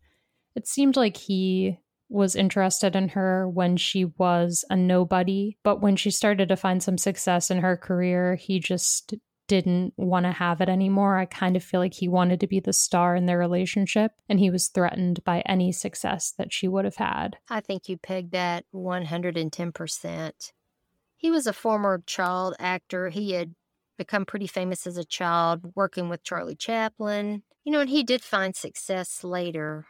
It 0.55 0.67
seemed 0.67 0.95
like 0.95 1.17
he 1.17 1.79
was 2.09 2.35
interested 2.35 2.95
in 2.95 3.09
her 3.09 3.49
when 3.49 3.75
she 3.75 4.05
was 4.05 4.63
a 4.69 4.75
nobody, 4.75 5.57
but 5.63 5.81
when 5.81 5.95
she 5.95 6.11
started 6.11 6.49
to 6.49 6.55
find 6.55 6.81
some 6.81 6.97
success 6.97 7.49
in 7.49 7.59
her 7.59 7.75
career, 7.75 8.35
he 8.35 8.59
just 8.59 9.15
didn't 9.47 9.93
want 9.97 10.25
to 10.25 10.31
have 10.31 10.61
it 10.61 10.69
anymore. 10.69 11.17
I 11.17 11.25
kind 11.25 11.55
of 11.55 11.63
feel 11.63 11.79
like 11.79 11.93
he 11.93 12.07
wanted 12.07 12.39
to 12.39 12.47
be 12.47 12.59
the 12.59 12.71
star 12.71 13.15
in 13.15 13.25
their 13.25 13.37
relationship 13.37 14.11
and 14.29 14.39
he 14.39 14.49
was 14.49 14.67
threatened 14.67 15.23
by 15.23 15.41
any 15.45 15.71
success 15.71 16.33
that 16.37 16.53
she 16.53 16.67
would 16.67 16.85
have 16.85 16.95
had. 16.95 17.37
I 17.49 17.59
think 17.59 17.89
you 17.89 17.97
pegged 17.97 18.31
that 18.31 18.65
110%. 18.73 20.51
He 21.17 21.31
was 21.31 21.47
a 21.47 21.53
former 21.53 22.03
child 22.05 22.55
actor. 22.59 23.09
He 23.09 23.31
had 23.31 23.53
become 23.97 24.25
pretty 24.25 24.47
famous 24.47 24.87
as 24.87 24.97
a 24.97 25.05
child 25.05 25.71
working 25.75 26.09
with 26.09 26.23
Charlie 26.23 26.55
Chaplin. 26.55 27.43
You 27.63 27.71
know, 27.71 27.81
and 27.81 27.89
he 27.89 28.03
did 28.03 28.21
find 28.21 28.55
success 28.55 29.23
later 29.23 29.85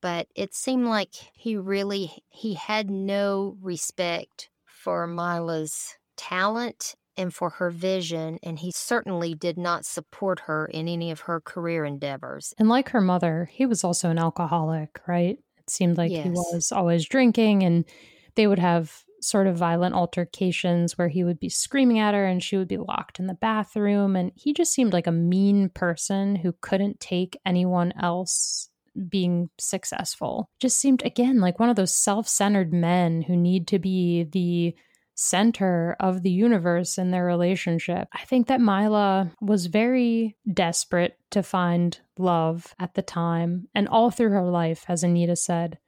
but 0.00 0.28
it 0.34 0.54
seemed 0.54 0.86
like 0.86 1.14
he 1.34 1.56
really 1.56 2.12
he 2.28 2.54
had 2.54 2.90
no 2.90 3.56
respect 3.60 4.50
for 4.64 5.06
Mila's 5.06 5.96
talent 6.16 6.94
and 7.16 7.32
for 7.34 7.50
her 7.50 7.70
vision 7.70 8.38
and 8.42 8.58
he 8.58 8.70
certainly 8.70 9.34
did 9.34 9.56
not 9.56 9.84
support 9.84 10.40
her 10.40 10.66
in 10.66 10.86
any 10.88 11.10
of 11.10 11.20
her 11.20 11.40
career 11.40 11.84
endeavors. 11.84 12.54
And 12.58 12.68
like 12.68 12.90
her 12.90 13.00
mother, 13.00 13.48
he 13.50 13.66
was 13.66 13.84
also 13.84 14.10
an 14.10 14.18
alcoholic, 14.18 15.00
right? 15.06 15.38
It 15.58 15.70
seemed 15.70 15.96
like 15.96 16.12
yes. 16.12 16.24
he 16.24 16.30
was 16.30 16.72
always 16.72 17.08
drinking 17.08 17.62
and 17.62 17.84
they 18.34 18.46
would 18.46 18.58
have 18.58 19.02
sort 19.20 19.46
of 19.46 19.56
violent 19.56 19.94
altercations 19.94 20.98
where 20.98 21.08
he 21.08 21.24
would 21.24 21.40
be 21.40 21.48
screaming 21.48 21.98
at 21.98 22.14
her 22.14 22.26
and 22.26 22.42
she 22.42 22.56
would 22.56 22.68
be 22.68 22.76
locked 22.76 23.18
in 23.18 23.26
the 23.26 23.34
bathroom 23.34 24.14
and 24.14 24.30
he 24.36 24.52
just 24.52 24.72
seemed 24.72 24.92
like 24.92 25.06
a 25.06 25.12
mean 25.12 25.68
person 25.70 26.36
who 26.36 26.54
couldn't 26.60 27.00
take 27.00 27.38
anyone 27.44 27.92
else 28.00 28.68
being 29.08 29.50
successful. 29.58 30.48
Just 30.60 30.78
seemed, 30.78 31.04
again, 31.04 31.40
like 31.40 31.58
one 31.58 31.68
of 31.68 31.76
those 31.76 31.94
self 31.94 32.28
centered 32.28 32.72
men 32.72 33.22
who 33.22 33.36
need 33.36 33.68
to 33.68 33.78
be 33.78 34.24
the 34.24 34.74
center 35.16 35.96
of 35.98 36.22
the 36.22 36.30
universe 36.30 36.98
in 36.98 37.10
their 37.10 37.24
relationship. 37.24 38.06
I 38.12 38.24
think 38.24 38.48
that 38.48 38.60
Mila 38.60 39.32
was 39.40 39.66
very 39.66 40.36
desperate 40.52 41.18
to 41.30 41.42
find 41.42 41.98
love 42.18 42.74
at 42.78 42.94
the 42.94 43.02
time 43.02 43.68
and 43.74 43.88
all 43.88 44.10
through 44.10 44.30
her 44.30 44.44
life, 44.44 44.84
as 44.88 45.02
Anita 45.02 45.36
said. 45.36 45.78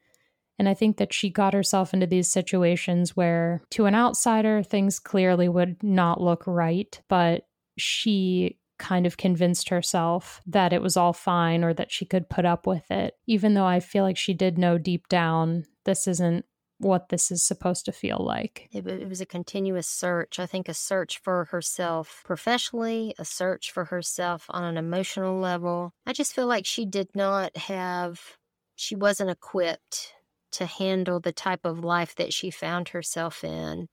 And 0.58 0.68
I 0.68 0.74
think 0.74 0.96
that 0.96 1.12
she 1.12 1.30
got 1.30 1.54
herself 1.54 1.94
into 1.94 2.06
these 2.06 2.32
situations 2.32 3.16
where, 3.16 3.62
to 3.70 3.84
an 3.86 3.94
outsider, 3.94 4.62
things 4.62 4.98
clearly 4.98 5.48
would 5.48 5.82
not 5.82 6.20
look 6.20 6.46
right, 6.46 7.00
but 7.08 7.46
she 7.76 8.58
kind 8.78 9.06
of 9.06 9.16
convinced 9.16 9.68
herself 9.68 10.40
that 10.46 10.72
it 10.72 10.82
was 10.82 10.96
all 10.96 11.12
fine 11.12 11.64
or 11.64 11.74
that 11.74 11.92
she 11.92 12.04
could 12.04 12.28
put 12.28 12.44
up 12.44 12.66
with 12.66 12.90
it, 12.90 13.14
even 13.26 13.54
though 13.54 13.66
I 13.66 13.80
feel 13.80 14.04
like 14.04 14.16
she 14.16 14.34
did 14.34 14.58
know 14.58 14.78
deep 14.78 15.08
down 15.08 15.64
this 15.84 16.06
isn't 16.06 16.44
what 16.78 17.08
this 17.08 17.30
is 17.30 17.42
supposed 17.42 17.84
to 17.86 17.92
feel 17.92 18.18
like. 18.20 18.68
It, 18.72 18.86
it, 18.86 19.08
was 19.08 19.20
a 19.20 19.26
continuous 19.26 19.88
search. 19.88 20.38
I 20.38 20.46
think 20.46 20.68
a 20.68 20.74
search 20.74 21.18
for 21.18 21.46
herself 21.46 22.22
professionally, 22.24 23.14
a 23.18 23.24
search 23.24 23.72
for 23.72 23.86
herself 23.86 24.46
on 24.50 24.64
an 24.64 24.76
emotional 24.76 25.40
level. 25.40 25.92
I 26.06 26.12
just 26.12 26.34
feel 26.34 26.46
like 26.46 26.66
she 26.66 26.86
did 26.86 27.08
not 27.14 27.56
have, 27.56 28.20
she 28.76 28.94
wasn't 28.94 29.30
equipped 29.30 30.12
to 30.52 30.66
handle 30.66 31.20
the 31.20 31.32
type 31.32 31.64
of 31.64 31.84
life 31.84 32.14
that 32.16 32.32
she 32.32 32.50
found 32.50 32.90
herself 32.90 33.42
in. 33.42 33.88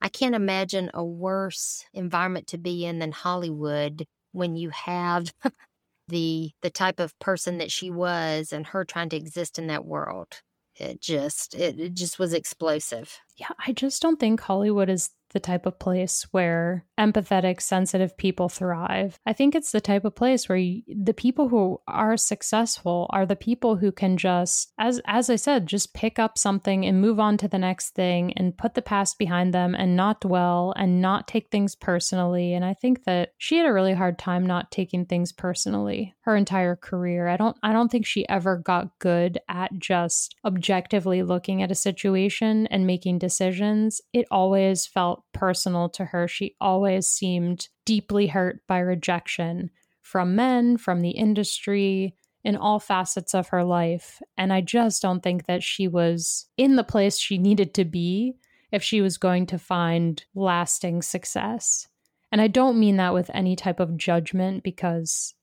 I 0.00 0.08
can't 0.08 0.34
imagine 0.34 0.90
a 0.94 1.04
worse 1.04 1.84
environment 1.92 2.46
to 2.48 2.58
be 2.58 2.86
in 2.86 3.00
than 3.00 3.12
Hollywood 3.12 4.06
when 4.32 4.56
you 4.56 4.70
have 4.70 5.32
the 6.08 6.50
the 6.62 6.70
type 6.70 7.00
of 7.00 7.18
person 7.18 7.58
that 7.58 7.70
she 7.70 7.90
was 7.90 8.52
and 8.52 8.66
her 8.66 8.84
trying 8.84 9.08
to 9.10 9.16
exist 9.16 9.58
in 9.58 9.68
that 9.68 9.84
world. 9.84 10.40
It 10.76 11.00
just 11.00 11.54
it, 11.54 11.78
it 11.78 11.94
just 11.94 12.18
was 12.18 12.32
explosive. 12.32 13.18
Yeah 13.36 13.48
i 13.66 13.72
just 13.72 14.02
don't 14.02 14.20
think 14.20 14.40
hollywood 14.40 14.88
is 14.90 15.10
the 15.30 15.40
type 15.40 15.66
of 15.66 15.78
place 15.78 16.26
where 16.30 16.86
empathetic, 16.98 17.60
sensitive 17.60 18.16
people 18.16 18.48
thrive. 18.48 19.18
I 19.26 19.32
think 19.32 19.54
it's 19.54 19.72
the 19.72 19.80
type 19.80 20.04
of 20.04 20.14
place 20.14 20.48
where 20.48 20.58
you, 20.58 20.82
the 20.86 21.14
people 21.14 21.48
who 21.48 21.80
are 21.88 22.16
successful 22.16 23.06
are 23.10 23.26
the 23.26 23.36
people 23.36 23.76
who 23.76 23.92
can 23.92 24.16
just, 24.16 24.72
as 24.78 25.00
as 25.06 25.30
I 25.30 25.36
said, 25.36 25.66
just 25.66 25.94
pick 25.94 26.18
up 26.18 26.36
something 26.36 26.84
and 26.84 27.00
move 27.00 27.18
on 27.18 27.36
to 27.38 27.48
the 27.48 27.58
next 27.58 27.94
thing 27.94 28.32
and 28.34 28.56
put 28.56 28.74
the 28.74 28.82
past 28.82 29.18
behind 29.18 29.54
them 29.54 29.74
and 29.74 29.96
not 29.96 30.20
dwell 30.20 30.74
and 30.76 31.00
not 31.00 31.26
take 31.26 31.50
things 31.50 31.74
personally. 31.74 32.52
And 32.52 32.64
I 32.64 32.74
think 32.74 33.04
that 33.04 33.32
she 33.38 33.56
had 33.56 33.66
a 33.66 33.72
really 33.72 33.94
hard 33.94 34.18
time 34.18 34.46
not 34.46 34.70
taking 34.70 35.06
things 35.06 35.32
personally 35.32 36.14
her 36.22 36.36
entire 36.36 36.76
career. 36.76 37.28
I 37.28 37.36
don't 37.36 37.56
I 37.62 37.72
don't 37.72 37.90
think 37.90 38.06
she 38.06 38.28
ever 38.28 38.56
got 38.56 38.98
good 38.98 39.38
at 39.48 39.78
just 39.78 40.36
objectively 40.44 41.22
looking 41.22 41.62
at 41.62 41.70
a 41.70 41.74
situation 41.74 42.66
and 42.66 42.86
making 42.86 43.18
decisions. 43.18 44.00
It 44.12 44.26
always 44.30 44.86
felt 44.86 45.19
personal 45.32 45.88
to 45.90 46.06
her. 46.06 46.28
She 46.28 46.56
always 46.60 47.06
seemed 47.06 47.68
deeply 47.84 48.28
hurt 48.28 48.66
by 48.66 48.78
rejection 48.78 49.70
from 50.02 50.34
men, 50.34 50.76
from 50.76 51.00
the 51.00 51.10
industry, 51.10 52.14
in 52.42 52.56
all 52.56 52.78
facets 52.78 53.34
of 53.34 53.48
her 53.48 53.64
life. 53.64 54.20
And 54.36 54.52
I 54.52 54.60
just 54.60 55.02
don't 55.02 55.22
think 55.22 55.46
that 55.46 55.62
she 55.62 55.86
was 55.88 56.46
in 56.56 56.76
the 56.76 56.84
place 56.84 57.18
she 57.18 57.38
needed 57.38 57.74
to 57.74 57.84
be 57.84 58.34
if 58.72 58.82
she 58.82 59.00
was 59.00 59.18
going 59.18 59.46
to 59.46 59.58
find 59.58 60.24
lasting 60.34 61.02
success. 61.02 61.86
And 62.32 62.40
I 62.40 62.46
don't 62.46 62.78
mean 62.78 62.96
that 62.96 63.14
with 63.14 63.30
any 63.34 63.56
type 63.56 63.80
of 63.80 63.96
judgment 63.96 64.62
because 64.62 65.34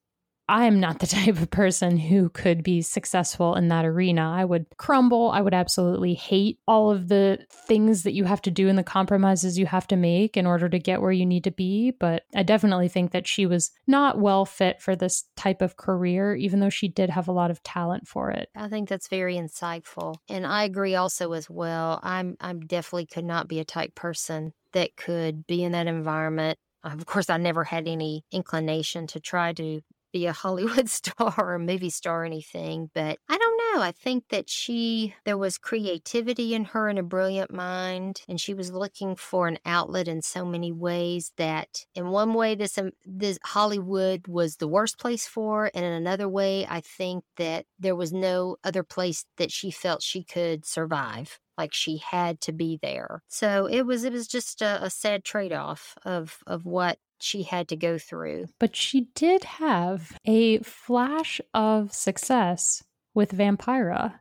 I 0.49 0.65
am 0.65 0.79
not 0.79 0.99
the 0.99 1.07
type 1.17 1.39
of 1.39 1.49
person 1.49 1.97
who 1.97 2.29
could 2.29 2.63
be 2.63 2.81
successful 2.81 3.55
in 3.55 3.67
that 3.67 3.85
arena. 3.85 4.31
I 4.31 4.45
would 4.45 4.65
crumble. 4.77 5.31
I 5.31 5.41
would 5.41 5.53
absolutely 5.53 6.13
hate 6.13 6.59
all 6.67 6.91
of 6.91 7.07
the 7.07 7.39
things 7.51 8.03
that 8.03 8.13
you 8.13 8.23
have 8.25 8.41
to 8.43 8.51
do 8.51 8.69
and 8.69 8.77
the 8.77 8.83
compromises 8.83 9.57
you 9.57 9.65
have 9.65 9.87
to 9.87 9.95
make 9.95 10.37
in 10.37 10.45
order 10.45 10.69
to 10.69 10.79
get 10.79 11.01
where 11.01 11.11
you 11.11 11.25
need 11.25 11.43
to 11.45 11.51
be. 11.51 11.91
But 11.91 12.23
I 12.35 12.43
definitely 12.43 12.87
think 12.87 13.11
that 13.11 13.27
she 13.27 13.45
was 13.45 13.71
not 13.87 14.19
well 14.19 14.45
fit 14.45 14.81
for 14.81 14.95
this 14.95 15.25
type 15.35 15.61
of 15.61 15.77
career, 15.77 16.35
even 16.35 16.59
though 16.59 16.69
she 16.69 16.87
did 16.87 17.09
have 17.09 17.27
a 17.27 17.33
lot 17.33 17.51
of 17.51 17.63
talent 17.63 18.07
for 18.07 18.31
it. 18.31 18.49
I 18.55 18.69
think 18.69 18.89
that's 18.89 19.07
very 19.07 19.35
insightful. 19.35 20.15
And 20.29 20.45
I 20.45 20.63
agree 20.63 20.95
also 20.95 21.33
as 21.33 21.49
well. 21.49 21.99
I'm 22.03 22.37
I'm 22.39 22.61
definitely 22.61 23.05
could 23.05 23.25
not 23.25 23.47
be 23.47 23.59
a 23.59 23.65
type 23.65 23.95
person 23.95 24.53
that 24.73 24.95
could 24.95 25.47
be 25.47 25.63
in 25.63 25.71
that 25.73 25.87
environment 25.87 26.57
of 26.83 27.05
course, 27.05 27.29
I 27.29 27.37
never 27.37 27.65
had 27.65 27.87
any 27.87 28.23
inclination 28.31 29.07
to 29.07 29.19
try 29.19 29.53
to 29.53 29.81
be 30.11 30.25
a 30.25 30.33
Hollywood 30.33 30.89
star 30.89 31.33
or 31.37 31.55
a 31.55 31.59
movie 31.59 31.89
star 31.89 32.23
or 32.23 32.25
anything, 32.25 32.89
but 32.93 33.17
I 33.29 33.37
don't 33.37 33.57
know. 33.57 33.81
I 33.81 33.91
think 33.91 34.25
that 34.29 34.49
she, 34.49 35.15
there 35.25 35.37
was 35.37 35.57
creativity 35.57 36.53
in 36.53 36.65
her 36.65 36.89
and 36.89 36.99
a 36.99 37.03
brilliant 37.03 37.51
mind, 37.51 38.21
and 38.27 38.39
she 38.39 38.53
was 38.53 38.71
looking 38.71 39.15
for 39.15 39.47
an 39.47 39.59
outlet 39.65 40.07
in 40.07 40.21
so 40.21 40.45
many 40.45 40.71
ways 40.71 41.31
that 41.37 41.85
in 41.95 42.09
one 42.09 42.33
way, 42.33 42.55
this, 42.55 42.77
um, 42.77 42.91
this 43.05 43.39
Hollywood 43.43 44.27
was 44.27 44.57
the 44.57 44.67
worst 44.67 44.97
place 44.97 45.27
for, 45.27 45.71
and 45.73 45.85
in 45.85 45.93
another 45.93 46.29
way, 46.29 46.65
I 46.67 46.81
think 46.81 47.23
that 47.37 47.65
there 47.79 47.95
was 47.95 48.13
no 48.13 48.57
other 48.63 48.83
place 48.83 49.25
that 49.37 49.51
she 49.51 49.71
felt 49.71 50.01
she 50.01 50.23
could 50.23 50.65
survive 50.65 51.39
like 51.57 51.73
she 51.73 51.97
had 51.97 52.39
to 52.41 52.53
be 52.53 52.77
there. 52.81 53.23
So 53.27 53.65
it 53.65 53.81
was 53.81 54.03
it 54.03 54.13
was 54.13 54.27
just 54.27 54.61
a, 54.61 54.83
a 54.83 54.89
sad 54.89 55.23
trade 55.23 55.53
off 55.53 55.95
of 56.05 56.37
of 56.45 56.65
what 56.65 56.99
she 57.19 57.43
had 57.43 57.67
to 57.69 57.75
go 57.75 57.97
through. 57.97 58.47
But 58.59 58.75
she 58.75 59.09
did 59.15 59.43
have 59.43 60.17
a 60.25 60.59
flash 60.59 61.41
of 61.53 61.93
success 61.93 62.83
with 63.13 63.31
Vampira. 63.31 64.19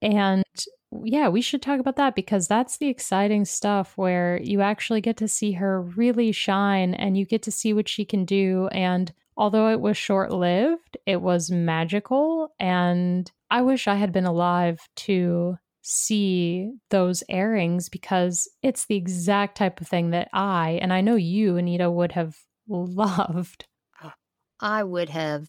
And 0.00 0.44
yeah, 0.90 1.28
we 1.28 1.40
should 1.40 1.60
talk 1.60 1.80
about 1.80 1.96
that 1.96 2.14
because 2.14 2.48
that's 2.48 2.78
the 2.78 2.88
exciting 2.88 3.44
stuff 3.44 3.92
where 3.96 4.40
you 4.42 4.60
actually 4.60 5.00
get 5.00 5.16
to 5.18 5.28
see 5.28 5.52
her 5.52 5.82
really 5.82 6.32
shine 6.32 6.94
and 6.94 7.16
you 7.16 7.26
get 7.26 7.42
to 7.42 7.50
see 7.50 7.72
what 7.72 7.88
she 7.88 8.04
can 8.04 8.24
do. 8.24 8.68
And 8.72 9.12
although 9.36 9.70
it 9.70 9.80
was 9.80 9.96
short 9.96 10.32
lived, 10.32 10.96
it 11.04 11.20
was 11.20 11.50
magical. 11.50 12.54
And 12.58 13.30
I 13.50 13.62
wish 13.62 13.86
I 13.86 13.96
had 13.96 14.12
been 14.12 14.26
alive 14.26 14.80
to 14.96 15.58
see 15.88 16.70
those 16.90 17.22
airings 17.30 17.88
because 17.88 18.46
it's 18.62 18.84
the 18.84 18.96
exact 18.96 19.56
type 19.56 19.80
of 19.80 19.88
thing 19.88 20.10
that 20.10 20.28
I, 20.34 20.78
and 20.82 20.92
I 20.92 21.00
know 21.00 21.14
you, 21.16 21.56
Anita, 21.56 21.90
would 21.90 22.12
have 22.12 22.36
loved. 22.68 23.66
I 24.60 24.84
would 24.84 25.08
have, 25.08 25.48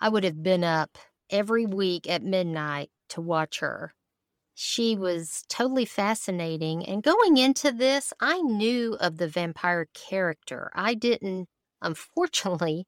I 0.00 0.08
would 0.08 0.24
have 0.24 0.42
been 0.42 0.64
up 0.64 0.96
every 1.28 1.66
week 1.66 2.08
at 2.08 2.22
midnight 2.22 2.90
to 3.10 3.20
watch 3.20 3.58
her. 3.60 3.92
She 4.54 4.96
was 4.96 5.44
totally 5.48 5.84
fascinating. 5.84 6.86
And 6.86 7.02
going 7.02 7.36
into 7.36 7.70
this, 7.70 8.12
I 8.20 8.40
knew 8.40 8.94
of 8.94 9.18
the 9.18 9.28
vampire 9.28 9.88
character. 9.92 10.70
I 10.74 10.94
didn't, 10.94 11.48
unfortunately, 11.82 12.86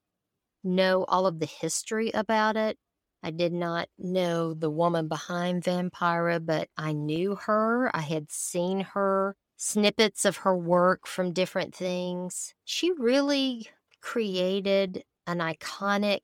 know 0.64 1.04
all 1.08 1.26
of 1.26 1.38
the 1.38 1.46
history 1.46 2.10
about 2.12 2.56
it. 2.56 2.78
I 3.22 3.30
did 3.30 3.52
not 3.52 3.88
know 3.98 4.54
the 4.54 4.70
woman 4.70 5.08
behind 5.08 5.64
Vampira, 5.64 6.44
but 6.44 6.68
I 6.76 6.92
knew 6.92 7.36
her. 7.36 7.90
I 7.94 8.02
had 8.02 8.30
seen 8.30 8.80
her, 8.80 9.36
snippets 9.56 10.24
of 10.24 10.38
her 10.38 10.56
work 10.56 11.06
from 11.06 11.32
different 11.32 11.74
things. 11.74 12.54
She 12.64 12.92
really 12.92 13.68
created 14.00 15.02
an 15.26 15.38
iconic, 15.38 16.20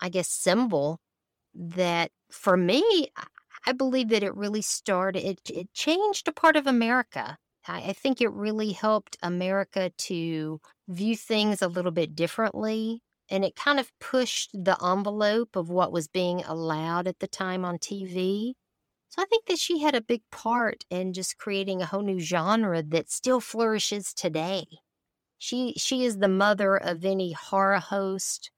I 0.00 0.08
guess, 0.08 0.28
symbol 0.28 1.00
that 1.54 2.10
for 2.30 2.56
me, 2.56 3.08
I 3.66 3.72
believe 3.72 4.08
that 4.08 4.22
it 4.22 4.34
really 4.34 4.62
started, 4.62 5.24
it, 5.24 5.40
it 5.48 5.72
changed 5.72 6.28
a 6.28 6.32
part 6.32 6.56
of 6.56 6.66
America. 6.66 7.38
I, 7.66 7.78
I 7.88 7.92
think 7.92 8.20
it 8.20 8.32
really 8.32 8.72
helped 8.72 9.16
America 9.22 9.90
to 9.90 10.60
view 10.88 11.16
things 11.16 11.62
a 11.62 11.68
little 11.68 11.92
bit 11.92 12.14
differently. 12.14 13.02
And 13.32 13.44
it 13.44 13.56
kind 13.56 13.80
of 13.80 13.90
pushed 13.98 14.50
the 14.52 14.76
envelope 14.84 15.56
of 15.56 15.70
what 15.70 15.90
was 15.90 16.06
being 16.06 16.44
allowed 16.44 17.08
at 17.08 17.18
the 17.18 17.26
time 17.26 17.64
on 17.64 17.78
TV. 17.78 18.52
So 19.08 19.22
I 19.22 19.24
think 19.24 19.46
that 19.46 19.58
she 19.58 19.80
had 19.80 19.96
a 19.96 20.00
big 20.00 20.22
part 20.30 20.84
in 20.90 21.12
just 21.12 21.36
creating 21.38 21.82
a 21.82 21.86
whole 21.86 22.02
new 22.02 22.20
genre 22.20 22.82
that 22.82 23.10
still 23.10 23.40
flourishes 23.40 24.14
today. 24.14 24.66
She 25.38 25.74
she 25.76 26.04
is 26.04 26.18
the 26.18 26.28
mother 26.28 26.76
of 26.76 27.04
any 27.04 27.32
horror 27.32 27.80
host 27.80 28.52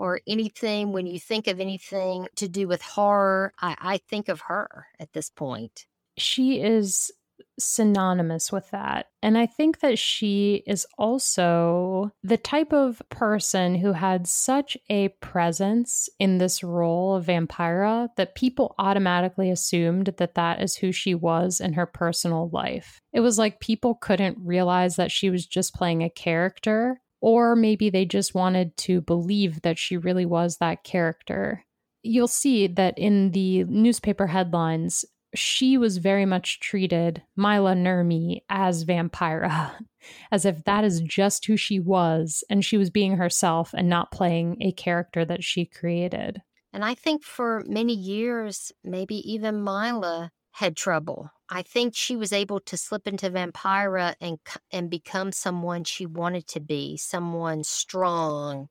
or 0.00 0.20
anything, 0.26 0.92
when 0.92 1.06
you 1.06 1.20
think 1.20 1.46
of 1.46 1.60
anything 1.60 2.26
to 2.36 2.48
do 2.48 2.66
with 2.66 2.80
horror, 2.80 3.52
I, 3.60 3.76
I 3.78 3.98
think 4.08 4.30
of 4.30 4.40
her 4.42 4.86
at 4.98 5.12
this 5.12 5.28
point. 5.28 5.86
She 6.16 6.60
is 6.62 7.12
synonymous 7.58 8.50
with 8.50 8.70
that. 8.70 9.06
And 9.22 9.36
I 9.36 9.46
think 9.46 9.80
that 9.80 9.98
she 9.98 10.62
is 10.66 10.86
also 10.98 12.10
the 12.22 12.36
type 12.36 12.72
of 12.72 13.02
person 13.10 13.74
who 13.74 13.92
had 13.92 14.26
such 14.26 14.76
a 14.88 15.08
presence 15.20 16.08
in 16.18 16.38
this 16.38 16.62
role 16.62 17.14
of 17.14 17.26
Vampira 17.26 18.08
that 18.16 18.34
people 18.34 18.74
automatically 18.78 19.50
assumed 19.50 20.14
that 20.16 20.34
that 20.34 20.62
is 20.62 20.76
who 20.76 20.92
she 20.92 21.14
was 21.14 21.60
in 21.60 21.74
her 21.74 21.86
personal 21.86 22.48
life. 22.52 23.00
It 23.12 23.20
was 23.20 23.38
like 23.38 23.60
people 23.60 23.94
couldn't 23.94 24.38
realize 24.40 24.96
that 24.96 25.10
she 25.10 25.30
was 25.30 25.46
just 25.46 25.74
playing 25.74 26.02
a 26.02 26.10
character 26.10 27.00
or 27.20 27.54
maybe 27.54 27.90
they 27.90 28.04
just 28.04 28.34
wanted 28.34 28.76
to 28.78 29.00
believe 29.00 29.62
that 29.62 29.78
she 29.78 29.96
really 29.96 30.24
was 30.24 30.56
that 30.56 30.84
character. 30.84 31.64
You'll 32.02 32.28
see 32.28 32.66
that 32.66 32.98
in 32.98 33.32
the 33.32 33.64
newspaper 33.64 34.26
headlines, 34.26 35.04
she 35.34 35.78
was 35.78 35.98
very 35.98 36.26
much 36.26 36.60
treated, 36.60 37.22
Maila 37.38 37.76
Nurmi, 37.76 38.42
as 38.48 38.84
Vampira, 38.84 39.72
as 40.32 40.44
if 40.44 40.64
that 40.64 40.84
is 40.84 41.00
just 41.00 41.46
who 41.46 41.56
she 41.56 41.80
was, 41.80 42.44
and 42.50 42.64
she 42.64 42.76
was 42.76 42.90
being 42.90 43.16
herself 43.16 43.72
and 43.74 43.88
not 43.88 44.10
playing 44.10 44.56
a 44.60 44.72
character 44.72 45.24
that 45.24 45.44
she 45.44 45.64
created. 45.64 46.42
And 46.72 46.84
I 46.84 46.94
think 46.94 47.24
for 47.24 47.64
many 47.66 47.94
years, 47.94 48.72
maybe 48.84 49.16
even 49.32 49.64
Maila 49.64 50.30
had 50.52 50.76
trouble 50.76 51.30
I 51.52 51.62
think 51.62 51.96
she 51.96 52.14
was 52.14 52.32
able 52.32 52.60
to 52.60 52.76
slip 52.76 53.08
into 53.08 53.28
Vampira 53.28 54.14
and 54.20 54.38
and 54.70 54.88
become 54.88 55.32
someone 55.32 55.82
she 55.82 56.06
wanted 56.06 56.46
to 56.48 56.60
be, 56.60 56.96
someone 56.96 57.64
strong, 57.64 58.68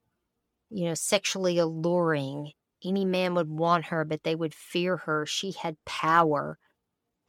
you 0.69 0.85
know, 0.85 0.93
sexually 0.93 1.57
alluring. 1.57 2.53
Any 2.83 3.05
man 3.05 3.33
would 3.35 3.49
want 3.49 3.85
her, 3.85 4.05
but 4.05 4.23
they 4.23 4.35
would 4.35 4.53
fear 4.53 4.97
her. 4.97 5.25
She 5.25 5.51
had 5.51 5.77
power. 5.85 6.57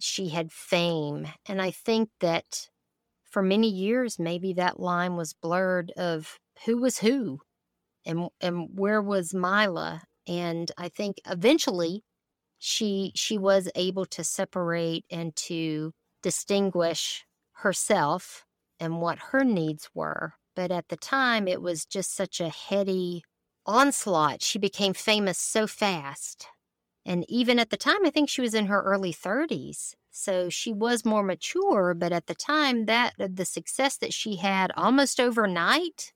She 0.01 0.28
had 0.28 0.53
fame. 0.53 1.28
And 1.46 1.61
I 1.61 1.70
think 1.70 2.11
that 2.20 2.68
for 3.24 3.42
many 3.42 3.68
years 3.68 4.18
maybe 4.18 4.53
that 4.55 4.80
line 4.80 5.16
was 5.16 5.34
blurred 5.34 5.92
of 5.96 6.38
who 6.64 6.78
was 6.78 6.98
who 6.98 7.40
and 8.05 8.28
and 8.40 8.68
where 8.74 9.03
was 9.03 9.34
Mila. 9.34 10.03
And 10.26 10.70
I 10.78 10.88
think 10.88 11.16
eventually 11.26 12.03
she 12.59 13.12
she 13.14 13.38
was 13.38 13.68
able 13.74 14.07
to 14.07 14.22
separate 14.24 15.05
and 15.11 15.34
to 15.34 15.92
distinguish 16.22 17.24
herself 17.55 18.44
and 18.78 19.01
what 19.01 19.18
her 19.18 19.44
needs 19.44 19.88
were 19.94 20.34
but 20.55 20.70
at 20.70 20.88
the 20.88 20.96
time 20.96 21.48
it 21.48 21.62
was 21.62 21.86
just 21.86 22.14
such 22.14 22.40
a 22.40 22.51
heady 22.51 23.22
onslaught 23.71 24.43
she 24.43 24.59
became 24.59 24.93
famous 24.93 25.39
so 25.39 25.66
fast 25.66 26.49
and 27.07 27.25
even 27.29 27.59
at 27.59 27.71
the 27.71 27.77
time 27.77 28.05
i 28.05 28.11
think 28.11 28.29
she 28.29 28.41
was 28.41 28.55
in 28.55 28.66
her 28.66 28.83
early 28.83 29.12
30s 29.12 29.95
so 30.11 30.49
she 30.51 30.73
was 30.73 31.05
more 31.05 31.23
mature 31.23 31.95
but 31.95 32.12
at 32.12 32.27
the 32.27 32.35
time 32.35 32.87
that 32.87 33.14
uh, 33.21 33.29
the 33.33 33.45
success 33.45 33.97
that 33.97 34.12
she 34.12 34.37
had 34.37 34.73
almost 34.77 35.21
overnight 35.21 36.12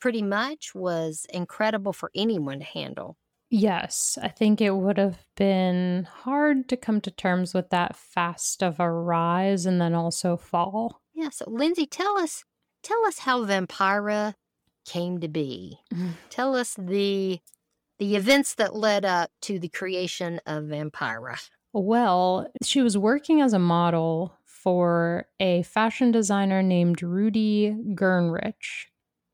pretty 0.00 0.22
much 0.22 0.74
was 0.74 1.24
incredible 1.32 1.92
for 1.92 2.10
anyone 2.14 2.58
to 2.58 2.64
handle 2.64 3.16
Yes, 3.50 4.18
I 4.20 4.28
think 4.28 4.60
it 4.60 4.72
would 4.72 4.98
have 4.98 5.24
been 5.34 6.04
hard 6.04 6.68
to 6.68 6.76
come 6.76 7.00
to 7.00 7.10
terms 7.10 7.54
with 7.54 7.70
that 7.70 7.96
fast 7.96 8.62
of 8.62 8.78
a 8.78 8.90
rise 8.90 9.64
and 9.64 9.80
then 9.80 9.94
also 9.94 10.36
fall. 10.36 11.00
Yeah, 11.14 11.30
so 11.30 11.46
Lindsay, 11.48 11.86
tell 11.86 12.18
us 12.18 12.44
tell 12.82 13.06
us 13.06 13.20
how 13.20 13.44
Vampira 13.44 14.34
came 14.88 15.20
to 15.20 15.28
be. 15.28 15.78
Mm-hmm. 15.92 16.10
Tell 16.30 16.54
us 16.54 16.74
the 16.78 17.40
the 17.98 18.14
events 18.14 18.54
that 18.54 18.76
led 18.76 19.04
up 19.04 19.30
to 19.42 19.58
the 19.58 19.68
creation 19.68 20.40
of 20.46 20.64
Vampira. 20.64 21.36
Well, 21.72 22.46
she 22.62 22.80
was 22.80 22.96
working 22.96 23.40
as 23.40 23.52
a 23.52 23.58
model 23.58 24.34
for 24.44 25.26
a 25.40 25.62
fashion 25.64 26.12
designer 26.12 26.62
named 26.62 27.02
Rudy 27.02 27.74
Gernreich 27.94 28.86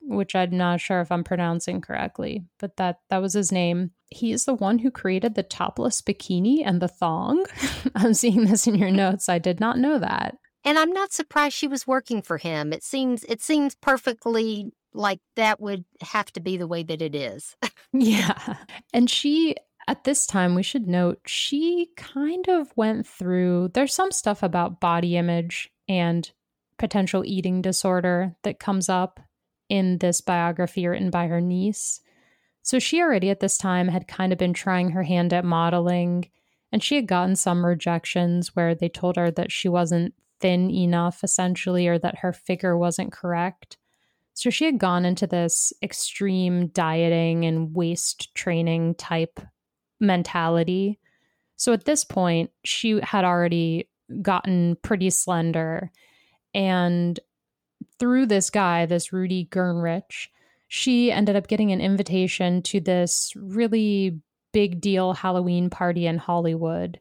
which 0.06 0.34
I'm 0.34 0.56
not 0.56 0.80
sure 0.80 1.00
if 1.00 1.10
I'm 1.10 1.24
pronouncing 1.24 1.80
correctly, 1.80 2.44
but 2.58 2.76
that 2.76 3.00
that 3.10 3.22
was 3.22 3.32
his 3.32 3.50
name. 3.50 3.92
He 4.10 4.32
is 4.32 4.44
the 4.44 4.54
one 4.54 4.78
who 4.78 4.90
created 4.90 5.34
the 5.34 5.42
topless 5.42 6.00
bikini 6.02 6.62
and 6.64 6.80
the 6.80 6.88
thong. 6.88 7.44
I'm 7.94 8.14
seeing 8.14 8.44
this 8.44 8.66
in 8.66 8.74
your 8.74 8.90
notes. 8.90 9.28
I 9.28 9.38
did 9.38 9.60
not 9.60 9.78
know 9.78 9.98
that. 9.98 10.36
And 10.64 10.78
I'm 10.78 10.92
not 10.92 11.12
surprised 11.12 11.56
she 11.56 11.66
was 11.66 11.86
working 11.86 12.22
for 12.22 12.38
him. 12.38 12.72
It 12.72 12.82
seems 12.82 13.24
it 13.24 13.42
seems 13.42 13.74
perfectly 13.74 14.72
like 14.94 15.20
that 15.36 15.60
would 15.60 15.84
have 16.00 16.32
to 16.32 16.40
be 16.40 16.56
the 16.56 16.66
way 16.66 16.82
that 16.82 17.02
it 17.02 17.14
is. 17.14 17.56
yeah. 17.92 18.56
And 18.92 19.10
she 19.10 19.56
at 19.86 20.04
this 20.04 20.26
time 20.26 20.54
we 20.54 20.62
should 20.62 20.86
note 20.86 21.20
she 21.26 21.90
kind 21.96 22.48
of 22.48 22.72
went 22.74 23.06
through 23.06 23.68
there's 23.74 23.92
some 23.92 24.10
stuff 24.10 24.42
about 24.42 24.80
body 24.80 25.16
image 25.16 25.70
and 25.88 26.30
potential 26.78 27.22
eating 27.24 27.60
disorder 27.60 28.34
that 28.42 28.58
comes 28.58 28.88
up 28.88 29.20
in 29.68 29.98
this 29.98 30.20
biography 30.20 30.86
written 30.86 31.10
by 31.10 31.26
her 31.26 31.40
niece. 31.40 32.00
So 32.62 32.78
she 32.78 33.00
already 33.00 33.30
at 33.30 33.40
this 33.40 33.58
time 33.58 33.88
had 33.88 34.08
kind 34.08 34.32
of 34.32 34.38
been 34.38 34.54
trying 34.54 34.90
her 34.90 35.02
hand 35.02 35.32
at 35.32 35.44
modeling, 35.44 36.30
and 36.72 36.82
she 36.82 36.96
had 36.96 37.06
gotten 37.06 37.36
some 37.36 37.64
rejections 37.64 38.54
where 38.56 38.74
they 38.74 38.88
told 38.88 39.16
her 39.16 39.30
that 39.32 39.52
she 39.52 39.68
wasn't 39.68 40.14
thin 40.40 40.70
enough, 40.70 41.22
essentially, 41.22 41.86
or 41.86 41.98
that 41.98 42.18
her 42.18 42.32
figure 42.32 42.76
wasn't 42.76 43.12
correct. 43.12 43.76
So 44.34 44.50
she 44.50 44.64
had 44.64 44.78
gone 44.78 45.04
into 45.04 45.26
this 45.26 45.72
extreme 45.82 46.68
dieting 46.68 47.44
and 47.44 47.74
waist 47.74 48.34
training 48.34 48.96
type 48.96 49.40
mentality. 50.00 50.98
So 51.56 51.72
at 51.72 51.84
this 51.84 52.04
point, 52.04 52.50
she 52.64 53.00
had 53.02 53.24
already 53.24 53.88
gotten 54.22 54.76
pretty 54.82 55.10
slender 55.10 55.90
and 56.54 57.18
through 57.98 58.26
this 58.26 58.50
guy, 58.50 58.86
this 58.86 59.12
Rudy 59.12 59.48
Gernreich, 59.50 60.28
she 60.68 61.12
ended 61.12 61.36
up 61.36 61.48
getting 61.48 61.72
an 61.72 61.80
invitation 61.80 62.62
to 62.62 62.80
this 62.80 63.32
really 63.36 64.20
big 64.52 64.80
deal 64.80 65.12
Halloween 65.12 65.70
party 65.70 66.06
in 66.06 66.18
Hollywood. 66.18 67.00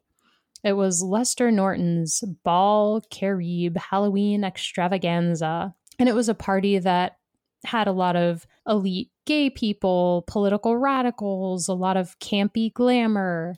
It 0.62 0.74
was 0.74 1.02
Lester 1.02 1.54
Horton's 1.54 2.22
Bal 2.44 3.02
Caribe 3.10 3.76
Halloween 3.76 4.44
extravaganza. 4.44 5.74
And 5.98 6.08
it 6.08 6.14
was 6.14 6.28
a 6.28 6.34
party 6.34 6.78
that 6.78 7.18
had 7.66 7.86
a 7.86 7.92
lot 7.92 8.16
of 8.16 8.46
elite 8.66 9.10
gay 9.26 9.50
people, 9.50 10.24
political 10.26 10.76
radicals, 10.76 11.68
a 11.68 11.74
lot 11.74 11.96
of 11.96 12.18
campy 12.18 12.72
glamour. 12.72 13.56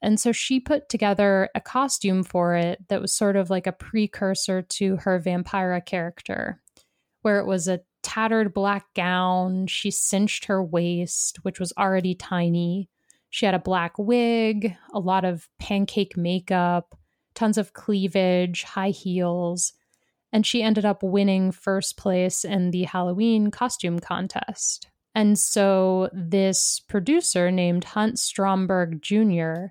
And 0.00 0.18
so 0.18 0.32
she 0.32 0.58
put 0.58 0.88
together 0.88 1.48
a 1.54 1.60
costume 1.60 2.24
for 2.24 2.56
it 2.56 2.88
that 2.88 3.00
was 3.00 3.12
sort 3.12 3.36
of 3.36 3.50
like 3.50 3.66
a 3.66 3.72
precursor 3.72 4.62
to 4.62 4.96
her 4.96 5.20
Vampira 5.20 5.84
character, 5.84 6.60
where 7.22 7.38
it 7.38 7.46
was 7.46 7.68
a 7.68 7.80
tattered 8.02 8.52
black 8.52 8.92
gown. 8.94 9.68
She 9.68 9.90
cinched 9.92 10.46
her 10.46 10.62
waist, 10.62 11.38
which 11.42 11.60
was 11.60 11.72
already 11.78 12.14
tiny. 12.16 12.88
She 13.30 13.46
had 13.46 13.54
a 13.54 13.60
black 13.60 13.96
wig, 13.96 14.76
a 14.92 14.98
lot 14.98 15.24
of 15.24 15.48
pancake 15.58 16.16
makeup, 16.16 16.98
tons 17.34 17.56
of 17.56 17.72
cleavage, 17.72 18.64
high 18.64 18.90
heels, 18.90 19.72
and 20.32 20.46
she 20.46 20.62
ended 20.62 20.84
up 20.84 21.02
winning 21.02 21.52
first 21.52 21.96
place 21.96 22.44
in 22.44 22.70
the 22.70 22.84
Halloween 22.84 23.50
costume 23.50 23.98
contest. 23.98 24.88
And 25.14 25.38
so 25.38 26.08
this 26.12 26.80
producer 26.80 27.50
named 27.50 27.84
Hunt 27.84 28.18
Stromberg 28.18 29.02
Jr., 29.02 29.66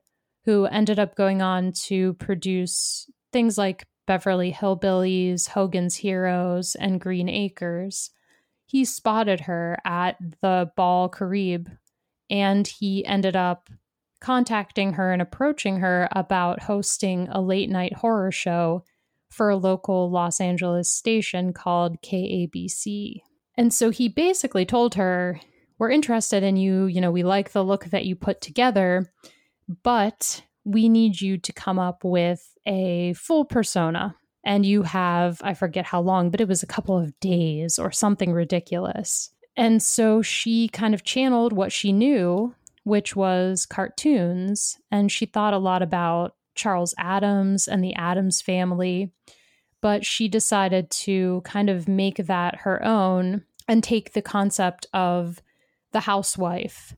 who 0.46 0.66
ended 0.66 1.00
up 1.00 1.16
going 1.16 1.42
on 1.42 1.72
to 1.72 2.14
produce 2.14 3.10
things 3.34 3.58
like 3.58 3.86
Beverly 4.06 4.52
Hillbillies, 4.52 5.50
Hogan's 5.50 5.96
Heroes, 5.96 6.76
and 6.76 7.00
Green 7.02 7.30
Acres, 7.30 8.12
he 8.66 8.86
spotted 8.86 9.42
her 9.42 9.78
at 9.86 10.18
the 10.42 10.72
Bal 10.76 11.10
Caribe 11.10 11.70
and 12.30 12.66
he 12.66 13.06
ended 13.06 13.36
up 13.36 13.70
contacting 14.22 14.94
her 14.94 15.12
and 15.12 15.22
approaching 15.22 15.80
her 15.80 16.08
about 16.14 16.64
hosting 16.64 17.28
a 17.30 17.42
late 17.42 17.70
night 17.70 17.94
horror 17.94 18.32
show 18.32 18.84
for 19.32 19.50
a 19.50 19.58
local 19.58 20.12
Los 20.12 20.40
Angeles 20.40 20.92
station 20.92 21.54
called 21.54 22.02
KABC. 22.02 23.22
And 23.56 23.74
so 23.74 23.90
he 23.90 24.10
basically 24.10 24.66
told 24.66 24.96
her, 24.96 25.40
We're 25.80 25.90
interested 25.90 26.44
in 26.44 26.58
you. 26.58 26.86
You 26.86 27.02
know, 27.02 27.12
we 27.12 27.24
like 27.24 27.52
the 27.52 27.64
look 27.64 27.86
that 27.86 28.06
you 28.06 28.16
put 28.16 28.42
together, 28.42 29.12
but 29.84 30.44
we 30.64 30.90
need 30.90 31.22
you 31.22 31.38
to 31.40 31.54
come 31.54 31.80
up 31.80 32.04
with 32.04 32.54
a 32.66 33.14
full 33.14 33.46
persona. 33.46 34.16
And 34.44 34.66
you 34.66 34.84
have, 34.84 35.40
I 35.44 35.54
forget 35.54 35.86
how 35.86 36.02
long, 36.02 36.30
but 36.30 36.42
it 36.42 36.48
was 36.48 36.64
a 36.64 36.68
couple 36.68 36.98
of 36.98 37.20
days 37.20 37.78
or 37.78 37.92
something 37.92 38.34
ridiculous. 38.34 39.30
And 39.56 39.82
so 39.82 40.22
she 40.22 40.68
kind 40.68 40.94
of 40.94 41.04
channeled 41.04 41.54
what 41.54 41.72
she 41.72 41.92
knew, 41.92 42.56
which 42.84 43.16
was 43.16 43.66
cartoons. 43.66 44.78
And 44.90 45.12
she 45.12 45.26
thought 45.26 45.54
a 45.54 45.60
lot 45.60 45.84
about 45.84 46.36
Charles 46.56 46.94
Addams 46.98 47.68
and 47.68 47.84
the 47.84 47.96
Addams 47.96 48.42
family. 48.42 49.12
But 49.82 50.06
she 50.06 50.28
decided 50.28 50.92
to 50.92 51.42
kind 51.44 51.70
of 51.70 51.88
make 51.88 52.18
that 52.18 52.58
her 52.58 52.84
own 52.86 53.44
and 53.68 53.84
take 53.84 54.14
the 54.14 54.22
concept 54.22 54.86
of 54.94 55.42
the 55.92 56.02
housewife 56.02 56.96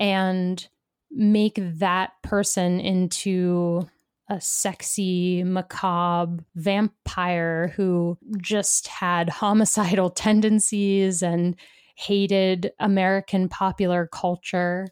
and 0.00 0.66
make 1.10 1.58
that 1.60 2.10
person 2.22 2.80
into 2.80 3.88
a 4.28 4.40
sexy, 4.40 5.44
macabre 5.44 6.44
vampire 6.56 7.72
who 7.76 8.18
just 8.40 8.88
had 8.88 9.28
homicidal 9.28 10.10
tendencies 10.26 11.22
and 11.22 11.54
hated 11.94 12.72
American 12.78 13.48
popular 13.48 14.08
culture. 14.12 14.88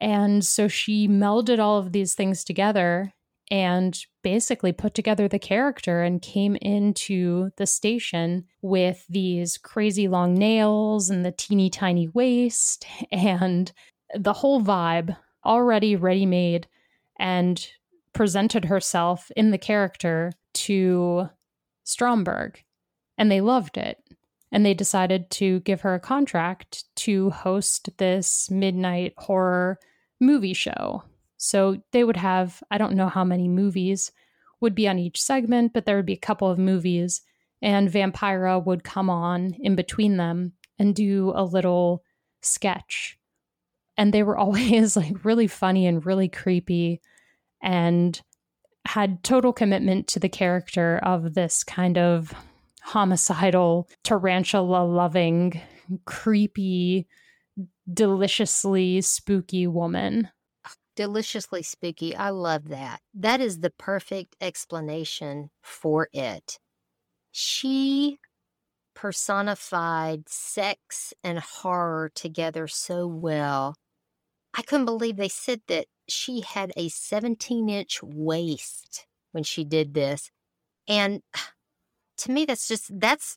And 0.00 0.44
so 0.44 0.68
she 0.68 1.08
melded 1.08 1.58
all 1.58 1.78
of 1.78 1.92
these 1.92 2.14
things 2.14 2.44
together 2.44 3.12
and 3.50 4.04
basically 4.22 4.72
put 4.72 4.94
together 4.94 5.28
the 5.28 5.38
character 5.38 6.02
and 6.02 6.22
came 6.22 6.56
into 6.56 7.50
the 7.56 7.66
station 7.66 8.44
with 8.62 9.04
these 9.08 9.58
crazy 9.58 10.08
long 10.08 10.34
nails 10.34 11.10
and 11.10 11.24
the 11.24 11.32
teeny 11.32 11.68
tiny 11.68 12.08
waist 12.08 12.86
and 13.12 13.72
the 14.14 14.32
whole 14.32 14.62
vibe 14.62 15.16
already 15.44 15.94
ready 15.96 16.26
made 16.26 16.66
and 17.18 17.68
presented 18.12 18.64
herself 18.66 19.30
in 19.36 19.50
the 19.50 19.58
character 19.58 20.32
to 20.54 21.28
Stromberg. 21.84 22.62
And 23.18 23.30
they 23.30 23.40
loved 23.40 23.76
it. 23.76 23.98
And 24.50 24.64
they 24.64 24.74
decided 24.74 25.30
to 25.30 25.60
give 25.60 25.80
her 25.80 25.94
a 25.94 26.00
contract 26.00 26.84
to 26.96 27.30
host 27.30 27.90
this 27.98 28.48
midnight 28.50 29.14
horror 29.16 29.80
movie 30.20 30.54
show 30.54 31.02
so 31.44 31.76
they 31.92 32.04
would 32.04 32.16
have, 32.16 32.62
I 32.70 32.78
don't 32.78 32.94
know 32.94 33.10
how 33.10 33.22
many 33.22 33.48
movies 33.48 34.10
would 34.62 34.74
be 34.74 34.88
on 34.88 34.98
each 34.98 35.20
segment, 35.20 35.74
but 35.74 35.84
there 35.84 35.96
would 35.96 36.06
be 36.06 36.14
a 36.14 36.16
couple 36.16 36.50
of 36.50 36.58
movies, 36.58 37.20
and 37.60 37.90
Vampira 37.90 38.64
would 38.64 38.82
come 38.82 39.10
on 39.10 39.54
in 39.60 39.76
between 39.76 40.16
them 40.16 40.54
and 40.78 40.94
do 40.94 41.34
a 41.36 41.44
little 41.44 42.02
sketch. 42.40 43.18
And 43.98 44.14
they 44.14 44.22
were 44.22 44.38
always 44.38 44.96
like 44.96 45.22
really 45.22 45.46
funny 45.46 45.86
and 45.86 46.06
really 46.06 46.30
creepy 46.30 47.02
and 47.62 48.18
had 48.86 49.22
total 49.22 49.52
commitment 49.52 50.08
to 50.08 50.18
the 50.18 50.30
character 50.30 50.98
of 51.02 51.34
this 51.34 51.62
kind 51.62 51.98
of 51.98 52.32
homicidal, 52.80 53.90
tarantula 54.02 54.82
loving, 54.82 55.60
creepy, 56.06 57.06
deliciously 57.92 59.02
spooky 59.02 59.66
woman 59.66 60.30
deliciously 60.94 61.62
spooky. 61.62 62.14
I 62.14 62.30
love 62.30 62.68
that. 62.68 63.00
That 63.14 63.40
is 63.40 63.60
the 63.60 63.70
perfect 63.70 64.36
explanation 64.40 65.50
for 65.62 66.08
it. 66.12 66.58
She 67.32 68.18
personified 68.94 70.28
sex 70.28 71.12
and 71.22 71.38
horror 71.40 72.10
together 72.14 72.68
so 72.68 73.06
well. 73.06 73.74
I 74.56 74.62
couldn't 74.62 74.86
believe 74.86 75.16
they 75.16 75.28
said 75.28 75.62
that 75.66 75.86
she 76.08 76.42
had 76.42 76.72
a 76.76 76.88
17 76.88 77.68
inch 77.68 78.00
waist 78.02 79.06
when 79.32 79.42
she 79.42 79.64
did 79.64 79.94
this. 79.94 80.30
And 80.86 81.22
to 82.18 82.30
me, 82.30 82.44
that's 82.44 82.68
just, 82.68 82.98
that's 83.00 83.36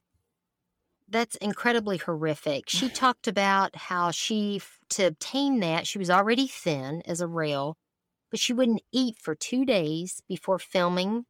that's 1.09 1.35
incredibly 1.37 1.97
horrific. 1.97 2.65
She 2.69 2.89
talked 2.89 3.27
about 3.27 3.75
how 3.75 4.11
she, 4.11 4.61
to 4.89 5.07
obtain 5.07 5.59
that, 5.61 5.87
she 5.87 5.97
was 5.99 6.09
already 6.09 6.47
thin 6.47 7.01
as 7.05 7.21
a 7.21 7.27
rail, 7.27 7.77
but 8.29 8.39
she 8.39 8.53
wouldn't 8.53 8.81
eat 8.91 9.17
for 9.19 9.35
two 9.35 9.65
days 9.65 10.21
before 10.27 10.59
filming 10.59 11.25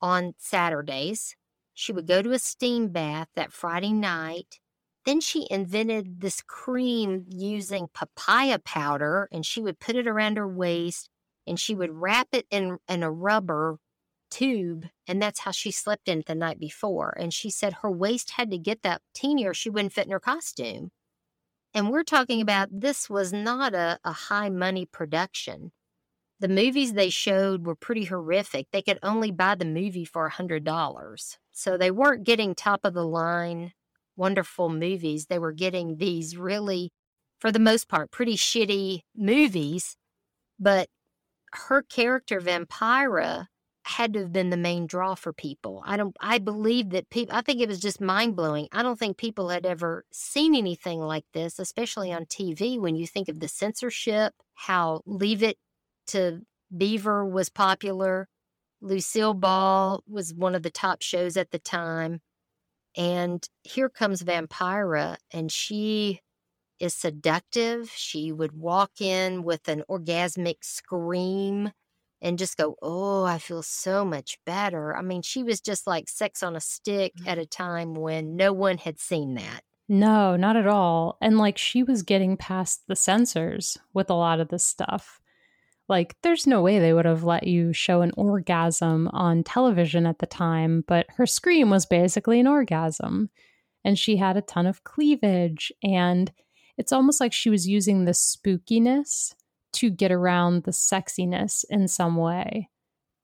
on 0.00 0.34
Saturdays. 0.38 1.36
She 1.74 1.92
would 1.92 2.06
go 2.06 2.22
to 2.22 2.32
a 2.32 2.38
steam 2.38 2.88
bath 2.88 3.28
that 3.34 3.52
Friday 3.52 3.92
night. 3.92 4.58
Then 5.06 5.20
she 5.20 5.46
invented 5.50 6.20
this 6.20 6.42
cream 6.42 7.24
using 7.28 7.88
papaya 7.94 8.58
powder, 8.58 9.28
and 9.32 9.46
she 9.46 9.62
would 9.62 9.80
put 9.80 9.96
it 9.96 10.06
around 10.06 10.36
her 10.36 10.48
waist 10.48 11.08
and 11.46 11.58
she 11.58 11.74
would 11.74 11.90
wrap 11.90 12.28
it 12.32 12.46
in, 12.50 12.78
in 12.88 13.02
a 13.02 13.10
rubber 13.10 13.78
tube 14.30 14.86
and 15.06 15.20
that's 15.20 15.40
how 15.40 15.50
she 15.50 15.70
slept 15.70 16.08
in 16.08 16.20
it 16.20 16.26
the 16.26 16.34
night 16.34 16.58
before 16.58 17.14
and 17.18 17.34
she 17.34 17.50
said 17.50 17.74
her 17.74 17.90
waist 17.90 18.32
had 18.32 18.50
to 18.50 18.58
get 18.58 18.82
that 18.82 19.02
teeny 19.14 19.46
or 19.46 19.54
she 19.54 19.70
wouldn't 19.70 19.92
fit 19.92 20.06
in 20.06 20.12
her 20.12 20.20
costume. 20.20 20.90
And 21.72 21.90
we're 21.90 22.04
talking 22.04 22.40
about 22.40 22.68
this 22.72 23.08
was 23.08 23.32
not 23.32 23.74
a, 23.74 23.98
a 24.04 24.12
high 24.12 24.48
money 24.48 24.86
production. 24.86 25.72
The 26.40 26.48
movies 26.48 26.94
they 26.94 27.10
showed 27.10 27.66
were 27.66 27.76
pretty 27.76 28.04
horrific. 28.04 28.66
They 28.72 28.82
could 28.82 28.98
only 29.02 29.30
buy 29.30 29.54
the 29.54 29.64
movie 29.64 30.04
for 30.04 30.26
a 30.26 30.30
hundred 30.30 30.64
dollars. 30.64 31.38
So 31.52 31.76
they 31.76 31.90
weren't 31.90 32.24
getting 32.24 32.54
top 32.54 32.80
of 32.84 32.94
the 32.94 33.06
line 33.06 33.72
wonderful 34.16 34.68
movies. 34.68 35.26
They 35.26 35.38
were 35.38 35.52
getting 35.52 35.96
these 35.96 36.36
really 36.36 36.92
for 37.38 37.50
the 37.50 37.58
most 37.58 37.88
part 37.88 38.10
pretty 38.10 38.36
shitty 38.36 39.02
movies. 39.16 39.96
But 40.58 40.88
her 41.52 41.82
character 41.82 42.40
vampira 42.40 43.46
had 43.90 44.12
to 44.12 44.20
have 44.20 44.32
been 44.32 44.50
the 44.50 44.56
main 44.56 44.86
draw 44.86 45.14
for 45.14 45.32
people. 45.32 45.82
I 45.84 45.96
don't 45.96 46.16
I 46.20 46.38
believe 46.38 46.90
that 46.90 47.10
people 47.10 47.34
I 47.34 47.42
think 47.42 47.60
it 47.60 47.68
was 47.68 47.80
just 47.80 48.00
mind-blowing. 48.00 48.68
I 48.72 48.82
don't 48.82 48.98
think 48.98 49.16
people 49.16 49.48
had 49.48 49.66
ever 49.66 50.04
seen 50.12 50.54
anything 50.54 51.00
like 51.00 51.24
this, 51.34 51.58
especially 51.58 52.12
on 52.12 52.26
TV 52.26 52.78
when 52.78 52.94
you 52.94 53.06
think 53.06 53.28
of 53.28 53.40
the 53.40 53.48
censorship, 53.48 54.34
how 54.54 55.02
Leave 55.06 55.42
It 55.42 55.58
to 56.08 56.42
Beaver 56.76 57.26
was 57.26 57.48
popular. 57.48 58.28
Lucille 58.80 59.34
Ball 59.34 60.02
was 60.08 60.32
one 60.32 60.54
of 60.54 60.62
the 60.62 60.70
top 60.70 61.02
shows 61.02 61.36
at 61.36 61.50
the 61.50 61.58
time. 61.58 62.20
And 62.96 63.46
here 63.62 63.88
comes 63.88 64.22
Vampira 64.22 65.16
and 65.32 65.50
she 65.50 66.20
is 66.78 66.94
seductive. 66.94 67.90
She 67.94 68.32
would 68.32 68.52
walk 68.52 69.00
in 69.00 69.42
with 69.42 69.68
an 69.68 69.82
orgasmic 69.88 70.58
scream 70.62 71.72
and 72.22 72.38
just 72.38 72.56
go, 72.56 72.76
Oh, 72.82 73.24
I 73.24 73.38
feel 73.38 73.62
so 73.62 74.04
much 74.04 74.38
better. 74.44 74.96
I 74.96 75.02
mean, 75.02 75.22
she 75.22 75.42
was 75.42 75.60
just 75.60 75.86
like 75.86 76.08
sex 76.08 76.42
on 76.42 76.56
a 76.56 76.60
stick 76.60 77.12
at 77.26 77.32
mm-hmm. 77.32 77.40
a 77.40 77.46
time 77.46 77.94
when 77.94 78.36
no 78.36 78.52
one 78.52 78.78
had 78.78 78.98
seen 78.98 79.34
that. 79.34 79.62
No, 79.88 80.36
not 80.36 80.56
at 80.56 80.68
all. 80.68 81.18
And 81.20 81.36
like 81.36 81.58
she 81.58 81.82
was 81.82 82.02
getting 82.02 82.36
past 82.36 82.82
the 82.86 82.94
censors 82.94 83.76
with 83.92 84.08
a 84.08 84.14
lot 84.14 84.38
of 84.38 84.48
this 84.48 84.64
stuff. 84.64 85.20
Like, 85.88 86.14
there's 86.22 86.46
no 86.46 86.62
way 86.62 86.78
they 86.78 86.92
would 86.92 87.04
have 87.04 87.24
let 87.24 87.48
you 87.48 87.72
show 87.72 88.02
an 88.02 88.12
orgasm 88.16 89.08
on 89.12 89.42
television 89.42 90.06
at 90.06 90.20
the 90.20 90.26
time, 90.26 90.84
but 90.86 91.06
her 91.16 91.26
scream 91.26 91.68
was 91.68 91.84
basically 91.84 92.38
an 92.38 92.46
orgasm. 92.46 93.28
And 93.84 93.98
she 93.98 94.16
had 94.16 94.36
a 94.36 94.42
ton 94.42 94.66
of 94.66 94.84
cleavage. 94.84 95.72
And 95.82 96.30
it's 96.78 96.92
almost 96.92 97.20
like 97.20 97.32
she 97.32 97.50
was 97.50 97.66
using 97.66 98.04
the 98.04 98.12
spookiness 98.12 99.34
to 99.72 99.90
get 99.90 100.12
around 100.12 100.64
the 100.64 100.70
sexiness 100.70 101.64
in 101.68 101.88
some 101.88 102.16
way. 102.16 102.68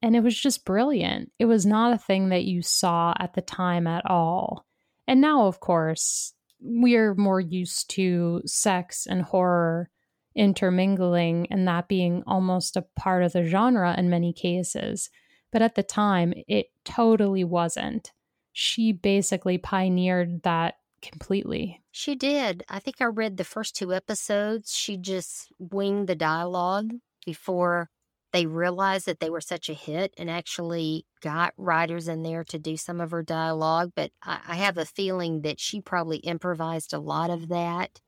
And 0.02 0.14
it 0.14 0.20
was 0.20 0.38
just 0.38 0.64
brilliant. 0.64 1.32
It 1.38 1.46
was 1.46 1.66
not 1.66 1.92
a 1.92 1.98
thing 1.98 2.28
that 2.28 2.44
you 2.44 2.62
saw 2.62 3.14
at 3.18 3.34
the 3.34 3.42
time 3.42 3.86
at 3.86 4.08
all. 4.08 4.66
And 5.08 5.20
now, 5.20 5.46
of 5.46 5.60
course, 5.60 6.34
we're 6.60 7.14
more 7.14 7.40
used 7.40 7.90
to 7.90 8.42
sex 8.44 9.06
and 9.06 9.22
horror 9.22 9.90
intermingling 10.34 11.46
and 11.50 11.66
that 11.66 11.88
being 11.88 12.22
almost 12.26 12.76
a 12.76 12.84
part 12.94 13.22
of 13.22 13.32
the 13.32 13.44
genre 13.44 13.94
in 13.96 14.10
many 14.10 14.32
cases. 14.32 15.10
But 15.50 15.62
at 15.62 15.74
the 15.74 15.82
time, 15.82 16.34
it 16.46 16.66
totally 16.84 17.44
wasn't. 17.44 18.12
She 18.52 18.92
basically 18.92 19.58
pioneered 19.58 20.42
that 20.42 20.74
completely. 21.02 21.82
She 21.90 22.14
did. 22.14 22.64
I 22.68 22.78
think 22.78 22.96
I 23.00 23.06
read 23.06 23.36
the 23.36 23.44
first 23.44 23.76
two 23.76 23.92
episodes. 23.92 24.74
She 24.74 24.96
just 24.96 25.52
winged 25.58 26.08
the 26.08 26.14
dialogue 26.14 26.92
before 27.24 27.90
they 28.32 28.46
realized 28.46 29.06
that 29.06 29.20
they 29.20 29.30
were 29.30 29.40
such 29.40 29.70
a 29.70 29.74
hit 29.74 30.12
and 30.18 30.30
actually 30.30 31.06
got 31.22 31.54
writers 31.56 32.08
in 32.08 32.22
there 32.22 32.44
to 32.44 32.58
do 32.58 32.76
some 32.76 33.00
of 33.00 33.10
her 33.10 33.22
dialogue. 33.22 33.92
But 33.94 34.10
I, 34.22 34.40
I 34.48 34.54
have 34.56 34.76
a 34.76 34.84
feeling 34.84 35.42
that 35.42 35.58
she 35.60 35.80
probably 35.80 36.18
improvised 36.18 36.92
a 36.92 36.98
lot 36.98 37.30
of 37.30 37.48
that. 37.48 38.00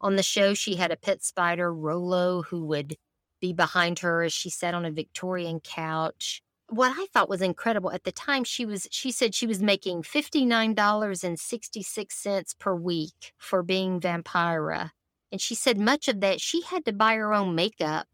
On 0.00 0.16
the 0.16 0.22
show, 0.22 0.54
she 0.54 0.76
had 0.76 0.90
a 0.90 0.96
pet 0.96 1.22
spider, 1.22 1.72
Rolo, 1.72 2.42
who 2.42 2.64
would 2.66 2.96
be 3.40 3.52
behind 3.52 3.98
her 3.98 4.22
as 4.22 4.32
she 4.32 4.50
sat 4.50 4.74
on 4.74 4.84
a 4.84 4.90
Victorian 4.90 5.60
couch. 5.60 6.42
What 6.74 6.92
I 6.96 7.06
thought 7.12 7.28
was 7.28 7.40
incredible 7.40 7.92
at 7.92 8.02
the 8.02 8.10
time, 8.10 8.42
she 8.42 8.66
was 8.66 8.88
she 8.90 9.12
said 9.12 9.32
she 9.32 9.46
was 9.46 9.62
making 9.62 10.02
fifty 10.02 10.44
nine 10.44 10.74
dollars 10.74 11.22
and 11.22 11.38
sixty 11.38 11.84
six 11.84 12.16
cents 12.16 12.52
per 12.52 12.74
week 12.74 13.32
for 13.38 13.62
being 13.62 14.00
Vampira, 14.00 14.90
and 15.30 15.40
she 15.40 15.54
said 15.54 15.78
much 15.78 16.08
of 16.08 16.18
that 16.20 16.40
she 16.40 16.62
had 16.62 16.84
to 16.86 16.92
buy 16.92 17.14
her 17.14 17.32
own 17.32 17.54
makeup 17.54 18.08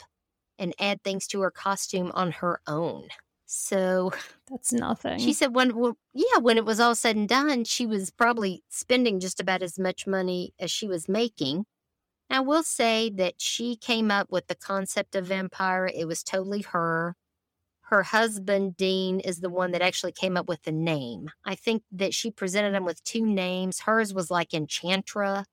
and 0.58 0.74
add 0.78 1.02
things 1.02 1.26
to 1.28 1.40
her 1.40 1.50
costume 1.50 2.12
on 2.12 2.32
her 2.32 2.60
own. 2.66 3.08
So 3.46 4.12
that's 4.50 4.72
nothing. 4.74 5.18
She 5.20 5.32
said 5.32 5.54
when 5.54 5.74
well, 5.74 5.96
yeah, 6.12 6.36
when 6.38 6.58
it 6.58 6.66
was 6.66 6.80
all 6.80 6.94
said 6.94 7.16
and 7.16 7.26
done, 7.26 7.64
she 7.64 7.86
was 7.86 8.10
probably 8.10 8.62
spending 8.68 9.20
just 9.20 9.40
about 9.40 9.62
as 9.62 9.78
much 9.78 10.06
money 10.06 10.52
as 10.60 10.70
she 10.70 10.86
was 10.86 11.08
making. 11.08 11.64
I 12.28 12.40
will 12.40 12.62
say 12.62 13.08
that 13.14 13.40
she 13.40 13.74
came 13.74 14.10
up 14.10 14.30
with 14.30 14.48
the 14.48 14.54
concept 14.54 15.16
of 15.16 15.28
Vampira. 15.28 15.90
It 15.94 16.04
was 16.04 16.22
totally 16.22 16.60
her. 16.60 17.16
Her 17.90 18.04
husband, 18.04 18.76
Dean, 18.76 19.18
is 19.18 19.40
the 19.40 19.50
one 19.50 19.72
that 19.72 19.82
actually 19.82 20.12
came 20.12 20.36
up 20.36 20.48
with 20.48 20.62
the 20.62 20.70
name. 20.70 21.28
I 21.44 21.56
think 21.56 21.82
that 21.90 22.14
she 22.14 22.30
presented 22.30 22.72
him 22.72 22.84
with 22.84 23.02
two 23.02 23.26
names. 23.26 23.80
Hers 23.80 24.14
was 24.14 24.30
like 24.30 24.50
Enchantra, 24.50 25.44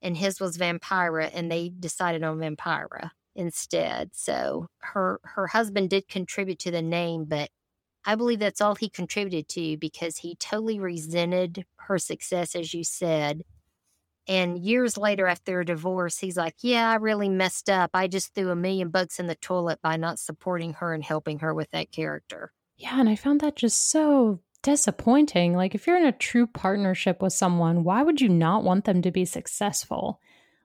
and 0.00 0.16
his 0.16 0.38
was 0.38 0.56
Vampira, 0.56 1.30
and 1.34 1.50
they 1.50 1.70
decided 1.70 2.22
on 2.22 2.38
Vampira 2.38 3.10
instead. 3.34 4.10
So 4.14 4.68
her 4.82 5.18
her 5.24 5.48
husband 5.48 5.90
did 5.90 6.06
contribute 6.06 6.60
to 6.60 6.70
the 6.70 6.80
name, 6.80 7.24
but 7.24 7.50
I 8.04 8.14
believe 8.14 8.38
that's 8.38 8.60
all 8.60 8.76
he 8.76 8.88
contributed 8.88 9.48
to 9.48 9.76
because 9.76 10.18
he 10.18 10.36
totally 10.36 10.78
resented 10.78 11.64
her 11.76 11.98
success, 11.98 12.54
as 12.54 12.72
you 12.72 12.84
said. 12.84 13.42
And 14.26 14.58
years 14.58 14.96
later, 14.96 15.26
after 15.26 15.60
a 15.60 15.66
divorce, 15.66 16.18
he's 16.18 16.36
like, 16.36 16.56
Yeah, 16.62 16.90
I 16.90 16.94
really 16.96 17.28
messed 17.28 17.68
up. 17.68 17.90
I 17.94 18.06
just 18.06 18.34
threw 18.34 18.50
a 18.50 18.56
million 18.56 18.88
bucks 18.88 19.18
in 19.18 19.26
the 19.26 19.34
toilet 19.34 19.80
by 19.82 19.96
not 19.96 20.18
supporting 20.18 20.74
her 20.74 20.94
and 20.94 21.04
helping 21.04 21.40
her 21.40 21.52
with 21.54 21.70
that 21.72 21.92
character. 21.92 22.52
Yeah. 22.76 22.98
And 22.98 23.08
I 23.08 23.16
found 23.16 23.40
that 23.40 23.56
just 23.56 23.90
so 23.90 24.40
disappointing. 24.62 25.54
Like, 25.54 25.74
if 25.74 25.86
you're 25.86 25.98
in 25.98 26.06
a 26.06 26.12
true 26.12 26.46
partnership 26.46 27.22
with 27.22 27.32
someone, 27.32 27.84
why 27.84 28.02
would 28.02 28.20
you 28.20 28.28
not 28.28 28.64
want 28.64 28.84
them 28.84 29.02
to 29.02 29.12
be 29.12 29.24
successful? 29.24 30.20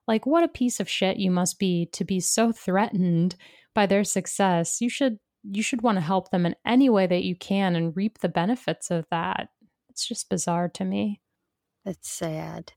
Like, 0.08 0.26
what 0.26 0.44
a 0.44 0.48
piece 0.48 0.80
of 0.80 0.90
shit 0.90 1.18
you 1.18 1.30
must 1.30 1.60
be 1.60 1.88
to 1.92 2.04
be 2.04 2.20
so 2.20 2.52
threatened 2.52 3.36
by 3.76 3.86
their 3.86 4.04
success. 4.04 4.82
You 4.82 4.90
should 4.90 5.20
you 5.44 5.64
should 5.64 5.82
want 5.82 5.98
to 5.98 6.02
help 6.02 6.32
them 6.32 6.46
in 6.46 6.56
any 6.66 6.90
way 6.90 7.08
that 7.08 7.24
you 7.24 7.36
can 7.36 7.76
and 7.76 7.96
reap 7.96 8.20
the 8.20 8.30
benefits 8.30 8.92
of 8.92 9.06
that. 9.10 9.50
It's 9.90 10.06
just 10.06 10.30
bizarre 10.30 10.68
to 10.70 10.84
me. 10.84 11.22
It's 11.86 12.10
sad. 12.10 12.74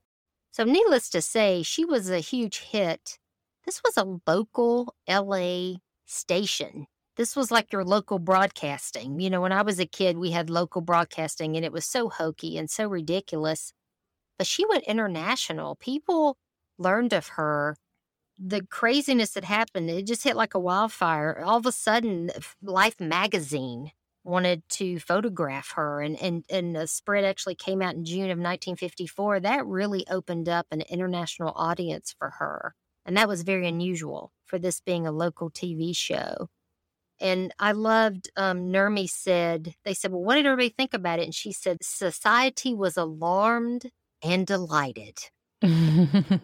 So, 0.53 0.63
needless 0.65 1.09
to 1.09 1.21
say, 1.23 1.63
she 1.63 1.83
was 1.83 2.11
a 2.11 2.19
huge 2.19 2.59
hit. 2.59 3.17
This 3.65 3.81
was 3.83 3.97
a 3.97 4.19
local 4.27 4.93
LA 5.09 5.77
station. 6.05 6.85
This 7.17 7.35
was 7.35 7.49
like 7.49 7.73
your 7.73 7.83
local 7.83 8.19
broadcasting. 8.19 9.19
You 9.19 9.31
know, 9.31 9.41
when 9.41 9.51
I 9.51 9.63
was 9.63 9.79
a 9.79 9.87
kid, 9.87 10.19
we 10.19 10.29
had 10.29 10.51
local 10.51 10.81
broadcasting 10.81 11.55
and 11.55 11.65
it 11.65 11.71
was 11.71 11.85
so 11.85 12.07
hokey 12.07 12.55
and 12.59 12.69
so 12.69 12.87
ridiculous. 12.87 13.73
But 14.37 14.45
she 14.45 14.63
went 14.67 14.83
international. 14.83 15.75
People 15.75 16.37
learned 16.77 17.13
of 17.13 17.29
her, 17.29 17.75
the 18.37 18.61
craziness 18.63 19.31
that 19.31 19.45
happened, 19.45 19.89
it 19.89 20.05
just 20.05 20.23
hit 20.23 20.35
like 20.35 20.53
a 20.53 20.59
wildfire. 20.59 21.41
All 21.43 21.57
of 21.57 21.65
a 21.65 21.71
sudden, 21.71 22.29
Life 22.61 22.99
magazine 22.99 23.91
wanted 24.23 24.67
to 24.69 24.99
photograph 24.99 25.71
her 25.75 26.01
and, 26.01 26.21
and, 26.21 26.45
and 26.49 26.75
the 26.75 26.87
spread 26.87 27.25
actually 27.25 27.55
came 27.55 27.81
out 27.81 27.95
in 27.95 28.05
June 28.05 28.25
of 28.25 28.37
1954. 28.37 29.41
That 29.41 29.65
really 29.65 30.05
opened 30.09 30.47
up 30.47 30.67
an 30.71 30.81
international 30.81 31.53
audience 31.55 32.15
for 32.17 32.31
her. 32.39 32.75
And 33.05 33.17
that 33.17 33.27
was 33.27 33.43
very 33.43 33.67
unusual 33.67 34.31
for 34.45 34.57
this 34.57 34.79
being 34.79 35.05
a 35.05 35.11
local 35.11 35.51
TV 35.51 35.95
show. 35.95 36.49
And 37.19 37.53
I 37.59 37.73
loved 37.73 38.29
um, 38.37 38.71
Nurmi 38.71 39.09
said, 39.09 39.75
they 39.85 39.93
said, 39.93 40.11
well, 40.11 40.23
what 40.23 40.35
did 40.35 40.45
everybody 40.45 40.69
think 40.69 40.93
about 40.93 41.19
it? 41.19 41.23
And 41.23 41.35
she 41.35 41.51
said, 41.51 41.77
society 41.81 42.73
was 42.73 42.97
alarmed 42.97 43.91
and 44.21 44.47
delighted. 44.47 45.19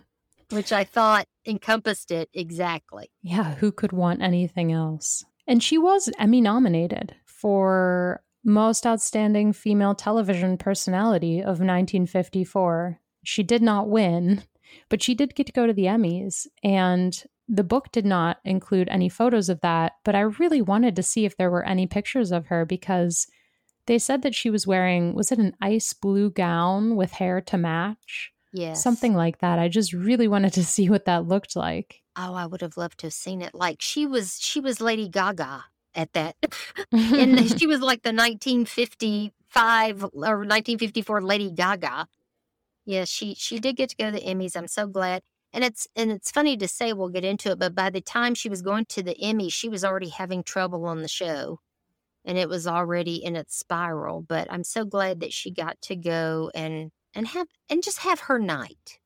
which 0.51 0.71
I 0.71 0.83
thought 0.83 1.27
encompassed 1.45 2.11
it 2.11 2.29
exactly. 2.33 3.11
Yeah, 3.21 3.55
who 3.55 3.71
could 3.71 3.91
want 3.91 4.21
anything 4.21 4.71
else? 4.71 5.25
And 5.47 5.63
she 5.63 5.77
was 5.77 6.09
Emmy 6.17 6.41
nominated 6.41 7.15
for 7.39 8.21
Most 8.43 8.85
Outstanding 8.85 9.53
Female 9.53 9.95
Television 9.95 10.57
Personality 10.57 11.39
of 11.39 11.59
1954. 11.59 12.99
She 13.23 13.43
did 13.43 13.61
not 13.61 13.89
win, 13.89 14.43
but 14.89 15.01
she 15.01 15.13
did 15.13 15.35
get 15.35 15.47
to 15.47 15.53
go 15.53 15.67
to 15.67 15.73
the 15.73 15.85
Emmys. 15.85 16.47
And 16.63 17.21
the 17.47 17.63
book 17.63 17.91
did 17.91 18.05
not 18.05 18.37
include 18.43 18.89
any 18.89 19.09
photos 19.09 19.49
of 19.49 19.61
that, 19.61 19.93
but 20.03 20.15
I 20.15 20.21
really 20.21 20.61
wanted 20.61 20.95
to 20.95 21.03
see 21.03 21.25
if 21.25 21.37
there 21.37 21.51
were 21.51 21.65
any 21.65 21.87
pictures 21.87 22.31
of 22.31 22.47
her 22.47 22.65
because 22.65 23.27
they 23.85 23.99
said 23.99 24.21
that 24.21 24.35
she 24.35 24.49
was 24.49 24.67
wearing, 24.67 25.15
was 25.15 25.31
it 25.31 25.39
an 25.39 25.55
ice 25.61 25.93
blue 25.93 26.29
gown 26.29 26.95
with 26.95 27.11
hair 27.11 27.41
to 27.41 27.57
match? 27.57 28.31
Yes. 28.51 28.83
Something 28.83 29.13
like 29.13 29.39
that. 29.39 29.59
I 29.59 29.67
just 29.67 29.93
really 29.93 30.27
wanted 30.27 30.53
to 30.53 30.65
see 30.73 30.89
what 30.89 31.05
that 31.05 31.27
looked 31.27 31.55
like. 31.55 32.01
Oh, 32.15 32.33
I 32.33 32.45
would 32.45 32.61
have 32.61 32.77
loved 32.77 32.99
to 32.99 33.07
have 33.07 33.13
seen 33.13 33.41
it. 33.41 33.55
Like 33.55 33.81
she 33.81 34.05
was 34.05 34.39
she 34.41 34.59
was 34.59 34.81
Lady 34.81 35.07
Gaga 35.07 35.65
at 35.95 36.13
that. 36.13 36.35
and 36.91 37.59
she 37.59 37.67
was 37.73 37.81
like 37.81 38.03
the 38.03 38.13
1955 38.13 40.03
or 40.03 40.09
1954 40.13 41.21
Lady 41.21 41.51
Gaga. 41.51 42.07
Yeah, 42.85 43.05
she 43.05 43.35
she 43.35 43.59
did 43.59 43.75
get 43.75 43.89
to 43.89 43.95
go 43.95 44.05
to 44.05 44.11
the 44.11 44.21
Emmys. 44.21 44.55
I'm 44.57 44.67
so 44.67 44.87
glad. 44.87 45.21
And 45.53 45.63
it's 45.63 45.87
and 45.95 46.11
it's 46.11 46.31
funny 46.31 46.57
to 46.57 46.67
say 46.67 46.93
we'll 46.93 47.09
get 47.09 47.25
into 47.25 47.51
it, 47.51 47.59
but 47.59 47.75
by 47.75 47.89
the 47.89 48.01
time 48.01 48.35
she 48.35 48.49
was 48.49 48.61
going 48.61 48.85
to 48.85 49.03
the 49.03 49.15
Emmys, 49.21 49.53
she 49.53 49.69
was 49.69 49.83
already 49.83 50.09
having 50.09 50.43
trouble 50.43 50.85
on 50.85 51.01
the 51.01 51.07
show. 51.07 51.59
And 52.25 52.37
it 52.37 52.49
was 52.49 52.67
already 52.67 53.15
in 53.23 53.35
its 53.35 53.57
spiral. 53.57 54.21
But 54.21 54.51
I'm 54.51 54.63
so 54.63 54.85
glad 54.85 55.19
that 55.21 55.33
she 55.33 55.51
got 55.51 55.81
to 55.83 55.95
go 55.95 56.51
and 56.53 56.91
and 57.13 57.27
have 57.27 57.47
and 57.69 57.83
just 57.83 57.99
have 57.99 58.21
her 58.21 58.39
night. 58.39 58.98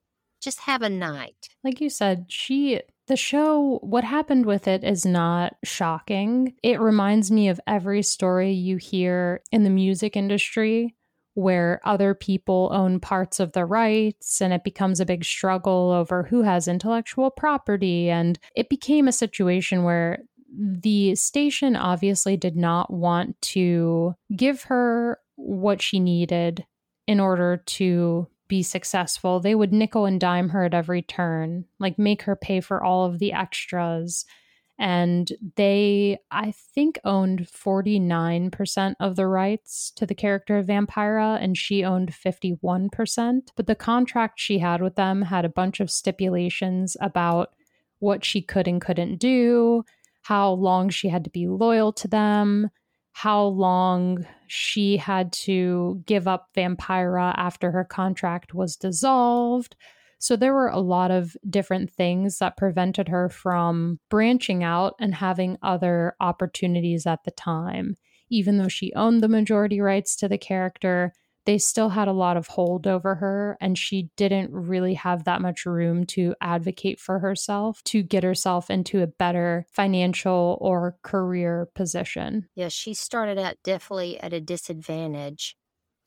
Just 0.43 0.59
have 0.61 0.81
a 0.81 0.89
night. 0.89 1.47
Like 1.63 1.79
you 1.79 1.89
said, 1.89 2.25
she 2.27 2.81
the 3.07 3.15
show 3.15 3.79
what 3.81 4.03
happened 4.03 4.45
with 4.45 4.67
it 4.67 4.83
is 4.83 5.05
not 5.05 5.55
shocking. 5.63 6.53
It 6.63 6.79
reminds 6.79 7.31
me 7.31 7.47
of 7.49 7.61
every 7.67 8.01
story 8.01 8.51
you 8.51 8.77
hear 8.77 9.41
in 9.51 9.63
the 9.63 9.69
music 9.69 10.15
industry 10.15 10.95
where 11.35 11.81
other 11.83 12.13
people 12.13 12.69
own 12.73 12.99
parts 12.99 13.39
of 13.39 13.53
the 13.53 13.65
rights 13.65 14.41
and 14.41 14.53
it 14.53 14.63
becomes 14.63 14.99
a 14.99 15.05
big 15.05 15.25
struggle 15.25 15.91
over 15.91 16.23
who 16.23 16.43
has 16.43 16.67
intellectual 16.67 17.31
property 17.31 18.09
and 18.09 18.37
it 18.55 18.69
became 18.69 19.07
a 19.07 19.13
situation 19.13 19.83
where 19.83 20.19
the 20.55 21.15
station 21.15 21.75
obviously 21.75 22.37
did 22.37 22.55
not 22.55 22.93
want 22.93 23.41
to 23.41 24.13
give 24.35 24.63
her 24.63 25.17
what 25.35 25.81
she 25.81 25.99
needed 25.99 26.65
in 27.07 27.19
order 27.19 27.57
to 27.65 28.27
be 28.53 28.61
successful. 28.61 29.39
They 29.39 29.55
would 29.55 29.73
nickel 29.73 30.05
and 30.05 30.21
dime 30.21 30.49
her 30.49 30.65
at 30.65 30.75
every 30.75 31.01
turn, 31.01 31.65
like 31.79 31.97
make 31.97 32.21
her 32.21 32.35
pay 32.35 32.61
for 32.61 32.83
all 32.83 33.03
of 33.03 33.17
the 33.17 33.33
extras. 33.33 34.25
And 34.77 35.31
they, 35.55 36.19
I 36.29 36.53
think, 36.75 36.99
owned 37.03 37.47
49% 37.47 38.93
of 38.99 39.15
the 39.15 39.25
rights 39.25 39.91
to 39.95 40.05
the 40.05 40.13
character 40.13 40.59
of 40.59 40.67
Vampira, 40.67 41.41
and 41.41 41.57
she 41.57 41.83
owned 41.83 42.13
51%. 42.13 43.41
But 43.55 43.65
the 43.65 43.73
contract 43.73 44.39
she 44.39 44.59
had 44.59 44.83
with 44.83 44.93
them 44.97 45.23
had 45.23 45.45
a 45.45 45.49
bunch 45.49 45.79
of 45.79 45.89
stipulations 45.89 46.95
about 47.01 47.55
what 47.97 48.23
she 48.23 48.39
could 48.39 48.67
and 48.67 48.79
couldn't 48.79 49.17
do, 49.17 49.83
how 50.21 50.51
long 50.51 50.89
she 50.89 51.09
had 51.09 51.23
to 51.23 51.31
be 51.31 51.47
loyal 51.47 51.91
to 51.93 52.07
them, 52.07 52.69
how 53.13 53.45
long 53.45 54.25
she 54.47 54.97
had 54.97 55.31
to 55.31 56.01
give 56.05 56.27
up 56.27 56.49
Vampira 56.55 57.33
after 57.37 57.71
her 57.71 57.85
contract 57.85 58.53
was 58.53 58.75
dissolved. 58.75 59.75
So 60.19 60.35
there 60.35 60.53
were 60.53 60.69
a 60.69 60.79
lot 60.79 61.11
of 61.11 61.37
different 61.49 61.91
things 61.91 62.39
that 62.39 62.57
prevented 62.57 63.07
her 63.09 63.29
from 63.29 63.99
branching 64.09 64.63
out 64.63 64.95
and 64.99 65.13
having 65.13 65.57
other 65.61 66.15
opportunities 66.19 67.05
at 67.05 67.23
the 67.23 67.31
time. 67.31 67.95
Even 68.29 68.57
though 68.57 68.67
she 68.67 68.93
owned 68.95 69.21
the 69.21 69.27
majority 69.27 69.79
rights 69.79 70.15
to 70.15 70.27
the 70.27 70.37
character, 70.37 71.13
they 71.45 71.57
still 71.57 71.89
had 71.89 72.07
a 72.07 72.13
lot 72.13 72.37
of 72.37 72.47
hold 72.47 72.87
over 72.87 73.15
her, 73.15 73.57
and 73.59 73.77
she 73.77 74.09
didn't 74.15 74.51
really 74.51 74.93
have 74.93 75.25
that 75.25 75.41
much 75.41 75.65
room 75.65 76.05
to 76.07 76.35
advocate 76.41 76.99
for 76.99 77.19
herself 77.19 77.83
to 77.85 78.03
get 78.03 78.23
herself 78.23 78.69
into 78.69 79.01
a 79.01 79.07
better 79.07 79.65
financial 79.71 80.57
or 80.61 80.97
career 81.03 81.67
position. 81.75 82.47
Yeah, 82.55 82.69
she 82.69 82.93
started 82.93 83.37
out 83.37 83.55
definitely 83.63 84.19
at 84.19 84.33
a 84.33 84.41
disadvantage. 84.41 85.55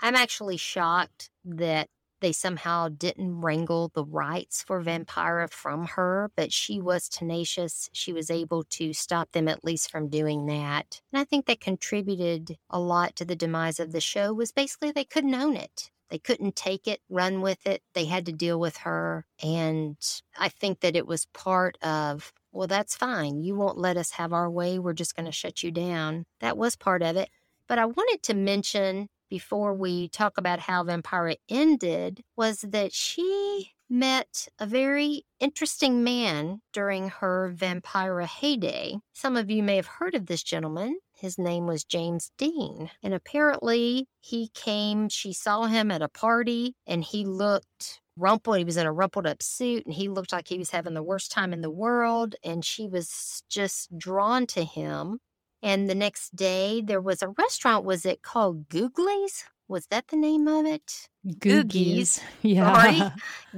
I'm 0.01 0.14
actually 0.14 0.57
shocked 0.57 1.30
that 1.45 1.89
they 2.21 2.33
somehow 2.33 2.89
didn't 2.89 3.41
wrangle 3.41 3.91
the 3.95 4.05
rights 4.05 4.62
for 4.62 4.81
mm-hmm. 4.81 5.03
Vampira 5.03 5.51
from 5.51 5.87
her, 5.87 6.31
but 6.37 6.53
she 6.53 6.81
was 6.81 7.09
tenacious. 7.09 7.91
She 7.93 8.12
was 8.12 8.31
able 8.31 8.64
to 8.64 8.93
stop 8.93 9.33
them 9.33 9.49
at 9.49 9.64
least 9.64 9.91
from 9.91 10.09
doing 10.09 10.47
that. 10.47 11.01
And 11.12 11.21
I 11.21 11.25
think 11.25 11.47
that 11.47 11.61
contributed 11.61 12.57
a 12.71 12.81
lot 12.81 13.17
to 13.17 13.25
the 13.25 13.37
demise 13.37 13.81
of 13.81 13.93
the 13.93 14.01
show 14.01 14.33
was 14.33 14.53
basically 14.53 14.93
they 14.93 15.05
couldn't 15.05 15.35
own 15.35 15.57
it. 15.57 15.91
They 16.09 16.19
couldn't 16.19 16.55
take 16.55 16.87
it, 16.87 17.01
run 17.09 17.41
with 17.41 17.67
it. 17.67 17.83
They 17.95 18.05
had 18.05 18.27
to 18.27 18.33
deal 18.33 18.61
with 18.61 18.77
her. 18.79 19.27
And 19.43 19.97
I 20.39 20.49
think 20.49 20.81
that 20.81 20.95
it 20.95 21.07
was 21.07 21.27
part 21.27 21.77
of, 21.83 22.33
well, 22.53 22.69
that's 22.69 22.95
fine. 22.95 23.43
You 23.43 23.57
won't 23.57 23.79
let 23.79 23.97
us 23.97 24.12
have 24.12 24.33
our 24.33 24.49
way. 24.49 24.79
We're 24.79 24.93
just 24.93 25.17
going 25.17 25.27
to 25.27 25.33
shut 25.33 25.64
you 25.64 25.73
down. 25.73 26.25
That 26.41 26.57
was 26.57 26.77
part 26.77 27.03
of 27.03 27.17
it. 27.17 27.29
But 27.69 27.79
I 27.81 27.87
wanted 27.87 28.23
to 28.25 28.35
mention 28.35 29.09
before 29.29 29.74
we 29.74 30.09
talk 30.09 30.39
about 30.39 30.61
how 30.61 30.85
Vampira 30.85 31.37
ended 31.49 32.22
was 32.37 32.61
that 32.61 32.93
she 32.93 33.72
met 33.89 34.49
a 34.59 34.66
very 34.66 35.24
interesting 35.41 36.03
man 36.03 36.61
during 36.72 37.09
her 37.09 37.53
Vampira 37.55 38.27
heyday. 38.27 38.97
Some 39.12 39.37
of 39.37 39.51
you 39.51 39.62
may 39.62 39.77
have 39.77 39.87
heard 39.87 40.14
of 40.14 40.27
this 40.27 40.43
gentleman. 40.43 40.99
His 41.14 41.39
name 41.39 41.66
was 41.66 41.85
James 41.85 42.31
Dean. 42.37 42.91
And 43.03 43.14
apparently, 43.14 44.09
he 44.20 44.51
came, 44.55 45.09
she 45.09 45.33
saw 45.33 45.64
him 45.64 45.91
at 45.91 46.03
a 46.03 46.09
party, 46.09 46.74
and 46.87 47.03
he 47.03 47.24
looked 47.24 48.01
rumpled. 48.16 48.59
He 48.59 48.64
was 48.64 48.77
in 48.77 48.87
a 48.87 48.93
rumpled 48.93 49.27
up 49.27 49.43
suit, 49.43 49.87
and 49.87 49.95
he 49.95 50.09
looked 50.09 50.33
like 50.33 50.49
he 50.49 50.59
was 50.59 50.70
having 50.70 50.95
the 50.95 51.03
worst 51.03 51.31
time 51.31 51.53
in 51.53 51.61
the 51.61 51.70
world. 51.70 52.35
And 52.43 52.64
she 52.64 52.89
was 52.89 53.43
just 53.49 53.97
drawn 53.97 54.47
to 54.49 54.64
him. 54.64 55.20
And 55.62 55.88
the 55.88 55.94
next 55.94 56.36
day, 56.36 56.82
there 56.84 57.00
was 57.00 57.22
a 57.22 57.28
restaurant. 57.28 57.84
Was 57.84 58.04
it 58.04 58.22
called 58.22 58.68
Googly's? 58.68 59.44
Was 59.68 59.86
that 59.88 60.09
the 60.09 60.16
name 60.16 60.46
of 60.46 60.64
it? 60.66 61.09
Googies. 61.26 62.20
Yeah. 62.42 62.72
Sorry. 62.72 63.12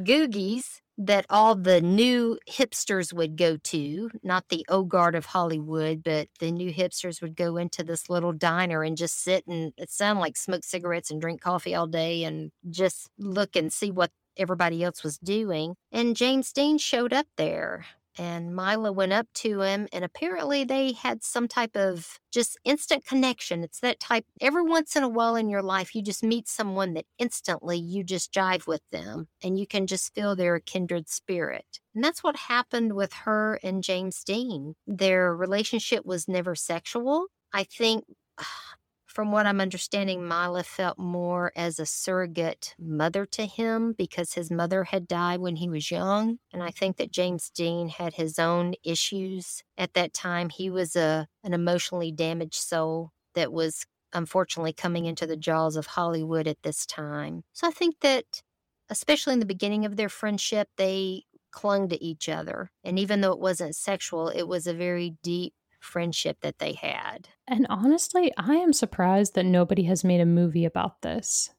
Googies 0.04 0.80
that 1.00 1.26
all 1.30 1.54
the 1.54 1.80
new 1.80 2.38
hipsters 2.50 3.12
would 3.12 3.36
go 3.36 3.56
to, 3.56 4.10
not 4.24 4.48
the 4.48 4.66
old 4.68 4.88
guard 4.88 5.14
of 5.14 5.26
Hollywood, 5.26 6.02
but 6.02 6.28
the 6.40 6.50
new 6.50 6.72
hipsters 6.72 7.22
would 7.22 7.36
go 7.36 7.56
into 7.56 7.84
this 7.84 8.10
little 8.10 8.32
diner 8.32 8.82
and 8.82 8.96
just 8.96 9.22
sit 9.22 9.46
and 9.46 9.72
it 9.76 9.90
sounded 9.90 10.20
like 10.20 10.36
smoke 10.36 10.64
cigarettes 10.64 11.10
and 11.10 11.20
drink 11.20 11.40
coffee 11.40 11.74
all 11.74 11.86
day 11.86 12.24
and 12.24 12.50
just 12.68 13.08
look 13.16 13.54
and 13.54 13.72
see 13.72 13.92
what 13.92 14.10
everybody 14.36 14.82
else 14.82 15.04
was 15.04 15.18
doing. 15.18 15.76
And 15.92 16.16
James 16.16 16.52
Dean 16.52 16.78
showed 16.78 17.12
up 17.12 17.26
there 17.36 17.86
and 18.18 18.54
Mila 18.54 18.92
went 18.92 19.12
up 19.12 19.26
to 19.34 19.62
him, 19.62 19.88
and 19.92 20.04
apparently 20.04 20.64
they 20.64 20.92
had 20.92 21.22
some 21.22 21.48
type 21.48 21.76
of 21.76 22.18
just 22.32 22.58
instant 22.64 23.04
connection. 23.06 23.62
It's 23.62 23.80
that 23.80 24.00
type, 24.00 24.24
every 24.40 24.62
once 24.62 24.96
in 24.96 25.02
a 25.02 25.08
while 25.08 25.36
in 25.36 25.48
your 25.48 25.62
life, 25.62 25.94
you 25.94 26.02
just 26.02 26.22
meet 26.22 26.48
someone 26.48 26.94
that 26.94 27.06
instantly 27.18 27.78
you 27.78 28.02
just 28.04 28.32
jive 28.32 28.66
with 28.66 28.82
them 28.90 29.28
and 29.42 29.58
you 29.58 29.66
can 29.66 29.86
just 29.86 30.14
feel 30.14 30.34
their 30.34 30.58
kindred 30.60 31.08
spirit. 31.08 31.80
And 31.94 32.02
that's 32.04 32.22
what 32.22 32.36
happened 32.36 32.94
with 32.94 33.12
her 33.24 33.58
and 33.62 33.82
James 33.82 34.22
Dean. 34.24 34.74
Their 34.86 35.34
relationship 35.34 36.04
was 36.04 36.28
never 36.28 36.54
sexual. 36.54 37.26
I 37.52 37.64
think 37.64 38.04
from 39.18 39.32
what 39.32 39.46
I'm 39.46 39.60
understanding, 39.60 40.28
Mila 40.28 40.62
felt 40.62 40.96
more 40.96 41.50
as 41.56 41.80
a 41.80 41.86
surrogate 41.86 42.76
mother 42.78 43.26
to 43.26 43.46
him 43.46 43.92
because 43.98 44.34
his 44.34 44.48
mother 44.48 44.84
had 44.84 45.08
died 45.08 45.40
when 45.40 45.56
he 45.56 45.68
was 45.68 45.90
young. 45.90 46.38
And 46.52 46.62
I 46.62 46.70
think 46.70 46.98
that 46.98 47.10
James 47.10 47.50
Dean 47.50 47.88
had 47.88 48.14
his 48.14 48.38
own 48.38 48.74
issues 48.84 49.64
at 49.76 49.94
that 49.94 50.14
time. 50.14 50.50
He 50.50 50.70
was 50.70 50.94
a 50.94 51.26
an 51.42 51.52
emotionally 51.52 52.12
damaged 52.12 52.54
soul 52.54 53.10
that 53.34 53.52
was 53.52 53.86
unfortunately 54.12 54.72
coming 54.72 55.04
into 55.04 55.26
the 55.26 55.36
jaws 55.36 55.74
of 55.74 55.86
Hollywood 55.86 56.46
at 56.46 56.62
this 56.62 56.86
time. 56.86 57.42
So 57.52 57.66
I 57.66 57.72
think 57.72 57.96
that 58.02 58.44
especially 58.88 59.32
in 59.32 59.40
the 59.40 59.46
beginning 59.46 59.84
of 59.84 59.96
their 59.96 60.08
friendship, 60.08 60.68
they 60.76 61.24
clung 61.50 61.88
to 61.88 62.00
each 62.00 62.28
other. 62.28 62.70
And 62.84 63.00
even 63.00 63.20
though 63.20 63.32
it 63.32 63.40
wasn't 63.40 63.74
sexual, 63.74 64.28
it 64.28 64.46
was 64.46 64.68
a 64.68 64.74
very 64.74 65.16
deep 65.24 65.54
friendship 65.80 66.38
that 66.42 66.58
they 66.58 66.72
had. 66.72 67.28
And 67.46 67.66
honestly, 67.68 68.32
I 68.36 68.56
am 68.56 68.72
surprised 68.72 69.34
that 69.34 69.46
nobody 69.46 69.84
has 69.84 70.04
made 70.04 70.20
a 70.20 70.26
movie 70.26 70.64
about 70.64 71.02
this. 71.02 71.50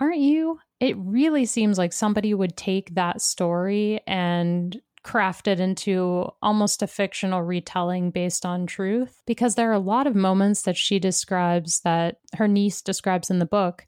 Aren't 0.00 0.18
you? 0.18 0.60
It 0.80 0.96
really 0.98 1.44
seems 1.44 1.76
like 1.76 1.92
somebody 1.92 2.32
would 2.32 2.56
take 2.56 2.94
that 2.94 3.20
story 3.20 4.00
and 4.06 4.80
craft 5.02 5.48
it 5.48 5.58
into 5.60 6.28
almost 6.42 6.82
a 6.82 6.86
fictional 6.86 7.42
retelling 7.42 8.10
based 8.10 8.44
on 8.44 8.66
truth 8.66 9.22
because 9.26 9.54
there 9.54 9.70
are 9.70 9.74
a 9.74 9.78
lot 9.78 10.06
of 10.06 10.14
moments 10.14 10.62
that 10.62 10.76
she 10.76 10.98
describes 10.98 11.80
that 11.80 12.16
her 12.34 12.48
niece 12.48 12.82
describes 12.82 13.30
in 13.30 13.38
the 13.38 13.46
book 13.46 13.86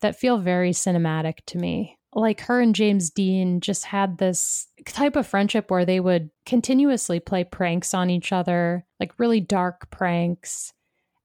that 0.00 0.18
feel 0.18 0.38
very 0.38 0.70
cinematic 0.70 1.36
to 1.46 1.58
me 1.58 1.97
like 2.14 2.40
her 2.42 2.60
and 2.60 2.74
James 2.74 3.10
Dean 3.10 3.60
just 3.60 3.84
had 3.84 4.18
this 4.18 4.66
type 4.86 5.16
of 5.16 5.26
friendship 5.26 5.70
where 5.70 5.84
they 5.84 6.00
would 6.00 6.30
continuously 6.46 7.20
play 7.20 7.44
pranks 7.44 7.92
on 7.92 8.10
each 8.10 8.32
other, 8.32 8.86
like 8.98 9.18
really 9.18 9.40
dark 9.40 9.90
pranks. 9.90 10.72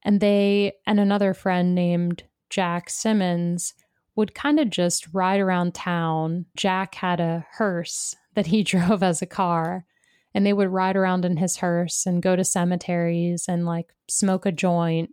And 0.03 0.19
they 0.19 0.73
and 0.85 0.99
another 0.99 1.33
friend 1.33 1.73
named 1.73 2.23
Jack 2.49 2.89
Simmons 2.89 3.73
would 4.15 4.35
kind 4.35 4.59
of 4.59 4.69
just 4.69 5.07
ride 5.13 5.39
around 5.39 5.73
town. 5.73 6.45
Jack 6.55 6.95
had 6.95 7.19
a 7.19 7.45
hearse 7.53 8.15
that 8.35 8.47
he 8.47 8.63
drove 8.63 9.01
as 9.01 9.21
a 9.21 9.27
car, 9.27 9.85
and 10.33 10.45
they 10.45 10.53
would 10.53 10.69
ride 10.69 10.97
around 10.97 11.23
in 11.23 11.37
his 11.37 11.57
hearse 11.57 12.05
and 12.05 12.21
go 12.21 12.35
to 12.35 12.43
cemeteries 12.43 13.45
and 13.47 13.65
like 13.65 13.93
smoke 14.09 14.45
a 14.45 14.51
joint 14.51 15.11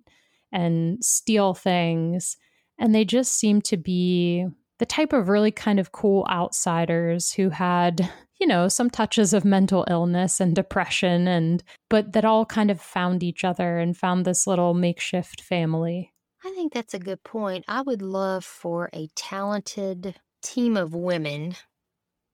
and 0.53 1.03
steal 1.05 1.55
things. 1.55 2.37
And 2.79 2.95
they 2.95 3.05
just 3.05 3.33
seemed 3.33 3.65
to 3.67 3.77
be 3.77 4.47
the 4.81 4.87
type 4.87 5.13
of 5.13 5.29
really 5.29 5.53
kind 5.53 5.79
of 5.79 5.93
cool 5.93 6.27
outsiders 6.31 7.35
who 7.35 7.51
had 7.51 8.11
you 8.41 8.47
know 8.47 8.67
some 8.67 8.89
touches 8.89 9.35
of 9.35 9.45
mental 9.45 9.85
illness 9.91 10.41
and 10.41 10.57
depression 10.57 11.29
and 11.29 11.63
but 11.91 12.13
that 12.15 12.25
all 12.25 12.47
kind 12.47 12.71
of 12.71 12.81
found 12.81 13.23
each 13.23 13.45
other 13.45 13.79
and 13.79 13.97
found 13.97 14.25
this 14.25 14.47
little 14.47 14.73
makeshift 14.73 15.43
family. 15.43 16.13
I 16.43 16.51
think 16.53 16.73
that's 16.73 16.95
a 16.95 16.99
good 16.99 17.23
point. 17.23 17.67
I 17.69 17.83
would 17.83 18.01
love 18.01 18.43
for 18.43 18.89
a 18.95 19.09
talented 19.15 20.17
team 20.43 20.79
of 20.79 20.95
women 20.95 21.55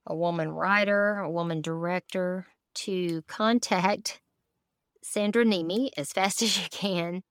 a 0.07 0.15
woman 0.15 0.49
writer 0.49 1.19
a 1.19 1.29
woman 1.29 1.61
director 1.61 2.47
to 2.75 3.23
contact 3.23 4.21
sandra 5.03 5.45
Niemi 5.45 5.91
as 5.97 6.13
fast 6.13 6.43
as 6.43 6.57
you 6.57 6.69
can 6.71 7.25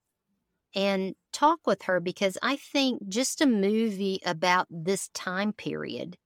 and 0.75 1.15
talk 1.35 1.59
with 1.67 1.83
her 1.83 1.99
because 1.99 2.37
I 2.41 2.55
think 2.55 3.07
just 3.09 3.41
a 3.41 3.45
movie 3.45 4.19
about 4.25 4.67
this 4.69 5.09
time 5.09 5.51
period, 5.51 6.17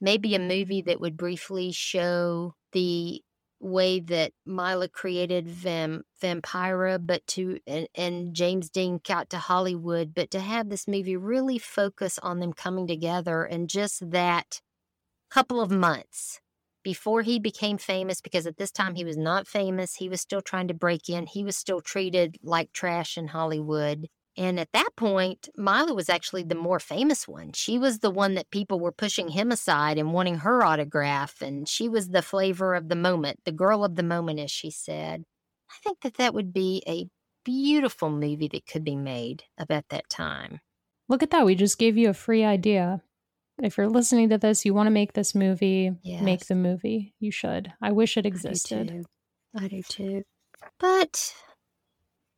maybe 0.00 0.34
a 0.34 0.38
movie 0.38 0.82
that 0.82 1.00
would 1.00 1.16
briefly 1.16 1.72
show 1.72 2.54
the 2.72 3.20
way 3.60 3.98
that 3.98 4.32
Mila 4.46 4.88
created 4.88 5.48
Vam, 5.48 6.02
Vampira, 6.22 7.04
but 7.04 7.26
to 7.28 7.58
and, 7.66 7.88
and 7.94 8.34
James 8.34 8.70
Dean 8.70 9.00
got 9.02 9.30
to 9.30 9.38
Hollywood, 9.38 10.14
but 10.14 10.30
to 10.32 10.40
have 10.40 10.68
this 10.68 10.86
movie 10.86 11.16
really 11.16 11.58
focus 11.58 12.18
on 12.18 12.38
them 12.38 12.52
coming 12.52 12.86
together 12.86 13.42
and 13.44 13.68
just 13.68 14.10
that 14.10 14.60
couple 15.30 15.60
of 15.60 15.70
months 15.70 16.40
before 16.84 17.22
he 17.22 17.38
became 17.38 17.78
famous, 17.78 18.20
because 18.20 18.46
at 18.46 18.58
this 18.58 18.70
time 18.70 18.94
he 18.94 19.04
was 19.04 19.16
not 19.16 19.48
famous, 19.48 19.94
he 19.94 20.08
was 20.08 20.20
still 20.20 20.42
trying 20.42 20.68
to 20.68 20.74
break 20.74 21.08
in. 21.08 21.26
He 21.26 21.42
was 21.42 21.56
still 21.56 21.80
treated 21.80 22.36
like 22.42 22.72
trash 22.72 23.16
in 23.16 23.28
Hollywood. 23.28 24.06
And 24.36 24.58
at 24.58 24.72
that 24.72 24.90
point, 24.96 25.48
Mila 25.56 25.94
was 25.94 26.08
actually 26.08 26.42
the 26.42 26.54
more 26.56 26.80
famous 26.80 27.28
one. 27.28 27.52
She 27.52 27.78
was 27.78 28.00
the 28.00 28.10
one 28.10 28.34
that 28.34 28.50
people 28.50 28.80
were 28.80 28.92
pushing 28.92 29.28
him 29.28 29.52
aside 29.52 29.96
and 29.96 30.12
wanting 30.12 30.38
her 30.38 30.64
autograph. 30.64 31.40
And 31.40 31.68
she 31.68 31.88
was 31.88 32.08
the 32.08 32.22
flavor 32.22 32.74
of 32.74 32.88
the 32.88 32.96
moment, 32.96 33.40
the 33.44 33.52
girl 33.52 33.84
of 33.84 33.94
the 33.94 34.02
moment, 34.02 34.40
as 34.40 34.50
she 34.50 34.70
said. 34.70 35.24
I 35.70 35.74
think 35.82 36.00
that 36.02 36.14
that 36.14 36.34
would 36.34 36.52
be 36.52 36.82
a 36.86 37.08
beautiful 37.44 38.10
movie 38.10 38.48
that 38.48 38.66
could 38.66 38.84
be 38.84 38.96
made 38.96 39.44
about 39.58 39.84
that 39.90 40.08
time. 40.08 40.60
Look 41.08 41.22
at 41.22 41.30
that. 41.30 41.44
We 41.44 41.54
just 41.54 41.78
gave 41.78 41.96
you 41.96 42.08
a 42.08 42.14
free 42.14 42.44
idea. 42.44 43.02
If 43.62 43.76
you're 43.76 43.88
listening 43.88 44.30
to 44.30 44.38
this, 44.38 44.64
you 44.64 44.74
want 44.74 44.88
to 44.88 44.92
make 44.92 45.12
this 45.12 45.34
movie, 45.34 45.92
yes. 46.02 46.22
make 46.22 46.46
the 46.46 46.56
movie. 46.56 47.14
You 47.20 47.30
should. 47.30 47.72
I 47.80 47.92
wish 47.92 48.16
it 48.16 48.26
existed. 48.26 48.90
I 48.90 48.92
do 48.92 49.02
too. 49.02 49.04
I 49.56 49.68
do 49.68 49.82
too. 49.82 50.22
But 50.80 51.34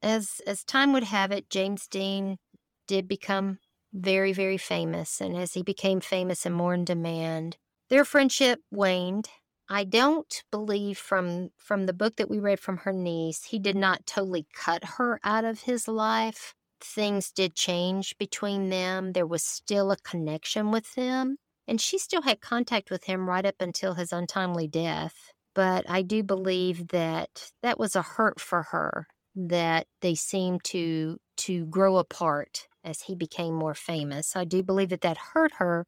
as 0.06 0.40
as 0.46 0.64
time 0.64 0.92
would 0.92 1.04
have 1.04 1.32
it, 1.32 1.50
James 1.50 1.86
Dean 1.86 2.38
did 2.86 3.08
become 3.08 3.58
very, 3.92 4.32
very 4.32 4.58
famous. 4.58 5.20
And 5.20 5.36
as 5.36 5.54
he 5.54 5.62
became 5.62 6.00
famous 6.00 6.46
and 6.46 6.54
more 6.54 6.74
in 6.74 6.84
demand, 6.84 7.56
their 7.90 8.04
friendship 8.04 8.60
waned. 8.70 9.28
I 9.68 9.84
don't 9.84 10.44
believe 10.52 10.96
from 10.98 11.50
from 11.58 11.86
the 11.86 11.92
book 11.92 12.16
that 12.16 12.30
we 12.30 12.38
read 12.38 12.60
from 12.60 12.78
her 12.78 12.92
niece, 12.92 13.44
he 13.44 13.58
did 13.58 13.76
not 13.76 14.06
totally 14.06 14.46
cut 14.54 14.84
her 14.96 15.20
out 15.24 15.44
of 15.44 15.62
his 15.62 15.88
life 15.88 16.54
things 16.80 17.30
did 17.32 17.54
change 17.54 18.16
between 18.18 18.68
them. 18.68 19.12
There 19.12 19.26
was 19.26 19.42
still 19.42 19.90
a 19.90 19.96
connection 19.96 20.70
with 20.70 20.94
them. 20.94 21.36
And 21.68 21.80
she 21.80 21.98
still 21.98 22.22
had 22.22 22.40
contact 22.40 22.90
with 22.90 23.04
him 23.04 23.28
right 23.28 23.44
up 23.44 23.56
until 23.60 23.94
his 23.94 24.12
untimely 24.12 24.68
death. 24.68 25.32
But 25.54 25.88
I 25.88 26.02
do 26.02 26.22
believe 26.22 26.88
that 26.88 27.50
that 27.62 27.78
was 27.78 27.96
a 27.96 28.02
hurt 28.02 28.40
for 28.40 28.64
her, 28.64 29.06
that 29.36 29.86
they 30.00 30.14
seemed 30.14 30.64
to 30.64 31.18
to 31.36 31.66
grow 31.66 31.98
apart 31.98 32.66
as 32.82 33.02
he 33.02 33.14
became 33.14 33.54
more 33.54 33.74
famous. 33.74 34.34
I 34.34 34.44
do 34.44 34.62
believe 34.62 34.88
that 34.88 35.02
that 35.02 35.18
hurt 35.34 35.52
her. 35.58 35.86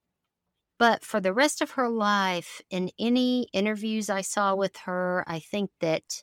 But 0.78 1.02
for 1.02 1.20
the 1.20 1.32
rest 1.32 1.60
of 1.60 1.72
her 1.72 1.88
life, 1.88 2.60
in 2.70 2.90
any 2.98 3.48
interviews 3.52 4.10
I 4.10 4.20
saw 4.20 4.54
with 4.54 4.76
her, 4.84 5.24
I 5.26 5.40
think 5.40 5.70
that 5.80 6.22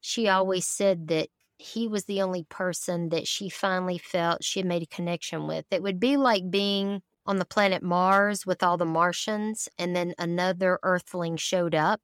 she 0.00 0.28
always 0.28 0.66
said 0.66 1.08
that 1.08 1.28
he 1.58 1.88
was 1.88 2.04
the 2.04 2.22
only 2.22 2.44
person 2.44 3.08
that 3.10 3.26
she 3.26 3.48
finally 3.48 3.98
felt 3.98 4.44
she 4.44 4.60
had 4.60 4.66
made 4.66 4.82
a 4.82 4.86
connection 4.86 5.46
with. 5.46 5.64
It 5.70 5.82
would 5.82 5.98
be 5.98 6.16
like 6.16 6.50
being 6.50 7.02
on 7.26 7.38
the 7.38 7.44
planet 7.44 7.82
Mars 7.82 8.46
with 8.46 8.62
all 8.62 8.76
the 8.76 8.84
Martians, 8.84 9.68
and 9.78 9.96
then 9.96 10.14
another 10.18 10.78
Earthling 10.82 11.36
showed 11.36 11.74
up. 11.74 12.00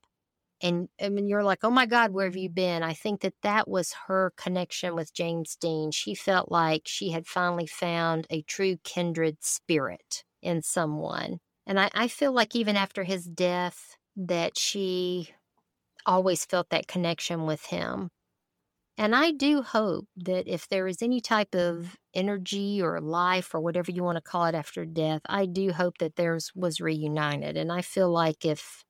And 0.62 0.82
um, 0.82 0.88
I 1.00 1.08
mean, 1.08 1.28
you're 1.28 1.42
like, 1.42 1.60
oh 1.64 1.70
my 1.70 1.86
God, 1.86 2.12
where 2.12 2.26
have 2.26 2.36
you 2.36 2.48
been? 2.48 2.82
I 2.82 2.94
think 2.94 3.20
that 3.22 3.34
that 3.42 3.68
was 3.68 3.94
her 4.06 4.32
connection 4.36 4.94
with 4.94 5.12
James 5.12 5.56
Dean. 5.56 5.90
She 5.90 6.14
felt 6.14 6.50
like 6.50 6.82
she 6.86 7.10
had 7.10 7.26
finally 7.26 7.66
found 7.66 8.26
a 8.30 8.42
true 8.42 8.76
kindred 8.84 9.38
spirit 9.40 10.24
in 10.40 10.62
someone. 10.62 11.38
And 11.66 11.80
I, 11.80 11.90
I 11.94 12.08
feel 12.08 12.32
like 12.32 12.54
even 12.54 12.76
after 12.76 13.04
his 13.04 13.24
death, 13.24 13.96
that 14.16 14.56
she 14.56 15.30
always 16.06 16.44
felt 16.44 16.68
that 16.70 16.86
connection 16.86 17.44
with 17.44 17.66
him. 17.66 18.10
And 18.98 19.16
I 19.16 19.32
do 19.32 19.62
hope 19.62 20.06
that 20.16 20.46
if 20.46 20.68
there 20.68 20.86
is 20.86 21.02
any 21.02 21.20
type 21.20 21.54
of 21.54 21.96
energy 22.14 22.82
or 22.82 23.00
life 23.00 23.54
or 23.54 23.60
whatever 23.60 23.90
you 23.90 24.04
want 24.04 24.16
to 24.16 24.22
call 24.22 24.44
it 24.44 24.54
after 24.54 24.84
death, 24.84 25.22
I 25.26 25.46
do 25.46 25.72
hope 25.72 25.98
that 25.98 26.16
theirs 26.16 26.52
was 26.54 26.80
reunited. 26.80 27.56
And 27.56 27.72
I 27.72 27.80
feel 27.80 28.10
like 28.10 28.44
if 28.44 28.84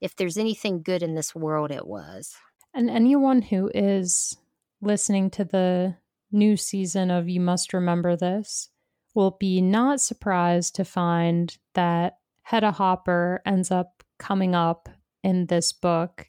if 0.00 0.16
there's 0.16 0.38
anything 0.38 0.82
good 0.82 1.02
in 1.02 1.14
this 1.14 1.34
world, 1.34 1.70
it 1.70 1.86
was. 1.86 2.36
And 2.74 2.88
anyone 2.90 3.42
who 3.42 3.70
is 3.74 4.36
listening 4.80 5.30
to 5.30 5.44
the 5.44 5.96
new 6.30 6.56
season 6.56 7.10
of 7.10 7.28
You 7.28 7.40
Must 7.40 7.72
Remember 7.72 8.16
This 8.16 8.70
will 9.14 9.32
be 9.32 9.60
not 9.60 10.00
surprised 10.00 10.74
to 10.76 10.84
find 10.84 11.56
that 11.74 12.18
Hedda 12.42 12.72
Hopper 12.72 13.42
ends 13.44 13.70
up 13.70 14.04
coming 14.18 14.54
up 14.54 14.88
in 15.22 15.46
this 15.46 15.72
book 15.72 16.28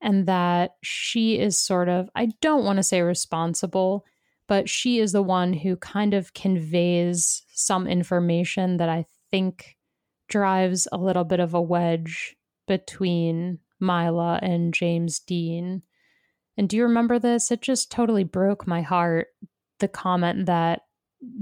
and 0.00 0.26
that 0.26 0.76
she 0.82 1.38
is 1.38 1.58
sort 1.58 1.88
of, 1.88 2.10
I 2.14 2.26
don't 2.40 2.64
want 2.64 2.78
to 2.78 2.82
say 2.82 3.00
responsible, 3.00 4.04
but 4.46 4.68
she 4.68 4.98
is 4.98 5.12
the 5.12 5.22
one 5.22 5.52
who 5.52 5.76
kind 5.76 6.14
of 6.14 6.34
conveys 6.34 7.42
some 7.52 7.86
information 7.86 8.78
that 8.78 8.88
I 8.88 9.06
think 9.30 9.76
drives 10.28 10.88
a 10.92 10.98
little 10.98 11.24
bit 11.24 11.40
of 11.40 11.54
a 11.54 11.60
wedge 11.60 12.36
between 12.70 13.58
Mila 13.80 14.38
and 14.42 14.72
James 14.72 15.18
Dean. 15.18 15.82
And 16.56 16.68
do 16.68 16.76
you 16.76 16.84
remember 16.84 17.18
this? 17.18 17.50
It 17.50 17.62
just 17.62 17.90
totally 17.90 18.22
broke 18.22 18.64
my 18.64 18.80
heart 18.80 19.26
the 19.80 19.88
comment 19.88 20.46
that 20.46 20.82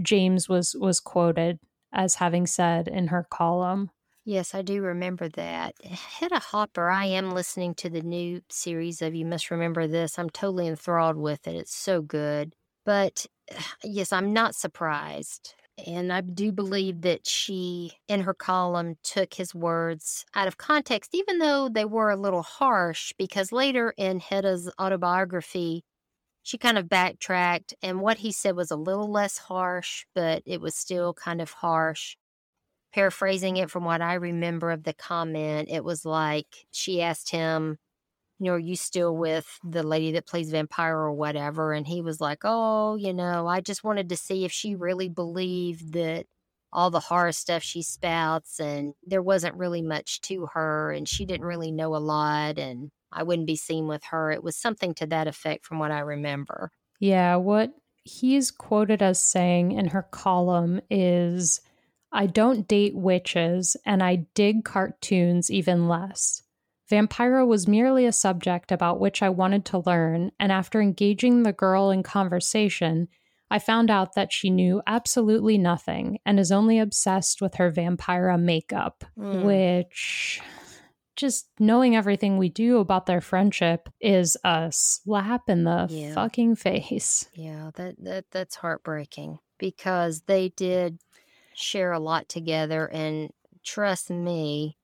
James 0.01 0.49
was 0.49 0.75
was 0.75 1.01
quoted 1.01 1.59
as 1.93 2.15
having 2.15 2.47
said 2.47 2.89
in 2.89 3.09
her 3.09 3.27
column. 3.29 3.91
Yes, 4.25 4.55
I 4.55 4.63
do 4.63 4.81
remember 4.81 5.29
that. 5.29 5.75
Hedda 5.85 6.39
Hopper, 6.39 6.89
I 6.89 7.05
am 7.05 7.33
listening 7.33 7.75
to 7.75 7.91
the 7.91 8.01
new 8.01 8.41
series 8.49 9.03
of 9.03 9.15
You 9.15 9.27
Must 9.27 9.51
Remember 9.51 9.87
This. 9.87 10.19
I'm 10.19 10.31
totally 10.31 10.67
enthralled 10.67 11.19
with 11.19 11.47
it. 11.47 11.57
It's 11.57 11.77
so 11.77 12.01
good. 12.01 12.55
But 12.87 13.27
yes, 13.85 14.15
I'm 14.15 14.33
not 14.33 14.55
surprised. 14.55 15.55
And 15.87 16.13
I 16.13 16.23
do 16.23 16.51
believe 16.51 17.03
that 17.03 17.27
she, 17.27 17.93
in 18.09 18.23
her 18.23 18.35
column, 18.35 18.97
took 19.05 19.35
his 19.35 19.55
words 19.55 20.27
out 20.35 20.49
of 20.49 20.59
context, 20.59 21.15
even 21.15 21.39
though 21.39 21.69
they 21.69 21.85
were 21.85 22.11
a 22.11 22.17
little 22.17 22.43
harsh, 22.43 23.13
because 23.17 23.53
later 23.53 23.95
in 23.97 24.19
Hedda's 24.21 24.71
autobiography, 24.81 25.85
she 26.43 26.59
kind 26.59 26.79
of 26.79 26.89
backtracked, 26.89 27.75
and 27.83 28.01
what 28.01 28.19
he 28.19 28.33
said 28.33 28.57
was 28.57 28.71
a 28.71 28.77
little 28.77 29.11
less 29.11 29.39
harsh, 29.39 30.05
but 30.15 30.43
it 30.47 30.61
was 30.61 30.75
still 30.75 31.15
kind 31.15 31.41
of 31.41 31.53
harsh. 31.53 32.17
Paraphrasing 32.93 33.59
it 33.59 33.71
from 33.71 33.85
what 33.85 34.01
I 34.01 34.15
remember 34.15 34.71
of 34.71 34.85
the 34.85 34.95
comment, 34.95 35.69
it 35.71 35.85
was 35.85 36.05
like 36.05 36.67
she 36.73 37.03
asked 37.03 37.31
him, 37.31 37.79
you 38.39 38.47
know, 38.47 38.53
are 38.53 38.59
you 38.59 38.77
still 38.77 39.17
with 39.17 39.47
the 39.65 39.83
lady 39.83 40.13
that 40.13 40.27
plays 40.27 40.51
vampire 40.51 40.97
or 40.97 41.13
whatever? 41.13 41.73
And 41.73 41.87
he 41.87 42.03
was 42.03 42.21
like, 42.21 42.41
oh, 42.45 42.97
you 42.97 43.13
know, 43.13 43.47
I 43.47 43.61
just 43.61 43.85
wanted 43.85 44.09
to 44.11 44.17
see 44.17 44.45
if 44.45 44.53
she 44.53 44.75
really 44.75 45.09
believed 45.09 45.93
that 45.95 46.27
all 46.73 46.91
the 46.91 47.01
horror 47.01 47.33
stuff 47.33 47.63
she 47.63 47.83
spouts 47.83 48.61
and 48.61 48.95
there 49.07 49.23
wasn't 49.23 49.57
really 49.57 49.83
much 49.83 50.21
to 50.21 50.47
her 50.53 50.93
and 50.93 51.09
she 51.09 51.25
didn't 51.25 51.47
really 51.47 51.73
know 51.73 51.97
a 51.97 51.99
lot 51.99 52.59
and 52.59 52.91
I 53.11 53.23
wouldn't 53.23 53.47
be 53.47 53.57
seen 53.57 53.89
with 53.89 54.05
her. 54.11 54.31
It 54.31 54.45
was 54.45 54.55
something 54.55 54.95
to 54.95 55.07
that 55.07 55.27
effect 55.27 55.65
from 55.65 55.79
what 55.79 55.91
I 55.91 56.01
remember. 56.01 56.71
Yeah, 57.01 57.37
what 57.37 57.73
he's 58.05 58.51
quoted 58.51 59.03
as 59.03 59.23
saying 59.23 59.73
in 59.73 59.89
her 59.89 60.03
column 60.03 60.81
is 60.91 61.61
I 62.11 62.27
don't 62.27 62.67
date 62.67 62.95
witches, 62.95 63.77
and 63.85 64.03
I 64.03 64.27
dig 64.35 64.65
cartoons 64.65 65.51
even 65.51 65.89
less. 65.89 66.43
Vampira 66.91 67.47
was 67.47 67.69
merely 67.69 68.07
a 68.07 68.13
subject 68.13 68.73
about 68.73 69.01
which 69.01 69.23
I 69.23 69.29
wanted 69.29 69.65
to 69.67 69.83
learn, 69.85 70.33
and 70.41 70.51
after 70.51 70.81
engaging 70.81 71.43
the 71.43 71.53
girl 71.53 71.91
in 71.91 72.03
conversation, 72.03 73.09
I 73.51 73.59
found 73.59 73.91
out 73.91 74.15
that 74.15 74.33
she 74.33 74.51
knew 74.51 74.83
absolutely 74.87 75.59
nothing 75.59 76.19
and 76.25 76.39
is 76.39 76.53
only 76.53 76.79
obsessed 76.79 77.41
with 77.41 77.55
her 77.57 77.71
Vampira 77.71 78.41
makeup, 78.41 79.05
mm. 79.19 79.43
which 79.43 80.41
just 81.17 81.49
knowing 81.59 81.97
everything 81.97 82.39
we 82.39 82.49
do 82.49 82.79
about 82.79 83.07
their 83.07 83.21
friendship 83.21 83.89
is 84.01 84.37
a 84.45 84.71
slap 84.73 85.49
in 85.49 85.65
the 85.65 85.87
yeah. 85.91 86.15
fucking 86.15 86.57
face. 86.57 87.29
Yeah, 87.35 87.71
that, 87.75 87.97
that 88.05 88.25
that's 88.31 88.57
heartbreaking 88.57 89.39
because 89.59 90.23
they 90.27 90.51
did 90.51 91.01
share 91.55 91.93
a 91.93 91.99
lot 91.99 92.29
together. 92.29 92.87
And 92.87 93.31
trust 93.65 94.11
me, 94.11 94.78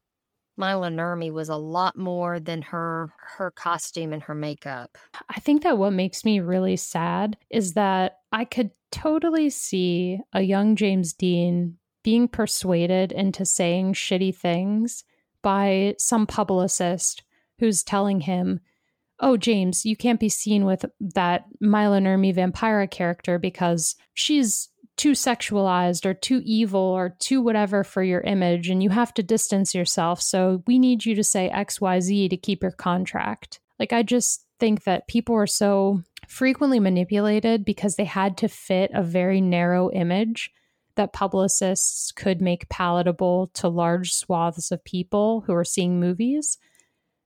Mila 0.57 0.89
Nurmi 0.89 1.33
was 1.33 1.49
a 1.49 1.57
lot 1.57 1.97
more 1.97 2.39
than 2.39 2.63
her 2.63 3.13
her 3.37 3.51
costume 3.51 4.13
and 4.13 4.23
her 4.23 4.35
makeup. 4.35 4.97
I 5.29 5.41
think 5.41 5.63
that 5.63 5.79
what 5.79 5.93
makes 5.93 6.25
me 6.25 6.41
really 6.41 6.77
sad 6.77 7.37
is 7.51 7.75
that 7.75 8.19
I 8.33 8.45
could 8.45 8.71
totally 8.91 9.51
see 9.51 10.21
a 10.33 10.43
young 10.43 10.77
James 10.77 11.13
Dean 11.13 11.79
being 12.03 12.29
persuaded 12.29 13.11
into 13.13 13.45
saying 13.45 13.95
shitty 13.95 14.37
things 14.37 15.05
by 15.43 15.95
some 15.99 16.27
publicist 16.27 17.23
who's 17.59 17.83
telling 17.83 18.21
him, 18.21 18.61
"Oh, 19.19 19.37
James, 19.37 19.85
you 19.85 19.97
can't 19.97 20.21
be 20.21 20.29
seen 20.29 20.65
with 20.65 20.85
that 21.01 21.47
Mila 21.61 21.99
Nurmi 21.99 22.35
Vampira 22.35 22.91
character 22.91 23.39
because 23.39 23.97
she's 24.13 24.69
too 24.97 25.13
sexualized 25.13 26.07
or 26.07 26.15
too 26.15 26.41
evil 26.45 26.81
or 26.81 27.17
too 27.19 27.41
whatever 27.41 27.83
for 27.83 28.03
your 28.03 28.21
image 28.21 28.69
and 28.69 28.83
you 28.83 28.91
have 28.91 29.13
to 29.15 29.23
distance 29.23 29.75
yourself. 29.75 30.23
So 30.23 30.63
we 30.67 30.79
need 30.79 31.05
you 31.05 31.15
to 31.17 31.25
say 31.25 31.51
XYZ 31.53 32.31
to 32.31 32.37
keep 32.37 32.63
your 32.63 32.73
contract. 32.73 33.61
Like, 33.79 33.93
I 33.93 34.03
just 34.03 34.47
think 34.61 34.85
that 34.85 35.09
people 35.09 35.35
are 35.35 35.47
so 35.47 36.03
frequently 36.29 36.81
manipulated 36.81 37.65
because 37.65 37.97
they 37.97 38.05
had 38.05 38.37
to 38.39 38.49
fit 38.49 38.91
a 38.95 39.03
very 39.03 39.41
narrow 39.41 39.91
image 39.91 40.51
that 40.97 41.13
publicists 41.13 42.13
could 42.13 42.41
make 42.41 42.69
palatable 42.69 43.51
to 43.55 43.69
large 43.69 44.13
swaths 44.13 44.71
of 44.71 44.85
people 44.85 45.43
who 45.47 45.55
are 45.55 45.65
seeing 45.65 45.99
movies. 45.99 46.57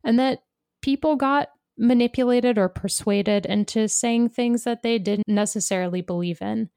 And 0.03 0.19
that 0.19 0.41
people 0.81 1.17
got 1.17 1.49
manipulated 1.77 2.57
or 2.57 2.69
persuaded 2.69 3.45
into 3.47 3.89
saying 3.89 4.31
things 4.31 4.65
that 4.65 4.83
they 4.83 4.99
didn't 4.99 5.29
necessarily 5.29 6.01
believe 6.01 6.41
in. 6.41 6.71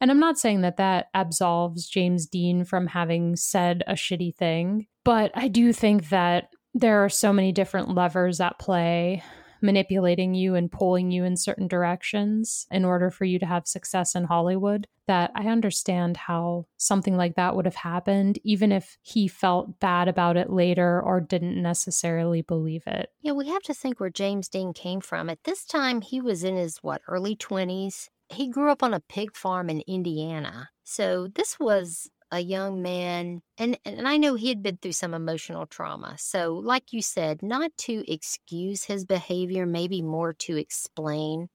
And 0.00 0.10
I'm 0.10 0.20
not 0.20 0.38
saying 0.38 0.60
that 0.62 0.76
that 0.76 1.06
absolves 1.14 1.86
James 1.86 2.26
Dean 2.26 2.64
from 2.64 2.86
having 2.86 3.36
said 3.36 3.82
a 3.86 3.94
shitty 3.94 4.34
thing, 4.34 4.86
but 5.04 5.30
I 5.34 5.48
do 5.48 5.72
think 5.72 6.08
that 6.10 6.50
there 6.74 7.04
are 7.04 7.08
so 7.08 7.32
many 7.32 7.52
different 7.52 7.94
levers 7.94 8.40
at 8.40 8.58
play 8.58 9.22
manipulating 9.62 10.34
you 10.34 10.54
and 10.54 10.70
pulling 10.70 11.10
you 11.10 11.24
in 11.24 11.36
certain 11.36 11.68
directions 11.68 12.66
in 12.70 12.84
order 12.84 13.10
for 13.10 13.24
you 13.24 13.38
to 13.38 13.46
have 13.46 13.66
success 13.66 14.14
in 14.14 14.24
Hollywood 14.24 14.86
that 15.06 15.30
I 15.34 15.46
understand 15.46 16.16
how 16.16 16.66
something 16.76 17.16
like 17.16 17.36
that 17.36 17.54
would 17.54 17.64
have 17.64 17.76
happened, 17.76 18.38
even 18.42 18.72
if 18.72 18.98
he 19.02 19.28
felt 19.28 19.78
bad 19.78 20.08
about 20.08 20.36
it 20.36 20.50
later 20.50 21.00
or 21.00 21.20
didn't 21.20 21.60
necessarily 21.62 22.42
believe 22.42 22.82
it. 22.86 23.10
Yeah, 23.22 23.32
we 23.32 23.48
have 23.48 23.62
to 23.62 23.74
think 23.74 24.00
where 24.00 24.10
James 24.10 24.48
Dean 24.48 24.72
came 24.72 25.00
from. 25.00 25.30
At 25.30 25.44
this 25.44 25.64
time, 25.64 26.00
he 26.00 26.20
was 26.20 26.42
in 26.42 26.56
his, 26.56 26.78
what, 26.78 27.02
early 27.06 27.36
20s? 27.36 28.08
He 28.28 28.48
grew 28.48 28.70
up 28.70 28.82
on 28.82 28.94
a 28.94 29.00
pig 29.00 29.36
farm 29.36 29.70
in 29.70 29.82
Indiana. 29.86 30.70
So 30.84 31.28
this 31.34 31.58
was 31.58 32.08
a 32.32 32.40
young 32.40 32.82
man 32.82 33.40
and 33.56 33.78
and 33.84 34.08
I 34.08 34.16
know 34.16 34.34
he 34.34 34.48
had 34.48 34.62
been 34.62 34.78
through 34.78 34.92
some 34.92 35.14
emotional 35.14 35.66
trauma. 35.66 36.16
So 36.18 36.54
like 36.54 36.92
you 36.92 37.02
said, 37.02 37.42
not 37.42 37.70
to 37.78 38.04
excuse 38.12 38.84
his 38.84 39.04
behavior, 39.04 39.64
maybe 39.66 40.02
more 40.02 40.32
to 40.32 40.56
explain. 40.56 41.48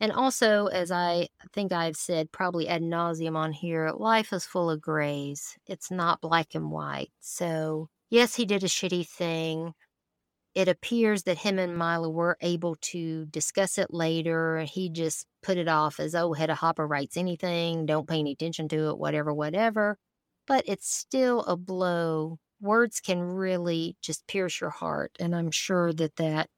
And 0.00 0.10
also, 0.10 0.66
as 0.66 0.90
I 0.90 1.28
think 1.52 1.72
I've 1.72 1.96
said 1.96 2.32
probably 2.32 2.66
ad 2.66 2.82
nauseum 2.82 3.36
on 3.36 3.52
here, 3.52 3.92
life 3.94 4.32
is 4.32 4.44
full 4.44 4.68
of 4.68 4.80
grays. 4.80 5.56
It's 5.68 5.92
not 5.92 6.20
black 6.20 6.56
and 6.56 6.72
white. 6.72 7.12
So, 7.20 7.88
yes, 8.10 8.34
he 8.34 8.44
did 8.44 8.64
a 8.64 8.66
shitty 8.66 9.06
thing. 9.06 9.74
It 10.54 10.68
appears 10.68 11.22
that 11.22 11.38
him 11.38 11.58
and 11.58 11.78
Mila 11.78 12.10
were 12.10 12.36
able 12.40 12.76
to 12.82 13.24
discuss 13.26 13.78
it 13.78 13.92
later. 13.92 14.60
He 14.60 14.90
just 14.90 15.26
put 15.42 15.56
it 15.56 15.68
off 15.68 15.98
as, 15.98 16.14
oh, 16.14 16.34
Hedda 16.34 16.54
Hopper 16.54 16.86
writes 16.86 17.16
anything, 17.16 17.86
don't 17.86 18.08
pay 18.08 18.18
any 18.18 18.32
attention 18.32 18.68
to 18.68 18.90
it, 18.90 18.98
whatever, 18.98 19.32
whatever. 19.32 19.98
But 20.46 20.64
it's 20.66 20.92
still 20.94 21.40
a 21.42 21.56
blow. 21.56 22.38
Words 22.60 23.00
can 23.00 23.20
really 23.22 23.96
just 24.02 24.26
pierce 24.26 24.60
your 24.60 24.70
heart. 24.70 25.12
And 25.18 25.34
I'm 25.34 25.50
sure 25.50 25.92
that 25.94 26.16
that 26.16 26.48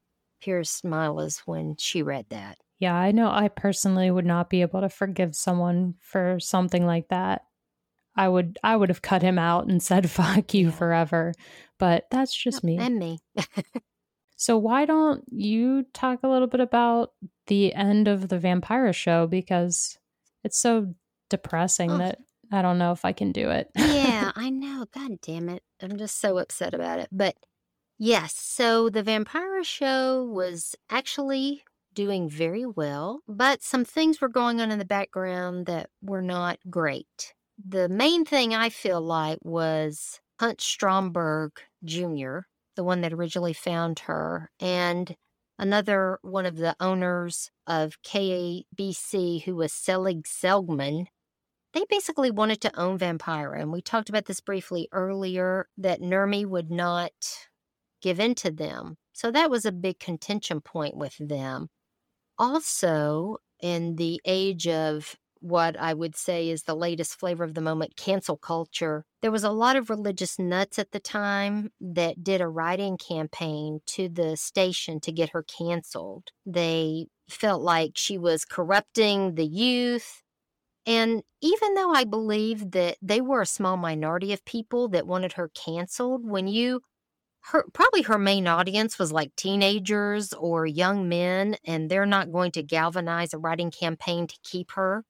pierced 0.41 0.83
Mila's 0.83 1.41
when 1.45 1.75
she 1.77 2.03
read 2.03 2.25
that. 2.29 2.57
Yeah, 2.79 2.95
I 2.95 3.11
know 3.11 3.29
I 3.29 3.47
personally 3.47 4.11
would 4.11 4.25
not 4.25 4.49
be 4.49 4.61
able 4.61 4.81
to 4.81 4.89
forgive 4.89 5.35
someone 5.35 5.95
for 6.01 6.39
something 6.39 6.85
like 6.85 7.07
that. 7.09 7.43
I 8.17 8.29
would 8.29 8.57
I 8.63 8.75
would 8.75 8.89
have 8.89 9.01
cut 9.01 9.21
him 9.21 9.37
out 9.37 9.67
and 9.67 9.81
said 9.81 10.09
fuck 10.11 10.53
you 10.53 10.67
yeah. 10.67 10.71
forever. 10.71 11.33
But 11.77 12.05
that's 12.09 12.35
just 12.35 12.63
me. 12.63 12.77
And 12.77 12.97
me. 12.97 13.19
so 14.35 14.57
why 14.57 14.85
don't 14.85 15.23
you 15.31 15.85
talk 15.93 16.19
a 16.23 16.27
little 16.27 16.47
bit 16.47 16.61
about 16.61 17.11
the 17.47 17.73
end 17.73 18.07
of 18.07 18.29
the 18.29 18.39
vampire 18.39 18.93
show 18.93 19.27
because 19.27 19.97
it's 20.43 20.59
so 20.59 20.93
depressing 21.29 21.91
oh. 21.91 21.97
that 21.97 22.19
I 22.51 22.61
don't 22.61 22.77
know 22.77 22.91
if 22.91 23.05
I 23.05 23.11
can 23.11 23.31
do 23.31 23.49
it. 23.49 23.69
yeah, 23.75 24.31
I 24.35 24.49
know. 24.49 24.85
God 24.93 25.19
damn 25.21 25.49
it. 25.49 25.63
I'm 25.81 25.97
just 25.97 26.19
so 26.19 26.37
upset 26.37 26.73
about 26.73 26.99
it. 26.99 27.09
But 27.11 27.35
yes, 27.97 28.35
so 28.35 28.89
the 28.89 29.03
Vampire 29.03 29.63
show 29.63 30.23
was 30.23 30.75
actually 30.89 31.63
doing 31.93 32.29
very 32.29 32.65
well, 32.65 33.21
but 33.27 33.63
some 33.63 33.85
things 33.85 34.19
were 34.19 34.29
going 34.29 34.61
on 34.61 34.71
in 34.71 34.79
the 34.79 34.85
background 34.85 35.65
that 35.65 35.89
were 36.01 36.21
not 36.21 36.59
great. 36.69 37.33
The 37.57 37.87
main 37.87 38.25
thing 38.25 38.53
I 38.53 38.69
feel 38.69 39.01
like 39.01 39.39
was 39.41 40.19
Hunt 40.39 40.61
Stromberg 40.61 41.51
Jr., 41.83 42.39
the 42.75 42.83
one 42.83 43.01
that 43.01 43.13
originally 43.13 43.53
found 43.53 43.99
her, 43.99 44.51
and 44.59 45.15
another 45.57 46.19
one 46.21 46.45
of 46.45 46.57
the 46.57 46.75
owners 46.79 47.51
of 47.67 48.01
KABC, 48.03 49.43
who 49.43 49.55
was 49.55 49.71
Selig 49.71 50.27
Seligman. 50.27 51.07
They 51.73 51.85
basically 51.89 52.31
wanted 52.31 52.61
to 52.61 52.79
own 52.79 52.97
Vampira, 52.97 53.59
and 53.59 53.71
we 53.71 53.81
talked 53.81 54.09
about 54.09 54.25
this 54.25 54.41
briefly 54.41 54.87
earlier 54.91 55.67
that 55.77 56.01
Nurmi 56.01 56.45
would 56.45 56.71
not 56.71 57.11
give 58.01 58.19
in 58.19 58.35
to 58.35 58.51
them. 58.51 58.97
So 59.13 59.31
that 59.31 59.49
was 59.49 59.65
a 59.65 59.71
big 59.71 59.99
contention 59.99 60.61
point 60.61 60.97
with 60.97 61.15
them 61.17 61.69
also 62.37 63.37
in 63.61 63.95
the 63.95 64.21
age 64.25 64.67
of 64.67 65.15
what 65.45 65.79
I 65.79 65.93
would 65.93 66.15
say 66.15 66.49
is 66.49 66.63
the 66.63 66.75
latest 66.75 67.19
flavor 67.19 67.43
of 67.43 67.53
the 67.53 67.61
moment 67.61 67.95
cancel 67.95 68.35
culture. 68.35 69.05
There 69.21 69.31
was 69.31 69.43
a 69.43 69.51
lot 69.51 69.75
of 69.75 69.91
religious 69.91 70.39
nuts 70.39 70.79
at 70.79 70.91
the 70.91 70.99
time 70.99 71.71
that 71.79 72.23
did 72.23 72.41
a 72.41 72.47
writing 72.47 72.97
campaign 72.97 73.81
to 73.87 74.09
the 74.09 74.37
station 74.37 74.99
to 75.01 75.11
get 75.11 75.29
her 75.29 75.43
canceled. 75.43 76.29
They 76.45 77.07
felt 77.29 77.61
like 77.61 77.91
she 77.95 78.17
was 78.17 78.43
corrupting 78.43 79.35
the 79.35 79.45
youth. 79.45 80.23
And 80.87 81.21
even 81.41 81.75
though 81.75 81.93
I 81.93 82.05
believe 82.05 82.71
that 82.71 82.97
they 83.01 83.21
were 83.21 83.41
a 83.41 83.47
small 83.47 83.77
minority 83.77 84.33
of 84.33 84.45
people 84.45 84.87
that 84.89 85.07
wanted 85.07 85.33
her 85.33 85.49
canceled, 85.49 86.27
when 86.27 86.47
you 86.47 86.81
her 87.51 87.65
probably 87.73 88.01
her 88.01 88.17
main 88.17 88.47
audience 88.47 88.97
was 88.97 89.11
like 89.11 89.35
teenagers 89.35 90.33
or 90.33 90.65
young 90.65 91.07
men 91.07 91.55
and 91.63 91.91
they're 91.91 92.07
not 92.07 92.31
going 92.31 92.51
to 92.51 92.63
galvanize 92.63 93.33
a 93.33 93.37
writing 93.37 93.69
campaign 93.69 94.25
to 94.25 94.35
keep 94.43 94.71
her 94.71 95.03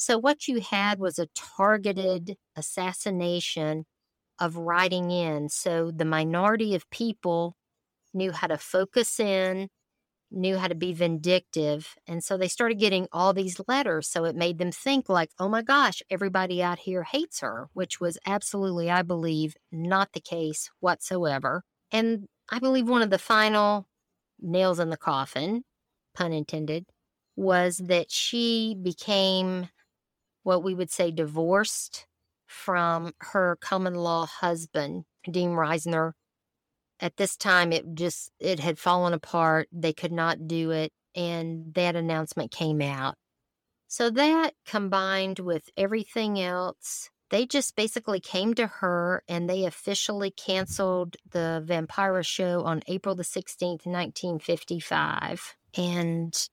so 0.00 0.16
what 0.16 0.46
you 0.46 0.60
had 0.60 1.00
was 1.00 1.18
a 1.18 1.28
targeted 1.34 2.36
assassination 2.56 3.84
of 4.38 4.56
writing 4.56 5.10
in 5.10 5.48
so 5.48 5.90
the 5.90 6.04
minority 6.04 6.74
of 6.76 6.88
people 6.90 7.56
knew 8.14 8.30
how 8.30 8.46
to 8.46 8.56
focus 8.56 9.18
in 9.18 9.68
knew 10.30 10.58
how 10.58 10.68
to 10.68 10.74
be 10.74 10.92
vindictive. 10.92 11.94
And 12.06 12.22
so 12.22 12.36
they 12.36 12.48
started 12.48 12.78
getting 12.78 13.08
all 13.12 13.32
these 13.32 13.60
letters. 13.66 14.08
So 14.08 14.24
it 14.24 14.36
made 14.36 14.58
them 14.58 14.70
think, 14.70 15.08
like, 15.08 15.30
oh 15.38 15.48
my 15.48 15.62
gosh, 15.62 16.02
everybody 16.10 16.62
out 16.62 16.80
here 16.80 17.02
hates 17.04 17.40
her, 17.40 17.68
which 17.72 18.00
was 18.00 18.18
absolutely, 18.26 18.90
I 18.90 19.02
believe, 19.02 19.56
not 19.72 20.12
the 20.12 20.20
case 20.20 20.70
whatsoever. 20.80 21.64
And 21.90 22.26
I 22.50 22.58
believe 22.58 22.88
one 22.88 23.02
of 23.02 23.10
the 23.10 23.18
final 23.18 23.86
nails 24.38 24.78
in 24.78 24.90
the 24.90 24.96
coffin, 24.96 25.64
pun 26.14 26.32
intended, 26.32 26.84
was 27.34 27.78
that 27.78 28.10
she 28.10 28.76
became 28.80 29.68
what 30.48 30.64
we 30.64 30.72
would 30.72 30.90
say 30.90 31.10
divorced 31.10 32.06
from 32.46 33.12
her 33.20 33.58
common 33.60 33.94
law 33.94 34.24
husband, 34.24 35.04
Dean 35.30 35.50
Riesner. 35.50 36.12
at 37.00 37.18
this 37.18 37.36
time 37.36 37.70
it 37.70 37.84
just 37.94 38.30
it 38.40 38.58
had 38.58 38.78
fallen 38.78 39.12
apart 39.12 39.68
they 39.70 39.92
could 39.92 40.10
not 40.10 40.48
do 40.48 40.70
it 40.70 40.90
and 41.14 41.74
that 41.74 41.94
announcement 41.94 42.50
came 42.50 42.80
out 42.80 43.14
so 43.88 44.08
that 44.08 44.54
combined 44.66 45.38
with 45.38 45.68
everything 45.76 46.40
else 46.40 47.10
they 47.30 47.44
just 47.44 47.76
basically 47.76 48.18
came 48.18 48.54
to 48.54 48.66
her 48.66 49.22
and 49.28 49.50
they 49.50 49.66
officially 49.66 50.30
canceled 50.30 51.18
the 51.30 51.62
Vampira 51.66 52.24
show 52.24 52.62
on 52.62 52.82
April 52.86 53.14
the 53.14 53.22
16th, 53.22 53.84
1955. 53.84 55.54
And 55.76 56.48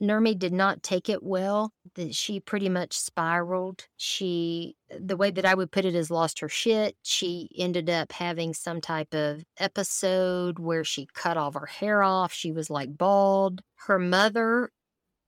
Nurmi 0.00 0.38
did 0.38 0.52
not 0.52 0.82
take 0.82 1.08
it 1.08 1.22
well. 1.22 1.72
That 1.94 2.14
she 2.14 2.40
pretty 2.40 2.68
much 2.68 2.96
spiraled. 2.96 3.86
She, 3.96 4.76
the 4.98 5.16
way 5.16 5.30
that 5.30 5.44
I 5.44 5.54
would 5.54 5.70
put 5.70 5.84
it, 5.84 5.94
is 5.94 6.10
lost 6.10 6.40
her 6.40 6.48
shit. 6.48 6.96
She 7.02 7.48
ended 7.58 7.90
up 7.90 8.12
having 8.12 8.54
some 8.54 8.80
type 8.80 9.12
of 9.14 9.44
episode 9.58 10.58
where 10.58 10.84
she 10.84 11.08
cut 11.14 11.36
all 11.36 11.52
her 11.52 11.66
hair 11.66 12.02
off. 12.02 12.32
She 12.32 12.52
was 12.52 12.70
like 12.70 12.96
bald. 12.96 13.62
Her 13.86 13.98
mother 13.98 14.70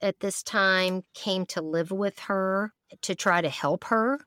at 0.00 0.20
this 0.20 0.42
time 0.42 1.02
came 1.14 1.46
to 1.46 1.62
live 1.62 1.90
with 1.90 2.18
her 2.20 2.72
to 3.02 3.14
try 3.14 3.40
to 3.40 3.48
help 3.48 3.84
her 3.84 4.20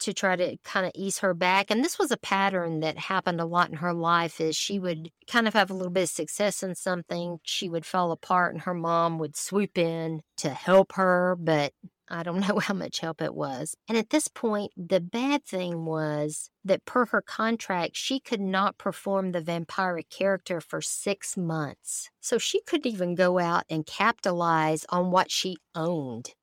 to 0.00 0.12
try 0.12 0.36
to 0.36 0.56
kind 0.64 0.86
of 0.86 0.92
ease 0.94 1.18
her 1.18 1.34
back 1.34 1.70
and 1.70 1.84
this 1.84 1.98
was 1.98 2.10
a 2.10 2.16
pattern 2.16 2.80
that 2.80 2.98
happened 2.98 3.40
a 3.40 3.44
lot 3.44 3.70
in 3.70 3.76
her 3.76 3.92
life 3.92 4.40
is 4.40 4.56
she 4.56 4.78
would 4.78 5.10
kind 5.26 5.48
of 5.48 5.54
have 5.54 5.70
a 5.70 5.74
little 5.74 5.92
bit 5.92 6.04
of 6.04 6.08
success 6.08 6.62
in 6.62 6.74
something 6.74 7.38
she 7.42 7.68
would 7.68 7.86
fall 7.86 8.12
apart 8.12 8.52
and 8.52 8.62
her 8.62 8.74
mom 8.74 9.18
would 9.18 9.36
swoop 9.36 9.78
in 9.78 10.22
to 10.36 10.50
help 10.50 10.92
her 10.92 11.36
but 11.38 11.72
I 12.08 12.22
don't 12.22 12.40
know 12.48 12.58
how 12.58 12.74
much 12.74 13.00
help 13.00 13.20
it 13.20 13.34
was. 13.34 13.76
And 13.88 13.98
at 13.98 14.10
this 14.10 14.28
point, 14.28 14.72
the 14.76 15.00
bad 15.00 15.44
thing 15.44 15.84
was 15.84 16.50
that 16.64 16.84
per 16.84 17.06
her 17.06 17.22
contract, 17.22 17.96
she 17.96 18.20
could 18.20 18.40
not 18.40 18.78
perform 18.78 19.32
the 19.32 19.42
vampiric 19.42 20.08
character 20.08 20.60
for 20.60 20.80
six 20.80 21.36
months. 21.36 22.10
So 22.20 22.38
she 22.38 22.60
couldn't 22.62 22.92
even 22.92 23.14
go 23.14 23.38
out 23.38 23.64
and 23.68 23.86
capitalize 23.86 24.84
on 24.88 25.10
what 25.10 25.30
she 25.30 25.56
owned 25.74 26.34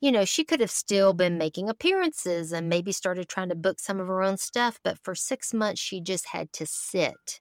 you 0.00 0.12
know, 0.12 0.24
she 0.24 0.44
could 0.44 0.60
have 0.60 0.70
still 0.70 1.12
been 1.12 1.38
making 1.38 1.68
appearances 1.68 2.52
and 2.52 2.68
maybe 2.68 2.92
started 2.92 3.28
trying 3.28 3.48
to 3.48 3.54
book 3.54 3.78
some 3.80 3.98
of 4.00 4.06
her 4.06 4.22
own 4.22 4.36
stuff, 4.36 4.78
but 4.82 4.98
for 4.98 5.14
six 5.14 5.54
months, 5.54 5.80
she 5.80 6.00
just 6.00 6.26
had 6.28 6.52
to 6.52 6.66
sit. 6.66 7.40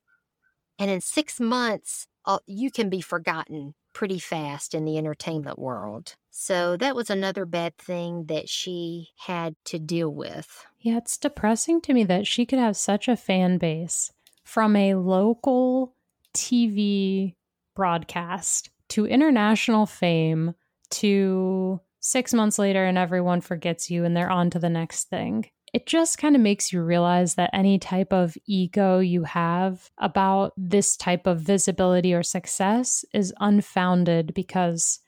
And 0.79 0.89
in 0.89 1.01
six 1.01 1.39
months, 1.39 2.07
you 2.47 2.71
can 2.71 2.89
be 2.89 3.01
forgotten 3.01 3.75
pretty 3.93 4.19
fast 4.19 4.73
in 4.73 4.83
the 4.83 4.97
entertainment 4.97 5.57
world. 5.57 6.15
So 6.31 6.75
that 6.77 6.95
was 6.95 7.09
another 7.09 7.45
bad 7.45 7.77
thing 7.77 8.25
that 8.25 8.49
she 8.49 9.09
had 9.17 9.55
to 9.65 9.79
deal 9.79 10.09
with. 10.13 10.65
Yeah, 10.79 10.97
it's 10.97 11.17
depressing 11.17 11.79
to 11.81 11.93
me 11.93 12.03
that 12.03 12.27
she 12.27 12.45
could 12.45 12.59
have 12.59 12.75
such 12.75 13.07
a 13.07 13.15
fan 13.15 13.57
base 13.57 14.11
from 14.43 14.75
a 14.75 14.95
local 14.95 15.95
TV 16.33 17.35
broadcast 17.73 18.69
to 18.89 19.05
international 19.05 19.85
fame 19.85 20.55
to 20.89 21.79
six 22.05 22.35
months 22.35 22.59
later 22.59 22.85
and 22.85 22.99
everyone 22.99 23.41
forgets 23.41 23.89
you 23.89 24.05
and 24.05 24.15
they're 24.15 24.29
on 24.29 24.51
to 24.51 24.59
the 24.59 24.69
next 24.69 25.05
thing. 25.05 25.49
It 25.73 25.87
just 25.87 26.19
kind 26.19 26.35
of 26.35 26.41
makes 26.41 26.71
you 26.71 26.83
realize 26.83 27.33
that 27.33 27.49
any 27.51 27.79
type 27.79 28.13
of 28.13 28.37
ego 28.45 28.99
you 28.99 29.23
have 29.23 29.89
about 29.97 30.53
this 30.55 30.95
type 30.95 31.25
of 31.25 31.41
visibility 31.41 32.13
or 32.13 32.21
success 32.21 33.03
is 33.11 33.33
unfounded 33.39 34.35
because 34.35 34.99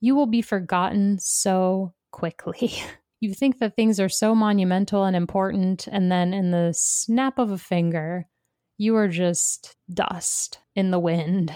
you 0.00 0.14
will 0.14 0.26
be 0.26 0.40
forgotten 0.40 1.18
so 1.18 1.92
quickly. 2.12 2.72
you 3.20 3.34
think 3.34 3.58
that 3.58 3.76
things 3.76 4.00
are 4.00 4.08
so 4.08 4.34
monumental 4.34 5.04
and 5.04 5.14
important, 5.14 5.86
and 5.86 6.10
then 6.10 6.32
in 6.32 6.50
the 6.50 6.72
snap 6.74 7.38
of 7.38 7.50
a 7.50 7.58
finger, 7.58 8.26
you 8.78 8.96
are 8.96 9.08
just 9.08 9.76
dust 9.92 10.60
in 10.74 10.92
the 10.92 10.98
wind 10.98 11.54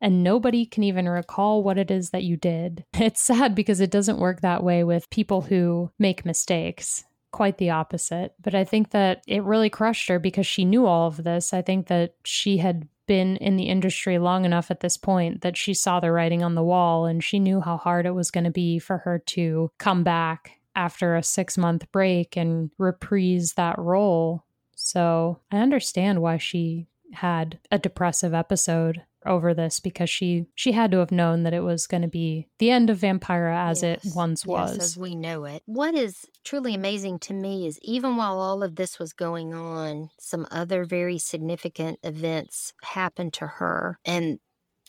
and 0.00 0.22
nobody 0.22 0.66
can 0.66 0.82
even 0.82 1.08
recall 1.08 1.62
what 1.62 1.78
it 1.78 1.90
is 1.90 2.10
that 2.10 2.24
you 2.24 2.36
did. 2.36 2.84
It's 2.94 3.22
sad 3.22 3.54
because 3.54 3.80
it 3.80 3.90
doesn't 3.90 4.18
work 4.18 4.40
that 4.40 4.64
way 4.64 4.82
with 4.82 5.10
people 5.10 5.42
who 5.42 5.90
make 5.98 6.26
mistakes. 6.26 7.04
Quite 7.32 7.58
the 7.58 7.70
opposite. 7.70 8.34
But 8.42 8.54
I 8.54 8.64
think 8.64 8.90
that 8.90 9.22
it 9.26 9.44
really 9.44 9.70
crushed 9.70 10.08
her 10.08 10.18
because 10.18 10.46
she 10.46 10.64
knew 10.64 10.86
all 10.86 11.06
of 11.06 11.22
this. 11.22 11.52
I 11.52 11.62
think 11.62 11.86
that 11.86 12.14
she 12.24 12.58
had 12.58 12.88
been 13.06 13.36
in 13.36 13.56
the 13.56 13.68
industry 13.68 14.18
long 14.18 14.44
enough 14.44 14.70
at 14.70 14.80
this 14.80 14.96
point 14.96 15.42
that 15.42 15.56
she 15.56 15.72
saw 15.72 16.00
the 16.00 16.10
writing 16.10 16.42
on 16.42 16.54
the 16.54 16.62
wall 16.62 17.06
and 17.06 17.22
she 17.22 17.38
knew 17.38 17.60
how 17.60 17.76
hard 17.76 18.06
it 18.06 18.14
was 18.14 18.30
going 18.30 18.44
to 18.44 18.50
be 18.50 18.78
for 18.78 18.98
her 18.98 19.18
to 19.18 19.70
come 19.78 20.02
back 20.02 20.52
after 20.74 21.14
a 21.14 21.22
six 21.22 21.56
month 21.56 21.90
break 21.92 22.36
and 22.36 22.70
reprise 22.78 23.54
that 23.54 23.78
role. 23.78 24.44
So 24.74 25.40
I 25.50 25.58
understand 25.58 26.20
why 26.20 26.36
she 26.38 26.88
had 27.12 27.58
a 27.70 27.78
depressive 27.78 28.34
episode 28.34 29.02
over 29.26 29.54
this 29.54 29.80
because 29.80 30.10
she 30.10 30.46
she 30.54 30.72
had 30.72 30.90
to 30.90 30.98
have 30.98 31.12
known 31.12 31.42
that 31.42 31.54
it 31.54 31.60
was 31.60 31.86
going 31.86 32.02
to 32.02 32.08
be 32.08 32.48
the 32.58 32.70
end 32.70 32.90
of 32.90 32.98
Vampira 32.98 33.70
as 33.70 33.82
yes. 33.82 34.04
it 34.04 34.12
once 34.14 34.44
yes, 34.46 34.48
was. 34.48 34.78
as 34.78 34.96
we 34.96 35.14
know 35.14 35.44
it. 35.44 35.62
What 35.66 35.94
is 35.94 36.26
truly 36.44 36.74
amazing 36.74 37.18
to 37.20 37.34
me 37.34 37.66
is 37.66 37.78
even 37.82 38.16
while 38.16 38.38
all 38.38 38.62
of 38.62 38.76
this 38.76 38.98
was 38.98 39.12
going 39.12 39.54
on, 39.54 40.10
some 40.18 40.46
other 40.50 40.84
very 40.84 41.18
significant 41.18 41.98
events 42.02 42.72
happened 42.82 43.32
to 43.34 43.46
her 43.46 43.98
and 44.04 44.38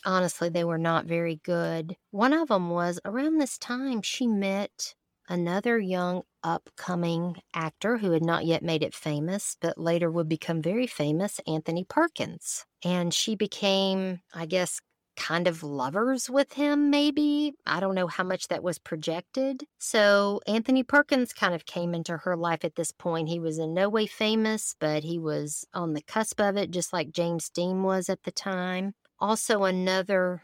honestly 0.04 0.48
they 0.48 0.64
were 0.64 0.78
not 0.78 1.06
very 1.06 1.40
good. 1.44 1.96
One 2.10 2.32
of 2.32 2.48
them 2.48 2.70
was 2.70 3.00
around 3.04 3.38
this 3.38 3.58
time 3.58 4.02
she 4.02 4.26
met 4.26 4.94
another 5.28 5.78
young 5.78 6.22
upcoming 6.42 7.36
actor 7.54 7.98
who 7.98 8.12
had 8.12 8.24
not 8.24 8.46
yet 8.46 8.62
made 8.62 8.82
it 8.82 8.94
famous, 8.94 9.56
but 9.60 9.78
later 9.78 10.10
would 10.10 10.28
become 10.28 10.62
very 10.62 10.86
famous, 10.86 11.40
Anthony 11.46 11.84
Perkins. 11.84 12.64
And 12.84 13.12
she 13.12 13.34
became, 13.34 14.20
I 14.34 14.46
guess, 14.46 14.80
kind 15.16 15.48
of 15.48 15.64
lovers 15.64 16.30
with 16.30 16.52
him, 16.52 16.90
maybe. 16.90 17.52
I 17.66 17.80
don't 17.80 17.96
know 17.96 18.06
how 18.06 18.22
much 18.22 18.48
that 18.48 18.62
was 18.62 18.78
projected. 18.78 19.64
So 19.78 20.40
Anthony 20.46 20.84
Perkins 20.84 21.32
kind 21.32 21.54
of 21.54 21.66
came 21.66 21.92
into 21.92 22.16
her 22.18 22.36
life 22.36 22.64
at 22.64 22.76
this 22.76 22.92
point. 22.92 23.28
He 23.28 23.40
was 23.40 23.58
in 23.58 23.74
no 23.74 23.88
way 23.88 24.06
famous, 24.06 24.76
but 24.78 25.02
he 25.02 25.18
was 25.18 25.66
on 25.74 25.92
the 25.92 26.02
cusp 26.02 26.40
of 26.40 26.56
it, 26.56 26.70
just 26.70 26.92
like 26.92 27.10
James 27.10 27.50
Dean 27.50 27.82
was 27.82 28.08
at 28.08 28.22
the 28.22 28.30
time. 28.30 28.94
Also, 29.18 29.64
another 29.64 30.42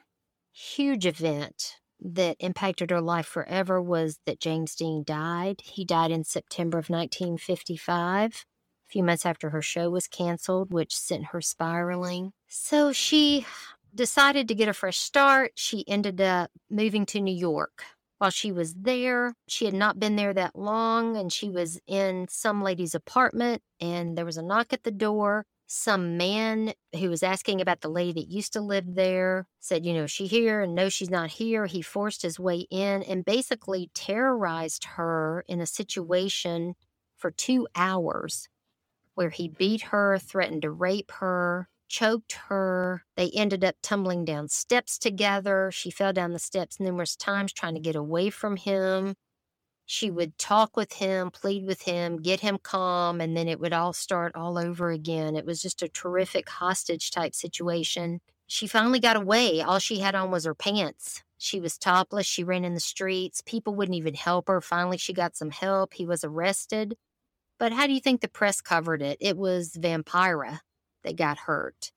huge 0.52 1.06
event 1.06 1.76
that 2.04 2.36
impacted 2.38 2.90
her 2.90 3.00
life 3.00 3.26
forever 3.26 3.80
was 3.80 4.18
that 4.26 4.38
James 4.38 4.74
Dean 4.74 5.02
died. 5.04 5.62
He 5.64 5.84
died 5.84 6.10
in 6.10 6.22
September 6.22 6.78
of 6.78 6.90
1955, 6.90 8.30
a 8.32 8.90
few 8.90 9.02
months 9.02 9.24
after 9.24 9.50
her 9.50 9.62
show 9.62 9.90
was 9.90 10.06
canceled, 10.06 10.72
which 10.72 10.94
sent 10.94 11.26
her 11.26 11.40
spiraling. 11.40 12.32
So 12.46 12.92
she 12.92 13.46
decided 13.94 14.46
to 14.48 14.54
get 14.54 14.68
a 14.68 14.74
fresh 14.74 14.98
start. 14.98 15.52
She 15.54 15.88
ended 15.88 16.20
up 16.20 16.50
moving 16.70 17.06
to 17.06 17.20
New 17.20 17.34
York. 17.34 17.84
While 18.18 18.30
she 18.30 18.52
was 18.52 18.74
there, 18.74 19.34
she 19.48 19.64
had 19.64 19.74
not 19.74 19.98
been 19.98 20.16
there 20.16 20.32
that 20.34 20.54
long, 20.54 21.16
and 21.16 21.32
she 21.32 21.50
was 21.50 21.80
in 21.86 22.26
some 22.28 22.62
lady's 22.62 22.94
apartment, 22.94 23.62
and 23.80 24.16
there 24.16 24.24
was 24.24 24.36
a 24.36 24.42
knock 24.42 24.72
at 24.72 24.84
the 24.84 24.90
door 24.90 25.46
some 25.66 26.16
man 26.16 26.74
who 26.98 27.08
was 27.08 27.22
asking 27.22 27.60
about 27.60 27.80
the 27.80 27.88
lady 27.88 28.20
that 28.20 28.30
used 28.30 28.52
to 28.52 28.60
live 28.60 28.94
there 28.94 29.46
said, 29.60 29.84
you 29.84 29.92
know, 29.92 30.06
she 30.06 30.26
here 30.26 30.62
and 30.62 30.74
no, 30.74 30.88
she's 30.88 31.10
not 31.10 31.30
here. 31.30 31.66
He 31.66 31.82
forced 31.82 32.22
his 32.22 32.38
way 32.38 32.66
in 32.70 33.02
and 33.02 33.24
basically 33.24 33.90
terrorized 33.94 34.84
her 34.96 35.44
in 35.48 35.60
a 35.60 35.66
situation 35.66 36.74
for 37.16 37.30
two 37.30 37.66
hours 37.74 38.48
where 39.14 39.30
he 39.30 39.48
beat 39.48 39.82
her, 39.82 40.18
threatened 40.18 40.62
to 40.62 40.70
rape 40.70 41.12
her, 41.12 41.68
choked 41.88 42.32
her. 42.48 43.04
They 43.16 43.30
ended 43.30 43.64
up 43.64 43.76
tumbling 43.82 44.24
down 44.24 44.48
steps 44.48 44.98
together. 44.98 45.70
She 45.72 45.90
fell 45.90 46.12
down 46.12 46.32
the 46.32 46.38
steps 46.38 46.80
numerous 46.80 47.16
times 47.16 47.52
trying 47.52 47.74
to 47.74 47.80
get 47.80 47.96
away 47.96 48.30
from 48.30 48.56
him 48.56 49.14
she 49.86 50.10
would 50.10 50.38
talk 50.38 50.76
with 50.76 50.94
him, 50.94 51.30
plead 51.30 51.66
with 51.66 51.82
him, 51.82 52.16
get 52.16 52.40
him 52.40 52.58
calm, 52.62 53.20
and 53.20 53.36
then 53.36 53.48
it 53.48 53.60
would 53.60 53.72
all 53.72 53.92
start 53.92 54.32
all 54.34 54.56
over 54.58 54.90
again. 54.90 55.36
It 55.36 55.44
was 55.44 55.60
just 55.60 55.82
a 55.82 55.88
terrific 55.88 56.48
hostage 56.48 57.10
type 57.10 57.34
situation. 57.34 58.20
She 58.46 58.66
finally 58.66 59.00
got 59.00 59.16
away. 59.16 59.60
All 59.60 59.78
she 59.78 59.98
had 59.98 60.14
on 60.14 60.30
was 60.30 60.44
her 60.44 60.54
pants. 60.54 61.22
She 61.38 61.60
was 61.60 61.76
topless. 61.76 62.26
She 62.26 62.44
ran 62.44 62.64
in 62.64 62.74
the 62.74 62.80
streets. 62.80 63.42
People 63.42 63.74
wouldn't 63.74 63.96
even 63.96 64.14
help 64.14 64.48
her. 64.48 64.60
Finally, 64.60 64.98
she 64.98 65.12
got 65.12 65.36
some 65.36 65.50
help. 65.50 65.94
He 65.94 66.06
was 66.06 66.24
arrested. 66.24 66.96
But 67.58 67.72
how 67.72 67.86
do 67.86 67.92
you 67.92 68.00
think 68.00 68.20
the 68.20 68.28
press 68.28 68.60
covered 68.60 69.02
it? 69.02 69.18
It 69.20 69.36
was 69.36 69.72
Vampira 69.72 70.60
that 71.02 71.16
got 71.16 71.38
hurt. 71.38 71.92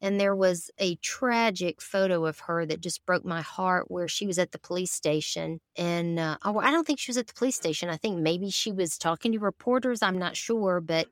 And 0.00 0.20
there 0.20 0.36
was 0.36 0.70
a 0.78 0.96
tragic 0.96 1.80
photo 1.80 2.26
of 2.26 2.40
her 2.40 2.66
that 2.66 2.80
just 2.80 3.04
broke 3.06 3.24
my 3.24 3.40
heart 3.40 3.90
where 3.90 4.08
she 4.08 4.26
was 4.26 4.38
at 4.38 4.52
the 4.52 4.58
police 4.58 4.92
station. 4.92 5.60
And 5.76 6.18
uh, 6.18 6.36
I 6.42 6.70
don't 6.70 6.86
think 6.86 6.98
she 6.98 7.10
was 7.10 7.16
at 7.16 7.26
the 7.26 7.34
police 7.34 7.56
station. 7.56 7.88
I 7.88 7.96
think 7.96 8.18
maybe 8.18 8.50
she 8.50 8.72
was 8.72 8.98
talking 8.98 9.32
to 9.32 9.38
reporters. 9.38 10.02
I'm 10.02 10.18
not 10.18 10.36
sure. 10.36 10.80
But 10.80 11.08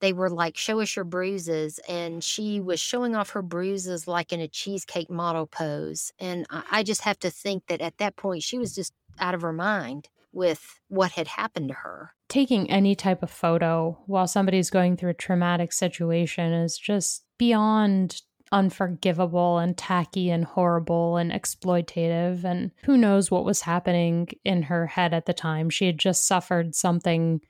they 0.00 0.12
were 0.12 0.30
like, 0.30 0.56
show 0.56 0.80
us 0.80 0.94
your 0.94 1.04
bruises. 1.04 1.80
And 1.88 2.22
she 2.22 2.60
was 2.60 2.80
showing 2.80 3.16
off 3.16 3.30
her 3.30 3.42
bruises 3.42 4.06
like 4.06 4.32
in 4.32 4.40
a 4.40 4.48
cheesecake 4.48 5.10
model 5.10 5.46
pose. 5.46 6.12
And 6.18 6.46
I 6.50 6.84
just 6.84 7.02
have 7.02 7.18
to 7.20 7.30
think 7.30 7.66
that 7.66 7.80
at 7.80 7.98
that 7.98 8.16
point, 8.16 8.42
she 8.42 8.58
was 8.58 8.74
just 8.74 8.92
out 9.18 9.34
of 9.34 9.42
her 9.42 9.52
mind 9.52 10.08
with 10.32 10.80
what 10.88 11.12
had 11.12 11.26
happened 11.26 11.68
to 11.68 11.74
her. 11.74 12.12
Taking 12.28 12.70
any 12.70 12.94
type 12.94 13.22
of 13.22 13.30
photo 13.30 13.98
while 14.06 14.26
somebody's 14.26 14.68
going 14.68 14.96
through 14.96 15.10
a 15.10 15.14
traumatic 15.14 15.72
situation 15.72 16.52
is 16.52 16.76
just 16.76 17.24
beyond 17.38 18.22
unforgivable 18.52 19.58
and 19.58 19.76
tacky 19.76 20.30
and 20.30 20.44
horrible 20.44 21.16
and 21.16 21.32
exploitative. 21.32 22.44
And 22.44 22.70
who 22.84 22.96
knows 22.96 23.30
what 23.30 23.44
was 23.44 23.62
happening 23.62 24.28
in 24.44 24.62
her 24.62 24.86
head 24.86 25.12
at 25.12 25.26
the 25.26 25.34
time. 25.34 25.70
She 25.70 25.86
had 25.86 25.98
just 25.98 26.26
suffered 26.26 26.74
something 26.74 27.40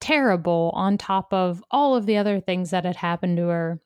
terrible 0.00 0.70
on 0.74 0.98
top 0.98 1.32
of 1.32 1.62
all 1.70 1.96
of 1.96 2.06
the 2.06 2.16
other 2.16 2.40
things 2.40 2.70
that 2.70 2.84
had 2.84 2.96
happened 2.96 3.36
to 3.38 3.48
her 3.48 3.80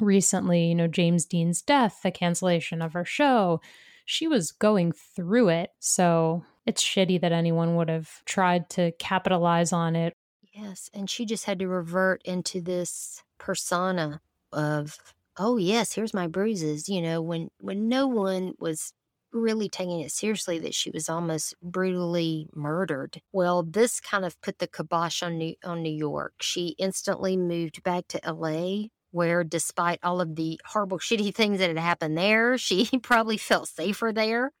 recently. 0.00 0.66
You 0.66 0.74
know, 0.74 0.88
James 0.88 1.24
Dean's 1.24 1.62
death, 1.62 2.00
the 2.02 2.10
cancellation 2.10 2.82
of 2.82 2.92
her 2.92 3.04
show. 3.04 3.60
She 4.04 4.28
was 4.28 4.52
going 4.52 4.92
through 4.92 5.48
it. 5.48 5.70
So 5.78 6.44
it's 6.66 6.82
shitty 6.84 7.20
that 7.22 7.32
anyone 7.32 7.76
would 7.76 7.88
have 7.88 8.22
tried 8.24 8.68
to 8.70 8.92
capitalize 8.92 9.72
on 9.72 9.96
it. 9.96 10.12
Yes. 10.52 10.90
And 10.94 11.08
she 11.08 11.26
just 11.26 11.44
had 11.44 11.58
to 11.58 11.68
revert 11.68 12.22
into 12.24 12.60
this 12.60 13.22
persona 13.38 14.20
of 14.52 14.98
oh 15.38 15.56
yes 15.56 15.92
here's 15.94 16.14
my 16.14 16.26
bruises 16.26 16.88
you 16.88 17.00
know 17.02 17.20
when 17.20 17.48
when 17.58 17.88
no 17.88 18.06
one 18.06 18.52
was 18.58 18.92
really 19.36 19.68
taking 19.68 20.00
it 20.00 20.10
seriously 20.10 20.58
that 20.58 20.74
she 20.74 20.90
was 20.90 21.08
almost 21.08 21.54
brutally 21.62 22.48
murdered. 22.54 23.20
Well, 23.32 23.62
this 23.62 24.00
kind 24.00 24.24
of 24.24 24.40
put 24.40 24.58
the 24.58 24.66
kibosh 24.66 25.22
on 25.22 25.38
New, 25.38 25.54
on 25.64 25.82
New 25.82 25.92
York. 25.92 26.34
She 26.40 26.74
instantly 26.78 27.36
moved 27.36 27.82
back 27.82 28.08
to 28.08 28.20
LA, 28.26 28.88
where 29.10 29.44
despite 29.44 30.00
all 30.02 30.20
of 30.20 30.36
the 30.36 30.60
horrible, 30.66 30.98
shitty 30.98 31.34
things 31.34 31.58
that 31.58 31.68
had 31.68 31.78
happened 31.78 32.16
there, 32.16 32.58
she 32.58 32.88
probably 33.02 33.36
felt 33.36 33.68
safer 33.68 34.12
there, 34.12 34.52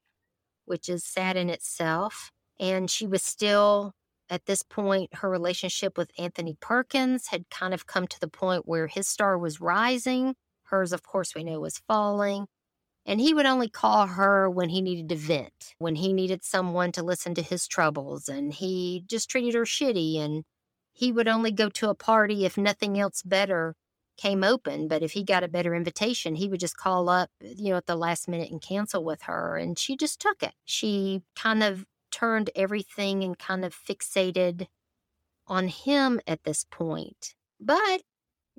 which 0.64 0.88
is 0.88 1.04
sad 1.04 1.36
in 1.36 1.50
itself. 1.50 2.30
And 2.58 2.90
she 2.90 3.06
was 3.06 3.22
still 3.22 3.92
at 4.28 4.46
this 4.46 4.62
point, 4.62 5.14
her 5.16 5.30
relationship 5.30 5.96
with 5.96 6.10
Anthony 6.18 6.56
Perkins 6.60 7.28
had 7.28 7.48
kind 7.50 7.72
of 7.72 7.86
come 7.86 8.06
to 8.08 8.20
the 8.20 8.28
point 8.28 8.66
where 8.66 8.86
his 8.86 9.06
star 9.06 9.38
was 9.38 9.60
rising. 9.60 10.34
Hers, 10.64 10.92
of 10.92 11.02
course, 11.02 11.34
we 11.34 11.44
know 11.44 11.60
was 11.60 11.80
falling. 11.86 12.46
And 13.04 13.20
he 13.20 13.32
would 13.32 13.46
only 13.46 13.68
call 13.68 14.08
her 14.08 14.50
when 14.50 14.68
he 14.70 14.82
needed 14.82 15.08
to 15.10 15.14
vent, 15.14 15.74
when 15.78 15.94
he 15.94 16.12
needed 16.12 16.42
someone 16.42 16.90
to 16.92 17.04
listen 17.04 17.34
to 17.34 17.42
his 17.42 17.68
troubles. 17.68 18.28
And 18.28 18.52
he 18.52 19.04
just 19.06 19.30
treated 19.30 19.54
her 19.54 19.64
shitty. 19.64 20.18
And 20.18 20.42
he 20.92 21.12
would 21.12 21.28
only 21.28 21.52
go 21.52 21.68
to 21.68 21.88
a 21.88 21.94
party 21.94 22.44
if 22.44 22.58
nothing 22.58 22.98
else 22.98 23.22
better 23.22 23.76
came 24.16 24.42
open. 24.42 24.88
But 24.88 25.04
if 25.04 25.12
he 25.12 25.22
got 25.22 25.44
a 25.44 25.48
better 25.48 25.72
invitation, 25.72 26.34
he 26.34 26.48
would 26.48 26.58
just 26.58 26.76
call 26.76 27.08
up, 27.08 27.30
you 27.40 27.70
know, 27.70 27.76
at 27.76 27.86
the 27.86 27.94
last 27.94 28.28
minute 28.28 28.50
and 28.50 28.60
cancel 28.60 29.04
with 29.04 29.22
her. 29.22 29.56
And 29.56 29.78
she 29.78 29.96
just 29.96 30.20
took 30.20 30.42
it. 30.42 30.54
She 30.64 31.22
kind 31.36 31.62
of 31.62 31.84
turned 32.16 32.50
everything 32.56 33.22
and 33.22 33.38
kind 33.38 33.64
of 33.64 33.74
fixated 33.74 34.66
on 35.46 35.68
him 35.68 36.20
at 36.26 36.44
this 36.44 36.64
point. 36.70 37.34
But 37.60 38.02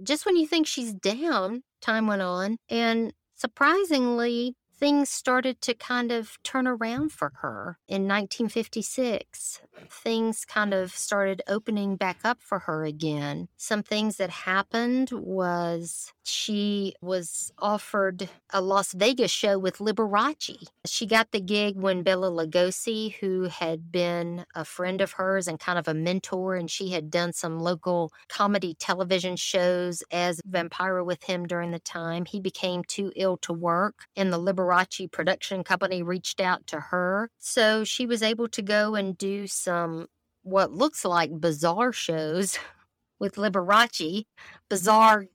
just 0.03 0.25
when 0.25 0.35
you 0.35 0.45
think 0.45 0.67
she's 0.67 0.93
down, 0.93 1.63
time 1.81 2.05
went 2.07 2.21
on. 2.21 2.57
And 2.69 3.13
surprisingly, 3.35 4.55
things 4.77 5.09
started 5.09 5.61
to 5.61 5.73
kind 5.73 6.11
of 6.11 6.37
turn 6.43 6.67
around 6.67 7.11
for 7.11 7.31
her 7.41 7.77
in 7.87 8.07
1956. 8.07 9.61
Things 9.89 10.45
kind 10.45 10.73
of 10.73 10.91
started 10.91 11.41
opening 11.47 11.95
back 11.95 12.19
up 12.23 12.41
for 12.41 12.59
her 12.59 12.83
again. 12.83 13.47
Some 13.57 13.83
things 13.83 14.17
that 14.17 14.29
happened 14.29 15.09
was 15.11 16.13
she 16.23 16.93
was 17.01 17.51
offered 17.59 18.29
a 18.51 18.61
Las 18.61 18.93
Vegas 18.93 19.31
show 19.31 19.57
with 19.57 19.77
Liberace. 19.77 20.67
She 20.85 21.05
got 21.05 21.31
the 21.31 21.39
gig 21.39 21.75
when 21.77 22.03
Bela 22.03 22.29
Lugosi, 22.29 23.15
who 23.15 23.43
had 23.43 23.91
been 23.91 24.45
a 24.55 24.65
friend 24.65 25.01
of 25.01 25.13
hers 25.13 25.47
and 25.47 25.59
kind 25.59 25.79
of 25.79 25.87
a 25.87 25.93
mentor, 25.93 26.55
and 26.55 26.69
she 26.69 26.89
had 26.89 27.09
done 27.09 27.33
some 27.33 27.59
local 27.59 28.11
comedy 28.29 28.75
television 28.75 29.35
shows 29.35 30.03
as 30.11 30.41
Vampira 30.49 31.05
with 31.05 31.23
him 31.23 31.45
during 31.45 31.71
the 31.71 31.79
time, 31.79 32.25
he 32.25 32.39
became 32.39 32.83
too 32.83 33.11
ill 33.15 33.37
to 33.37 33.53
work, 33.53 34.05
and 34.15 34.31
the 34.33 34.39
Liberace 34.39 34.66
production 35.11 35.63
company 35.63 36.03
reached 36.03 36.39
out 36.39 36.67
to 36.67 36.79
her. 36.79 37.29
So 37.37 37.83
she 37.83 38.05
was 38.05 38.21
able 38.21 38.47
to 38.49 38.61
go 38.61 38.95
and 38.95 39.17
do 39.17 39.47
some 39.47 40.07
what 40.43 40.71
looks 40.71 41.03
like 41.03 41.39
bizarre 41.39 41.91
shows 41.91 42.57
with 43.19 43.35
Liberace, 43.35 44.25
bizarre 44.69 45.25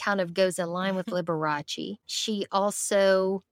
kind 0.00 0.20
of 0.20 0.34
goes 0.34 0.58
in 0.58 0.68
line 0.68 0.94
with 0.96 1.06
Liberace. 1.10 1.96
She 2.06 2.46
also 2.52 3.42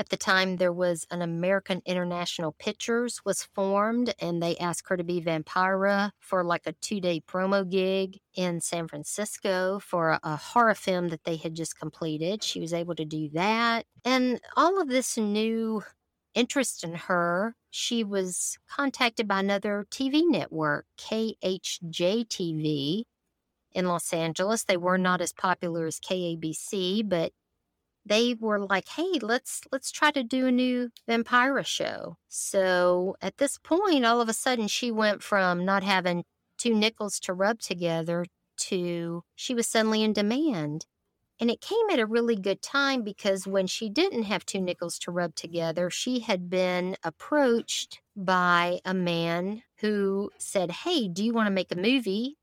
at 0.00 0.08
the 0.08 0.16
time, 0.16 0.56
there 0.56 0.72
was 0.72 1.06
an 1.10 1.20
American 1.20 1.82
International 1.84 2.52
Pictures 2.52 3.20
was 3.22 3.42
formed, 3.42 4.14
and 4.18 4.42
they 4.42 4.56
asked 4.56 4.88
her 4.88 4.96
to 4.96 5.04
be 5.04 5.20
Vampira 5.20 6.12
for 6.18 6.42
like 6.42 6.62
a 6.64 6.72
two 6.72 7.02
day 7.02 7.20
promo 7.20 7.68
gig 7.68 8.18
in 8.34 8.62
San 8.62 8.88
Francisco 8.88 9.78
for 9.78 10.12
a, 10.12 10.20
a, 10.22 10.36
horror 10.36 10.74
film 10.74 11.08
that 11.08 11.24
they 11.24 11.36
had 11.36 11.54
just 11.54 11.78
completed. 11.78 12.42
She 12.42 12.60
was 12.60 12.72
able 12.72 12.94
to 12.94 13.04
do 13.04 13.28
that, 13.34 13.84
and 14.02 14.40
all 14.56 14.80
of 14.80 14.88
this 14.88 15.18
new 15.18 15.82
interest 16.34 16.82
in 16.82 16.94
her. 16.94 17.54
She 17.70 18.02
was 18.02 18.58
contacted 18.70 19.28
by 19.28 19.40
another 19.40 19.86
TV 19.90 20.22
network, 20.24 20.86
KHJ 20.96 22.26
TV, 22.26 23.04
in 23.72 23.86
Los 23.86 24.12
Angeles. 24.14 24.64
They 24.64 24.76
were 24.78 24.98
not 24.98 25.20
as 25.20 25.32
popular 25.34 25.86
as 25.86 26.00
KABC, 26.00 27.06
but 27.08 27.32
they 28.06 28.34
were 28.34 28.58
like, 28.64 28.88
"Hey, 28.88 29.18
let's 29.22 29.62
let's 29.72 29.90
try 29.90 30.10
to 30.12 30.22
do 30.24 30.46
a 30.46 30.52
new 30.52 30.90
Vampira 31.08 31.64
show." 31.66 32.16
So 32.28 33.16
at 33.20 33.38
this 33.38 33.58
point, 33.58 34.04
all 34.04 34.20
of 34.20 34.28
a 34.28 34.32
sudden, 34.34 34.68
she 34.68 34.90
went 34.90 35.22
from 35.22 35.64
not 35.64 35.82
having 35.82 36.24
two 36.58 36.74
nickels 36.74 37.18
to 37.20 37.34
rub 37.34 37.60
together 37.60 38.26
to 38.58 39.24
she 39.34 39.54
was 39.54 39.66
suddenly 39.68 40.02
in 40.02 40.12
demand. 40.12 40.86
And 41.40 41.50
it 41.50 41.60
came 41.62 41.88
at 41.90 41.98
a 41.98 42.06
really 42.06 42.36
good 42.36 42.62
time 42.62 43.02
because 43.02 43.46
when 43.46 43.66
she 43.66 43.88
didn't 43.88 44.24
have 44.24 44.44
two 44.46 44.60
nickels 44.60 44.98
to 45.00 45.10
rub 45.10 45.34
together, 45.34 45.90
she 45.90 46.20
had 46.20 46.50
been 46.50 46.96
approached 47.02 48.00
by 48.14 48.80
a 48.84 48.92
man 48.94 49.62
who 49.78 50.30
said, 50.38 50.70
Hey, 50.70 51.08
do 51.08 51.24
you 51.24 51.32
want 51.32 51.46
to 51.46 51.50
make 51.50 51.72
a 51.72 51.76
movie 51.76 52.36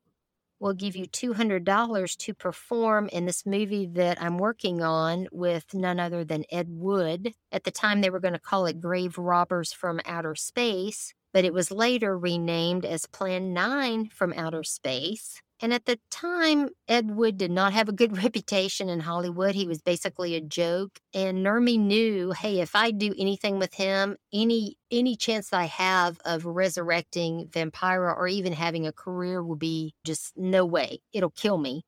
will 0.59 0.73
give 0.73 0.95
you 0.95 1.05
$200 1.05 2.17
to 2.17 2.33
perform 2.33 3.09
in 3.09 3.25
this 3.25 3.45
movie 3.45 3.85
that 3.93 4.21
I'm 4.21 4.37
working 4.37 4.81
on 4.81 5.27
with 5.31 5.73
none 5.73 5.99
other 5.99 6.23
than 6.23 6.45
Ed 6.51 6.67
Wood. 6.69 7.33
At 7.51 7.63
the 7.63 7.71
time, 7.71 8.01
they 8.01 8.09
were 8.09 8.19
going 8.19 8.33
to 8.33 8.39
call 8.39 8.65
it 8.65 8.81
Grave 8.81 9.17
Robbers 9.17 9.73
from 9.73 9.99
Outer 10.05 10.35
Space, 10.35 11.13
but 11.33 11.45
it 11.45 11.53
was 11.53 11.71
later 11.71 12.17
renamed 12.17 12.85
as 12.85 13.05
Plan 13.05 13.53
9 13.53 14.09
from 14.09 14.33
Outer 14.35 14.63
Space. 14.63 15.41
And 15.59 15.73
at 15.73 15.85
the 15.85 15.99
time, 16.11 16.69
Ed 16.87 17.15
Wood 17.15 17.37
did 17.37 17.49
not 17.49 17.73
have 17.73 17.89
a 17.89 17.93
good 17.93 18.15
reputation 18.23 18.89
in 18.89 18.99
Hollywood. 18.99 19.55
He 19.55 19.67
was 19.67 19.81
basically 19.81 20.35
a 20.35 20.41
joke. 20.41 20.99
And 21.13 21.45
Nurmi 21.45 21.79
knew, 21.79 22.31
hey, 22.31 22.59
if 22.59 22.75
I 22.75 22.91
do 22.91 23.13
anything 23.17 23.57
with 23.57 23.73
him, 23.73 24.17
any 24.31 24.77
any 24.91 25.15
chance 25.15 25.51
I 25.51 25.65
have 25.65 26.19
of 26.25 26.45
resurrecting 26.45 27.47
Vampira 27.47 28.15
or 28.15 28.27
even 28.27 28.53
having 28.53 28.85
a 28.87 28.93
career 28.93 29.43
will 29.43 29.55
be 29.55 29.95
just 30.05 30.33
no 30.37 30.63
way. 30.65 30.99
It'll 31.11 31.31
kill 31.31 31.57
me. 31.57 31.83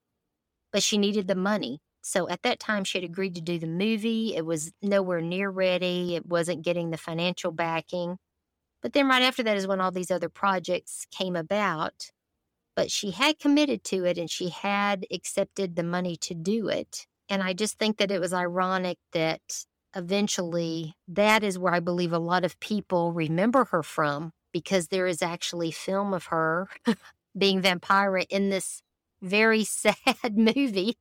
But 0.74 0.84
she 0.84 0.98
needed 0.98 1.28
the 1.28 1.36
money. 1.36 1.80
So 2.02 2.28
at 2.30 2.41
that 2.44 2.60
time, 2.60 2.84
she 2.84 2.98
had 2.98 3.06
agreed 3.06 3.36
to 3.36 3.41
do 3.41 3.60
the 3.60 3.68
movie. 3.68 4.36
It 4.36 4.46
was 4.46 4.72
nowhere 4.82 5.22
near 5.22 5.50
ready. 5.50 6.16
It 6.16 6.26
wasn't 6.26 6.64
getting 6.64 6.90
the 6.90 6.98
financial 6.98 7.52
backing. 7.52 8.18
But 8.82 8.94
then 8.94 9.08
right 9.08 9.22
after 9.22 9.44
that 9.44 9.58
is 9.58 9.68
when 9.68 9.82
all 9.82 9.91
these 9.91 10.12
other 10.12 10.30
projects 10.30 11.06
came 11.12 11.36
about 11.36 12.12
but 12.80 12.89
she 12.89 13.11
had 13.11 13.38
committed 13.38 13.84
to 13.84 14.06
it 14.06 14.18
and 14.18 14.31
she 14.31 14.47
had 14.47 15.06
accepted 15.11 15.76
the 15.76 15.84
money 15.84 16.15
to 16.15 16.34
do 16.34 16.69
it. 16.69 17.07
And 17.27 17.43
I 17.43 17.51
just 17.51 17.77
think 17.77 17.97
that 17.97 18.10
it 18.10 18.22
was 18.22 18.31
ironic 18.31 18.97
that 19.11 19.41
eventually 19.93 20.93
that 21.10 21.43
is 21.43 21.60
where 21.60 21.73
I 21.73 21.81
believe 21.81 22.14
a 22.14 22.19
lot 22.19 22.45
of 22.45 22.57
people 22.61 23.11
remember 23.11 23.65
her 23.65 23.84
from 23.84 24.31
because 24.53 24.88
there 24.88 25.07
is 25.07 25.22
actually 25.22 25.72
film 25.72 26.14
of 26.14 26.27
her 26.27 26.69
being 27.38 27.61
Vampira 27.61 28.26
in 28.30 28.49
this 28.49 28.81
very 29.22 29.64
sad 29.65 29.97
movie 30.38 30.95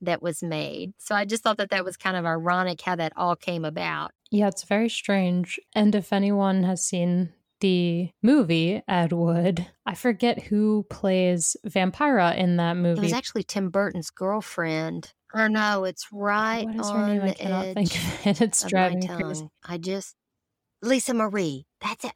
that 0.00 0.20
was 0.20 0.42
made. 0.42 0.94
So 0.98 1.14
I 1.14 1.26
just 1.26 1.44
thought 1.44 1.58
that 1.58 1.70
that 1.70 1.84
was 1.84 1.96
kind 1.96 2.16
of 2.16 2.26
ironic 2.26 2.80
how 2.80 2.96
that 2.96 3.12
all 3.14 3.36
came 3.36 3.64
about. 3.64 4.10
Yeah, 4.32 4.48
it's 4.48 4.64
very 4.64 4.88
strange. 4.88 5.60
And 5.76 5.94
if 5.94 6.12
anyone 6.12 6.64
has 6.64 6.84
seen 6.84 7.34
the 7.60 8.10
movie 8.22 8.82
Ed 8.88 9.12
Wood. 9.12 9.66
I 9.86 9.94
forget 9.94 10.42
who 10.42 10.86
plays 10.90 11.56
Vampira 11.66 12.36
in 12.36 12.56
that 12.56 12.76
movie. 12.76 13.00
It 13.00 13.04
was 13.04 13.12
actually 13.12 13.42
Tim 13.44 13.70
Burton's 13.70 14.10
girlfriend. 14.10 15.12
Or 15.34 15.48
no, 15.48 15.84
it's 15.84 16.06
right 16.10 16.64
what 16.64 16.76
is 16.76 16.90
her 16.90 17.06
name? 17.06 17.22
I 17.22 17.32
cannot 17.34 17.74
think 17.74 17.94
of 17.94 18.26
it. 18.26 18.40
It's 18.40 18.62
driving 18.64 19.00
me 19.00 19.08
crazy. 19.08 19.48
I 19.62 19.78
just 19.78 20.14
Lisa 20.82 21.14
Marie. 21.14 21.66
That's 21.80 22.04
it. 22.04 22.12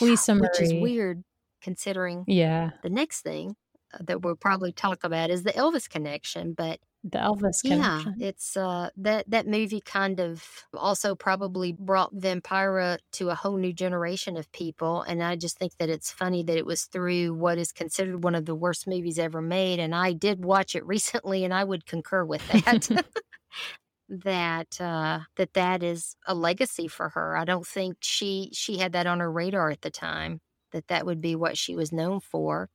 Lisa 0.00 0.34
Marie, 0.34 0.48
which 0.48 0.60
is 0.60 0.72
weird 0.74 1.24
considering. 1.62 2.24
Yeah. 2.26 2.70
The 2.82 2.90
next 2.90 3.22
thing 3.22 3.56
that 3.98 4.22
we'll 4.22 4.36
probably 4.36 4.72
talk 4.72 5.04
about 5.04 5.30
is 5.30 5.42
the 5.42 5.52
Elvis 5.52 5.88
connection, 5.88 6.52
but 6.52 6.80
the 7.02 7.18
Elvis 7.18 7.64
connection. 7.64 8.14
Yeah, 8.16 8.28
it's 8.28 8.56
uh 8.56 8.90
that 8.96 9.30
that 9.30 9.46
movie 9.46 9.80
kind 9.80 10.20
of 10.20 10.64
also 10.74 11.14
probably 11.14 11.72
brought 11.72 12.14
Vampira 12.14 12.98
to 13.12 13.30
a 13.30 13.34
whole 13.34 13.56
new 13.56 13.72
generation 13.72 14.36
of 14.36 14.50
people, 14.52 15.02
and 15.02 15.22
I 15.22 15.36
just 15.36 15.58
think 15.58 15.76
that 15.78 15.90
it's 15.90 16.10
funny 16.10 16.42
that 16.44 16.56
it 16.56 16.66
was 16.66 16.84
through 16.84 17.34
what 17.34 17.58
is 17.58 17.72
considered 17.72 18.24
one 18.24 18.34
of 18.34 18.46
the 18.46 18.54
worst 18.54 18.86
movies 18.86 19.18
ever 19.18 19.42
made, 19.42 19.78
and 19.78 19.94
I 19.94 20.12
did 20.14 20.44
watch 20.44 20.74
it 20.74 20.86
recently, 20.86 21.44
and 21.44 21.52
I 21.54 21.64
would 21.64 21.86
concur 21.86 22.24
with 22.24 22.46
that. 22.48 22.88
that 24.08 24.80
uh, 24.80 25.20
that 25.36 25.54
that 25.54 25.82
is 25.82 26.16
a 26.26 26.34
legacy 26.34 26.88
for 26.88 27.10
her. 27.10 27.36
I 27.36 27.44
don't 27.44 27.66
think 27.66 27.98
she 28.00 28.50
she 28.52 28.78
had 28.78 28.92
that 28.92 29.06
on 29.06 29.20
her 29.20 29.30
radar 29.30 29.70
at 29.70 29.82
the 29.82 29.90
time 29.90 30.40
that 30.72 30.88
that 30.88 31.06
would 31.06 31.20
be 31.20 31.36
what 31.36 31.56
she 31.58 31.76
was 31.76 31.92
known 31.92 32.20
for. 32.20 32.68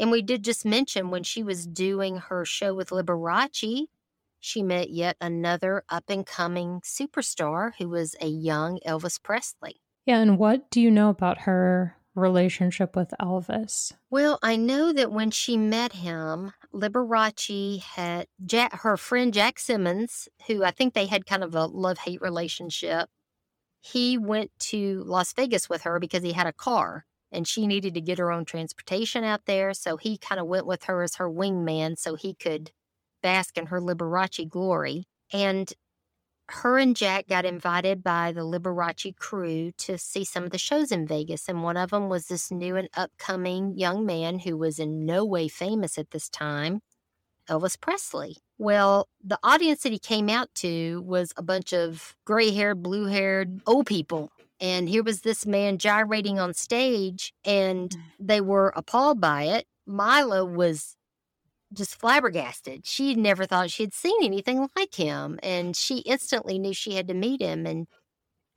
And 0.00 0.10
we 0.10 0.22
did 0.22 0.42
just 0.42 0.64
mention 0.64 1.10
when 1.10 1.22
she 1.22 1.42
was 1.42 1.66
doing 1.66 2.16
her 2.16 2.46
show 2.46 2.74
with 2.74 2.88
Liberace, 2.88 3.84
she 4.40 4.62
met 4.62 4.88
yet 4.88 5.18
another 5.20 5.84
up 5.90 6.04
and 6.08 6.24
coming 6.24 6.80
superstar 6.80 7.72
who 7.76 7.90
was 7.90 8.16
a 8.18 8.26
young 8.26 8.80
Elvis 8.86 9.22
Presley. 9.22 9.76
Yeah, 10.06 10.20
and 10.20 10.38
what 10.38 10.70
do 10.70 10.80
you 10.80 10.90
know 10.90 11.10
about 11.10 11.42
her 11.42 11.96
relationship 12.14 12.96
with 12.96 13.12
Elvis? 13.20 13.92
Well, 14.08 14.38
I 14.42 14.56
know 14.56 14.94
that 14.94 15.12
when 15.12 15.30
she 15.30 15.58
met 15.58 15.92
him, 15.92 16.54
Liberace 16.72 17.82
had 17.82 18.26
Jack, 18.46 18.80
her 18.80 18.96
friend 18.96 19.34
Jack 19.34 19.58
Simmons, 19.58 20.30
who 20.46 20.64
I 20.64 20.70
think 20.70 20.94
they 20.94 21.06
had 21.06 21.26
kind 21.26 21.44
of 21.44 21.54
a 21.54 21.66
love 21.66 21.98
hate 21.98 22.22
relationship. 22.22 23.10
He 23.82 24.16
went 24.16 24.50
to 24.60 25.02
Las 25.04 25.34
Vegas 25.34 25.68
with 25.68 25.82
her 25.82 25.98
because 25.98 26.22
he 26.22 26.32
had 26.32 26.46
a 26.46 26.54
car 26.54 27.04
and 27.32 27.46
she 27.46 27.66
needed 27.66 27.94
to 27.94 28.00
get 28.00 28.18
her 28.18 28.32
own 28.32 28.44
transportation 28.44 29.24
out 29.24 29.46
there. 29.46 29.72
So 29.74 29.96
he 29.96 30.18
kind 30.18 30.40
of 30.40 30.46
went 30.46 30.66
with 30.66 30.84
her 30.84 31.02
as 31.02 31.16
her 31.16 31.30
wingman 31.30 31.98
so 31.98 32.14
he 32.14 32.34
could 32.34 32.72
bask 33.22 33.56
in 33.56 33.66
her 33.66 33.80
Liberace 33.80 34.48
glory. 34.48 35.04
And 35.32 35.72
her 36.48 36.78
and 36.78 36.96
Jack 36.96 37.28
got 37.28 37.44
invited 37.44 38.02
by 38.02 38.32
the 38.32 38.40
Liberace 38.40 39.16
crew 39.16 39.70
to 39.78 39.96
see 39.96 40.24
some 40.24 40.44
of 40.44 40.50
the 40.50 40.58
shows 40.58 40.90
in 40.90 41.06
Vegas. 41.06 41.48
And 41.48 41.62
one 41.62 41.76
of 41.76 41.90
them 41.90 42.08
was 42.08 42.26
this 42.26 42.50
new 42.50 42.76
and 42.76 42.88
upcoming 42.96 43.78
young 43.78 44.04
man 44.04 44.40
who 44.40 44.56
was 44.56 44.78
in 44.78 45.06
no 45.06 45.24
way 45.24 45.46
famous 45.46 45.96
at 45.96 46.10
this 46.10 46.28
time, 46.28 46.80
Elvis 47.48 47.80
Presley. 47.80 48.38
Well, 48.58 49.08
the 49.22 49.38
audience 49.44 49.84
that 49.84 49.92
he 49.92 49.98
came 49.98 50.28
out 50.28 50.48
to 50.56 51.02
was 51.06 51.32
a 51.36 51.42
bunch 51.42 51.72
of 51.72 52.16
gray 52.24 52.50
haired, 52.50 52.82
blue 52.82 53.06
haired 53.06 53.60
old 53.66 53.86
people 53.86 54.32
and 54.60 54.88
here 54.88 55.02
was 55.02 55.22
this 55.22 55.46
man 55.46 55.78
gyrating 55.78 56.38
on 56.38 56.54
stage, 56.54 57.32
and 57.44 57.90
mm. 57.90 58.00
they 58.18 58.40
were 58.40 58.72
appalled 58.76 59.20
by 59.20 59.44
it. 59.44 59.66
Mila 59.86 60.44
was 60.44 60.96
just 61.72 61.98
flabbergasted. 61.98 62.86
She 62.86 63.14
never 63.14 63.46
thought 63.46 63.70
she 63.70 63.84
had 63.84 63.94
seen 63.94 64.22
anything 64.22 64.68
like 64.76 64.94
him, 64.94 65.38
and 65.42 65.76
she 65.76 65.98
instantly 65.98 66.58
knew 66.58 66.74
she 66.74 66.94
had 66.94 67.08
to 67.08 67.14
meet 67.14 67.40
him. 67.40 67.66
And 67.66 67.86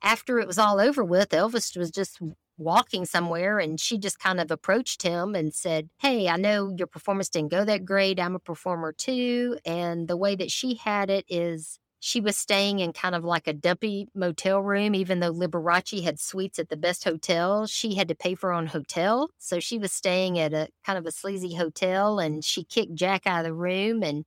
after 0.01 0.39
it 0.39 0.47
was 0.47 0.57
all 0.57 0.80
over 0.80 1.03
with, 1.03 1.30
Elvis 1.30 1.77
was 1.77 1.91
just 1.91 2.19
walking 2.57 3.05
somewhere 3.05 3.57
and 3.59 3.80
she 3.80 3.97
just 3.97 4.19
kind 4.19 4.39
of 4.39 4.51
approached 4.51 5.01
him 5.01 5.35
and 5.35 5.53
said, 5.53 5.89
Hey, 5.97 6.27
I 6.27 6.38
know 6.38 6.73
your 6.77 6.88
performance 6.88 7.30
didn't 7.30 7.51
go 7.51 7.65
that 7.65 7.85
great. 7.85 8.19
I'm 8.19 8.35
a 8.35 8.39
performer 8.39 8.91
too. 8.91 9.57
And 9.65 10.07
the 10.07 10.17
way 10.17 10.35
that 10.35 10.51
she 10.51 10.75
had 10.75 11.09
it 11.09 11.25
is 11.27 11.80
she 12.05 12.19
was 12.19 12.35
staying 12.35 12.80
in 12.80 12.91
kind 12.91 13.15
of 13.15 13.23
like 13.23 13.47
a 13.47 13.53
dumpy 13.53 14.09
motel 14.13 14.59
room, 14.59 14.93
even 14.93 15.21
though 15.21 15.31
Liberace 15.31 16.03
had 16.03 16.19
suites 16.19 16.59
at 16.59 16.67
the 16.67 16.75
best 16.75 17.05
hotel. 17.05 17.65
She 17.65 17.95
had 17.95 18.09
to 18.09 18.13
pay 18.13 18.35
for 18.35 18.49
her 18.49 18.53
own 18.53 18.67
hotel. 18.67 19.30
So 19.38 19.61
she 19.61 19.77
was 19.77 19.93
staying 19.93 20.38
at 20.38 20.53
a 20.53 20.67
kind 20.85 20.99
of 20.99 21.05
a 21.05 21.13
sleazy 21.13 21.55
hotel 21.55 22.19
and 22.19 22.43
she 22.43 22.65
kicked 22.65 22.93
Jack 22.93 23.25
out 23.25 23.39
of 23.39 23.45
the 23.45 23.53
room. 23.53 24.03
And 24.03 24.25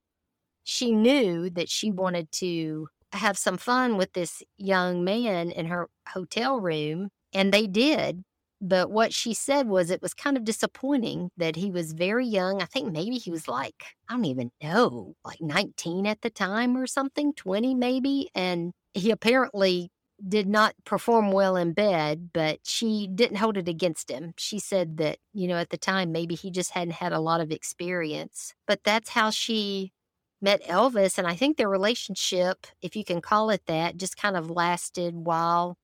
she 0.65 0.91
knew 0.91 1.51
that 1.51 1.69
she 1.69 1.91
wanted 1.91 2.33
to 2.33 2.89
have 3.13 3.37
some 3.37 3.59
fun 3.59 3.99
with 3.99 4.15
this 4.15 4.43
young 4.57 5.05
man 5.05 5.51
in 5.51 5.67
her 5.67 5.91
hotel 6.09 6.59
room. 6.59 7.11
And 7.35 7.53
they 7.53 7.67
did. 7.67 8.25
But 8.61 8.91
what 8.91 9.13
she 9.13 9.35
said 9.35 9.69
was 9.69 9.91
it 9.91 10.01
was 10.01 10.15
kind 10.15 10.37
of 10.37 10.45
disappointing 10.45 11.31
that 11.37 11.57
he 11.57 11.71
was 11.71 11.93
very 11.93 12.27
young. 12.27 12.63
I 12.63 12.65
think 12.65 12.91
maybe 12.91 13.17
he 13.17 13.31
was 13.31 13.49
like, 13.49 13.85
I 14.09 14.15
don't 14.15 14.25
even 14.25 14.51
know, 14.63 15.15
like 15.25 15.41
19 15.41 16.07
at 16.07 16.23
the 16.23 16.31
time 16.31 16.77
or 16.77 16.87
something, 16.87 17.35
20 17.35 17.75
maybe. 17.75 18.31
And 18.35 18.73
he 18.95 19.11
apparently 19.11 19.91
did 20.27 20.49
not 20.49 20.75
perform 20.85 21.31
well 21.31 21.57
in 21.57 21.75
bed, 21.75 22.31
but 22.33 22.61
she 22.65 23.07
didn't 23.15 23.37
hold 23.37 23.59
it 23.59 23.69
against 23.69 24.11
him. 24.11 24.33
She 24.39 24.59
said 24.59 24.97
that, 24.97 25.19
you 25.35 25.47
know, 25.47 25.57
at 25.57 25.69
the 25.69 25.77
time, 25.77 26.11
maybe 26.11 26.35
he 26.35 26.51
just 26.51 26.71
hadn't 26.71 26.95
had 26.95 27.13
a 27.13 27.21
lot 27.21 27.43
of 27.43 27.51
experience. 27.51 28.55
But 28.67 28.85
that's 28.85 29.11
how 29.11 29.29
she 29.29 29.93
met 30.41 30.63
Elvis, 30.65 31.19
and 31.19 31.27
I 31.27 31.35
think 31.35 31.57
their 31.57 31.69
relationship, 31.69 32.67
if 32.83 32.95
you 32.95 33.05
can 33.05 33.21
call 33.21 33.51
it 33.51 33.63
that, 33.67 33.97
just 33.97 34.17
kind 34.17 34.37
of 34.37 34.51
lasted 34.51 35.15
while 35.15 35.77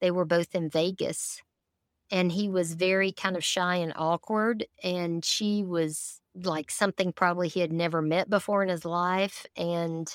they 0.00 0.10
were 0.10 0.24
both 0.24 0.54
in 0.54 0.68
Vegas. 0.68 1.42
And 2.10 2.30
he 2.30 2.48
was 2.48 2.74
very 2.74 3.12
kind 3.12 3.36
of 3.36 3.44
shy 3.44 3.76
and 3.76 3.92
awkward, 3.96 4.66
and 4.82 5.24
she 5.24 5.62
was 5.62 6.20
like 6.34 6.70
something 6.70 7.12
probably 7.12 7.48
he 7.48 7.60
had 7.60 7.72
never 7.72 8.02
met 8.02 8.28
before 8.28 8.62
in 8.62 8.68
his 8.68 8.84
life. 8.84 9.46
And 9.56 10.08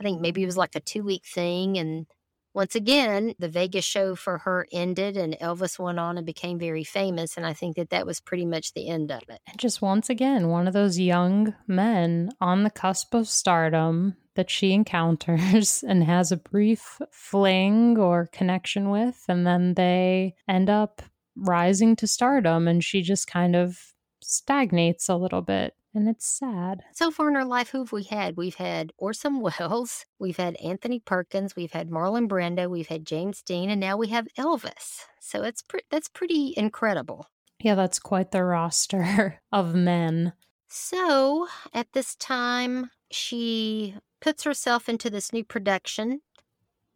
I 0.00 0.04
think 0.04 0.20
maybe 0.20 0.42
it 0.42 0.46
was 0.46 0.56
like 0.56 0.76
a 0.76 0.80
two 0.80 1.02
week 1.02 1.24
thing. 1.24 1.78
And 1.78 2.06
once 2.54 2.74
again, 2.74 3.34
the 3.38 3.50
Vegas 3.50 3.84
show 3.84 4.14
for 4.14 4.38
her 4.38 4.66
ended, 4.72 5.16
and 5.18 5.36
Elvis 5.42 5.78
went 5.78 5.98
on 5.98 6.16
and 6.16 6.24
became 6.24 6.58
very 6.58 6.84
famous. 6.84 7.36
And 7.36 7.44
I 7.44 7.52
think 7.52 7.76
that 7.76 7.90
that 7.90 8.06
was 8.06 8.20
pretty 8.20 8.46
much 8.46 8.72
the 8.72 8.88
end 8.88 9.12
of 9.12 9.22
it. 9.28 9.40
And 9.46 9.58
just 9.58 9.82
once 9.82 10.08
again, 10.08 10.48
one 10.48 10.66
of 10.66 10.72
those 10.72 10.98
young 10.98 11.54
men 11.66 12.30
on 12.40 12.64
the 12.64 12.70
cusp 12.70 13.12
of 13.12 13.28
stardom 13.28 14.16
that 14.36 14.48
she 14.48 14.72
encounters 14.72 15.84
and 15.86 16.04
has 16.04 16.32
a 16.32 16.38
brief 16.38 16.98
fling 17.10 17.98
or 17.98 18.28
connection 18.32 18.88
with, 18.88 19.22
and 19.28 19.46
then 19.46 19.74
they 19.74 20.34
end 20.48 20.70
up 20.70 21.02
rising 21.36 21.96
to 21.96 22.06
stardom, 22.06 22.66
and 22.68 22.82
she 22.82 23.02
just 23.02 23.26
kind 23.26 23.54
of 23.54 23.92
stagnates 24.22 25.08
a 25.08 25.16
little 25.16 25.42
bit 25.42 25.74
and 25.96 26.08
it's 26.08 26.26
sad. 26.26 26.82
So 26.92 27.10
far 27.10 27.28
in 27.28 27.36
our 27.36 27.44
life, 27.44 27.70
who 27.70 27.78
have 27.78 27.90
we 27.90 28.02
had? 28.04 28.36
We've 28.36 28.54
had 28.54 28.92
Orson 28.98 29.40
Welles, 29.58 30.04
we've 30.18 30.36
had 30.36 30.56
Anthony 30.56 31.00
Perkins, 31.00 31.56
we've 31.56 31.72
had 31.72 31.90
Marlon 31.90 32.28
Brando, 32.28 32.68
we've 32.68 32.88
had 32.88 33.06
James 33.06 33.42
Dean, 33.42 33.70
and 33.70 33.80
now 33.80 33.96
we 33.96 34.08
have 34.08 34.28
Elvis. 34.38 35.00
So 35.20 35.42
it's 35.42 35.62
pre- 35.62 35.80
that's 35.90 36.08
pretty 36.08 36.52
incredible. 36.56 37.26
Yeah, 37.60 37.74
that's 37.74 37.98
quite 37.98 38.30
the 38.30 38.44
roster 38.44 39.40
of 39.52 39.74
men. 39.74 40.34
So 40.68 41.48
at 41.72 41.92
this 41.94 42.14
time, 42.16 42.90
she 43.10 43.94
puts 44.20 44.44
herself 44.44 44.88
into 44.88 45.08
this 45.08 45.32
new 45.32 45.44
production 45.44 46.20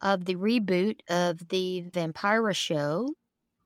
of 0.03 0.27
the 0.27 0.35
reboot 0.35 1.01
of 1.09 1.49
the 1.49 1.85
Vampira 1.91 2.55
show. 2.55 3.09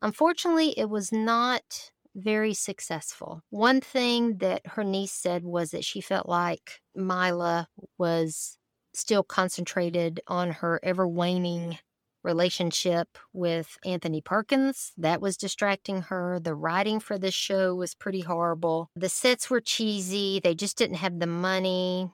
Unfortunately, 0.05 0.79
it 0.79 0.91
was 0.91 1.11
not 1.11 1.91
very 2.15 2.53
successful. 2.53 3.41
One 3.49 3.81
thing 3.81 4.37
that 4.39 4.61
her 4.67 4.85
niece 4.85 5.13
said 5.13 5.45
was 5.45 5.71
that 5.71 5.85
she 5.85 6.03
felt 6.03 6.29
like 6.29 6.81
Mila 6.95 7.69
was 7.97 8.59
still 8.93 9.23
concentrated 9.23 10.21
on 10.29 10.51
her 10.51 10.79
ever 10.83 11.09
waning 11.09 11.79
relationship 12.23 13.17
with 13.33 13.79
Anthony 13.85 14.21
Perkins. 14.21 14.93
That 14.99 15.23
was 15.23 15.39
distracting 15.39 16.03
her. 16.03 16.39
The 16.39 16.55
writing 16.55 17.01
for 17.01 17.19
this 17.19 17.35
show 17.35 17.75
was 17.75 17.95
pretty 17.95 18.21
horrible. 18.21 18.91
The 18.95 19.09
sets 19.09 19.49
were 19.49 19.61
cheesy. 19.61 20.39
They 20.39 20.55
just 20.55 20.77
didn't 20.77 20.97
have 20.97 21.19
the 21.19 21.27
money. 21.27 22.11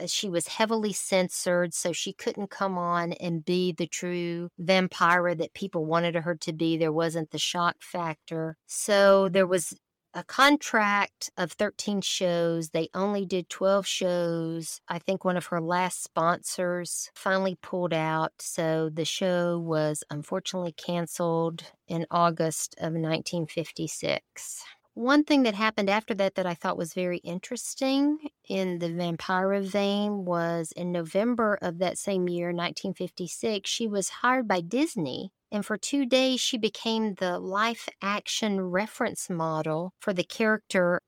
Uh, 0.00 0.06
she 0.06 0.28
was 0.28 0.48
heavily 0.48 0.92
censored, 0.92 1.74
so 1.74 1.92
she 1.92 2.12
couldn't 2.12 2.50
come 2.50 2.78
on 2.78 3.12
and 3.14 3.44
be 3.44 3.72
the 3.72 3.86
true 3.86 4.48
vampire 4.58 5.34
that 5.34 5.54
people 5.54 5.84
wanted 5.84 6.14
her 6.14 6.34
to 6.36 6.52
be. 6.52 6.76
There 6.76 6.92
wasn't 6.92 7.30
the 7.30 7.38
shock 7.38 7.76
factor. 7.80 8.56
So 8.66 9.28
there 9.28 9.46
was 9.46 9.74
a 10.12 10.24
contract 10.24 11.30
of 11.36 11.52
13 11.52 12.00
shows. 12.00 12.70
They 12.70 12.88
only 12.94 13.24
did 13.24 13.48
12 13.48 13.86
shows. 13.86 14.80
I 14.88 14.98
think 14.98 15.24
one 15.24 15.36
of 15.36 15.46
her 15.46 15.60
last 15.60 16.02
sponsors 16.02 17.10
finally 17.14 17.56
pulled 17.62 17.94
out. 17.94 18.32
So 18.40 18.90
the 18.92 19.04
show 19.04 19.58
was 19.58 20.02
unfortunately 20.10 20.72
canceled 20.72 21.64
in 21.86 22.06
August 22.10 22.74
of 22.78 22.94
1956. 22.94 24.64
One 25.00 25.24
thing 25.24 25.44
that 25.44 25.54
happened 25.54 25.88
after 25.88 26.12
that 26.12 26.34
that 26.34 26.44
I 26.44 26.52
thought 26.52 26.76
was 26.76 26.92
very 26.92 27.20
interesting 27.20 28.18
in 28.46 28.80
the 28.80 28.88
Vampira 28.88 29.62
vein 29.62 30.26
was 30.26 30.72
in 30.72 30.92
November 30.92 31.58
of 31.62 31.78
that 31.78 31.96
same 31.96 32.28
year, 32.28 32.48
1956, 32.48 33.70
she 33.70 33.88
was 33.88 34.10
hired 34.10 34.46
by 34.46 34.60
Disney. 34.60 35.32
And 35.50 35.64
for 35.64 35.78
two 35.78 36.04
days, 36.04 36.38
she 36.38 36.58
became 36.58 37.14
the 37.14 37.38
life 37.38 37.88
action 38.02 38.60
reference 38.60 39.30
model 39.30 39.94
for 40.00 40.12
the 40.12 40.22
character 40.22 41.00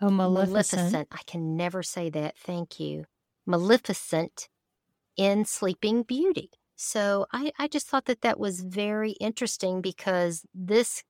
Oh, 0.00 0.10
Maleficent. 0.10 0.82
Maleficent. 0.82 1.08
I 1.12 1.22
can 1.28 1.56
never 1.56 1.84
say 1.84 2.10
that. 2.10 2.36
Thank 2.38 2.80
you. 2.80 3.04
Maleficent 3.46 4.48
in 5.16 5.44
Sleeping 5.44 6.02
Beauty. 6.02 6.50
So 6.74 7.26
I, 7.32 7.52
I 7.56 7.68
just 7.68 7.86
thought 7.86 8.06
that 8.06 8.22
that 8.22 8.40
was 8.40 8.62
very 8.62 9.12
interesting 9.12 9.80
because 9.80 10.44
this 10.52 11.04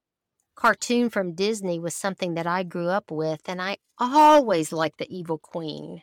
cartoon 0.61 1.09
from 1.09 1.35
Disney 1.35 1.79
was 1.79 1.95
something 1.95 2.35
that 2.35 2.47
I 2.47 2.63
grew 2.63 2.89
up 2.89 3.11
with, 3.11 3.41
and 3.47 3.63
I 3.63 3.79
always 3.99 4.73
liked 4.73 4.99
the 4.99 5.15
evil 5.15 5.39
queen. 5.39 6.03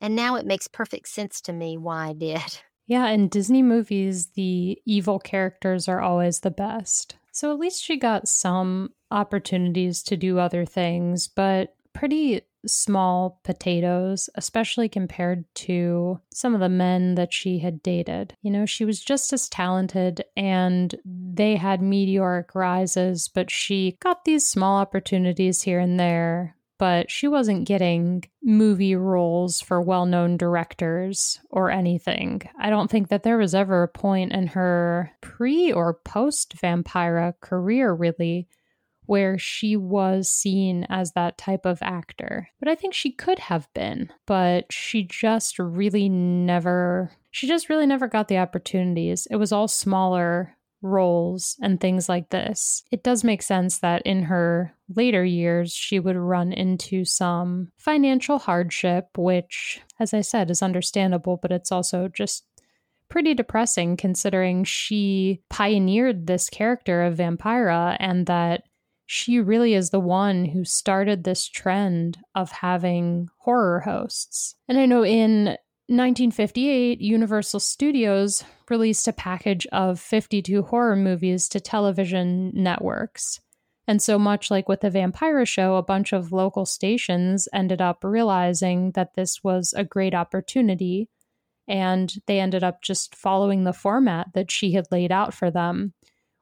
And 0.00 0.16
now 0.16 0.34
it 0.34 0.46
makes 0.46 0.66
perfect 0.66 1.08
sense 1.08 1.40
to 1.42 1.52
me 1.52 1.78
why 1.78 2.08
I 2.08 2.12
did. 2.12 2.40
Yeah, 2.86 3.08
in 3.08 3.28
Disney 3.28 3.62
movies, 3.62 4.32
the 4.34 4.78
evil 4.84 5.18
characters 5.18 5.88
are 5.88 6.02
always 6.02 6.40
the 6.40 6.50
best. 6.50 7.16
So 7.32 7.50
at 7.50 7.58
least 7.58 7.82
she 7.82 7.96
got 7.96 8.28
some 8.28 8.90
opportunities 9.10 10.02
to 10.02 10.18
do 10.18 10.38
other 10.38 10.66
things, 10.66 11.26
but 11.26 11.74
pretty 11.94 12.42
small 12.66 13.40
potatoes, 13.44 14.28
especially 14.34 14.88
compared 14.88 15.44
to 15.54 16.20
some 16.32 16.54
of 16.54 16.60
the 16.60 16.68
men 16.68 17.14
that 17.14 17.32
she 17.32 17.58
had 17.58 17.82
dated. 17.82 18.34
You 18.42 18.50
know, 18.50 18.66
she 18.66 18.84
was 18.84 19.00
just 19.00 19.32
as 19.32 19.48
talented 19.48 20.24
and 20.36 20.94
they 21.04 21.56
had 21.56 21.82
meteoric 21.82 22.54
rises, 22.54 23.28
but 23.28 23.50
she 23.50 23.96
got 24.00 24.24
these 24.24 24.46
small 24.46 24.78
opportunities 24.78 25.62
here 25.62 25.78
and 25.78 25.98
there. 25.98 26.56
But 26.76 27.08
she 27.08 27.28
wasn't 27.28 27.68
getting 27.68 28.24
movie 28.42 28.96
roles 28.96 29.60
for 29.60 29.80
well 29.80 30.06
known 30.06 30.36
directors 30.36 31.38
or 31.48 31.70
anything. 31.70 32.42
I 32.58 32.68
don't 32.68 32.90
think 32.90 33.08
that 33.08 33.22
there 33.22 33.38
was 33.38 33.54
ever 33.54 33.84
a 33.84 33.88
point 33.88 34.32
in 34.32 34.48
her 34.48 35.12
pre 35.20 35.72
or 35.72 35.94
post 35.94 36.56
Vampira 36.56 37.34
career, 37.40 37.92
really, 37.94 38.48
where 39.06 39.38
she 39.38 39.76
was 39.76 40.28
seen 40.28 40.86
as 40.88 41.12
that 41.12 41.38
type 41.38 41.66
of 41.66 41.78
actor. 41.82 42.48
But 42.58 42.68
I 42.68 42.74
think 42.74 42.94
she 42.94 43.12
could 43.12 43.38
have 43.38 43.68
been, 43.74 44.10
but 44.26 44.72
she 44.72 45.04
just 45.04 45.58
really 45.58 46.08
never, 46.08 47.10
she 47.30 47.46
just 47.46 47.68
really 47.68 47.86
never 47.86 48.08
got 48.08 48.28
the 48.28 48.38
opportunities. 48.38 49.26
It 49.30 49.36
was 49.36 49.52
all 49.52 49.68
smaller 49.68 50.56
roles 50.84 51.56
and 51.62 51.80
things 51.80 52.08
like 52.08 52.28
this. 52.30 52.84
It 52.92 53.02
does 53.02 53.24
make 53.24 53.42
sense 53.42 53.78
that 53.78 54.02
in 54.02 54.24
her 54.24 54.74
later 54.94 55.24
years, 55.24 55.72
she 55.72 55.98
would 55.98 56.16
run 56.16 56.52
into 56.52 57.04
some 57.04 57.72
financial 57.78 58.38
hardship, 58.38 59.08
which, 59.16 59.80
as 59.98 60.12
I 60.12 60.20
said, 60.20 60.50
is 60.50 60.62
understandable, 60.62 61.38
but 61.40 61.50
it's 61.50 61.72
also 61.72 62.08
just 62.08 62.44
pretty 63.08 63.34
depressing 63.34 63.96
considering 63.96 64.64
she 64.64 65.40
pioneered 65.48 66.26
this 66.26 66.50
character 66.50 67.02
of 67.02 67.16
Vampira 67.16 67.96
and 67.98 68.26
that 68.26 68.64
she 69.06 69.40
really 69.40 69.74
is 69.74 69.90
the 69.90 70.00
one 70.00 70.46
who 70.46 70.64
started 70.64 71.24
this 71.24 71.46
trend 71.46 72.18
of 72.34 72.50
having 72.50 73.28
horror 73.38 73.80
hosts. 73.80 74.54
And 74.68 74.78
I 74.78 74.86
know 74.86 75.04
in 75.04 75.56
1958, 75.88 77.00
Universal 77.00 77.60
Studios 77.60 78.42
released 78.70 79.06
a 79.06 79.12
package 79.12 79.66
of 79.66 80.00
52 80.00 80.62
horror 80.62 80.96
movies 80.96 81.48
to 81.50 81.60
television 81.60 82.50
networks. 82.54 83.40
And 83.86 84.00
so 84.00 84.18
much 84.18 84.50
like 84.50 84.66
with 84.66 84.80
the 84.80 84.90
Vampira 84.90 85.46
show, 85.46 85.76
a 85.76 85.82
bunch 85.82 86.14
of 86.14 86.32
local 86.32 86.64
stations 86.64 87.48
ended 87.52 87.82
up 87.82 88.02
realizing 88.02 88.92
that 88.92 89.14
this 89.14 89.44
was 89.44 89.74
a 89.76 89.84
great 89.84 90.14
opportunity. 90.14 91.10
And 91.68 92.14
they 92.26 92.40
ended 92.40 92.64
up 92.64 92.80
just 92.80 93.14
following 93.14 93.64
the 93.64 93.74
format 93.74 94.28
that 94.32 94.50
she 94.50 94.72
had 94.72 94.86
laid 94.90 95.12
out 95.12 95.34
for 95.34 95.50
them 95.50 95.92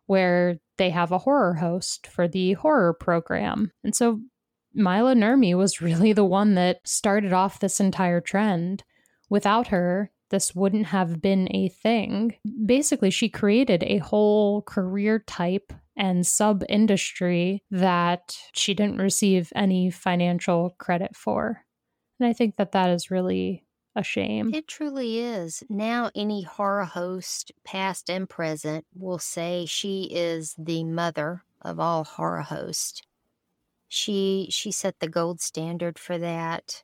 where 0.07 0.59
they 0.83 0.91
have 0.91 1.13
a 1.13 1.19
horror 1.19 1.55
host 1.55 2.09
for 2.09 2.27
the 2.27 2.55
horror 2.55 2.93
program. 2.93 3.71
And 3.85 3.95
so 3.95 4.21
Mila 4.75 5.15
Nurmi 5.15 5.57
was 5.57 5.81
really 5.81 6.13
the 6.13 6.25
one 6.25 6.57
that 6.57 6.81
started 6.85 7.33
off 7.33 7.61
this 7.61 7.79
entire 7.79 8.21
trend. 8.21 8.83
Without 9.31 9.69
her, 9.69 10.11
this 10.31 10.57
wouldn't 10.57 10.87
have 10.87 11.23
been 11.23 11.47
a 11.55 11.69
thing. 11.69 12.35
Basically, 12.67 13.11
she 13.11 13.29
created 13.29 13.85
a 13.85 13.99
whole 13.99 14.63
career 14.63 15.23
type 15.25 15.73
and 15.97 16.27
sub 16.27 16.65
industry 16.69 17.63
that 17.71 18.37
she 18.53 18.75
didn't 18.75 18.99
receive 18.99 19.53
any 19.55 19.89
financial 19.89 20.75
credit 20.79 21.15
for. 21.15 21.65
And 22.19 22.29
I 22.29 22.33
think 22.33 22.57
that 22.57 22.73
that 22.73 22.91
is 22.91 23.09
really 23.09 23.65
a 23.95 24.03
shame. 24.03 24.55
It 24.55 24.67
truly 24.67 25.19
is. 25.19 25.63
Now, 25.69 26.11
any 26.15 26.43
horror 26.43 26.85
host, 26.85 27.53
past 27.65 28.09
and 28.09 28.29
present, 28.29 28.87
will 28.95 29.19
say 29.19 29.67
she 29.67 30.05
is 30.11 30.55
the 30.59 30.85
mother 30.85 31.45
of 31.61 31.79
all 31.79 32.05
horror 32.05 32.43
hosts. 32.43 33.03
She 33.89 34.49
she 34.51 34.73
set 34.73 35.01
the 35.01 35.09
gold 35.09 35.41
standard 35.41 35.99
for 35.99 36.17
that. 36.19 36.83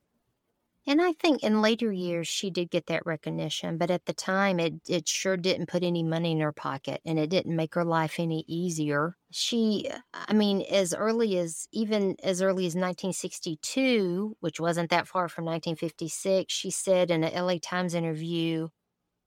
And 0.88 1.02
I 1.02 1.12
think 1.12 1.42
in 1.42 1.60
later 1.60 1.92
years 1.92 2.28
she 2.28 2.48
did 2.48 2.70
get 2.70 2.86
that 2.86 3.04
recognition, 3.04 3.76
but 3.76 3.90
at 3.90 4.06
the 4.06 4.14
time 4.14 4.58
it 4.58 4.74
it 4.88 5.06
sure 5.06 5.36
didn't 5.36 5.68
put 5.68 5.82
any 5.82 6.02
money 6.02 6.32
in 6.32 6.40
her 6.40 6.50
pocket 6.50 7.02
and 7.04 7.18
it 7.18 7.28
didn't 7.28 7.54
make 7.54 7.74
her 7.74 7.84
life 7.84 8.14
any 8.18 8.42
easier. 8.48 9.14
She 9.30 9.90
uh, 9.92 9.98
I 10.14 10.32
mean 10.32 10.62
as 10.62 10.94
early 10.94 11.36
as 11.36 11.68
even 11.72 12.16
as 12.22 12.40
early 12.40 12.64
as 12.64 12.74
1962, 12.74 14.38
which 14.40 14.60
wasn't 14.60 14.88
that 14.88 15.06
far 15.06 15.28
from 15.28 15.44
1956, 15.44 16.50
she 16.50 16.70
said 16.70 17.10
in 17.10 17.22
a 17.22 17.42
LA 17.42 17.58
Times 17.62 17.92
interview 17.92 18.68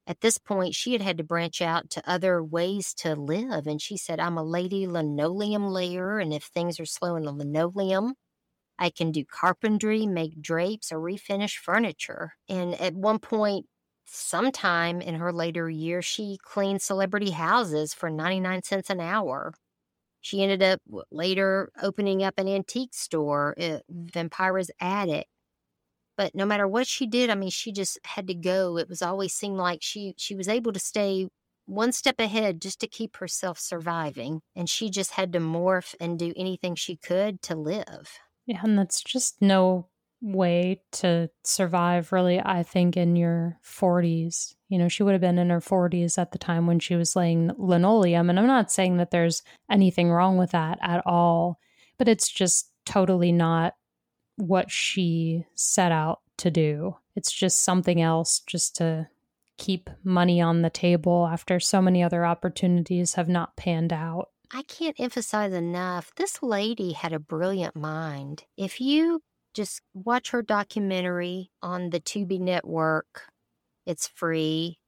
at 0.08 0.22
this 0.22 0.40
point 0.40 0.74
she 0.74 0.94
had 0.94 1.02
had 1.04 1.18
to 1.20 1.24
branch 1.24 1.62
out 1.62 1.92
to 1.92 2.10
other 2.10 2.44
ways 2.44 2.94
to 2.96 3.16
live 3.16 3.68
and 3.68 3.80
she 3.80 3.98
said 3.98 4.20
I'm 4.20 4.38
a 4.38 4.44
lady 4.44 4.88
linoleum 4.88 5.68
layer 5.68 6.18
and 6.18 6.34
if 6.34 6.46
things 6.46 6.80
are 6.80 6.86
slow 6.86 7.16
in 7.18 7.24
the 7.24 7.32
linoleum 7.32 8.16
I 8.82 8.90
can 8.90 9.12
do 9.12 9.24
carpentry, 9.24 10.08
make 10.08 10.42
drapes, 10.42 10.92
or 10.92 10.98
refinish 11.00 11.58
furniture. 11.58 12.34
And 12.50 12.74
at 12.82 12.96
one 12.96 13.20
point, 13.20 13.68
sometime 14.06 15.02
in 15.02 15.16
her 15.16 15.32
later 15.32 15.70
years, 15.70 16.04
she 16.04 16.40
cleaned 16.44 16.82
celebrity 16.82 17.30
houses 17.30 17.94
for 17.94 18.10
99 18.10 18.64
cents 18.64 18.90
an 18.90 19.00
hour. 19.00 19.54
She 20.20 20.42
ended 20.42 20.64
up 20.64 20.82
later 21.12 21.72
opening 21.82 22.24
up 22.24 22.40
an 22.40 22.48
antique 22.48 22.96
store, 22.96 23.54
eh, 23.58 23.76
at 23.76 23.84
Vampira's 23.88 24.72
Attic. 24.80 25.28
But 26.18 26.34
no 26.34 26.46
matter 26.46 26.68
what 26.68 26.88
she 26.88 27.06
did, 27.06 27.30
I 27.30 27.36
mean, 27.36 27.52
she 27.52 27.72
just 27.72 28.00
had 28.06 28.28
to 28.28 28.34
go. 28.34 28.78
It 28.78 28.90
was 28.90 29.04
always 29.04 29.34
seemed 29.34 29.58
like 29.58 29.84
she 29.84 30.16
she 30.18 30.36
was 30.36 30.48
able 30.48 30.74
to 30.74 30.80
stay 30.80 31.28
one 31.66 31.92
step 31.92 32.20
ahead 32.20 32.62
just 32.62 32.80
to 32.82 32.88
keep 32.88 33.18
herself 33.18 33.60
surviving, 33.60 34.42
and 34.56 34.70
she 34.70 34.90
just 34.90 35.12
had 35.12 35.34
to 35.34 35.40
morph 35.40 35.96
and 36.00 36.18
do 36.18 36.34
anything 36.36 36.76
she 36.76 36.98
could 36.98 37.42
to 37.44 37.56
live. 37.56 38.20
Yeah, 38.46 38.62
and 38.64 38.78
that's 38.78 39.02
just 39.04 39.42
no 39.42 39.88
way 40.22 40.82
to 40.92 41.30
survive, 41.44 42.12
really, 42.12 42.40
I 42.40 42.64
think, 42.64 42.96
in 42.96 43.16
your 43.16 43.58
40s. 43.66 44.56
You 44.70 44.78
know, 44.78 44.88
she 44.88 45.04
would 45.04 45.14
have 45.14 45.22
been 45.22 45.40
in 45.40 45.50
her 45.50 45.60
40s 45.60 46.18
at 46.18 46.32
the 46.32 46.38
time 46.38 46.68
when 46.68 46.80
she 46.80 46.96
was 46.96 47.16
laying 47.16 47.52
linoleum. 47.58 48.30
And 48.30 48.40
I'm 48.40 48.48
not 48.48 48.72
saying 48.72 48.98
that 48.98 49.12
there's 49.12 49.42
anything 49.70 50.12
wrong 50.12 50.38
with 50.38 50.52
that 50.52 50.80
at 50.82 51.06
all, 51.06 51.60
but 51.98 52.08
it's 52.08 52.30
just 52.30 52.72
totally 52.86 53.32
not 53.32 53.74
what 54.38 54.72
she 54.72 55.46
set 55.56 55.92
out 55.92 56.22
to 56.38 56.52
do. 56.52 56.96
It's 57.16 57.32
just 57.32 57.64
something 57.64 58.02
else 58.02 58.40
just 58.40 58.76
to 58.78 59.08
keep 59.58 59.90
money 60.04 60.42
on 60.42 60.62
the 60.62 60.70
table 60.70 61.28
after 61.32 61.60
so 61.60 61.82
many 61.82 62.02
other 62.02 62.26
opportunities 62.26 63.16
have 63.16 63.30
not 63.30 63.56
panned 63.56 63.94
out. 63.94 64.30
I 64.54 64.64
can't 64.64 65.00
emphasize 65.00 65.54
enough, 65.54 66.12
this 66.16 66.44
lady 66.44 66.92
had 66.92 67.14
a 67.14 67.20
brilliant 67.20 67.76
mind. 67.76 68.44
If 68.58 68.82
you 68.82 69.22
just 69.54 69.82
watch 69.94 70.32
her 70.32 70.42
documentary 70.42 71.52
on 71.62 71.90
the 71.90 72.00
Tubi 72.02 72.40
network, 72.40 73.28
it's 73.86 74.08
free. 74.08 74.81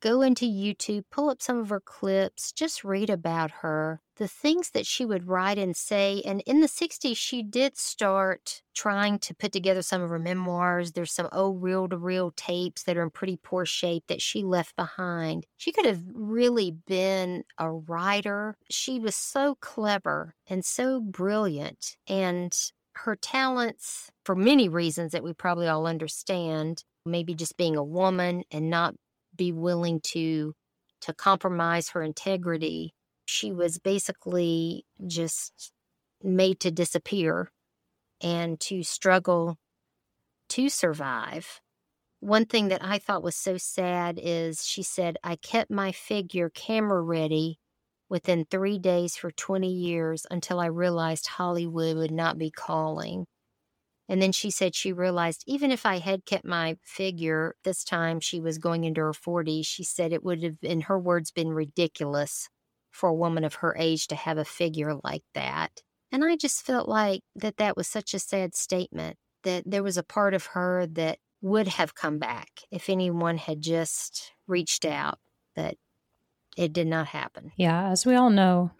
Go 0.00 0.22
into 0.22 0.46
YouTube, 0.46 1.04
pull 1.10 1.28
up 1.28 1.42
some 1.42 1.58
of 1.58 1.68
her 1.68 1.80
clips, 1.80 2.52
just 2.52 2.84
read 2.84 3.10
about 3.10 3.50
her, 3.60 4.00
the 4.16 4.28
things 4.28 4.70
that 4.70 4.86
she 4.86 5.04
would 5.04 5.28
write 5.28 5.58
and 5.58 5.76
say. 5.76 6.22
And 6.24 6.42
in 6.46 6.60
the 6.60 6.68
60s, 6.68 7.18
she 7.18 7.42
did 7.42 7.76
start 7.76 8.62
trying 8.74 9.18
to 9.18 9.34
put 9.34 9.52
together 9.52 9.82
some 9.82 10.00
of 10.00 10.08
her 10.08 10.18
memoirs. 10.18 10.92
There's 10.92 11.12
some 11.12 11.28
old 11.32 11.62
reel 11.62 11.86
to 11.88 11.98
reel 11.98 12.32
tapes 12.34 12.84
that 12.84 12.96
are 12.96 13.02
in 13.02 13.10
pretty 13.10 13.38
poor 13.42 13.66
shape 13.66 14.04
that 14.08 14.22
she 14.22 14.42
left 14.42 14.74
behind. 14.74 15.46
She 15.58 15.70
could 15.70 15.84
have 15.84 16.02
really 16.14 16.70
been 16.70 17.44
a 17.58 17.70
writer. 17.70 18.56
She 18.70 18.98
was 18.98 19.14
so 19.14 19.56
clever 19.60 20.34
and 20.48 20.64
so 20.64 21.00
brilliant. 21.00 21.98
And 22.08 22.56
her 22.94 23.16
talents, 23.16 24.10
for 24.24 24.34
many 24.34 24.66
reasons 24.68 25.12
that 25.12 25.22
we 25.22 25.34
probably 25.34 25.68
all 25.68 25.86
understand, 25.86 26.84
maybe 27.04 27.34
just 27.34 27.56
being 27.56 27.76
a 27.76 27.84
woman 27.84 28.44
and 28.50 28.70
not 28.70 28.94
be 29.40 29.52
willing 29.52 29.98
to 30.02 30.54
to 31.00 31.14
compromise 31.14 31.88
her 31.88 32.02
integrity. 32.02 32.92
She 33.24 33.52
was 33.52 33.78
basically 33.78 34.84
just 35.06 35.72
made 36.22 36.60
to 36.60 36.70
disappear 36.70 37.50
and 38.20 38.60
to 38.60 38.82
struggle 38.82 39.56
to 40.50 40.68
survive. 40.68 41.62
One 42.20 42.44
thing 42.44 42.68
that 42.68 42.84
I 42.84 42.98
thought 42.98 43.22
was 43.22 43.34
so 43.34 43.56
sad 43.56 44.20
is 44.22 44.62
she 44.66 44.82
said, 44.82 45.16
I 45.24 45.36
kept 45.36 45.70
my 45.70 45.90
figure 45.90 46.50
camera 46.50 47.00
ready 47.00 47.58
within 48.10 48.44
three 48.44 48.78
days 48.78 49.16
for 49.16 49.30
20 49.30 49.72
years 49.72 50.26
until 50.30 50.60
I 50.60 50.66
realized 50.66 51.28
Hollywood 51.28 51.96
would 51.96 52.10
not 52.10 52.36
be 52.36 52.50
calling. 52.50 53.24
And 54.10 54.20
then 54.20 54.32
she 54.32 54.50
said 54.50 54.74
she 54.74 54.92
realized 54.92 55.44
even 55.46 55.70
if 55.70 55.86
I 55.86 55.98
had 55.98 56.26
kept 56.26 56.44
my 56.44 56.76
figure, 56.82 57.54
this 57.62 57.84
time 57.84 58.18
she 58.18 58.40
was 58.40 58.58
going 58.58 58.82
into 58.82 59.00
her 59.00 59.12
40s, 59.12 59.64
she 59.64 59.84
said 59.84 60.12
it 60.12 60.24
would 60.24 60.42
have, 60.42 60.56
in 60.62 60.80
her 60.82 60.98
words, 60.98 61.30
been 61.30 61.52
ridiculous 61.52 62.48
for 62.90 63.08
a 63.08 63.14
woman 63.14 63.44
of 63.44 63.54
her 63.54 63.76
age 63.78 64.08
to 64.08 64.16
have 64.16 64.36
a 64.36 64.44
figure 64.44 64.96
like 65.04 65.22
that. 65.34 65.82
And 66.10 66.24
I 66.24 66.34
just 66.34 66.66
felt 66.66 66.88
like 66.88 67.22
that 67.36 67.58
that 67.58 67.76
was 67.76 67.86
such 67.86 68.12
a 68.12 68.18
sad 68.18 68.56
statement 68.56 69.16
that 69.44 69.62
there 69.64 69.84
was 69.84 69.96
a 69.96 70.02
part 70.02 70.34
of 70.34 70.46
her 70.46 70.86
that 70.86 71.18
would 71.40 71.68
have 71.68 71.94
come 71.94 72.18
back 72.18 72.48
if 72.72 72.90
anyone 72.90 73.38
had 73.38 73.60
just 73.60 74.32
reached 74.48 74.84
out, 74.84 75.20
but 75.54 75.76
it 76.56 76.72
did 76.72 76.88
not 76.88 77.06
happen. 77.06 77.52
Yeah, 77.56 77.90
as 77.90 78.04
we 78.04 78.16
all 78.16 78.30
know, 78.30 78.72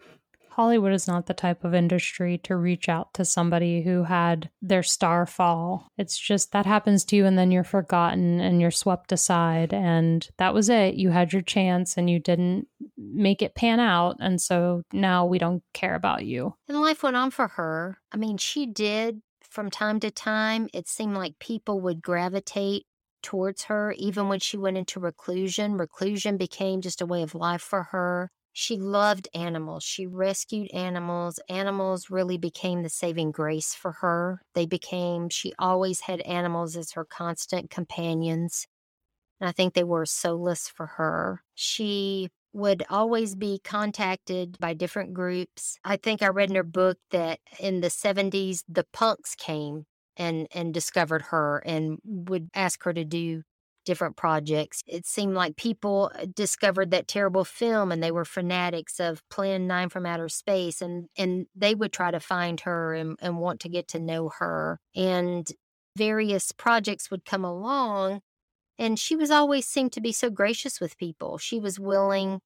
Hollywood 0.51 0.93
is 0.93 1.07
not 1.07 1.27
the 1.27 1.33
type 1.33 1.63
of 1.63 1.73
industry 1.73 2.37
to 2.39 2.55
reach 2.55 2.89
out 2.89 3.13
to 3.13 3.25
somebody 3.25 3.81
who 3.81 4.03
had 4.03 4.49
their 4.61 4.83
star 4.83 5.25
fall. 5.25 5.87
It's 5.97 6.17
just 6.17 6.51
that 6.51 6.65
happens 6.65 7.05
to 7.05 7.15
you 7.15 7.25
and 7.25 7.37
then 7.37 7.51
you're 7.51 7.63
forgotten 7.63 8.39
and 8.39 8.59
you're 8.59 8.71
swept 8.71 9.11
aside. 9.11 9.73
And 9.73 10.27
that 10.37 10.53
was 10.53 10.69
it. 10.69 10.95
You 10.95 11.09
had 11.09 11.33
your 11.33 11.41
chance 11.41 11.97
and 11.97 12.09
you 12.09 12.19
didn't 12.19 12.67
make 12.97 13.41
it 13.41 13.55
pan 13.55 13.79
out. 13.79 14.17
And 14.19 14.41
so 14.41 14.83
now 14.91 15.25
we 15.25 15.39
don't 15.39 15.63
care 15.73 15.95
about 15.95 16.25
you. 16.25 16.55
And 16.67 16.81
life 16.81 17.01
went 17.03 17.15
on 17.15 17.31
for 17.31 17.47
her. 17.47 17.97
I 18.11 18.17
mean, 18.17 18.37
she 18.37 18.65
did 18.65 19.21
from 19.49 19.69
time 19.69 19.99
to 19.99 20.09
time, 20.09 20.69
it 20.73 20.87
seemed 20.87 21.15
like 21.15 21.37
people 21.39 21.81
would 21.81 22.01
gravitate 22.01 22.85
towards 23.21 23.63
her 23.63 23.93
even 23.97 24.27
when 24.29 24.39
she 24.39 24.57
went 24.57 24.77
into 24.77 24.99
reclusion. 24.99 25.77
Reclusion 25.77 26.37
became 26.37 26.81
just 26.81 27.01
a 27.01 27.05
way 27.05 27.21
of 27.21 27.35
life 27.35 27.61
for 27.61 27.83
her. 27.91 28.31
She 28.53 28.77
loved 28.77 29.27
animals. 29.33 29.83
She 29.83 30.05
rescued 30.05 30.69
animals. 30.71 31.39
Animals 31.49 32.09
really 32.09 32.37
became 32.37 32.83
the 32.83 32.89
saving 32.89 33.31
grace 33.31 33.73
for 33.73 33.93
her. 33.93 34.41
They 34.53 34.65
became, 34.65 35.29
she 35.29 35.53
always 35.57 36.01
had 36.01 36.21
animals 36.21 36.75
as 36.75 36.91
her 36.91 37.05
constant 37.05 37.69
companions. 37.69 38.67
And 39.39 39.49
I 39.49 39.51
think 39.51 39.73
they 39.73 39.83
were 39.83 40.05
solace 40.05 40.67
for 40.69 40.85
her. 40.85 41.43
She 41.55 42.29
would 42.53 42.83
always 42.89 43.35
be 43.35 43.59
contacted 43.63 44.57
by 44.59 44.73
different 44.73 45.13
groups. 45.13 45.77
I 45.83 45.97
think 45.97 46.21
I 46.21 46.27
read 46.27 46.49
in 46.49 46.55
her 46.55 46.63
book 46.63 46.97
that 47.11 47.39
in 47.59 47.81
the 47.81 47.89
70s, 47.89 48.63
the 48.67 48.85
punks 48.93 49.35
came 49.35 49.85
and 50.17 50.47
and 50.51 50.73
discovered 50.73 51.23
her 51.23 51.59
and 51.65 51.99
would 52.05 52.49
ask 52.53 52.83
her 52.83 52.93
to 52.93 53.05
do 53.05 53.43
different 53.85 54.15
projects. 54.15 54.83
It 54.87 55.05
seemed 55.05 55.33
like 55.33 55.55
people 55.55 56.11
uh, 56.15 56.25
discovered 56.33 56.91
that 56.91 57.07
terrible 57.07 57.45
film 57.45 57.91
and 57.91 58.01
they 58.01 58.11
were 58.11 58.25
fanatics 58.25 58.99
of 58.99 59.27
Plan 59.29 59.67
9 59.67 59.89
from 59.89 60.05
Outer 60.05 60.29
Space 60.29 60.81
and 60.81 61.07
and 61.17 61.47
they 61.55 61.75
would 61.75 61.93
try 61.93 62.11
to 62.11 62.19
find 62.19 62.59
her 62.61 62.93
and, 62.93 63.17
and 63.21 63.37
want 63.37 63.59
to 63.61 63.69
get 63.69 63.87
to 63.89 63.99
know 63.99 64.29
her. 64.39 64.79
And 64.95 65.47
various 65.95 66.51
projects 66.51 67.11
would 67.11 67.25
come 67.25 67.43
along 67.43 68.21
and 68.77 68.97
she 68.97 69.15
was 69.15 69.29
always 69.29 69.67
seemed 69.67 69.91
to 69.93 70.01
be 70.01 70.11
so 70.11 70.29
gracious 70.29 70.79
with 70.79 70.97
people. 70.97 71.37
She 71.37 71.59
was 71.59 71.79
willing 71.79 72.41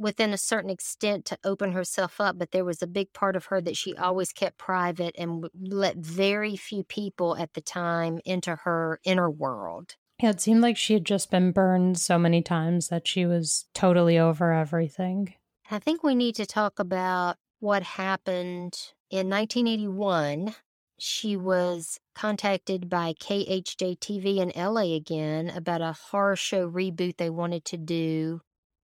within 0.00 0.32
a 0.32 0.38
certain 0.38 0.70
extent 0.70 1.26
to 1.26 1.38
open 1.44 1.72
herself 1.72 2.20
up, 2.20 2.38
but 2.38 2.52
there 2.52 2.64
was 2.64 2.82
a 2.82 2.86
big 2.86 3.12
part 3.12 3.36
of 3.36 3.46
her 3.46 3.60
that 3.60 3.76
she 3.76 3.94
always 3.96 4.32
kept 4.32 4.56
private 4.56 5.14
and 5.18 5.46
let 5.60 5.96
very 5.96 6.56
few 6.56 6.82
people 6.82 7.36
at 7.36 7.52
the 7.52 7.60
time 7.60 8.18
into 8.24 8.56
her 8.56 8.98
inner 9.04 9.30
world. 9.30 9.96
Yeah, 10.22 10.30
it 10.30 10.40
seemed 10.40 10.60
like 10.60 10.76
she 10.76 10.92
had 10.94 11.06
just 11.06 11.30
been 11.30 11.50
burned 11.50 11.98
so 11.98 12.18
many 12.18 12.42
times 12.42 12.88
that 12.88 13.08
she 13.08 13.24
was 13.24 13.66
totally 13.72 14.18
over 14.18 14.52
everything. 14.52 15.34
I 15.70 15.78
think 15.78 16.02
we 16.02 16.14
need 16.14 16.34
to 16.34 16.44
talk 16.44 16.78
about 16.78 17.36
what 17.60 17.82
happened 17.82 18.92
in 19.10 19.30
1981. 19.30 20.54
She 20.98 21.36
was 21.36 21.98
contacted 22.14 22.90
by 22.90 23.14
KHJ 23.14 23.98
TV 23.98 24.36
in 24.36 24.52
LA 24.54 24.94
again 24.94 25.48
about 25.48 25.80
a 25.80 25.96
horror 26.10 26.36
show 26.36 26.70
reboot 26.70 27.16
they 27.16 27.30
wanted 27.30 27.64
to 27.66 27.78
do 27.78 28.42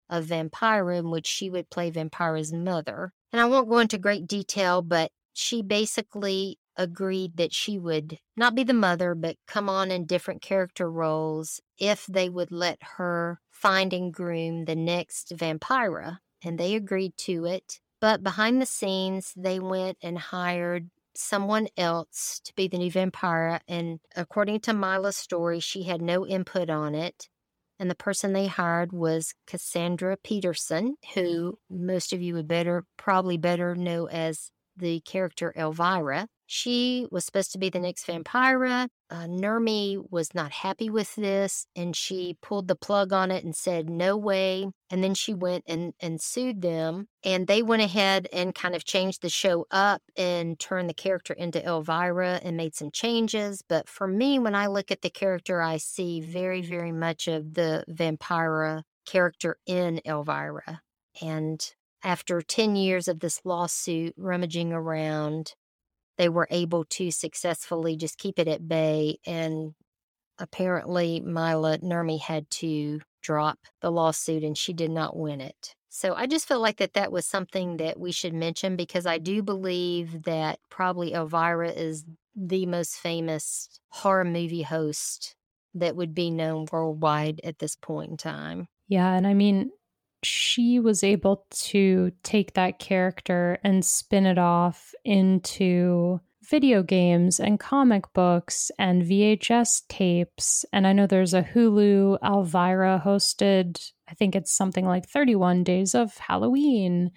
of 0.08 0.26
Vampira, 0.26 0.98
in 1.00 1.10
which 1.10 1.26
she 1.26 1.50
would 1.50 1.68
play 1.68 1.90
Vampira's 1.90 2.52
mother. 2.52 3.12
And 3.32 3.40
I 3.40 3.44
won't 3.44 3.68
go 3.68 3.78
into 3.78 3.98
great 3.98 4.26
detail, 4.26 4.80
but 4.80 5.10
she 5.34 5.60
basically 5.60 6.58
agreed 6.76 7.36
that 7.36 7.52
she 7.52 7.78
would 7.78 8.18
not 8.36 8.54
be 8.54 8.64
the 8.64 8.74
mother, 8.74 9.14
but 9.14 9.36
come 9.46 9.68
on 9.68 9.90
in 9.90 10.04
different 10.04 10.42
character 10.42 10.90
roles 10.90 11.60
if 11.78 12.06
they 12.06 12.28
would 12.28 12.52
let 12.52 12.78
her 12.96 13.40
find 13.50 13.92
and 13.92 14.12
groom 14.12 14.64
the 14.64 14.76
next 14.76 15.32
Vampira. 15.34 16.18
And 16.42 16.58
they 16.58 16.74
agreed 16.74 17.16
to 17.18 17.44
it. 17.46 17.80
But 18.00 18.22
behind 18.22 18.60
the 18.60 18.66
scenes, 18.66 19.32
they 19.36 19.58
went 19.58 19.96
and 20.02 20.18
hired 20.18 20.90
someone 21.14 21.68
else 21.76 22.40
to 22.44 22.54
be 22.54 22.68
the 22.68 22.78
new 22.78 22.90
vampire. 22.90 23.60
And 23.66 24.00
according 24.14 24.60
to 24.60 24.74
Mila's 24.74 25.16
story, 25.16 25.60
she 25.60 25.84
had 25.84 26.02
no 26.02 26.26
input 26.26 26.68
on 26.68 26.94
it. 26.94 27.28
And 27.78 27.90
the 27.90 27.94
person 27.94 28.32
they 28.32 28.46
hired 28.46 28.92
was 28.92 29.34
Cassandra 29.46 30.16
Peterson, 30.16 30.96
who 31.14 31.58
most 31.68 32.12
of 32.12 32.22
you 32.22 32.34
would 32.34 32.48
better 32.48 32.84
probably 32.96 33.36
better 33.36 33.74
know 33.74 34.08
as 34.08 34.50
the 34.76 35.00
character 35.00 35.52
Elvira. 35.56 36.28
She 36.46 37.06
was 37.10 37.24
supposed 37.24 37.50
to 37.52 37.58
be 37.58 37.70
the 37.70 37.80
next 37.80 38.06
Vampira. 38.06 38.88
Uh, 39.10 39.26
Nurmi 39.26 39.98
was 40.10 40.34
not 40.34 40.52
happy 40.52 40.88
with 40.88 41.14
this 41.16 41.66
and 41.74 41.94
she 41.94 42.36
pulled 42.40 42.68
the 42.68 42.76
plug 42.76 43.12
on 43.12 43.30
it 43.30 43.44
and 43.44 43.54
said, 43.54 43.90
no 43.90 44.16
way. 44.16 44.68
And 44.88 45.02
then 45.02 45.14
she 45.14 45.34
went 45.34 45.64
and, 45.66 45.92
and 46.00 46.20
sued 46.20 46.62
them. 46.62 47.08
And 47.24 47.48
they 47.48 47.62
went 47.62 47.82
ahead 47.82 48.28
and 48.32 48.54
kind 48.54 48.76
of 48.76 48.84
changed 48.84 49.22
the 49.22 49.28
show 49.28 49.66
up 49.70 50.02
and 50.16 50.58
turned 50.58 50.88
the 50.88 50.94
character 50.94 51.34
into 51.34 51.64
Elvira 51.64 52.40
and 52.42 52.56
made 52.56 52.76
some 52.76 52.92
changes. 52.92 53.62
But 53.68 53.88
for 53.88 54.06
me, 54.06 54.38
when 54.38 54.54
I 54.54 54.68
look 54.68 54.90
at 54.92 55.02
the 55.02 55.10
character, 55.10 55.60
I 55.60 55.78
see 55.78 56.20
very, 56.20 56.62
very 56.62 56.92
much 56.92 57.26
of 57.26 57.54
the 57.54 57.84
Vampira 57.88 58.82
character 59.04 59.58
in 59.66 60.00
Elvira. 60.04 60.82
And 61.20 61.60
after 62.04 62.40
10 62.40 62.76
years 62.76 63.08
of 63.08 63.18
this 63.18 63.40
lawsuit 63.44 64.14
rummaging 64.16 64.72
around, 64.72 65.54
they 66.18 66.28
were 66.28 66.48
able 66.50 66.84
to 66.84 67.10
successfully 67.10 67.96
just 67.96 68.18
keep 68.18 68.38
it 68.38 68.48
at 68.48 68.68
bay. 68.68 69.18
And 69.26 69.74
apparently, 70.38 71.20
Mila 71.20 71.78
Nurmi 71.78 72.20
had 72.20 72.48
to 72.50 73.00
drop 73.22 73.58
the 73.80 73.90
lawsuit 73.90 74.44
and 74.44 74.56
she 74.56 74.72
did 74.72 74.90
not 74.90 75.16
win 75.16 75.40
it. 75.40 75.74
So 75.88 76.14
I 76.14 76.26
just 76.26 76.46
felt 76.46 76.60
like 76.60 76.76
that 76.76 76.92
that 76.92 77.10
was 77.10 77.24
something 77.24 77.78
that 77.78 77.98
we 77.98 78.12
should 78.12 78.34
mention 78.34 78.76
because 78.76 79.06
I 79.06 79.18
do 79.18 79.42
believe 79.42 80.24
that 80.24 80.58
probably 80.70 81.14
Elvira 81.14 81.70
is 81.70 82.04
the 82.34 82.66
most 82.66 82.96
famous 82.96 83.80
horror 83.88 84.24
movie 84.24 84.62
host 84.62 85.34
that 85.74 85.96
would 85.96 86.14
be 86.14 86.30
known 86.30 86.66
worldwide 86.70 87.40
at 87.44 87.58
this 87.58 87.76
point 87.76 88.10
in 88.10 88.16
time. 88.16 88.68
Yeah, 88.88 89.12
and 89.14 89.26
I 89.26 89.34
mean, 89.34 89.70
she 90.26 90.80
was 90.80 91.04
able 91.04 91.46
to 91.50 92.10
take 92.22 92.54
that 92.54 92.78
character 92.78 93.58
and 93.62 93.84
spin 93.84 94.26
it 94.26 94.38
off 94.38 94.94
into 95.04 96.20
video 96.48 96.82
games 96.82 97.40
and 97.40 97.58
comic 97.58 98.12
books 98.12 98.70
and 98.78 99.02
VHS 99.02 99.82
tapes. 99.88 100.64
And 100.72 100.86
I 100.86 100.92
know 100.92 101.06
there's 101.06 101.34
a 101.34 101.42
Hulu 101.42 102.18
Elvira 102.22 103.02
hosted, 103.04 103.92
I 104.08 104.14
think 104.14 104.36
it's 104.36 104.52
something 104.52 104.84
like 104.84 105.08
31 105.08 105.64
Days 105.64 105.94
of 105.94 106.16
Halloween. 106.18 107.10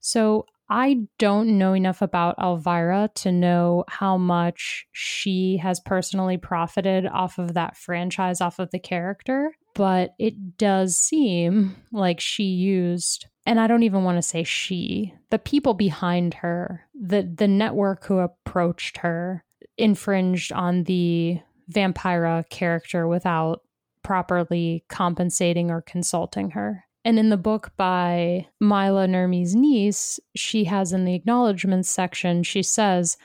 So 0.00 0.46
I 0.68 1.06
don't 1.18 1.58
know 1.58 1.74
enough 1.74 2.02
about 2.02 2.38
Elvira 2.38 3.10
to 3.16 3.32
know 3.32 3.84
how 3.88 4.16
much 4.16 4.86
she 4.92 5.58
has 5.58 5.78
personally 5.80 6.36
profited 6.36 7.06
off 7.06 7.38
of 7.38 7.54
that 7.54 7.76
franchise, 7.76 8.40
off 8.40 8.58
of 8.58 8.70
the 8.72 8.78
character 8.78 9.52
but 9.76 10.14
it 10.18 10.56
does 10.56 10.96
seem 10.96 11.76
like 11.92 12.18
she 12.18 12.44
used 12.44 13.26
and 13.46 13.60
I 13.60 13.68
don't 13.68 13.84
even 13.84 14.02
want 14.02 14.18
to 14.18 14.22
say 14.22 14.42
she, 14.42 15.14
the 15.30 15.38
people 15.38 15.72
behind 15.72 16.34
her, 16.34 16.84
the 17.00 17.22
the 17.22 17.46
network 17.46 18.04
who 18.04 18.18
approached 18.18 18.98
her 18.98 19.44
infringed 19.78 20.52
on 20.52 20.82
the 20.84 21.38
Vampira 21.72 22.48
character 22.50 23.06
without 23.06 23.62
properly 24.02 24.84
compensating 24.88 25.70
or 25.70 25.80
consulting 25.80 26.50
her. 26.50 26.84
And 27.04 27.20
in 27.20 27.28
the 27.28 27.36
book 27.36 27.72
by 27.76 28.48
Mila 28.60 29.06
Nurmi's 29.06 29.54
niece, 29.54 30.18
she 30.34 30.64
has 30.64 30.92
in 30.92 31.04
the 31.04 31.14
acknowledgments 31.14 31.88
section, 31.88 32.42
she 32.42 32.64
says, 32.64 33.16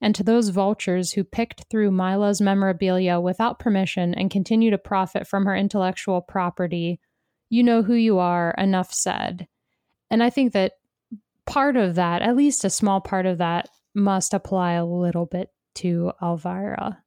and 0.00 0.14
to 0.14 0.22
those 0.22 0.48
vultures 0.48 1.12
who 1.12 1.24
picked 1.24 1.64
through 1.70 1.90
Mila's 1.90 2.40
memorabilia 2.40 3.20
without 3.20 3.58
permission 3.58 4.14
and 4.14 4.30
continue 4.30 4.70
to 4.70 4.78
profit 4.78 5.26
from 5.26 5.44
her 5.44 5.54
intellectual 5.54 6.20
property, 6.20 7.00
you 7.48 7.62
know 7.62 7.82
who 7.82 7.94
you 7.94 8.18
are, 8.18 8.54
enough 8.56 8.92
said. 8.92 9.46
And 10.10 10.22
I 10.22 10.30
think 10.30 10.52
that 10.52 10.72
part 11.46 11.76
of 11.76 11.96
that, 11.96 12.22
at 12.22 12.36
least 12.36 12.64
a 12.64 12.70
small 12.70 13.00
part 13.00 13.26
of 13.26 13.38
that, 13.38 13.68
must 13.94 14.32
apply 14.32 14.72
a 14.72 14.86
little 14.86 15.26
bit 15.26 15.48
to 15.76 16.12
Elvira, 16.22 17.02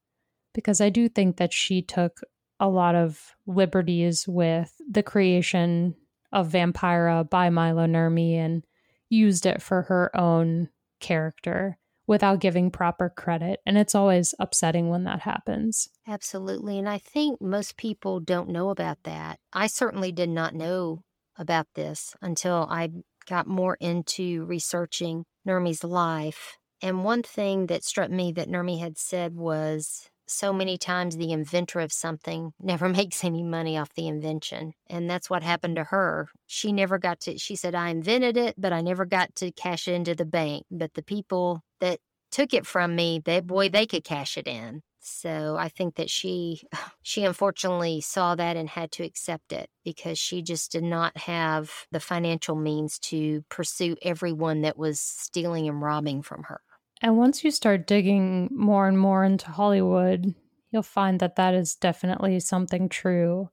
because 0.54 0.82
I 0.82 0.90
do 0.90 1.10
think 1.10 1.38
that 1.38 1.54
she 1.54 1.82
took 1.82 2.22
a 2.60 2.70
lot 2.70 2.96
of 2.96 3.36
liberties 3.48 4.28
with 4.28 4.74
the 4.90 5.04
creation 5.04 5.96
of 6.32 6.50
Vampira 6.50 7.30
by 7.30 7.50
Mila 7.50 7.88
Nurmi 7.88 8.36
and 8.36 8.64
used 9.10 9.46
it 9.46 9.62
for 9.62 9.84
her 9.84 10.16
own 10.16 10.70
character 11.00 11.78
without 12.08 12.40
giving 12.40 12.70
proper 12.72 13.10
credit. 13.10 13.60
And 13.66 13.78
it's 13.78 13.96
always 13.96 14.36
upsetting 14.40 14.90
when 14.90 15.04
that 15.06 15.22
happens. 15.22 15.90
Absolutely. 16.08 16.78
And 16.78 16.90
I 16.90 16.98
think 16.98 17.42
most 17.42 17.78
people 17.78 18.20
don't 18.20 18.50
know 18.50 18.70
about 18.70 18.98
that. 19.04 19.40
I 19.54 19.68
certainly 19.68 20.12
did 20.12 20.30
not 20.30 20.54
know 20.54 21.02
about 21.38 21.68
this 21.76 22.16
until 22.22 22.68
I 22.70 22.90
got 23.28 23.48
more 23.48 23.78
into 23.80 24.46
researching 24.46 25.26
Nurmi's 25.48 25.84
life. 25.84 26.58
And 26.82 27.04
one 27.04 27.24
thing 27.24 27.68
that 27.68 27.84
struck 27.84 28.12
me 28.12 28.34
that 28.34 28.50
Nurmi 28.50 28.80
had 28.80 28.98
said 28.98 29.34
was 29.36 30.10
so 30.28 30.54
many 30.54 30.78
times 30.78 31.16
the 31.16 31.32
inventor 31.32 31.80
of 31.80 31.92
something 31.92 32.52
never 32.60 32.90
makes 32.90 33.24
any 33.24 33.44
money 33.44 33.78
off 33.78 33.94
the 33.96 34.08
invention. 34.08 34.74
And 34.88 35.10
that's 35.10 35.30
what 35.30 35.44
happened 35.44 35.78
to 35.78 35.86
her. 35.86 36.30
She 36.48 36.72
never 36.72 36.98
got 36.98 37.22
to, 37.22 37.38
she 37.38 37.56
said, 37.56 37.76
I 37.76 37.90
invented 37.90 38.38
it, 38.38 38.56
but 38.58 38.74
I 38.74 38.82
never 38.82 39.06
got 39.06 39.36
to 39.36 39.52
cash 39.52 39.88
into 39.88 40.16
the 40.16 40.26
bank. 40.26 40.66
But 40.70 40.94
the 40.94 41.04
people 41.04 41.62
that 41.84 42.00
took 42.32 42.54
it 42.54 42.66
from 42.66 42.96
me, 42.96 43.22
that 43.26 43.46
boy, 43.46 43.68
they 43.68 43.86
could 43.86 44.06
cash 44.06 44.38
it 44.38 44.48
in. 44.48 44.82
So 45.02 45.58
I 45.60 45.68
think 45.68 45.96
that 45.96 46.10
she 46.10 46.62
she 47.04 47.26
unfortunately 47.26 48.00
saw 48.00 48.36
that 48.36 48.56
and 48.56 48.70
had 48.70 48.92
to 48.94 49.04
accept 49.04 49.52
it 49.52 49.70
because 49.84 50.18
she 50.18 50.42
just 50.42 50.72
did 50.72 50.84
not 50.84 51.16
have 51.18 51.70
the 51.92 52.00
financial 52.00 52.56
means 52.56 52.98
to 53.00 53.44
pursue 53.50 53.98
everyone 54.02 54.62
that 54.62 54.78
was 54.78 55.00
stealing 55.00 55.68
and 55.68 55.82
robbing 55.82 56.22
from 56.22 56.44
her. 56.44 56.62
And 57.02 57.18
once 57.18 57.44
you 57.44 57.52
start 57.52 57.86
digging 57.86 58.50
more 58.56 58.88
and 58.88 58.98
more 58.98 59.26
into 59.26 59.52
Hollywood, 59.52 60.34
you'll 60.72 60.84
find 60.84 61.20
that 61.20 61.36
that 61.36 61.54
is 61.54 61.76
definitely 61.76 62.40
something 62.40 62.88
true. 62.88 63.50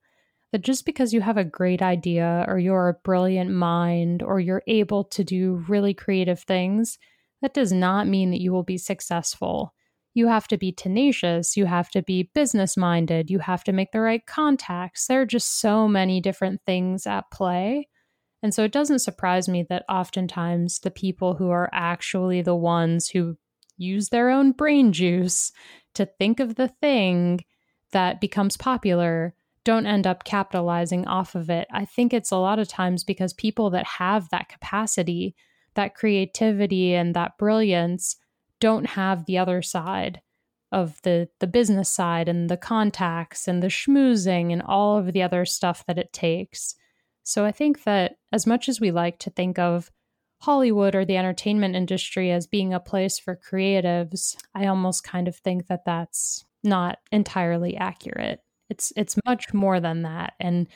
That 0.53 0.63
just 0.63 0.87
because 0.87 1.13
you 1.13 1.21
have 1.21 1.37
a 1.37 1.45
great 1.45 1.83
idea 1.83 2.45
or 2.47 2.59
you're 2.61 2.89
a 2.89 2.95
brilliant 2.95 3.51
mind 3.51 4.23
or 4.23 4.39
you're 4.39 4.63
able 4.69 5.05
to 5.05 5.25
do 5.25 5.65
really 5.69 5.95
creative 5.95 6.41
things, 6.41 6.99
that 7.43 7.55
does 7.55 7.73
not 7.73 8.07
mean 8.07 8.31
that 8.31 8.41
you 8.41 8.53
will 8.53 8.63
be 8.63 8.79
successful. 8.79 9.75
You 10.13 10.27
have 10.27 10.49
to 10.49 10.59
be 10.59 10.73
tenacious, 10.73 11.57
you 11.57 11.67
have 11.67 11.91
to 11.91 12.03
be 12.03 12.31
business 12.35 12.77
minded, 12.77 13.31
you 13.31 13.39
have 13.39 13.63
to 13.65 13.73
make 13.73 13.93
the 13.93 14.01
right 14.01 14.25
contacts. 14.27 15.07
There 15.07 15.21
are 15.21 15.27
just 15.27 15.61
so 15.61 15.87
many 15.87 16.21
different 16.21 16.61
things 16.67 17.07
at 17.07 17.31
play. 17.31 17.89
And 18.43 18.55
so 18.55 18.65
it 18.65 18.73
doesn't 18.73 19.01
surprise 19.01 19.49
me 19.49 19.65
that 19.69 19.85
oftentimes 19.89 20.81
the 20.81 20.91
people 20.91 21.35
who 21.35 21.51
are 21.51 21.69
actually 21.73 22.43
the 22.43 22.57
ones 22.57 23.09
who 23.09 23.37
use 23.77 24.09
their 24.09 24.31
own 24.31 24.53
brain 24.53 24.93
juice 24.93 25.53
to 25.95 26.07
think 26.07 26.41
of 26.41 26.57
the 26.57 26.69
thing 26.69 27.45
that 27.93 28.21
becomes 28.21 28.57
popular 28.57 29.35
don't 29.65 29.87
end 29.87 30.07
up 30.07 30.25
capitalizing 30.25 31.07
off 31.07 31.35
of 31.35 31.51
it. 31.51 31.69
I 31.73 31.85
think 31.85 32.13
it's 32.13 32.31
a 32.31 32.37
lot 32.37 32.59
of 32.59 32.69
times 32.69 33.05
because 33.05 33.33
people 33.35 33.71
that 33.71 33.87
have 33.87 34.29
that 34.31 34.49
capacity 34.49 35.35
that 35.75 35.95
creativity 35.95 36.95
and 36.95 37.15
that 37.15 37.39
brilliance 37.39 38.17
don't 38.61 38.87
have 38.87 39.25
the 39.25 39.39
other 39.39 39.63
side 39.63 40.21
of 40.73 41.01
the 41.03 41.29
the 41.41 41.47
business 41.47 41.89
side 41.89 42.29
and 42.29 42.49
the 42.49 42.57
contacts 42.57 43.49
and 43.49 43.63
the 43.63 43.69
schmoozing 43.69 44.53
and 44.53 44.63
all 44.63 44.97
of 44.97 45.13
the 45.13 45.23
other 45.23 45.45
stuff 45.45 45.85
that 45.87 45.99
it 45.99 46.13
takes. 46.13 46.75
So 47.23 47.45
I 47.45 47.53
think 47.53 47.85
that 47.85 48.17
as 48.33 48.47
much 48.47 48.69
as 48.69 48.81
we 48.81 48.91
like 48.91 49.19
to 49.21 49.31
think 49.31 49.59
of 49.59 49.91
Hollywood 50.41 50.95
or 50.95 51.05
the 51.05 51.17
entertainment 51.17 51.77
industry 51.77 52.31
as 52.31 52.47
being 52.47 52.73
a 52.73 52.81
place 52.81 53.19
for 53.19 53.37
creatives, 53.37 54.37
I 54.55 54.67
almost 54.67 55.05
kind 55.05 55.29
of 55.29 55.37
think 55.37 55.67
that 55.67 55.85
that's 55.85 56.45
not 56.65 56.99
entirely 57.13 57.77
accurate. 57.77 58.41
It's 58.69 58.93
it's 58.97 59.17
much 59.27 59.53
more 59.53 59.81
than 59.81 60.03
that 60.03 60.35
and 60.39 60.69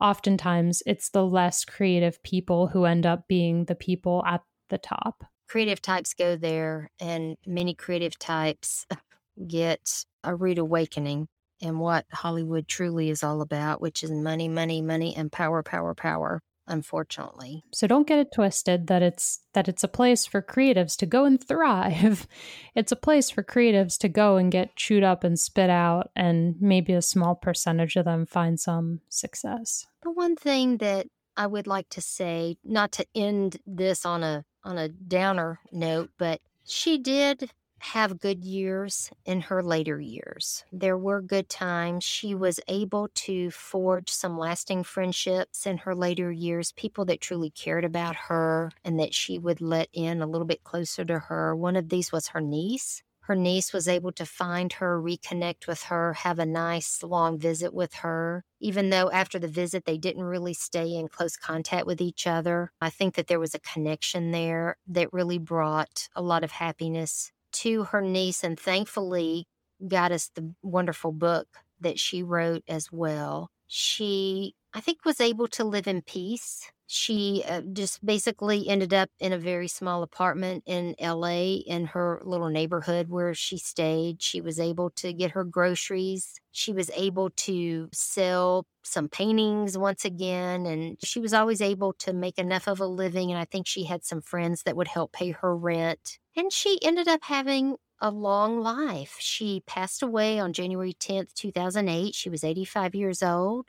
oftentimes 0.00 0.82
it's 0.86 1.10
the 1.10 1.24
less 1.24 1.64
creative 1.64 2.22
people 2.22 2.68
who 2.68 2.84
end 2.84 3.06
up 3.06 3.28
being 3.28 3.64
the 3.64 3.74
people 3.74 4.22
at 4.26 4.42
the 4.68 4.78
top. 4.78 5.24
Creative 5.48 5.80
types 5.80 6.14
go 6.14 6.36
there, 6.36 6.90
and 7.00 7.36
many 7.46 7.74
creative 7.74 8.18
types 8.18 8.86
get 9.46 10.04
a 10.24 10.34
rude 10.34 10.58
awakening 10.58 11.28
in 11.60 11.78
what 11.78 12.04
Hollywood 12.12 12.68
truly 12.68 13.10
is 13.10 13.22
all 13.22 13.40
about, 13.40 13.80
which 13.80 14.02
is 14.02 14.10
money, 14.10 14.48
money, 14.48 14.82
money, 14.82 15.14
and 15.16 15.30
power, 15.30 15.62
power, 15.62 15.94
power 15.94 16.40
unfortunately. 16.66 17.64
So 17.72 17.86
don't 17.86 18.06
get 18.06 18.18
it 18.18 18.32
twisted 18.34 18.86
that 18.88 19.02
it's 19.02 19.40
that 19.52 19.68
it's 19.68 19.84
a 19.84 19.88
place 19.88 20.26
for 20.26 20.42
creatives 20.42 20.96
to 20.98 21.06
go 21.06 21.24
and 21.24 21.42
thrive. 21.48 22.26
It's 22.74 22.92
a 22.92 22.96
place 22.96 23.30
for 23.30 23.42
creatives 23.42 23.98
to 23.98 24.08
go 24.08 24.36
and 24.36 24.52
get 24.52 24.76
chewed 24.76 25.04
up 25.04 25.24
and 25.24 25.38
spit 25.38 25.70
out 25.70 26.10
and 26.14 26.56
maybe 26.60 26.92
a 26.92 27.02
small 27.02 27.34
percentage 27.34 27.96
of 27.96 28.04
them 28.04 28.26
find 28.26 28.58
some 28.60 29.00
success. 29.08 29.86
The 30.02 30.10
one 30.10 30.36
thing 30.36 30.78
that 30.78 31.06
I 31.36 31.46
would 31.46 31.66
like 31.66 31.88
to 31.90 32.00
say, 32.00 32.56
not 32.64 32.92
to 32.92 33.06
end 33.14 33.58
this 33.66 34.06
on 34.06 34.22
a 34.22 34.44
on 34.64 34.78
a 34.78 34.88
downer 34.88 35.60
note, 35.70 36.10
but 36.18 36.40
she 36.64 36.98
did 36.98 37.50
have 37.80 38.20
good 38.20 38.44
years 38.44 39.10
in 39.24 39.42
her 39.42 39.62
later 39.62 40.00
years. 40.00 40.64
There 40.72 40.98
were 40.98 41.20
good 41.20 41.48
times. 41.48 42.04
She 42.04 42.34
was 42.34 42.60
able 42.68 43.08
to 43.14 43.50
forge 43.50 44.10
some 44.10 44.38
lasting 44.38 44.84
friendships 44.84 45.66
in 45.66 45.78
her 45.78 45.94
later 45.94 46.32
years, 46.32 46.72
people 46.72 47.04
that 47.06 47.20
truly 47.20 47.50
cared 47.50 47.84
about 47.84 48.16
her 48.28 48.72
and 48.84 48.98
that 48.98 49.14
she 49.14 49.38
would 49.38 49.60
let 49.60 49.88
in 49.92 50.22
a 50.22 50.26
little 50.26 50.46
bit 50.46 50.64
closer 50.64 51.04
to 51.04 51.18
her. 51.18 51.54
One 51.54 51.76
of 51.76 51.88
these 51.88 52.12
was 52.12 52.28
her 52.28 52.40
niece. 52.40 53.02
Her 53.26 53.34
niece 53.34 53.72
was 53.72 53.88
able 53.88 54.12
to 54.12 54.24
find 54.24 54.72
her, 54.74 55.02
reconnect 55.02 55.66
with 55.66 55.82
her, 55.84 56.12
have 56.12 56.38
a 56.38 56.46
nice 56.46 57.02
long 57.02 57.40
visit 57.40 57.74
with 57.74 57.94
her. 57.94 58.44
Even 58.60 58.90
though 58.90 59.10
after 59.10 59.36
the 59.40 59.48
visit 59.48 59.84
they 59.84 59.98
didn't 59.98 60.22
really 60.22 60.54
stay 60.54 60.94
in 60.94 61.08
close 61.08 61.36
contact 61.36 61.86
with 61.86 62.00
each 62.00 62.28
other, 62.28 62.70
I 62.80 62.88
think 62.88 63.16
that 63.16 63.26
there 63.26 63.40
was 63.40 63.52
a 63.52 63.58
connection 63.58 64.30
there 64.30 64.76
that 64.86 65.12
really 65.12 65.38
brought 65.38 66.08
a 66.14 66.22
lot 66.22 66.44
of 66.44 66.52
happiness 66.52 67.32
to 67.62 67.84
her 67.84 68.00
niece 68.00 68.44
and 68.44 68.58
thankfully 68.58 69.46
got 69.86 70.12
us 70.12 70.30
the 70.34 70.54
wonderful 70.62 71.12
book 71.12 71.48
that 71.80 71.98
she 71.98 72.22
wrote 72.22 72.62
as 72.68 72.90
well. 72.90 73.50
She, 73.66 74.54
I 74.72 74.80
think, 74.80 75.04
was 75.04 75.20
able 75.20 75.48
to 75.48 75.64
live 75.64 75.86
in 75.86 76.02
peace. 76.02 76.70
She 76.88 77.42
uh, 77.48 77.62
just 77.72 78.04
basically 78.06 78.68
ended 78.68 78.94
up 78.94 79.10
in 79.18 79.32
a 79.32 79.38
very 79.38 79.66
small 79.66 80.04
apartment 80.04 80.62
in 80.66 80.94
LA 81.00 81.56
in 81.66 81.86
her 81.86 82.22
little 82.24 82.48
neighborhood 82.48 83.08
where 83.08 83.34
she 83.34 83.58
stayed. 83.58 84.22
She 84.22 84.40
was 84.40 84.60
able 84.60 84.90
to 84.90 85.12
get 85.12 85.32
her 85.32 85.42
groceries. 85.42 86.40
She 86.52 86.72
was 86.72 86.90
able 86.94 87.30
to 87.30 87.88
sell 87.92 88.66
some 88.84 89.08
paintings 89.08 89.76
once 89.76 90.04
again. 90.04 90.64
And 90.64 90.96
she 91.02 91.18
was 91.18 91.34
always 91.34 91.60
able 91.60 91.92
to 91.94 92.12
make 92.12 92.38
enough 92.38 92.68
of 92.68 92.78
a 92.78 92.86
living. 92.86 93.32
And 93.32 93.40
I 93.40 93.46
think 93.46 93.66
she 93.66 93.84
had 93.84 94.04
some 94.04 94.22
friends 94.22 94.62
that 94.62 94.76
would 94.76 94.88
help 94.88 95.12
pay 95.12 95.32
her 95.32 95.56
rent. 95.56 96.20
And 96.36 96.52
she 96.52 96.78
ended 96.82 97.08
up 97.08 97.24
having 97.24 97.76
a 98.00 98.10
long 98.10 98.60
life. 98.60 99.16
She 99.18 99.62
passed 99.66 100.02
away 100.02 100.38
on 100.38 100.52
January 100.52 100.92
10th, 100.92 101.32
2008. 101.34 102.14
She 102.14 102.28
was 102.28 102.44
85 102.44 102.94
years 102.94 103.22
old. 103.22 103.68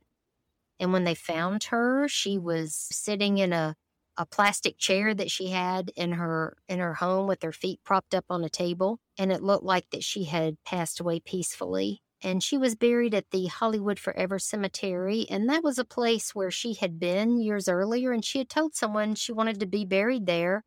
And 0.80 0.94
when 0.94 1.06
they 1.06 1.16
found 1.16 1.66
her, 1.66 2.08
she 2.08 2.38
was 2.38 2.76
sitting 2.76 3.38
in 3.38 3.54
a, 3.54 3.76
a 4.18 4.26
plastic 4.26 4.78
chair 4.78 5.14
that 5.14 5.32
she 5.32 5.48
had 5.50 5.92
in 5.96 6.14
her 6.14 6.58
in 6.68 6.80
her 6.80 6.96
home 6.96 7.28
with 7.28 7.42
her 7.42 7.52
feet 7.54 7.80
propped 7.84 8.14
up 8.14 8.26
on 8.30 8.44
a 8.44 8.50
table. 8.50 9.00
And 9.18 9.32
it 9.32 9.44
looked 9.44 9.64
like 9.64 9.90
that 9.92 10.04
she 10.04 10.26
had 10.26 10.58
passed 10.66 11.00
away 11.00 11.20
peacefully. 11.22 12.02
And 12.22 12.44
she 12.44 12.58
was 12.58 12.76
buried 12.76 13.14
at 13.14 13.30
the 13.32 13.46
Hollywood 13.48 14.00
Forever 14.00 14.40
Cemetery. 14.40 15.26
And 15.30 15.50
that 15.50 15.64
was 15.64 15.80
a 15.80 15.86
place 15.86 16.36
where 16.36 16.52
she 16.52 16.74
had 16.74 17.00
been 17.00 17.40
years 17.40 17.70
earlier. 17.70 18.12
And 18.12 18.26
she 18.26 18.40
had 18.40 18.50
told 18.50 18.76
someone 18.76 19.16
she 19.16 19.32
wanted 19.32 19.60
to 19.62 19.68
be 19.68 19.86
buried 19.86 20.26
there 20.26 20.64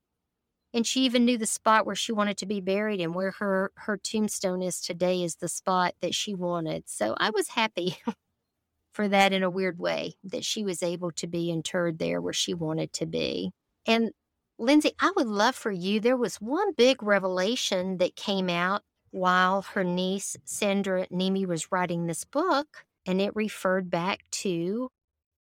and 0.73 0.87
she 0.87 1.03
even 1.05 1.25
knew 1.25 1.39
the 1.39 1.47
spot 1.47 1.87
where 1.87 1.97
she 1.97 2.13
wanted 2.13 2.39
to 2.39 2.47
be 2.47 2.61
buried 2.61 3.01
and 3.01 3.15
where 3.15 3.33
her 3.33 3.73
her 3.77 3.97
tombstone 3.97 4.63
is 4.63 4.81
today 4.81 5.23
is 5.23 5.37
the 5.37 5.49
spot 5.49 5.95
that 6.01 6.15
she 6.15 6.35
wanted. 6.35 6.89
So 6.89 7.15
i 7.19 7.31
was 7.31 7.49
happy 7.49 7.97
for 8.95 9.09
that 9.09 9.33
in 9.33 9.43
a 9.43 9.51
weird 9.51 9.79
way 9.79 10.15
that 10.25 10.45
she 10.45 10.65
was 10.65 10.83
able 10.83 11.13
to 11.13 11.27
be 11.27 11.51
interred 11.51 11.99
there 11.99 12.21
where 12.21 12.33
she 12.33 12.55
wanted 12.55 12.93
to 12.95 13.07
be. 13.07 13.53
And 13.87 14.13
lindsay 14.59 14.93
i 15.01 15.11
would 15.17 15.27
love 15.27 15.55
for 15.55 15.71
you 15.73 16.01
there 16.01 16.19
was 16.19 16.37
one 16.37 16.73
big 16.75 17.03
revelation 17.03 17.97
that 17.97 18.15
came 18.15 18.51
out 18.51 18.83
while 19.11 19.63
her 19.63 19.83
niece 19.83 20.37
sandra 20.45 21.07
niemi 21.09 21.47
was 21.47 21.73
writing 21.73 22.07
this 22.07 22.25
book 22.25 22.85
and 23.07 23.21
it 23.23 23.35
referred 23.35 23.91
back 23.91 24.25
to 24.31 24.91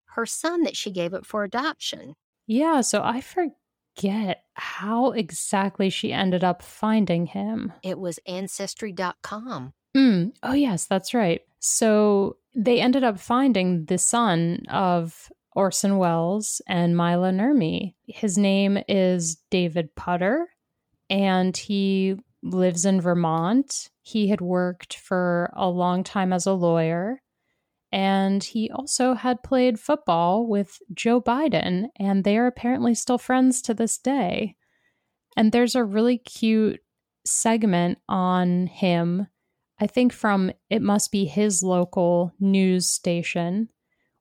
her 0.07 0.25
son 0.25 0.63
that 0.63 0.75
she 0.75 0.91
gave 0.91 1.13
up 1.13 1.25
for 1.25 1.43
adoption. 1.43 2.15
Yeah, 2.47 2.81
so 2.81 3.01
I 3.03 3.21
forget 3.21 3.55
forget 3.99 4.43
how 4.53 5.11
exactly 5.11 5.89
she 5.89 6.13
ended 6.13 6.43
up 6.43 6.61
finding 6.61 7.25
him. 7.25 7.73
It 7.83 7.99
was 7.99 8.19
ancestry.com. 8.25 9.73
Mm. 9.95 10.31
Oh, 10.43 10.53
yes, 10.53 10.85
that's 10.85 11.13
right. 11.13 11.41
So 11.59 12.37
they 12.55 12.79
ended 12.79 13.03
up 13.03 13.19
finding 13.19 13.85
the 13.85 13.97
son 13.97 14.63
of 14.69 15.29
Orson 15.55 15.97
Welles 15.97 16.61
and 16.67 16.95
Mila 16.95 17.31
Nurmi. 17.31 17.95
His 18.05 18.37
name 18.37 18.77
is 18.87 19.37
David 19.49 19.95
Putter, 19.95 20.47
and 21.09 21.55
he 21.55 22.15
lives 22.41 22.85
in 22.85 23.01
Vermont. 23.01 23.89
He 24.01 24.29
had 24.29 24.41
worked 24.41 24.95
for 24.95 25.51
a 25.55 25.67
long 25.67 26.03
time 26.03 26.31
as 26.31 26.45
a 26.45 26.53
lawyer. 26.53 27.21
And 27.91 28.43
he 28.43 28.69
also 28.69 29.13
had 29.13 29.43
played 29.43 29.79
football 29.79 30.47
with 30.47 30.77
Joe 30.93 31.21
Biden, 31.21 31.87
and 31.97 32.23
they 32.23 32.37
are 32.37 32.47
apparently 32.47 32.93
still 32.93 33.17
friends 33.17 33.61
to 33.63 33.73
this 33.73 33.97
day. 33.97 34.55
And 35.35 35.51
there's 35.51 35.75
a 35.75 35.83
really 35.83 36.17
cute 36.17 36.81
segment 37.25 37.97
on 38.07 38.67
him, 38.67 39.27
I 39.79 39.87
think 39.87 40.11
from 40.11 40.51
it 40.69 40.81
must 40.81 41.11
be 41.11 41.25
his 41.25 41.63
local 41.63 42.33
news 42.39 42.87
station, 42.87 43.69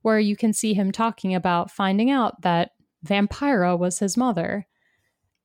where 0.02 0.20
you 0.20 0.36
can 0.36 0.52
see 0.52 0.74
him 0.74 0.92
talking 0.92 1.34
about 1.34 1.70
finding 1.70 2.10
out 2.10 2.42
that 2.42 2.70
Vampira 3.04 3.78
was 3.78 3.98
his 3.98 4.16
mother. 4.16 4.66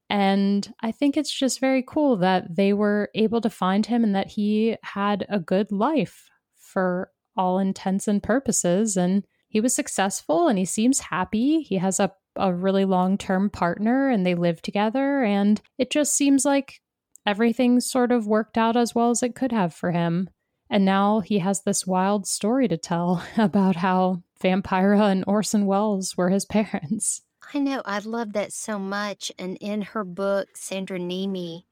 And 0.10 0.72
I 0.82 0.92
think 0.92 1.18
it's 1.18 1.32
just 1.32 1.60
very 1.60 1.84
cool 1.86 2.18
that 2.18 2.56
they 2.56 2.74
were 2.74 3.10
able 3.16 3.42
to 3.42 3.50
find 3.50 3.86
him 3.86 4.04
and 4.04 4.16
that 4.16 4.28
he 4.28 4.78
had 4.84 5.26
a 5.30 5.40
good 5.40 5.72
life 5.72 6.30
for 6.56 7.10
all 7.36 7.60
intents 7.60 8.08
and 8.08 8.22
purposes. 8.22 8.98
And 8.98 9.26
he 9.48 9.62
was 9.62 9.76
successful 9.76 10.48
and 10.48 10.58
he 10.58 10.66
seems 10.66 11.00
happy. 11.00 11.62
He 11.62 11.78
has 11.78 12.00
a, 12.00 12.12
a 12.36 12.54
really 12.54 12.86
long 12.86 13.18
term 13.18 13.50
partner 13.50 14.10
and 14.10 14.26
they 14.26 14.36
live 14.36 14.62
together. 14.62 15.24
And 15.24 15.62
it 15.78 15.92
just 15.92 16.16
seems 16.16 16.46
like 16.46 16.82
everything 17.26 17.80
sort 17.80 18.12
of 18.12 18.28
worked 18.28 18.58
out 18.58 18.76
as 18.76 18.96
well 18.96 19.10
as 19.10 19.24
it 19.24 19.36
could 19.36 19.52
have 19.52 19.74
for 19.74 19.92
him. 19.92 20.30
And 20.70 20.86
now 20.86 21.20
he 21.20 21.40
has 21.40 21.62
this 21.62 21.86
wild 21.86 22.26
story 22.26 22.68
to 22.68 22.78
tell 22.78 23.24
about 23.38 23.76
how 23.76 24.24
Vampira 24.42 25.12
and 25.12 25.24
Orson 25.28 25.66
Welles 25.66 26.18
were 26.18 26.30
his 26.30 26.46
parents. 26.48 27.22
I 27.54 27.60
know. 27.60 27.82
I 27.86 28.00
love 28.00 28.34
that 28.34 28.54
so 28.54 28.80
much. 28.80 29.32
And 29.38 29.58
in 29.62 29.82
her 29.82 30.04
book, 30.04 30.50
Sandra 30.56 30.98
Niemi 30.98 31.66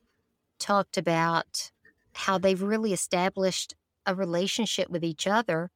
talked 0.59 0.97
about 0.97 1.71
how 2.13 2.37
they've 2.37 2.61
really 2.61 2.93
established 2.93 3.73
a 4.05 4.15
relationship 4.15 4.89
with 4.89 5.03
each 5.03 5.27
other 5.27 5.69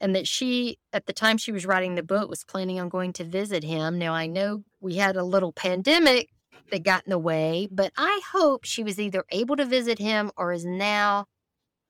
and 0.00 0.14
that 0.14 0.28
she 0.28 0.78
at 0.92 1.06
the 1.06 1.12
time 1.12 1.36
she 1.36 1.52
was 1.52 1.66
writing 1.66 1.94
the 1.94 2.02
book 2.02 2.28
was 2.28 2.44
planning 2.44 2.78
on 2.78 2.88
going 2.88 3.12
to 3.14 3.24
visit 3.24 3.64
him. 3.64 3.98
Now 3.98 4.14
i 4.14 4.26
know 4.26 4.64
we 4.80 4.96
had 4.96 5.16
a 5.16 5.24
little 5.24 5.52
pandemic 5.52 6.28
that 6.70 6.84
got 6.84 7.04
in 7.06 7.10
the 7.10 7.18
way 7.18 7.68
but 7.70 7.92
i 7.96 8.20
hope 8.32 8.64
she 8.64 8.82
was 8.82 9.00
either 9.00 9.24
able 9.30 9.56
to 9.56 9.64
visit 9.64 9.98
him 9.98 10.30
or 10.36 10.52
is 10.52 10.64
now 10.64 11.26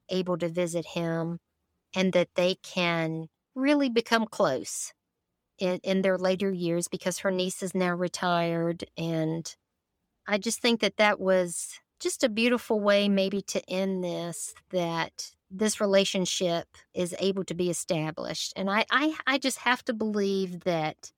able 0.08 0.38
to 0.38 0.48
visit 0.48 0.86
him 0.86 1.38
and 1.94 2.12
that 2.12 2.28
they 2.34 2.56
can 2.62 3.26
really 3.54 3.88
become 3.88 4.26
close 4.26 4.92
in, 5.58 5.80
in 5.82 6.02
their 6.02 6.16
later 6.16 6.52
years 6.52 6.88
because 6.88 7.18
her 7.18 7.30
niece 7.30 7.62
is 7.62 7.74
now 7.74 7.92
retired 7.94 8.84
and 8.96 9.56
i 10.26 10.38
just 10.38 10.60
think 10.60 10.80
that 10.80 10.96
that 10.96 11.18
was 11.18 11.80
just 12.00 12.22
a 12.22 12.28
beautiful 12.28 12.78
way 12.78 13.08
maybe 13.08 13.42
to 13.42 13.60
end 13.68 14.04
this 14.04 14.54
that 14.70 15.32
this 15.50 15.80
relationship 15.80 16.66
is 16.94 17.14
able 17.18 17.44
to 17.44 17.54
be 17.54 17.70
established. 17.70 18.52
And 18.56 18.70
I, 18.70 18.84
I, 18.90 19.14
I 19.26 19.38
just 19.38 19.58
have 19.58 19.84
to 19.86 19.92
believe 19.92 20.60
that 20.60 21.12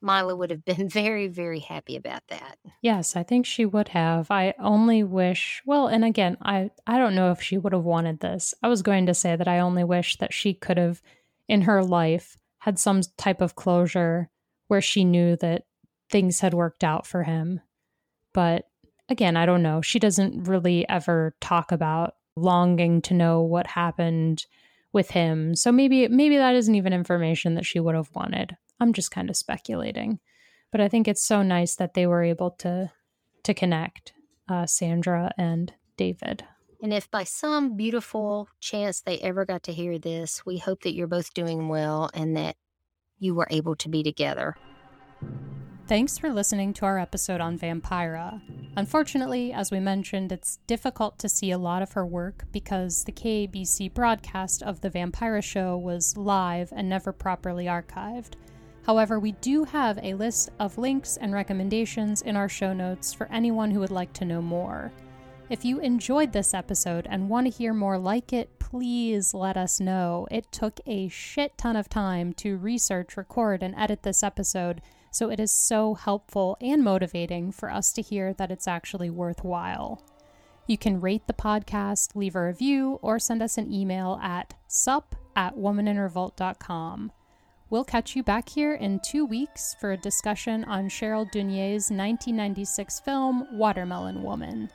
Mila 0.00 0.36
would 0.36 0.50
have 0.50 0.64
been 0.64 0.88
very, 0.90 1.28
very 1.28 1.60
happy 1.60 1.96
about 1.96 2.22
that. 2.28 2.58
Yes, 2.82 3.16
I 3.16 3.22
think 3.22 3.46
she 3.46 3.64
would 3.64 3.88
have. 3.88 4.30
I 4.30 4.54
only 4.58 5.02
wish, 5.02 5.62
well, 5.64 5.88
and 5.88 6.04
again, 6.04 6.36
I, 6.42 6.70
I 6.86 6.98
don't 6.98 7.14
know 7.14 7.30
if 7.30 7.40
she 7.42 7.58
would 7.58 7.72
have 7.72 7.84
wanted 7.84 8.20
this. 8.20 8.54
I 8.62 8.68
was 8.68 8.82
going 8.82 9.06
to 9.06 9.14
say 9.14 9.34
that 9.34 9.48
I 9.48 9.58
only 9.58 9.84
wish 9.84 10.16
that 10.18 10.32
she 10.32 10.54
could 10.54 10.76
have, 10.76 11.02
in 11.48 11.62
her 11.62 11.82
life, 11.82 12.36
had 12.58 12.78
some 12.78 13.02
type 13.16 13.40
of 13.40 13.56
closure 13.56 14.30
where 14.68 14.80
she 14.80 15.04
knew 15.04 15.36
that 15.36 15.64
things 16.10 16.40
had 16.40 16.54
worked 16.54 16.84
out 16.84 17.06
for 17.06 17.24
him. 17.24 17.60
But 18.32 18.68
again, 19.08 19.36
I 19.36 19.46
don't 19.46 19.62
know. 19.62 19.80
She 19.80 19.98
doesn't 19.98 20.44
really 20.44 20.88
ever 20.88 21.34
talk 21.40 21.72
about 21.72 22.14
longing 22.36 23.00
to 23.02 23.14
know 23.14 23.42
what 23.42 23.66
happened 23.66 24.46
with 24.92 25.10
him. 25.10 25.54
So 25.54 25.72
maybe 25.72 26.08
maybe 26.08 26.36
that 26.36 26.54
isn't 26.54 26.74
even 26.74 26.92
information 26.92 27.54
that 27.54 27.66
she 27.66 27.80
would 27.80 27.94
have 27.94 28.10
wanted. 28.14 28.56
I'm 28.80 28.92
just 28.92 29.10
kind 29.10 29.30
of 29.30 29.36
speculating. 29.36 30.20
But 30.72 30.80
I 30.80 30.88
think 30.88 31.06
it's 31.06 31.24
so 31.24 31.42
nice 31.42 31.76
that 31.76 31.94
they 31.94 32.06
were 32.06 32.22
able 32.22 32.50
to 32.60 32.90
to 33.44 33.54
connect 33.54 34.12
uh, 34.48 34.66
Sandra 34.66 35.32
and 35.36 35.72
David. 35.96 36.44
And 36.82 36.92
if 36.92 37.10
by 37.10 37.24
some 37.24 37.76
beautiful 37.76 38.48
chance 38.60 39.00
they 39.00 39.18
ever 39.20 39.44
got 39.44 39.62
to 39.64 39.72
hear 39.72 39.98
this, 39.98 40.44
we 40.44 40.58
hope 40.58 40.82
that 40.82 40.94
you're 40.94 41.06
both 41.06 41.32
doing 41.32 41.68
well 41.68 42.10
and 42.12 42.36
that 42.36 42.56
you 43.18 43.34
were 43.34 43.46
able 43.50 43.74
to 43.76 43.88
be 43.88 44.02
together. 44.02 44.56
Thanks 45.86 46.16
for 46.16 46.32
listening 46.32 46.72
to 46.74 46.86
our 46.86 46.98
episode 46.98 47.42
on 47.42 47.58
Vampira. 47.58 48.40
Unfortunately, 48.74 49.52
as 49.52 49.70
we 49.70 49.80
mentioned, 49.80 50.32
it's 50.32 50.56
difficult 50.66 51.18
to 51.18 51.28
see 51.28 51.50
a 51.50 51.58
lot 51.58 51.82
of 51.82 51.92
her 51.92 52.06
work 52.06 52.44
because 52.52 53.04
the 53.04 53.12
KABC 53.12 53.92
broadcast 53.92 54.62
of 54.62 54.80
The 54.80 54.88
Vampira 54.88 55.44
Show 55.44 55.76
was 55.76 56.16
live 56.16 56.72
and 56.74 56.88
never 56.88 57.12
properly 57.12 57.66
archived. 57.66 58.32
However, 58.86 59.20
we 59.20 59.32
do 59.32 59.64
have 59.64 59.98
a 60.02 60.14
list 60.14 60.48
of 60.58 60.78
links 60.78 61.18
and 61.18 61.34
recommendations 61.34 62.22
in 62.22 62.34
our 62.34 62.48
show 62.48 62.72
notes 62.72 63.12
for 63.12 63.30
anyone 63.30 63.70
who 63.70 63.80
would 63.80 63.90
like 63.90 64.14
to 64.14 64.24
know 64.24 64.40
more. 64.40 64.90
If 65.50 65.66
you 65.66 65.80
enjoyed 65.80 66.32
this 66.32 66.54
episode 66.54 67.06
and 67.10 67.28
want 67.28 67.46
to 67.46 67.52
hear 67.52 67.74
more 67.74 67.98
like 67.98 68.32
it, 68.32 68.58
please 68.58 69.34
let 69.34 69.58
us 69.58 69.80
know. 69.80 70.26
It 70.30 70.50
took 70.50 70.80
a 70.86 71.08
shit 71.08 71.58
ton 71.58 71.76
of 71.76 71.90
time 71.90 72.32
to 72.34 72.56
research, 72.56 73.18
record, 73.18 73.62
and 73.62 73.74
edit 73.76 74.02
this 74.02 74.22
episode, 74.22 74.80
so 75.14 75.30
it 75.30 75.38
is 75.38 75.54
so 75.54 75.94
helpful 75.94 76.56
and 76.60 76.82
motivating 76.82 77.52
for 77.52 77.70
us 77.70 77.92
to 77.92 78.02
hear 78.02 78.34
that 78.34 78.50
it's 78.50 78.66
actually 78.66 79.08
worthwhile. 79.08 80.02
You 80.66 80.76
can 80.76 81.00
rate 81.00 81.28
the 81.28 81.32
podcast, 81.32 82.16
leave 82.16 82.34
a 82.34 82.44
review, 82.44 82.98
or 83.00 83.20
send 83.20 83.40
us 83.40 83.56
an 83.56 83.72
email 83.72 84.18
at 84.20 84.54
sup 84.66 85.14
at 85.36 85.54
womaninrevolt.com. 85.54 87.12
We'll 87.70 87.84
catch 87.84 88.16
you 88.16 88.24
back 88.24 88.48
here 88.48 88.74
in 88.74 88.98
two 89.04 89.24
weeks 89.24 89.76
for 89.80 89.92
a 89.92 89.96
discussion 89.96 90.64
on 90.64 90.88
Cheryl 90.88 91.30
Dunye's 91.30 91.92
1996 91.92 92.98
film 92.98 93.46
Watermelon 93.52 94.20
Woman. 94.20 94.68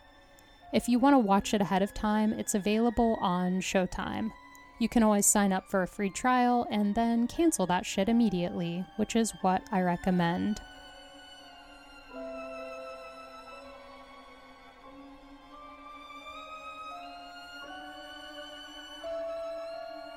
If 0.72 0.88
you 0.88 1.00
want 1.00 1.16
to 1.16 1.20
watch 1.20 1.54
it 1.54 1.60
ahead 1.60 1.82
of 1.82 1.94
time, 1.94 2.32
it's 2.32 2.56
available 2.56 3.18
on 3.20 3.60
Showtime. 3.60 4.32
You 4.80 4.88
can 4.88 5.04
always 5.04 5.26
sign 5.26 5.52
up 5.52 5.70
for 5.70 5.84
a 5.84 5.88
free 5.88 6.10
trial 6.10 6.66
and 6.72 6.96
then 6.96 7.28
cancel 7.28 7.66
that 7.66 7.86
shit 7.86 8.08
immediately, 8.08 8.86
which 8.96 9.14
is 9.14 9.34
what 9.42 9.62
I 9.74 9.82
recommend. 9.82 10.62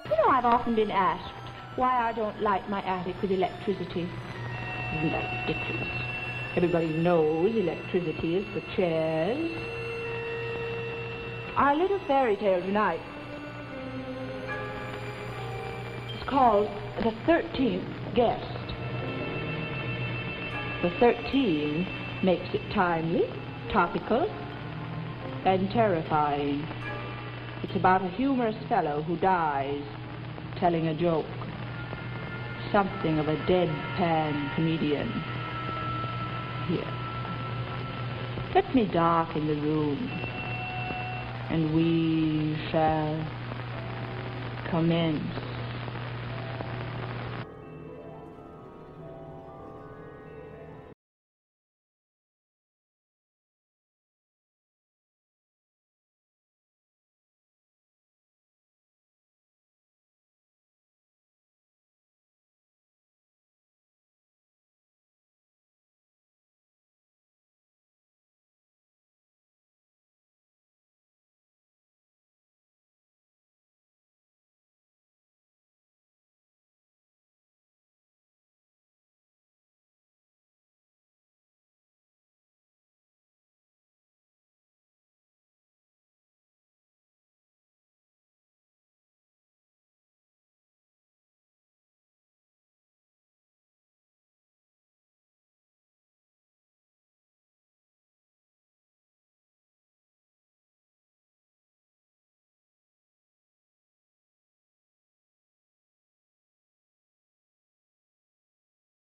You 0.05 0.16
know, 0.16 0.28
I've 0.28 0.44
often 0.44 0.76
been 0.76 0.93
asked 0.93 1.34
why 1.74 2.09
I 2.09 2.12
don't 2.12 2.40
light 2.40 2.70
my 2.70 2.82
attic 2.82 3.20
with 3.20 3.32
electricity. 3.32 4.09
Isn't 4.97 5.10
that 5.10 5.48
ridiculous? 5.48 5.89
Everybody 6.55 6.86
knows 6.86 7.56
electricity 7.56 8.36
is 8.36 8.47
for 8.52 8.76
chairs. 8.76 9.51
Our 11.56 11.74
little 11.74 11.98
fairy 12.06 12.36
tale 12.36 12.60
tonight 12.60 13.01
called 16.32 16.66
The 17.04 17.12
Thirteenth 17.26 17.84
Guest. 18.14 18.72
The 20.82 20.88
thirteen 20.98 21.86
makes 22.24 22.48
it 22.54 22.72
timely, 22.72 23.24
topical, 23.70 24.22
and 25.44 25.70
terrifying. 25.70 26.66
It's 27.62 27.76
about 27.76 28.02
a 28.02 28.09
humorous 28.09 28.56
fellow 28.66 29.02
who 29.02 29.18
dies 29.18 29.82
telling 30.59 30.88
a 30.88 30.94
joke. 30.98 31.26
Something 32.72 33.18
of 33.18 33.28
a 33.28 33.36
deadpan 33.44 34.54
comedian. 34.54 35.12
Here. 36.66 36.92
Let 38.54 38.74
me 38.74 38.90
darken 38.90 39.48
the 39.48 39.56
room, 39.56 39.98
and 41.50 41.74
we 41.74 42.56
shall 42.70 43.22
commence. 44.70 45.51